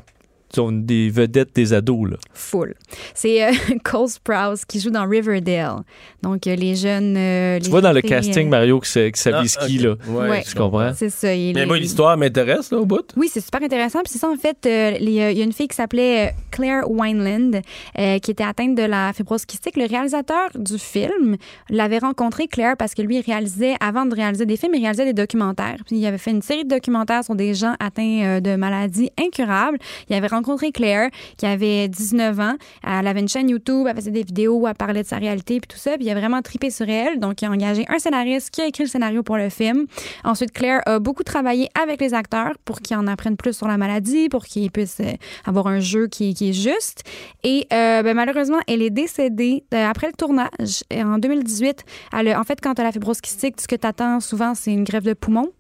disons, 0.55 0.73
des 0.73 1.11
vedettes 1.11 1.55
des 1.55 1.73
ados. 1.73 2.11
Là. 2.11 2.17
Full. 2.33 2.75
C'est 3.15 3.45
euh, 3.45 3.53
Cole 3.85 4.09
Sprouse 4.09 4.65
qui 4.65 4.81
joue 4.81 4.91
dans 4.91 5.07
Riverdale. 5.07 5.83
Donc, 6.23 6.47
euh, 6.47 6.55
les 6.57 6.75
jeunes. 6.77 7.17
euh, 7.17 7.59
Tu 7.59 7.65
les 7.65 7.71
vois 7.71 7.81
dans 7.81 7.93
le 7.93 8.01
casting, 8.01 8.47
euh, 8.47 8.51
Mario, 8.51 8.81
que 8.81 8.87
c'est 8.87 9.15
ça 9.15 9.31
Ah, 9.35 9.43
vise 9.43 9.57
qui, 9.57 9.79
ok. 9.79 9.85
là. 9.85 9.95
Ouais, 10.09 10.31
Ouais. 10.31 10.43
Tu 10.43 10.55
comprends? 10.55 10.93
C'est 10.95 11.11
ça. 11.11 11.35
il 11.35 11.55
Mais 11.55 11.67
moi, 11.67 11.77
l'histoire 11.79 12.17
m'intéresse, 12.17 12.71
là, 12.71 12.79
au 12.79 12.87
bout. 12.87 13.05
Oui, 13.17 13.29
c'est 13.33 13.41
super 13.41 13.63
intéressant. 13.63 14.01
Puis 14.03 14.13
c'est 14.13 14.19
ça, 14.19 14.29
en 14.31 14.37
fait, 14.37 14.59
il 15.01 15.11
y 15.11 15.21
a 15.21 15.31
une 15.31 15.53
fille 15.53 15.69
qui 15.69 15.77
s'appelait 15.77 16.35
Claire 16.51 16.91
Wineland 16.91 17.61
euh, 17.99 18.19
qui 18.19 18.31
était 18.31 18.45
atteinte 18.45 18.75
de 18.75 18.83
la 18.83 19.13
fibrose 19.13 19.45
kystique. 19.45 19.77
Le 19.77 19.87
réalisateur 19.87 20.49
du 20.55 20.79
film 20.79 21.37
l'avait 21.71 21.99
rencontré, 21.99 22.47
Claire, 22.49 22.77
parce 22.79 22.95
que 22.95 23.03
lui, 23.03 23.17
il 23.19 23.23
réalisait, 23.23 23.75
avant 23.81 24.07
de 24.07 24.15
réaliser 24.15 24.47
des 24.47 24.57
films, 24.57 24.75
il 24.75 24.81
réalisait 24.81 25.05
des 25.05 25.13
documentaires. 25.13 25.77
Puis 25.87 25.97
il 25.97 26.07
avait 26.07 26.19
fait 26.19 26.31
une 26.31 26.43
série 26.43 26.65
de 26.65 26.69
documentaires 26.71 27.25
sur 27.25 27.35
des 27.35 27.55
gens 27.55 27.75
atteints 27.81 28.23
euh, 28.25 28.41
de 28.41 28.57
maladies 28.57 29.11
incurables. 29.19 29.79
Il 30.09 30.15
avait 30.17 30.27
rencontré 30.29 30.44
Claire, 30.73 31.11
qui 31.37 31.47
avait 31.47 31.89
19 31.89 32.41
ans. 32.41 32.55
Elle 32.83 33.07
avait 33.07 33.21
une 33.21 33.29
chaîne 33.29 33.49
YouTube, 33.49 33.87
elle 33.89 33.97
faisait 33.97 34.11
des 34.11 34.23
vidéos, 34.23 34.67
elle 34.67 34.75
parlait 34.75 35.03
de 35.03 35.09
sa 35.09 35.17
réalité, 35.17 35.61
puis 35.61 35.69
tout 35.69 35.79
ça. 35.79 35.97
Puis 35.97 36.07
il 36.07 36.11
a 36.11 36.15
vraiment 36.15 36.43
tripé 36.43 36.71
sur 36.71 36.89
elle. 36.89 37.19
Donc, 37.19 37.43
il 37.43 37.47
a 37.47 37.51
engagé 37.51 37.85
un 37.89 37.99
scénariste 37.99 38.51
qui 38.51 38.61
a 38.61 38.67
écrit 38.67 38.85
le 38.85 38.89
scénario 38.89 39.23
pour 39.23 39.37
le 39.37 39.49
film. 39.49 39.87
Ensuite, 40.25 40.53
Claire 40.53 40.81
a 40.87 40.99
beaucoup 40.99 41.23
travaillé 41.23 41.69
avec 41.81 42.01
les 42.01 42.15
acteurs 42.15 42.53
pour 42.65 42.81
qu'ils 42.81 42.97
en 42.97 43.07
apprennent 43.07 43.37
plus 43.37 43.57
sur 43.57 43.69
la 43.69 43.77
maladie, 43.77 44.29
pour 44.29 44.45
qu'ils 44.45 44.71
puissent 44.71 45.01
euh, 45.01 45.13
avoir 45.45 45.67
un 45.67 45.81
jeu 45.81 46.07
qui, 46.07 46.31
est 46.31 46.53
juste. 46.53 47.03
Et 47.43 47.67
euh, 47.73 48.03
ben, 48.03 48.15
malheureusement, 48.15 48.59
elle 48.67 48.83
est 48.83 48.91
décédée 48.91 49.65
euh, 49.73 49.87
après 49.87 50.09
le 50.09 50.13
tournage 50.13 50.85
en 50.93 51.19
2018. 51.19 51.85
Elle 52.13 52.35
en 52.37 52.45
fait, 52.45 52.61
quand 52.61 52.75
tu 52.75 52.81
as 52.81 52.85
la 52.85 52.93
fibrose 52.93 53.21
kystique, 53.21 53.61
ce 53.61 53.69
que 53.69 53.77
tu 53.77 53.87
attends 53.87 54.21
souvent, 54.21 54.55
c'est 54.55 54.73
une 54.73 54.85
grève 54.85 55.05
de 55.05 55.15
poumon. 55.15 55.51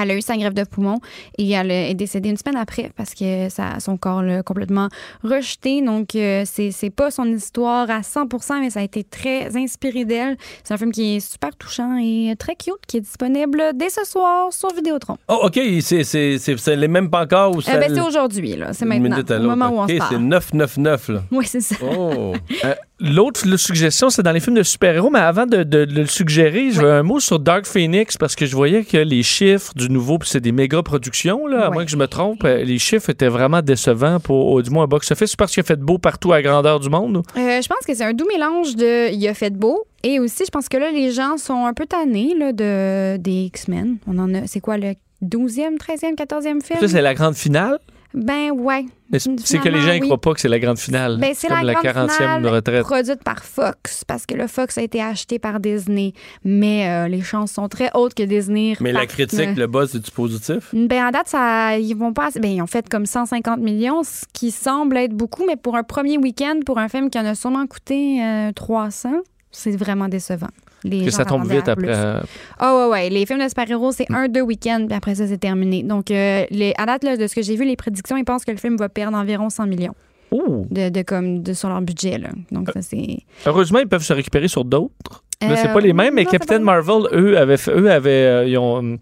Elle 0.00 0.10
a 0.10 0.16
eu 0.16 0.20
sa 0.22 0.36
grève 0.36 0.54
de 0.54 0.64
poumon 0.64 0.98
et 1.38 1.50
elle 1.50 1.70
est 1.70 1.94
décédée 1.94 2.30
une 2.30 2.36
semaine 2.36 2.56
après 2.56 2.90
parce 2.96 3.14
que 3.14 3.48
ça, 3.48 3.78
son 3.80 3.96
corps 3.96 4.22
l'a 4.22 4.42
complètement 4.42 4.88
rejeté. 5.22 5.82
Donc, 5.82 6.14
euh, 6.14 6.42
c'est 6.44 6.70
c'est 6.70 6.90
pas 6.90 7.10
son 7.10 7.26
histoire 7.26 7.90
à 7.90 8.00
100% 8.00 8.60
mais 8.60 8.70
ça 8.70 8.80
a 8.80 8.82
été 8.82 9.04
très 9.04 9.56
inspiré 9.56 10.04
d'elle. 10.04 10.36
C'est 10.64 10.74
un 10.74 10.78
film 10.78 10.92
qui 10.92 11.16
est 11.16 11.20
super 11.20 11.54
touchant 11.56 11.96
et 11.96 12.34
très 12.38 12.56
cute 12.56 12.74
qui 12.86 12.98
est 12.98 13.00
disponible 13.00 13.62
dès 13.74 13.90
ce 13.90 14.04
soir 14.04 14.52
sur 14.52 14.72
Vidéotron. 14.74 15.16
Oh, 15.28 15.40
OK, 15.44 15.58
c'est, 15.80 16.04
c'est, 16.04 16.38
c'est, 16.38 16.56
ça 16.58 16.74
l'est 16.74 16.88
même 16.88 17.10
pas 17.10 17.22
encore 17.22 17.54
ou 17.56 17.60
Euh, 17.60 17.78
ben, 17.78 17.92
c'est 17.94 18.00
aujourd'hui, 18.00 18.56
là. 18.56 18.72
C'est 18.72 18.84
maintenant, 18.84 19.18
au 19.18 19.42
moment 19.42 19.68
où 19.68 19.78
on 19.80 19.84
OK, 19.84 19.90
se 19.90 19.94
c'est 19.94 19.98
parle. 19.98 20.16
999, 20.22 21.08
là. 21.08 21.22
Oui, 21.30 21.44
c'est 21.46 21.60
ça. 21.60 21.76
Oh! 21.82 22.32
Euh, 22.64 22.74
L'autre 23.04 23.56
suggestion, 23.56 24.08
c'est 24.10 24.22
dans 24.22 24.32
les 24.32 24.40
films 24.40 24.56
de 24.56 24.62
super-héros, 24.62 25.10
mais 25.10 25.18
avant 25.18 25.46
de, 25.46 25.62
de- 25.62 25.84
de 25.84 26.00
le 26.00 26.06
suggérer, 26.06 26.70
je 26.70 26.80
veux 26.80 26.90
un 26.92 27.02
mot 27.02 27.20
sur 27.20 27.38
Dark 27.38 27.66
Phoenix 27.66 28.16
parce 28.16 28.34
que 28.34 28.46
je 28.46 28.56
voyais 28.56 28.82
que 28.84 28.96
les 28.96 29.22
chiffres 29.22 29.72
du 29.76 29.90
nouveau, 29.90 30.18
puis 30.18 30.28
c'est 30.28 30.40
des 30.40 30.52
méga 30.52 30.82
productions, 30.82 31.46
là, 31.46 31.66
à 31.66 31.70
moins 31.70 31.84
que 31.84 31.90
je 31.90 31.96
me 31.96 32.06
trompe, 32.06 32.44
euh, 32.44 32.64
les 32.64 32.78
chiffres 32.78 33.10
étaient 33.10 33.28
vraiment 33.28 33.60
décevants 33.62 34.20
pour, 34.20 34.46
au- 34.52 34.62
du 34.62 34.70
moins, 34.70 34.84
un 34.84 34.88
box-office 34.88 35.36
parce 35.36 35.52
qu'il 35.52 35.60
a 35.60 35.64
fait 35.64 35.78
beau 35.78 35.98
partout 35.98 36.32
à 36.32 36.40
grandeur 36.42 36.80
du 36.80 36.88
monde. 36.88 37.22
Euh, 37.36 37.60
je 37.60 37.68
pense 37.68 37.84
que 37.86 37.94
c'est 37.94 38.04
un 38.04 38.14
doux 38.14 38.26
mélange 38.32 38.74
de 38.76 39.12
il 39.12 39.28
a 39.28 39.34
fait 39.34 39.50
beau 39.54 39.84
et 40.02 40.18
aussi 40.20 40.44
je 40.46 40.50
pense 40.50 40.68
que 40.68 40.76
là 40.76 40.90
les 40.90 41.10
gens 41.12 41.36
sont 41.36 41.66
un 41.66 41.74
peu 41.74 41.86
tannés 41.86 42.34
là, 42.38 42.52
de 42.52 43.16
des 43.18 43.44
X-Men. 43.46 43.98
On 44.06 44.18
en 44.18 44.34
a 44.34 44.46
c'est 44.46 44.60
quoi 44.60 44.78
le 44.78 44.94
12e, 45.22 45.76
13e, 45.78 46.14
14e 46.16 46.62
film? 46.62 46.80
Ça, 46.80 46.88
c'est 46.88 47.00
la 47.02 47.14
grande 47.14 47.34
finale? 47.34 47.78
Ben 48.14 48.52
ouais. 48.52 48.86
C'est 49.12 49.40
c'est 49.40 49.58
que 49.58 49.68
les 49.68 49.80
gens 49.80 49.88
ne 49.88 49.92
oui. 49.94 50.00
croient 50.00 50.20
pas 50.20 50.34
que 50.34 50.40
c'est 50.40 50.48
la 50.48 50.58
grande 50.60 50.78
finale. 50.78 51.18
Ben, 51.20 51.32
c'est 51.34 51.48
comme 51.48 51.58
la, 51.58 51.72
la, 51.72 51.74
grande 51.74 52.08
40e 52.08 52.12
finale 52.12 52.42
de 52.42 52.48
retraite. 52.48 52.82
produite 52.82 53.22
par 53.24 53.44
Fox 53.44 54.04
parce 54.04 54.24
que 54.24 54.34
le 54.34 54.46
Fox 54.46 54.78
a 54.78 54.82
été 54.82 55.02
acheté 55.02 55.38
par 55.38 55.58
Disney, 55.60 56.12
mais 56.44 56.88
euh, 56.88 57.08
les 57.08 57.20
chances 57.22 57.52
sont 57.52 57.68
très 57.68 57.90
hautes 57.94 58.14
que 58.14 58.22
Disney 58.22 58.76
Mais 58.80 58.92
la 58.92 59.06
critique, 59.06 59.40
euh, 59.40 59.54
le 59.54 59.66
buzz, 59.66 59.90
c'est-tu 59.90 60.10
positif? 60.12 60.70
Ben, 60.72 61.04
à 61.04 61.10
date, 61.10 61.28
ça, 61.28 61.76
ils 61.76 61.94
vont 61.94 62.12
pas. 62.12 62.26
assez- 62.26 62.40
Ben, 62.40 62.50
ils 62.52 62.62
ont 62.62 62.66
fait 62.68 62.88
comme 62.88 63.06
150 63.06 63.60
millions, 63.60 64.02
ce 64.04 64.24
qui 64.32 64.50
semble 64.52 64.96
être 64.96 65.12
beaucoup, 65.12 65.44
mais 65.46 65.56
pour 65.56 65.76
un 65.76 65.82
premier 65.82 66.16
week-end, 66.16 66.60
pour 66.64 66.78
un 66.78 66.88
film 66.88 67.10
qui 67.10 67.18
en 67.18 67.26
a 67.26 67.34
sûrement 67.34 67.66
coûté 67.66 68.22
euh, 68.22 68.52
300, 68.52 69.10
c'est 69.50 69.76
vraiment 69.76 70.08
décevant. 70.08 70.48
Les 70.84 71.06
Que 71.06 71.10
ça 71.10 71.24
tombe 71.24 71.46
vite 71.50 71.68
après. 71.68 71.86
euh, 71.88 72.20
Ah 72.58 72.76
ouais, 72.76 72.92
ouais. 72.92 73.08
Les 73.10 73.24
films 73.26 73.42
de 73.42 73.48
super-héros, 73.48 73.92
c'est 73.92 74.06
un, 74.10 74.28
deux 74.28 74.42
week-ends, 74.42 74.84
puis 74.86 74.94
après 74.96 75.14
ça, 75.14 75.26
c'est 75.26 75.38
terminé. 75.38 75.82
Donc, 75.82 76.10
euh, 76.10 76.44
les, 76.50 76.74
à 76.76 76.84
date, 76.86 77.04
là, 77.04 77.16
de 77.16 77.26
ce 77.26 77.34
que 77.34 77.42
j'ai 77.42 77.56
vu, 77.56 77.64
les 77.64 77.76
prédictions, 77.76 78.16
ils 78.18 78.24
pensent 78.24 78.44
que 78.44 78.50
le 78.52 78.58
film 78.58 78.76
va 78.76 78.88
perdre 78.90 79.16
environ 79.16 79.48
100 79.48 79.66
millions 79.66 79.94
ouh. 80.30 80.66
de, 80.70 80.90
de, 80.90 81.02
comme, 81.02 81.42
de, 81.42 81.54
sur 81.54 81.70
leur 81.70 81.80
budget. 81.80 82.18
Là. 82.18 82.28
Donc, 82.52 82.68
ça, 82.74 82.82
c'est. 82.82 83.18
Heureusement, 83.46 83.78
ils 83.78 83.88
peuvent 83.88 84.02
se 84.04 84.12
récupérer 84.12 84.48
sur 84.48 84.64
d'autres. 84.64 85.22
Là, 85.42 85.56
c'est 85.56 85.68
Euh, 85.68 85.72
pas 85.74 85.80
les 85.80 85.92
mêmes, 85.92 86.14
mais 86.14 86.24
non, 86.24 86.30
Captain 86.30 86.58
pas- 86.58 86.64
Marvel, 86.64 87.02
eux, 87.12 87.36
avaient, 87.36 87.56
fait- 87.58 87.72
eux 87.72 87.90
avaient, 87.90 88.10
euh, 88.10 88.46
ils, 88.46 88.56
ont, 88.56 88.96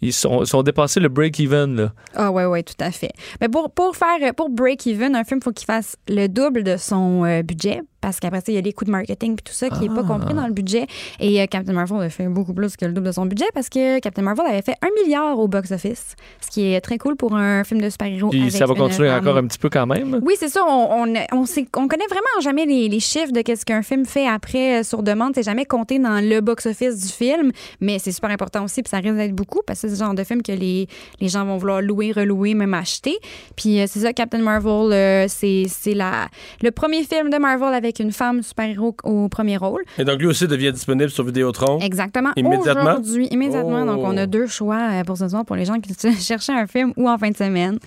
ils 0.00 0.12
sont, 0.12 0.44
sont 0.44 0.62
dépassés 0.62 1.00
le 1.00 1.08
break-even. 1.08 1.90
Ah 2.14 2.30
ouais, 2.30 2.44
ouais, 2.44 2.62
tout 2.62 2.74
à 2.78 2.90
fait. 2.92 3.10
Mais 3.40 3.48
pour, 3.48 3.70
pour 3.70 3.96
faire, 3.96 4.32
pour 4.36 4.48
break-even, 4.48 5.16
un 5.16 5.24
film, 5.24 5.40
faut 5.42 5.50
qu'il 5.50 5.64
fasse 5.66 5.96
le 6.08 6.28
double 6.28 6.62
de 6.62 6.76
son 6.76 7.24
euh, 7.24 7.42
budget 7.42 7.80
parce 8.00 8.20
qu'après 8.20 8.40
ça, 8.40 8.44
il 8.48 8.54
y 8.54 8.58
a 8.58 8.60
les 8.60 8.72
coûts 8.72 8.84
de 8.84 8.90
marketing 8.90 9.36
puis 9.36 9.44
tout 9.44 9.52
ça 9.52 9.68
qui 9.70 9.88
n'est 9.88 9.94
pas 9.94 10.02
compris 10.02 10.34
dans 10.34 10.46
le 10.46 10.52
budget. 10.52 10.86
Et 11.20 11.40
euh, 11.40 11.46
Captain 11.46 11.72
Marvel 11.72 12.00
a 12.00 12.10
fait 12.10 12.26
beaucoup 12.26 12.54
plus 12.54 12.76
que 12.76 12.84
le 12.84 12.92
double 12.92 13.08
de 13.08 13.12
son 13.12 13.26
budget 13.26 13.46
parce 13.54 13.68
que 13.68 13.98
Captain 14.00 14.22
Marvel 14.22 14.46
avait 14.46 14.62
fait 14.62 14.76
un 14.82 14.88
milliard 15.02 15.38
au 15.38 15.48
box-office, 15.48 16.14
ce 16.40 16.50
qui 16.50 16.72
est 16.72 16.80
très 16.80 16.98
cool 16.98 17.16
pour 17.16 17.34
un 17.34 17.64
film 17.64 17.80
de 17.80 17.90
super-héros. 17.90 18.30
Puis 18.30 18.40
avec 18.42 18.52
ça 18.52 18.66
va 18.66 18.74
continuer 18.74 19.08
femme. 19.08 19.20
encore 19.20 19.36
un 19.36 19.46
petit 19.46 19.58
peu 19.58 19.68
quand 19.68 19.86
même? 19.86 20.20
Oui, 20.22 20.34
c'est 20.38 20.48
ça. 20.48 20.62
On, 20.66 21.04
on, 21.04 21.14
on, 21.32 21.88
connaît 21.88 22.06
vraiment 22.06 22.40
jamais 22.40 22.66
les, 22.66 22.88
les 22.88 23.00
chiffres 23.00 23.32
de 23.32 23.40
qu'est-ce 23.42 23.64
qu'un 23.64 23.82
film 23.82 24.04
fait 24.04 24.26
après 24.26 24.80
euh, 24.80 24.82
sur 24.82 25.02
demande. 25.02 25.32
C'est 25.34 25.42
jamais 25.42 25.64
compté 25.64 25.98
dans 25.98 26.24
le 26.24 26.40
box-office 26.40 27.06
du 27.06 27.12
film, 27.12 27.52
mais 27.80 27.98
c'est 27.98 28.12
super 28.12 28.30
important 28.30 28.64
aussi, 28.64 28.82
puis 28.82 28.90
ça 28.90 28.98
risque 28.98 29.16
d'être 29.16 29.34
beaucoup 29.34 29.60
parce 29.66 29.82
que 29.82 29.88
c'est 29.88 29.94
le 29.94 29.98
genre 29.98 30.14
de 30.14 30.24
film 30.24 30.42
que 30.42 30.52
les, 30.52 30.86
les 31.20 31.28
gens 31.28 31.44
vont 31.44 31.56
vouloir 31.56 31.82
louer, 31.82 32.12
relouer, 32.12 32.54
même 32.54 32.74
acheter. 32.74 33.16
Puis 33.56 33.80
euh, 33.80 33.86
c'est 33.88 34.00
ça, 34.00 34.12
Captain 34.12 34.38
Marvel, 34.38 34.92
euh, 34.92 35.26
c'est 35.28 35.64
c'est 35.68 35.94
la 35.94 36.28
le 36.62 36.70
premier 36.70 37.02
film 37.04 37.30
de 37.30 37.38
Marvel 37.38 37.74
avec 37.74 37.97
une 38.02 38.12
femme 38.12 38.42
super-héros 38.42 38.96
au 39.04 39.28
premier 39.28 39.56
rôle. 39.56 39.82
Et 39.98 40.04
donc, 40.04 40.18
lui 40.20 40.26
aussi 40.26 40.46
devient 40.46 40.72
disponible 40.72 41.10
sur 41.10 41.24
Vidéotron. 41.24 41.78
Exactement. 41.80 42.30
Immédiatement? 42.36 42.82
Aujourd'hui, 42.82 43.26
immédiatement. 43.30 43.82
Oh. 43.82 43.86
Donc, 43.86 44.00
on 44.04 44.16
a 44.16 44.26
deux 44.26 44.46
choix 44.46 44.90
euh, 44.90 45.04
pour 45.04 45.16
ce 45.16 45.28
soir 45.28 45.44
pour 45.44 45.56
les 45.56 45.64
gens 45.64 45.80
qui 45.80 45.94
cherchaient 46.20 46.52
un 46.52 46.66
film 46.66 46.92
ou 46.96 47.08
en 47.08 47.18
fin 47.18 47.30
de 47.30 47.36
semaine. 47.36 47.78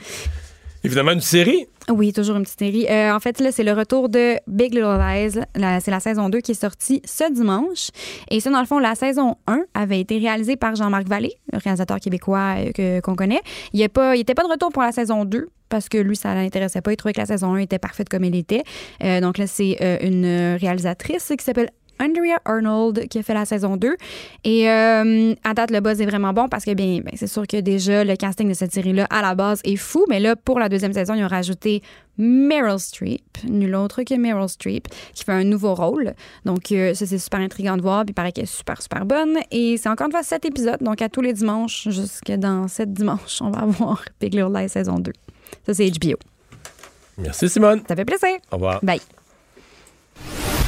Évidemment, 0.83 1.11
une 1.11 1.21
série. 1.21 1.67
Oui, 1.89 2.11
toujours 2.11 2.37
une 2.37 2.43
petite 2.43 2.59
série. 2.59 2.87
Euh, 2.89 3.13
en 3.13 3.19
fait, 3.19 3.39
là, 3.39 3.51
c'est 3.51 3.63
le 3.63 3.73
retour 3.73 4.09
de 4.09 4.35
Big 4.47 4.73
Little 4.73 4.97
Lies. 4.97 5.39
C'est 5.81 5.91
la 5.91 5.99
saison 5.99 6.29
2 6.29 6.39
qui 6.39 6.51
est 6.51 6.59
sortie 6.59 7.01
ce 7.05 7.31
dimanche. 7.31 7.89
Et 8.29 8.39
ça, 8.39 8.49
dans 8.49 8.59
le 8.59 8.65
fond, 8.65 8.79
la 8.79 8.95
saison 8.95 9.35
1 9.47 9.63
avait 9.73 9.99
été 9.99 10.17
réalisée 10.17 10.55
par 10.55 10.75
Jean-Marc 10.75 11.07
Vallée, 11.07 11.35
le 11.51 11.59
réalisateur 11.59 11.99
québécois 11.99 12.55
euh, 12.79 13.01
qu'on 13.01 13.15
connaît. 13.15 13.41
Il 13.73 13.79
n'était 13.79 13.89
pas, 14.33 14.43
de 14.43 14.49
retour 14.49 14.71
pour 14.71 14.81
la 14.81 14.91
saison 14.91 15.25
2 15.25 15.49
parce 15.69 15.87
que 15.87 15.97
lui, 15.97 16.15
ça 16.15 16.33
l'intéressait 16.33 16.81
pas. 16.81 16.91
Il 16.91 16.97
trouvait 16.97 17.13
que 17.13 17.21
la 17.21 17.27
saison 17.27 17.53
1 17.53 17.57
était 17.57 17.79
parfaite 17.79 18.09
comme 18.09 18.23
elle 18.23 18.35
était. 18.35 18.63
Euh, 19.03 19.21
donc 19.21 19.37
là, 19.37 19.47
c'est 19.47 19.77
une 20.01 20.57
réalisatrice 20.59 21.31
qui 21.37 21.45
s'appelle 21.45 21.69
Andrea 22.01 22.39
Arnold 22.45 23.07
qui 23.07 23.19
a 23.19 23.23
fait 23.23 23.33
la 23.33 23.45
saison 23.45 23.77
2. 23.77 23.95
Et 24.43 24.69
euh, 24.69 25.33
à 25.43 25.53
date, 25.53 25.71
le 25.71 25.79
buzz 25.79 26.01
est 26.01 26.05
vraiment 26.05 26.33
bon 26.33 26.47
parce 26.47 26.65
que 26.65 26.73
bien, 26.73 27.01
c'est 27.15 27.27
sûr 27.27 27.45
que 27.47 27.57
déjà 27.57 28.03
le 28.03 28.15
casting 28.15 28.49
de 28.49 28.53
cette 28.53 28.73
série-là 28.73 29.05
à 29.09 29.21
la 29.21 29.35
base 29.35 29.61
est 29.63 29.75
fou, 29.75 30.05
mais 30.09 30.19
là 30.19 30.35
pour 30.35 30.59
la 30.59 30.69
deuxième 30.69 30.93
saison, 30.93 31.13
ils 31.13 31.23
ont 31.23 31.27
rajouté 31.27 31.81
Meryl 32.17 32.79
Streep, 32.79 33.37
nul 33.47 33.75
autre 33.75 34.03
que 34.03 34.13
Meryl 34.15 34.49
Streep, 34.49 34.87
qui 35.13 35.23
fait 35.23 35.31
un 35.31 35.43
nouveau 35.43 35.73
rôle. 35.75 36.13
Donc 36.45 36.71
euh, 36.71 36.93
ça 36.93 37.05
c'est 37.05 37.17
super 37.17 37.39
intriguant 37.39 37.77
de 37.77 37.81
voir, 37.81 38.03
puis 38.03 38.11
il 38.11 38.13
paraît 38.13 38.31
qu'elle 38.31 38.43
est 38.43 38.47
super 38.47 38.81
super 38.81 39.05
bonne. 39.05 39.37
Et 39.51 39.77
c'est 39.77 39.89
encore 39.89 40.07
une 40.07 40.11
fois 40.11 40.23
sept 40.23 40.45
épisodes, 40.45 40.81
donc 40.81 41.01
à 41.01 41.09
tous 41.09 41.21
les 41.21 41.33
dimanches 41.33 41.87
jusque 41.89 42.31
dans 42.31 42.67
sept 42.67 42.91
dimanches, 42.91 43.41
on 43.41 43.51
va 43.51 43.59
avoir 43.59 44.03
Big 44.19 44.33
Little 44.33 44.53
Lies 44.53 44.69
saison 44.69 44.95
2. 44.95 45.11
Ça 45.65 45.73
c'est 45.73 45.89
HBO. 45.89 46.17
Merci, 47.17 47.49
Simone. 47.49 47.81
Ça 47.87 47.95
fait 47.95 48.05
plaisir. 48.05 48.37
Au 48.51 48.55
revoir. 48.55 48.79
Bye. 48.83 49.01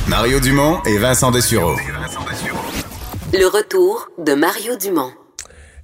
Mario 0.08 0.40
Dumont 0.42 0.82
et 0.86 0.98
Vincent 0.98 1.32
Dessureau. 1.32 1.76
Le 3.32 3.48
retour 3.48 4.10
de 4.18 4.34
Mario 4.34 4.76
Dumont. 4.76 5.12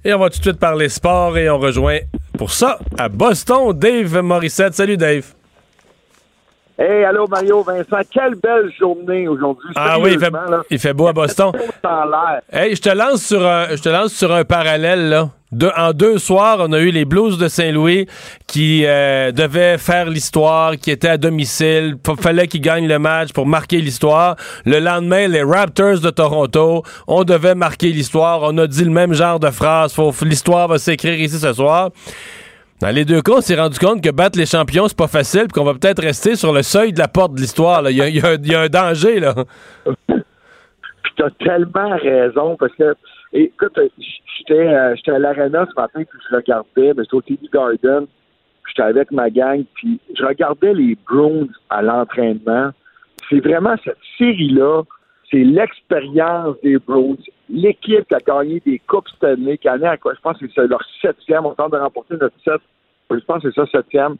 Et 0.04 0.12
on 0.12 0.18
va 0.18 0.28
tout 0.28 0.38
de 0.38 0.42
suite 0.42 0.58
parler 0.58 0.90
sport 0.90 1.38
et 1.38 1.48
on 1.48 1.58
rejoint 1.58 2.00
pour 2.36 2.52
ça 2.52 2.78
à 2.98 3.08
Boston 3.08 3.72
Dave 3.72 4.20
Morissette. 4.20 4.74
Salut 4.74 4.98
Dave. 4.98 5.34
Hey, 6.82 7.04
allô 7.04 7.26
Mario, 7.26 7.62
Vincent, 7.62 7.98
quelle 8.10 8.36
belle 8.36 8.72
journée 8.78 9.28
aujourd'hui. 9.28 9.68
Ah 9.76 9.98
oui, 10.00 10.12
il 10.14 10.78
fait, 10.78 10.88
il 10.88 10.94
beau 10.94 11.08
à 11.08 11.12
Boston. 11.12 11.52
Hey, 12.50 12.74
je 12.74 12.80
te 12.80 12.88
lance 12.88 13.22
sur 13.22 13.46
un, 13.46 13.66
je 13.76 13.82
te 13.82 13.90
lance 13.90 14.14
sur 14.14 14.32
un 14.32 14.44
parallèle 14.44 15.10
là. 15.10 15.28
En 15.76 15.92
deux 15.92 16.16
soirs, 16.16 16.56
on 16.60 16.72
a 16.72 16.78
eu 16.78 16.90
les 16.90 17.04
Blues 17.04 17.36
de 17.36 17.48
Saint-Louis 17.48 18.06
qui 18.46 18.84
euh, 18.86 19.30
devaient 19.30 19.76
faire 19.76 20.08
l'histoire, 20.08 20.76
qui 20.78 20.90
étaient 20.90 21.08
à 21.08 21.16
domicile. 21.18 21.96
Fa- 22.06 22.14
fallait 22.16 22.46
qu'ils 22.46 22.60
gagnent 22.62 22.88
le 22.88 22.98
match 22.98 23.32
pour 23.34 23.46
marquer 23.46 23.78
l'histoire. 23.82 24.36
Le 24.64 24.78
lendemain, 24.78 25.26
les 25.28 25.42
Raptors 25.42 25.98
de 26.00 26.08
Toronto, 26.10 26.82
on 27.08 27.24
devait 27.24 27.56
marquer 27.56 27.88
l'histoire. 27.88 28.40
On 28.44 28.56
a 28.56 28.66
dit 28.66 28.84
le 28.84 28.90
même 28.90 29.12
genre 29.12 29.38
de 29.40 29.50
phrase. 29.50 29.94
L'histoire 30.22 30.68
va 30.68 30.78
s'écrire 30.78 31.20
ici 31.20 31.38
ce 31.38 31.52
soir. 31.52 31.90
Dans 32.80 32.94
les 32.94 33.04
deux 33.04 33.20
cas, 33.20 33.32
on 33.36 33.40
s'est 33.42 33.60
rendu 33.60 33.78
compte 33.78 34.02
que 34.02 34.10
battre 34.10 34.38
les 34.38 34.46
champions, 34.46 34.88
c'est 34.88 34.96
pas 34.96 35.06
facile, 35.06 35.42
puis 35.42 35.52
qu'on 35.52 35.64
va 35.64 35.74
peut-être 35.74 36.00
rester 36.02 36.34
sur 36.34 36.52
le 36.54 36.62
seuil 36.62 36.94
de 36.94 36.98
la 36.98 37.08
porte 37.08 37.34
de 37.34 37.40
l'histoire. 37.40 37.88
Il 37.90 37.96
y 37.96 38.00
a, 38.02 38.60
un- 38.60 38.68
danger, 38.68 39.20
là. 39.20 39.34
Puis 39.84 41.12
t'as 41.16 41.30
tellement 41.44 41.96
raison 41.98 42.56
parce 42.58 42.74
que, 42.76 42.94
écoute, 43.34 43.78
j'étais 44.38 44.66
euh, 44.66 44.94
à 45.08 45.18
l'arena 45.18 45.66
ce 45.70 45.78
matin 45.78 46.02
puis 46.08 46.18
je 46.30 46.36
regardais, 46.36 46.94
mais 46.96 47.02
c'était 47.04 47.14
au 47.14 47.20
TD 47.22 47.48
Garden. 47.52 48.06
J'étais 48.68 48.82
avec 48.82 49.10
ma 49.10 49.28
gang 49.28 49.62
puis 49.74 50.00
je 50.18 50.24
regardais 50.24 50.72
les 50.72 50.96
Browns 51.06 51.48
à 51.68 51.82
l'entraînement. 51.82 52.70
C'est 53.28 53.40
vraiment 53.40 53.74
cette 53.84 53.98
série-là, 54.16 54.82
c'est 55.30 55.44
l'expérience 55.44 56.56
des 56.62 56.78
Browns, 56.78 57.18
l'équipe 57.50 58.06
qui 58.06 58.14
a 58.14 58.18
gagné 58.18 58.60
des 58.60 58.78
coupes 58.78 59.08
cette 59.08 59.24
année, 59.24 59.58
qui 59.58 59.68
en 59.68 59.82
est? 59.82 59.98
Je 60.04 60.20
pense 60.20 60.38
que 60.38 60.46
c'est 60.54 60.66
leur 60.66 60.82
septième. 61.00 61.46
On 61.46 61.54
tente 61.54 61.72
de 61.72 61.78
remporter 61.78 62.14
notre 62.20 62.36
sept. 62.44 62.60
Je 63.10 63.24
pense 63.24 63.42
que 63.42 63.50
c'est 63.50 63.60
ça, 63.60 63.66
septième. 63.66 64.16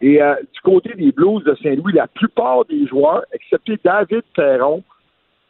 Et 0.00 0.22
euh, 0.22 0.34
du 0.52 0.60
côté 0.62 0.94
des 0.94 1.12
Blues 1.12 1.44
de 1.44 1.54
Saint-Louis, 1.62 1.92
la 1.92 2.06
plupart 2.06 2.64
des 2.64 2.86
joueurs, 2.86 3.22
excepté 3.32 3.78
David 3.84 4.22
Perron, 4.34 4.82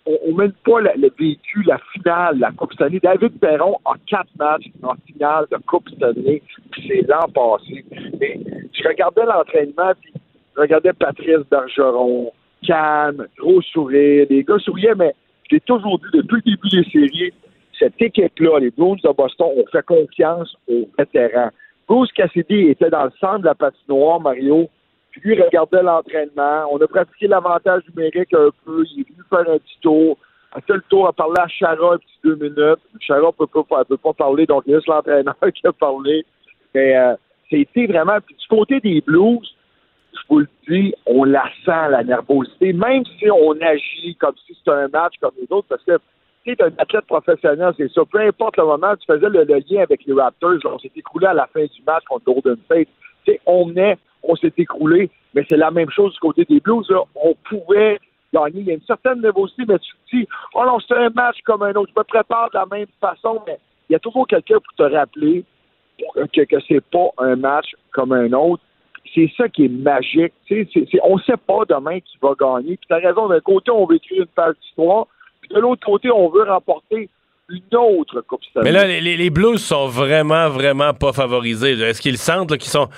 on 0.06 0.32
ne 0.32 0.36
mène 0.36 0.52
pas 0.64 0.80
le 0.80 1.10
vécu, 1.18 1.62
la 1.62 1.78
finale, 1.92 2.38
la 2.38 2.50
Coupe 2.52 2.72
cette 2.72 2.82
année. 2.82 3.00
David 3.00 3.38
Perron 3.38 3.76
a 3.84 3.94
quatre 4.06 4.30
matchs 4.38 4.66
en 4.82 4.94
finale 5.06 5.46
de 5.52 5.56
Coupe 5.66 5.88
cette 5.90 6.02
année, 6.02 6.42
puis 6.72 6.84
c'est 6.88 7.06
l'an 7.06 7.28
passé. 7.32 7.84
Mais 8.18 8.40
je 8.72 8.88
regardais 8.88 9.24
l'entraînement, 9.24 9.92
puis 10.00 10.12
je 10.56 10.60
regardais 10.60 10.92
Patrice 10.94 11.46
Bergeron, 11.50 12.32
calme, 12.66 13.26
gros 13.38 13.62
sourire. 13.62 14.26
Les 14.30 14.42
gars 14.42 14.58
souriaient, 14.58 14.94
mais 14.96 15.14
je 15.50 15.56
l'ai 15.56 15.60
toujours 15.60 15.98
dit 15.98 16.06
depuis 16.14 16.36
le 16.44 16.52
début 16.52 16.68
des 16.68 16.90
séries, 16.90 17.32
cette 17.78 18.00
équipe-là, 18.00 18.60
les 18.60 18.70
Bruins 18.70 18.96
de 19.02 19.12
Boston, 19.12 19.48
ont 19.56 19.66
fait 19.72 19.84
confiance 19.84 20.54
aux 20.68 20.88
vétérans. 20.96 21.50
Bruce 21.88 22.12
Cassidy 22.12 22.68
était 22.68 22.90
dans 22.90 23.04
le 23.04 23.12
centre 23.18 23.40
de 23.40 23.46
la 23.46 23.54
patinoire, 23.54 24.20
Mario. 24.20 24.68
Puis 25.10 25.22
lui 25.24 25.42
regardait 25.42 25.82
l'entraînement. 25.82 26.66
On 26.70 26.78
a 26.78 26.86
pratiqué 26.86 27.26
l'avantage 27.26 27.82
numérique 27.88 28.32
un 28.32 28.50
peu. 28.64 28.84
Il 28.94 29.00
est 29.00 29.08
venu 29.08 29.22
faire 29.28 29.54
un 29.54 29.58
petit 29.58 29.78
tour. 29.80 30.16
A 30.52 30.60
fait 30.60 30.74
le 30.74 30.84
tour 30.88 31.08
à 31.08 31.12
parler 31.12 31.40
à 31.40 31.48
Chara 31.48 31.94
un 31.94 31.98
petit 31.98 32.18
deux 32.22 32.36
minutes. 32.36 32.80
Chara 33.00 33.32
peut 33.32 33.46
pas, 33.46 33.84
peut 33.84 33.96
pas 33.96 34.12
parler, 34.12 34.46
donc 34.46 34.64
il 34.66 34.72
y 34.72 34.74
a 34.76 34.80
l'entraîneur 34.86 35.34
qui 35.54 35.66
a 35.66 35.72
parlé. 35.72 36.24
Mais 36.74 36.96
euh, 36.96 37.14
c'était 37.48 37.86
vraiment. 37.86 38.18
Puis 38.24 38.36
du 38.36 38.46
côté 38.46 38.78
des 38.78 39.00
Blues, 39.00 39.48
je 40.12 40.20
vous 40.28 40.38
le 40.40 40.48
dis, 40.68 40.94
on 41.06 41.24
la 41.24 41.44
sent, 41.64 41.90
la 41.90 42.02
nervosité, 42.02 42.72
même 42.72 43.04
si 43.18 43.30
on 43.30 43.52
agit 43.60 44.16
comme 44.16 44.34
si 44.46 44.54
c'était 44.54 44.70
un 44.70 44.88
match 44.88 45.14
comme 45.20 45.32
les 45.40 45.46
autres, 45.50 45.68
parce 45.68 45.84
que 45.84 45.98
tu 46.44 46.52
es 46.52 46.62
un 46.62 46.72
athlète 46.78 47.06
professionnel, 47.06 47.72
c'est 47.76 47.90
ça. 47.92 48.02
Peu 48.10 48.20
importe 48.20 48.56
le 48.56 48.64
moment, 48.64 48.94
tu 48.96 49.06
faisais 49.06 49.28
le, 49.28 49.44
lien 49.44 49.82
avec 49.82 50.04
les 50.06 50.14
Raptors, 50.14 50.58
on 50.64 50.78
s'est 50.78 50.90
écroulé 50.96 51.26
à 51.26 51.34
la 51.34 51.46
fin 51.46 51.64
du 51.64 51.82
match 51.86 52.04
contre 52.04 52.24
Golden 52.24 52.56
State. 52.64 52.88
Tu 53.24 53.32
sais, 53.32 53.40
on 53.46 53.66
venait, 53.66 53.98
on 54.22 54.34
s'est 54.36 54.52
écroulé, 54.56 55.10
mais 55.34 55.44
c'est 55.48 55.56
la 55.56 55.70
même 55.70 55.90
chose 55.90 56.12
du 56.14 56.20
côté 56.20 56.44
des 56.44 56.60
Blues. 56.60 56.88
Là. 56.88 57.02
On 57.14 57.34
pouvait 57.48 57.98
gagner. 58.32 58.60
Il 58.60 58.66
y 58.66 58.70
a 58.70 58.74
une 58.74 58.82
certaine 58.82 59.20
nervosité, 59.20 59.64
mais 59.68 59.78
tu 59.78 59.90
te 59.90 60.16
dis, 60.16 60.28
oh 60.54 60.64
non, 60.64 60.78
c'est 60.80 60.96
un 60.96 61.10
match 61.10 61.36
comme 61.44 61.62
un 61.62 61.74
autre. 61.74 61.92
Je 61.94 62.00
me 62.00 62.04
prépare 62.04 62.50
de 62.50 62.56
la 62.56 62.66
même 62.66 62.86
façon, 63.00 63.42
mais 63.46 63.58
il 63.88 63.92
y 63.92 63.96
a 63.96 63.98
toujours 63.98 64.26
quelqu'un 64.26 64.58
pour 64.58 64.74
te 64.76 64.94
rappeler 64.94 65.44
que, 66.32 66.42
que 66.42 66.56
c'est 66.66 66.84
pas 66.90 67.10
un 67.18 67.36
match 67.36 67.74
comme 67.92 68.12
un 68.12 68.32
autre. 68.32 68.62
C'est 69.14 69.30
ça 69.36 69.48
qui 69.48 69.64
est 69.64 69.68
magique. 69.68 70.32
Tu 70.46 70.62
sais, 70.64 70.68
c'est- 70.72 70.86
c'est- 70.92 71.00
on 71.02 71.16
ne 71.16 71.22
sait 71.22 71.36
pas 71.36 71.62
demain 71.68 71.98
qui 72.00 72.16
va 72.22 72.30
gagner. 72.38 72.76
Puis 72.76 72.86
tu 72.88 72.94
as 72.94 72.98
raison, 72.98 73.28
d'un 73.28 73.40
côté, 73.40 73.70
on 73.70 73.84
veut 73.86 73.96
écrire 73.96 74.22
une 74.22 74.26
page 74.28 74.54
d'histoire, 74.62 75.06
puis 75.40 75.50
de 75.54 75.58
l'autre 75.60 75.84
côté, 75.84 76.10
on 76.10 76.28
veut 76.28 76.44
remporter 76.44 77.08
une 77.48 77.76
autre 77.76 78.20
Coupe 78.20 78.44
Stanley. 78.44 78.70
Mais 78.70 78.72
là, 78.78 78.86
les, 78.86 79.16
les- 79.16 79.30
Blues 79.30 79.58
sont 79.60 79.88
vraiment, 79.88 80.48
vraiment 80.48 80.94
pas 80.94 81.12
favorisés. 81.12 81.74
là. 81.74 81.88
Est-ce 81.88 82.00
qu'ils 82.00 82.18
sentent 82.18 82.50
là, 82.52 82.56
qu'ils 82.56 82.70
sont. 82.70 82.88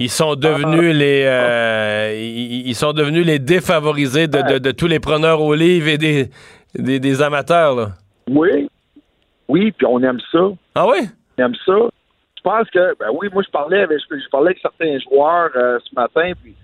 Ils 0.00 0.08
sont 0.08 0.34
devenus 0.36 0.94
les 0.94 1.24
euh, 1.26 2.14
ils, 2.16 2.68
ils 2.68 2.74
sont 2.74 2.92
devenus 2.92 3.26
les 3.26 3.38
défavorisés 3.40 4.28
de, 4.28 4.38
de- 4.54 4.58
de 4.58 4.70
tous 4.70 4.86
les 4.86 5.00
preneurs 5.00 5.42
au 5.42 5.54
livre 5.54 5.88
et 5.88 5.98
des, 5.98 6.30
des, 6.74 7.00
des 7.00 7.20
amateurs. 7.20 7.74
Là? 7.74 7.88
Oui, 8.30 8.68
oui, 9.48 9.72
puis 9.72 9.86
on 9.86 10.00
aime 10.02 10.20
ça. 10.32 10.38
Ah 10.76 10.86
oui? 10.86 10.98
On 11.38 11.42
aime 11.44 11.54
ça. 11.66 11.72
Pense 12.48 12.70
que, 12.70 12.96
ben 12.98 13.10
oui, 13.12 13.28
moi 13.30 13.42
je 13.42 13.50
parlais 13.50 13.82
avec, 13.82 14.00
je 14.08 14.28
parlais 14.30 14.56
certains 14.62 14.98
joueurs 15.00 15.50
euh, 15.54 15.78
ce 15.84 15.94
matin, 15.94 16.32
puis 16.42 16.54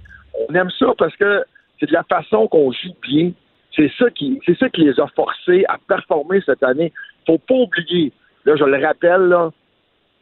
on 0.48 0.55
aime 0.55 0.70
ça 0.78 0.86
parce 0.97 1.15
que 1.16 1.44
c'est 1.78 1.85
de 1.85 1.93
la 1.93 2.05
façon 2.05 2.48
qu'on 2.48 2.73
joue 2.73 2.94
bien. 3.02 3.32
C'est 3.77 3.93
ça 3.98 4.09
qui, 4.09 4.40
c'est 4.47 4.56
ça 4.56 4.70
qui 4.70 4.81
les 4.81 4.98
a 4.98 5.06
forcés 5.09 5.66
à 5.69 5.77
performer 5.86 6.40
cette 6.47 6.62
année. 6.62 6.90
Faut 7.27 7.36
pas 7.36 7.56
oublier, 7.56 8.15
là, 8.47 8.56
je 8.56 8.65
le 8.65 8.82
rappelle, 8.82 9.31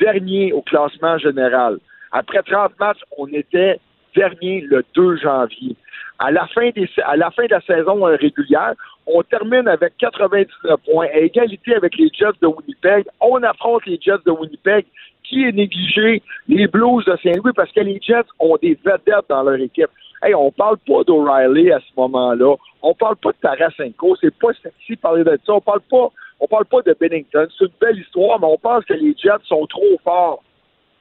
dernier 0.00 0.52
au 0.52 0.62
classement 0.62 1.16
général. 1.18 1.78
Après 2.10 2.42
30 2.42 2.72
matchs, 2.80 3.02
on 3.16 3.28
était 3.28 3.78
dernier 4.16 4.62
le 4.62 4.84
2 4.96 5.18
janvier. 5.18 5.76
À 6.24 6.30
la 6.30 6.46
fin, 6.46 6.70
de 6.70 7.50
la 7.50 7.60
saison 7.62 8.06
euh, 8.06 8.14
régulière, 8.14 8.74
on 9.08 9.24
termine 9.24 9.66
avec 9.66 9.96
99 9.98 10.78
points, 10.88 11.08
à 11.12 11.18
égalité 11.18 11.74
avec 11.74 11.96
les 11.96 12.10
Jets 12.16 12.38
de 12.40 12.46
Winnipeg. 12.46 13.06
On 13.20 13.42
affronte 13.42 13.84
les 13.86 13.98
Jets 14.00 14.22
de 14.24 14.30
Winnipeg. 14.30 14.86
Qui 15.24 15.44
est 15.44 15.52
négligé? 15.52 16.22
Les 16.46 16.68
Blues 16.68 17.04
de 17.06 17.16
Saint-Louis, 17.24 17.52
parce 17.56 17.72
que 17.72 17.80
les 17.80 18.00
Jets 18.00 18.28
ont 18.38 18.56
des 18.62 18.78
vedettes 18.84 19.26
dans 19.28 19.42
leur 19.42 19.60
équipe. 19.60 19.90
Hey, 20.22 20.32
on 20.36 20.52
parle 20.52 20.76
pas 20.86 21.02
d'O'Reilly 21.02 21.72
à 21.72 21.80
ce 21.80 22.00
moment-là. 22.00 22.54
On 22.82 22.94
parle 22.94 23.16
pas 23.16 23.30
de 23.30 23.38
Tarasenko. 23.42 24.14
C'est 24.20 24.38
pas 24.38 24.52
sexy 24.62 24.94
parler 24.94 25.24
de 25.24 25.36
ça. 25.44 25.54
On 25.54 25.60
parle 25.60 25.80
pas, 25.90 26.08
on 26.38 26.46
parle 26.46 26.66
pas 26.66 26.82
de 26.82 26.94
Bennington. 27.00 27.48
C'est 27.58 27.64
une 27.64 27.72
belle 27.80 27.98
histoire, 27.98 28.38
mais 28.38 28.46
on 28.46 28.58
pense 28.58 28.84
que 28.84 28.94
les 28.94 29.16
Jets 29.20 29.42
sont 29.46 29.66
trop 29.66 29.98
forts 30.04 30.44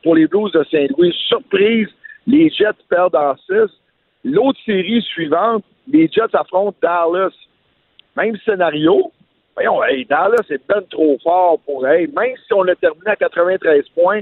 pour 0.02 0.16
les 0.16 0.26
Blues 0.26 0.52
de 0.54 0.64
Saint-Louis. 0.72 1.14
Surprise, 1.28 1.90
les 2.26 2.50
Jets 2.50 2.82
perdent 2.90 3.16
en 3.16 3.36
6. 3.38 3.70
L'autre 4.24 4.60
série 4.66 5.02
suivante, 5.02 5.64
les 5.88 6.08
Jets 6.08 6.34
affrontent 6.34 6.78
Dallas. 6.82 7.34
Même 8.16 8.38
scénario. 8.46 9.12
Voyons, 9.56 9.84
hey, 9.84 10.06
Dallas 10.06 10.46
est 10.50 10.62
ben 10.68 10.82
trop 10.90 11.18
fort 11.24 11.60
pour 11.66 11.88
hey, 11.88 12.08
Même 12.08 12.36
si 12.46 12.54
on 12.54 12.68
a 12.68 12.76
terminé 12.76 13.08
à 13.08 13.16
93 13.16 13.90
points, 13.90 14.22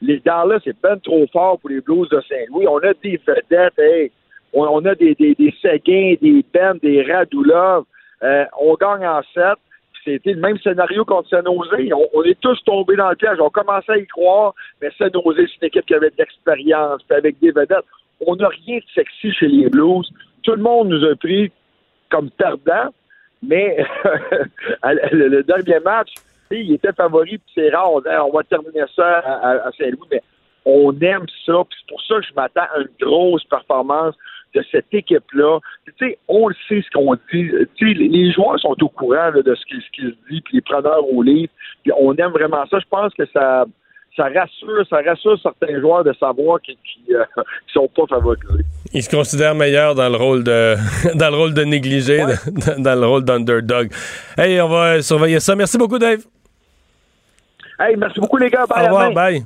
les 0.00 0.20
Dallas 0.20 0.60
est 0.66 0.80
ben 0.82 0.98
trop 0.98 1.26
fort 1.32 1.58
pour 1.58 1.70
les 1.70 1.80
Blues 1.80 2.08
de 2.08 2.20
Saint-Louis. 2.28 2.66
On 2.66 2.78
a 2.78 2.92
des 3.02 3.20
vedettes, 3.26 3.78
hey. 3.78 4.10
On, 4.52 4.84
a 4.84 4.94
des, 4.96 5.14
des, 5.14 5.34
des 5.34 5.54
Seguin, 5.62 6.14
des 6.20 6.44
Ben, 6.52 6.76
des 6.82 7.02
Radulov. 7.02 7.84
Euh, 8.22 8.44
on 8.60 8.74
gagne 8.74 9.06
en 9.06 9.22
7. 9.32 9.44
C'était 10.04 10.32
le 10.32 10.40
même 10.40 10.58
scénario 10.58 11.04
contre 11.04 11.28
San 11.28 11.44
Jose. 11.44 11.92
On, 12.14 12.22
est 12.22 12.40
tous 12.40 12.58
tombés 12.64 12.96
dans 12.96 13.10
le 13.10 13.16
piège. 13.16 13.38
On 13.38 13.50
commençait 13.50 13.92
à 13.92 13.98
y 13.98 14.06
croire, 14.06 14.54
mais 14.80 14.90
San 14.96 15.10
Jose, 15.12 15.36
c'est 15.36 15.62
une 15.62 15.68
équipe 15.68 15.86
qui 15.86 15.94
avait 15.94 16.10
de 16.10 16.16
l'expérience, 16.18 17.02
avec 17.10 17.38
des 17.38 17.52
vedettes. 17.52 17.84
On 18.26 18.36
n'a 18.36 18.48
rien 18.48 18.78
de 18.78 18.84
sexy 18.94 19.32
chez 19.32 19.48
les 19.48 19.68
Blues. 19.68 20.08
Tout 20.42 20.52
le 20.52 20.62
monde 20.62 20.88
nous 20.88 21.04
a 21.04 21.14
pris 21.16 21.50
comme 22.10 22.30
perdants, 22.30 22.92
mais 23.42 23.84
le, 24.84 25.42
dernier 25.42 25.80
match, 25.80 26.10
il 26.50 26.72
était 26.72 26.92
favori, 26.92 27.38
puis 27.38 27.52
c'est 27.54 27.70
rare. 27.70 27.92
On, 27.92 28.02
on 28.04 28.30
va 28.32 28.42
terminer 28.44 28.84
ça 28.94 29.18
à, 29.18 29.70
Saint-Louis, 29.78 30.08
mais 30.10 30.22
on 30.64 30.92
aime 31.00 31.26
ça, 31.46 31.62
c'est 31.70 31.88
pour 31.88 32.02
ça 32.02 32.16
que 32.16 32.26
je 32.26 32.34
m'attends 32.34 32.68
à 32.74 32.80
une 32.80 32.88
grosse 33.00 33.44
performance 33.44 34.14
de 34.54 34.64
cette 34.70 34.92
équipe-là. 34.92 35.60
Tu 35.86 35.92
sais, 35.98 36.18
on 36.28 36.48
le 36.48 36.54
sait 36.68 36.82
ce 36.82 36.90
qu'on 36.90 37.14
dit. 37.14 37.50
Tu 37.76 37.88
sais, 37.88 37.94
les- 37.94 38.32
joueurs 38.32 38.58
sont 38.58 38.76
au 38.82 38.88
courant 38.88 39.30
de 39.32 39.54
ce 39.54 39.64
qui, 39.66 39.76
ce 39.76 40.02
se 40.02 40.14
dit, 40.30 40.40
puis 40.40 40.54
les 40.54 40.60
preneurs 40.60 41.08
au 41.08 41.22
livre. 41.22 41.52
Puis 41.82 41.92
on 41.96 42.14
aime 42.16 42.32
vraiment 42.32 42.66
ça. 42.66 42.78
Je 42.78 42.86
pense 42.90 43.14
que 43.14 43.26
ça, 43.26 43.64
ça 44.16 44.24
rassure, 44.24 44.84
ça 44.88 45.00
rassure 45.06 45.38
certains 45.42 45.80
joueurs 45.80 46.04
de 46.04 46.12
savoir 46.14 46.60
qu'ils 46.60 46.76
qui, 46.76 47.14
euh, 47.14 47.24
qu'ils 47.36 47.72
sont 47.72 47.88
pas 47.88 48.06
favorisés. 48.08 48.64
Il 48.92 49.02
se 49.02 49.10
considère 49.10 49.54
meilleur 49.54 49.94
dans 49.94 50.08
le 50.08 50.16
rôle 50.16 50.44
de 50.44 50.76
dans 51.14 51.30
le 51.30 51.36
rôle 51.36 51.54
de 51.54 51.62
négligé, 51.62 52.18
dans, 52.46 52.82
dans 52.82 53.00
le 53.00 53.06
rôle 53.06 53.24
d'underdog. 53.24 53.90
Hey, 54.36 54.60
on 54.60 54.68
va 54.68 55.02
surveiller 55.02 55.40
ça. 55.40 55.54
Merci 55.54 55.78
beaucoup, 55.78 55.98
Dave. 55.98 56.20
Hey, 57.78 57.96
merci 57.96 58.20
beaucoup 58.20 58.36
les 58.36 58.50
gars. 58.50 58.66
Bye, 58.66 58.82
Au 58.82 58.84
revoir, 58.86 59.12
bye. 59.12 59.44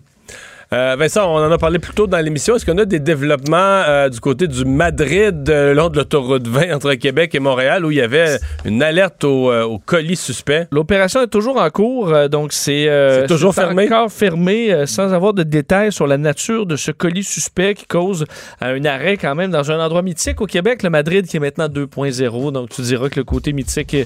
Euh, 0.72 0.96
Vincent, 0.98 1.30
on 1.30 1.36
en 1.36 1.50
a 1.52 1.58
parlé 1.58 1.78
plus 1.78 1.94
tôt 1.94 2.06
dans 2.06 2.18
l'émission. 2.18 2.56
Est-ce 2.56 2.64
qu'on 2.64 2.78
a 2.78 2.84
des 2.84 2.98
développements 2.98 3.56
euh, 3.58 4.08
du 4.08 4.20
côté 4.20 4.46
du 4.46 4.64
Madrid, 4.64 5.48
euh, 5.48 5.74
long 5.74 5.88
de 5.88 5.96
l'autoroute 5.96 6.46
20 6.46 6.74
entre 6.74 6.94
Québec 6.94 7.34
et 7.34 7.38
Montréal, 7.38 7.84
où 7.84 7.90
il 7.90 7.98
y 7.98 8.00
avait 8.00 8.38
une 8.64 8.82
alerte 8.82 9.24
au, 9.24 9.50
euh, 9.50 9.64
au 9.64 9.78
colis 9.78 10.16
suspect? 10.16 10.66
L'opération 10.70 11.22
est 11.22 11.28
toujours 11.28 11.60
en 11.60 11.68
cours, 11.70 12.28
donc 12.28 12.52
c'est 12.52 12.88
toujours 13.28 13.54
fermé? 13.54 13.86
encore 13.86 14.10
fermé, 14.10 14.84
sans 14.86 15.12
avoir 15.12 15.34
de 15.34 15.42
détails 15.42 15.92
sur 15.92 16.06
la 16.06 16.18
nature 16.18 16.66
de 16.66 16.76
ce 16.76 16.90
colis 16.90 17.24
suspect 17.24 17.74
qui 17.74 17.86
cause 17.86 18.24
un 18.60 18.84
arrêt 18.84 19.16
quand 19.16 19.34
même 19.34 19.50
dans 19.50 19.70
un 19.70 19.84
endroit 19.84 20.02
mythique 20.02 20.40
au 20.40 20.46
Québec, 20.46 20.82
le 20.82 20.90
Madrid 20.90 21.26
qui 21.26 21.36
est 21.36 21.40
maintenant 21.40 21.68
2.0. 21.68 22.52
Donc 22.52 22.70
tu 22.70 22.82
diras 22.82 23.08
que 23.08 23.20
le 23.20 23.24
côté 23.24 23.52
mythique 23.52 23.96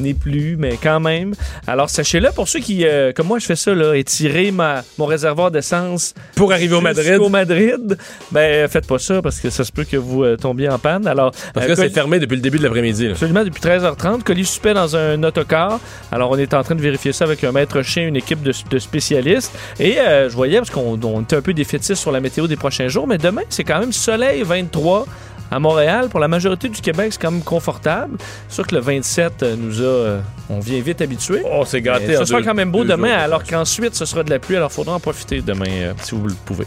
n'est 0.00 0.14
plus, 0.14 0.56
mais 0.56 0.78
quand 0.82 1.00
même. 1.00 1.34
Alors 1.66 1.90
sachez-le 1.90 2.30
pour 2.30 2.48
ceux 2.48 2.60
qui, 2.60 2.84
comme 3.14 3.26
moi 3.26 3.38
je 3.38 3.46
fais 3.46 3.56
ça, 3.56 3.74
là, 3.74 3.94
étirer 3.94 4.50
ma, 4.50 4.82
mon 4.98 5.06
réservoir 5.06 5.50
d'essence 5.50 6.03
Pour 6.34 6.52
arriver 6.52 6.74
au 6.74 6.80
Madrid. 6.80 7.18
Au 7.20 7.28
Madrid, 7.28 7.96
ben 8.30 8.68
faites 8.68 8.86
pas 8.86 8.98
ça 8.98 9.22
parce 9.22 9.40
que 9.40 9.50
ça 9.50 9.64
se 9.64 9.72
peut 9.72 9.84
que 9.84 9.96
vous 9.96 10.24
euh, 10.24 10.36
tombiez 10.36 10.68
en 10.68 10.78
panne. 10.78 11.06
Alors 11.06 11.32
Parce 11.52 11.66
euh, 11.66 11.70
que 11.70 11.74
c'est 11.74 11.90
fermé 11.90 12.18
depuis 12.18 12.36
le 12.36 12.42
début 12.42 12.58
de 12.58 12.64
l'après-midi. 12.64 13.08
Absolument, 13.08 13.44
depuis 13.44 13.62
13h30. 13.62 14.22
Colis 14.22 14.44
suspect 14.44 14.74
dans 14.74 14.96
un 14.96 15.22
autocar. 15.22 15.80
Alors, 16.12 16.30
on 16.30 16.36
est 16.36 16.54
en 16.54 16.62
train 16.62 16.74
de 16.74 16.82
vérifier 16.82 17.12
ça 17.12 17.24
avec 17.24 17.44
un 17.44 17.52
maître 17.52 17.82
chien, 17.82 18.06
une 18.06 18.16
équipe 18.16 18.42
de, 18.42 18.52
de 18.70 18.78
spécialistes. 18.78 19.52
Et 19.78 19.98
euh, 19.98 20.28
je 20.28 20.34
voyais, 20.34 20.58
parce 20.58 20.70
qu'on 20.70 20.98
on 21.02 21.22
était 21.22 21.36
un 21.36 21.42
peu 21.42 21.54
défaitistes 21.54 21.94
sur 22.00 22.12
la 22.12 22.20
météo 22.20 22.46
des 22.46 22.56
prochains 22.56 22.88
jours, 22.88 23.06
mais 23.06 23.18
demain, 23.18 23.42
c'est 23.48 23.64
quand 23.64 23.80
même 23.80 23.92
soleil 23.92 24.42
23 24.42 25.06
à 25.50 25.58
Montréal. 25.58 26.08
Pour 26.08 26.20
la 26.20 26.28
majorité 26.28 26.68
du 26.68 26.80
Québec, 26.80 27.08
c'est 27.12 27.20
quand 27.22 27.30
même 27.30 27.42
confortable. 27.42 28.16
Sûr 28.48 28.66
que 28.66 28.74
le 28.74 28.80
27 28.80 29.42
euh, 29.42 29.56
nous 29.56 29.80
a... 29.80 29.84
euh, 29.84 30.20
on 30.50 30.60
vient 30.60 30.80
vite 30.80 31.00
habitué. 31.00 31.42
Oh, 31.44 31.64
c'est 31.66 31.80
gâté. 31.80 32.04
Mais 32.08 32.16
ce 32.16 32.24
sera 32.24 32.40
deux- 32.40 32.46
quand 32.46 32.54
même 32.54 32.70
beau 32.70 32.84
demain, 32.84 33.08
jours. 33.08 33.18
alors 33.18 33.44
qu'ensuite, 33.44 33.94
ce 33.94 34.04
sera 34.04 34.22
de 34.22 34.30
la 34.30 34.38
pluie. 34.38 34.56
Alors, 34.56 34.70
il 34.70 34.74
faudra 34.74 34.94
en 34.94 35.00
profiter 35.00 35.40
demain, 35.40 35.64
euh, 35.70 35.92
si 36.02 36.14
vous 36.14 36.26
le 36.26 36.34
pouvez. 36.44 36.66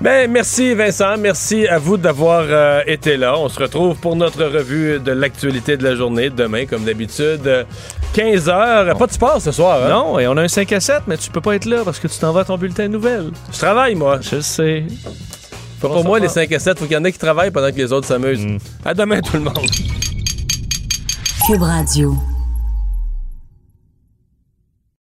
Ben, 0.00 0.30
merci 0.30 0.74
Vincent, 0.74 1.16
merci 1.18 1.66
à 1.66 1.78
vous 1.78 1.96
d'avoir 1.96 2.44
euh, 2.48 2.82
été 2.86 3.16
là. 3.16 3.36
On 3.36 3.48
se 3.48 3.58
retrouve 3.58 3.96
pour 3.96 4.14
notre 4.14 4.44
revue 4.44 5.00
de 5.00 5.10
l'actualité 5.10 5.76
de 5.76 5.82
la 5.82 5.96
journée 5.96 6.30
demain, 6.30 6.66
comme 6.66 6.84
d'habitude, 6.84 7.66
15 8.12 8.48
heures. 8.48 8.96
Pas 8.96 9.06
de 9.08 9.12
sport 9.12 9.42
ce 9.42 9.50
soir. 9.50 9.80
hein? 9.84 9.88
Non, 9.88 10.18
et 10.20 10.28
on 10.28 10.36
a 10.36 10.42
un 10.42 10.46
5 10.48 10.70
à 10.72 10.78
7, 10.78 11.02
mais 11.08 11.16
tu 11.16 11.30
peux 11.30 11.40
pas 11.40 11.56
être 11.56 11.64
là 11.64 11.78
parce 11.84 11.98
que 11.98 12.06
tu 12.06 12.16
t'en 12.16 12.30
vas 12.32 12.42
à 12.42 12.44
ton 12.44 12.56
bulletin 12.56 12.84
de 12.84 12.92
nouvelles. 12.92 13.30
Je 13.52 13.58
travaille, 13.58 13.96
moi. 13.96 14.20
Je 14.20 14.38
sais. 14.40 14.84
Pas 15.80 15.88
pour 15.88 16.04
moi, 16.04 16.18
les 16.18 16.28
5 16.28 16.50
à 16.52 16.58
7, 16.58 16.78
faut 16.78 16.84
qu'il 16.86 16.94
y 16.94 16.96
en 16.96 17.04
ait 17.04 17.12
qui 17.12 17.18
travaillent 17.18 17.50
pendant 17.50 17.70
que 17.70 17.76
les 17.76 17.92
autres 17.92 18.06
s'amusent. 18.06 18.58
À 18.84 18.94
demain, 18.94 19.20
tout 19.20 19.36
le 19.36 19.44
monde. 19.44 19.66
Cube 21.46 21.62
Radio. 21.62 22.16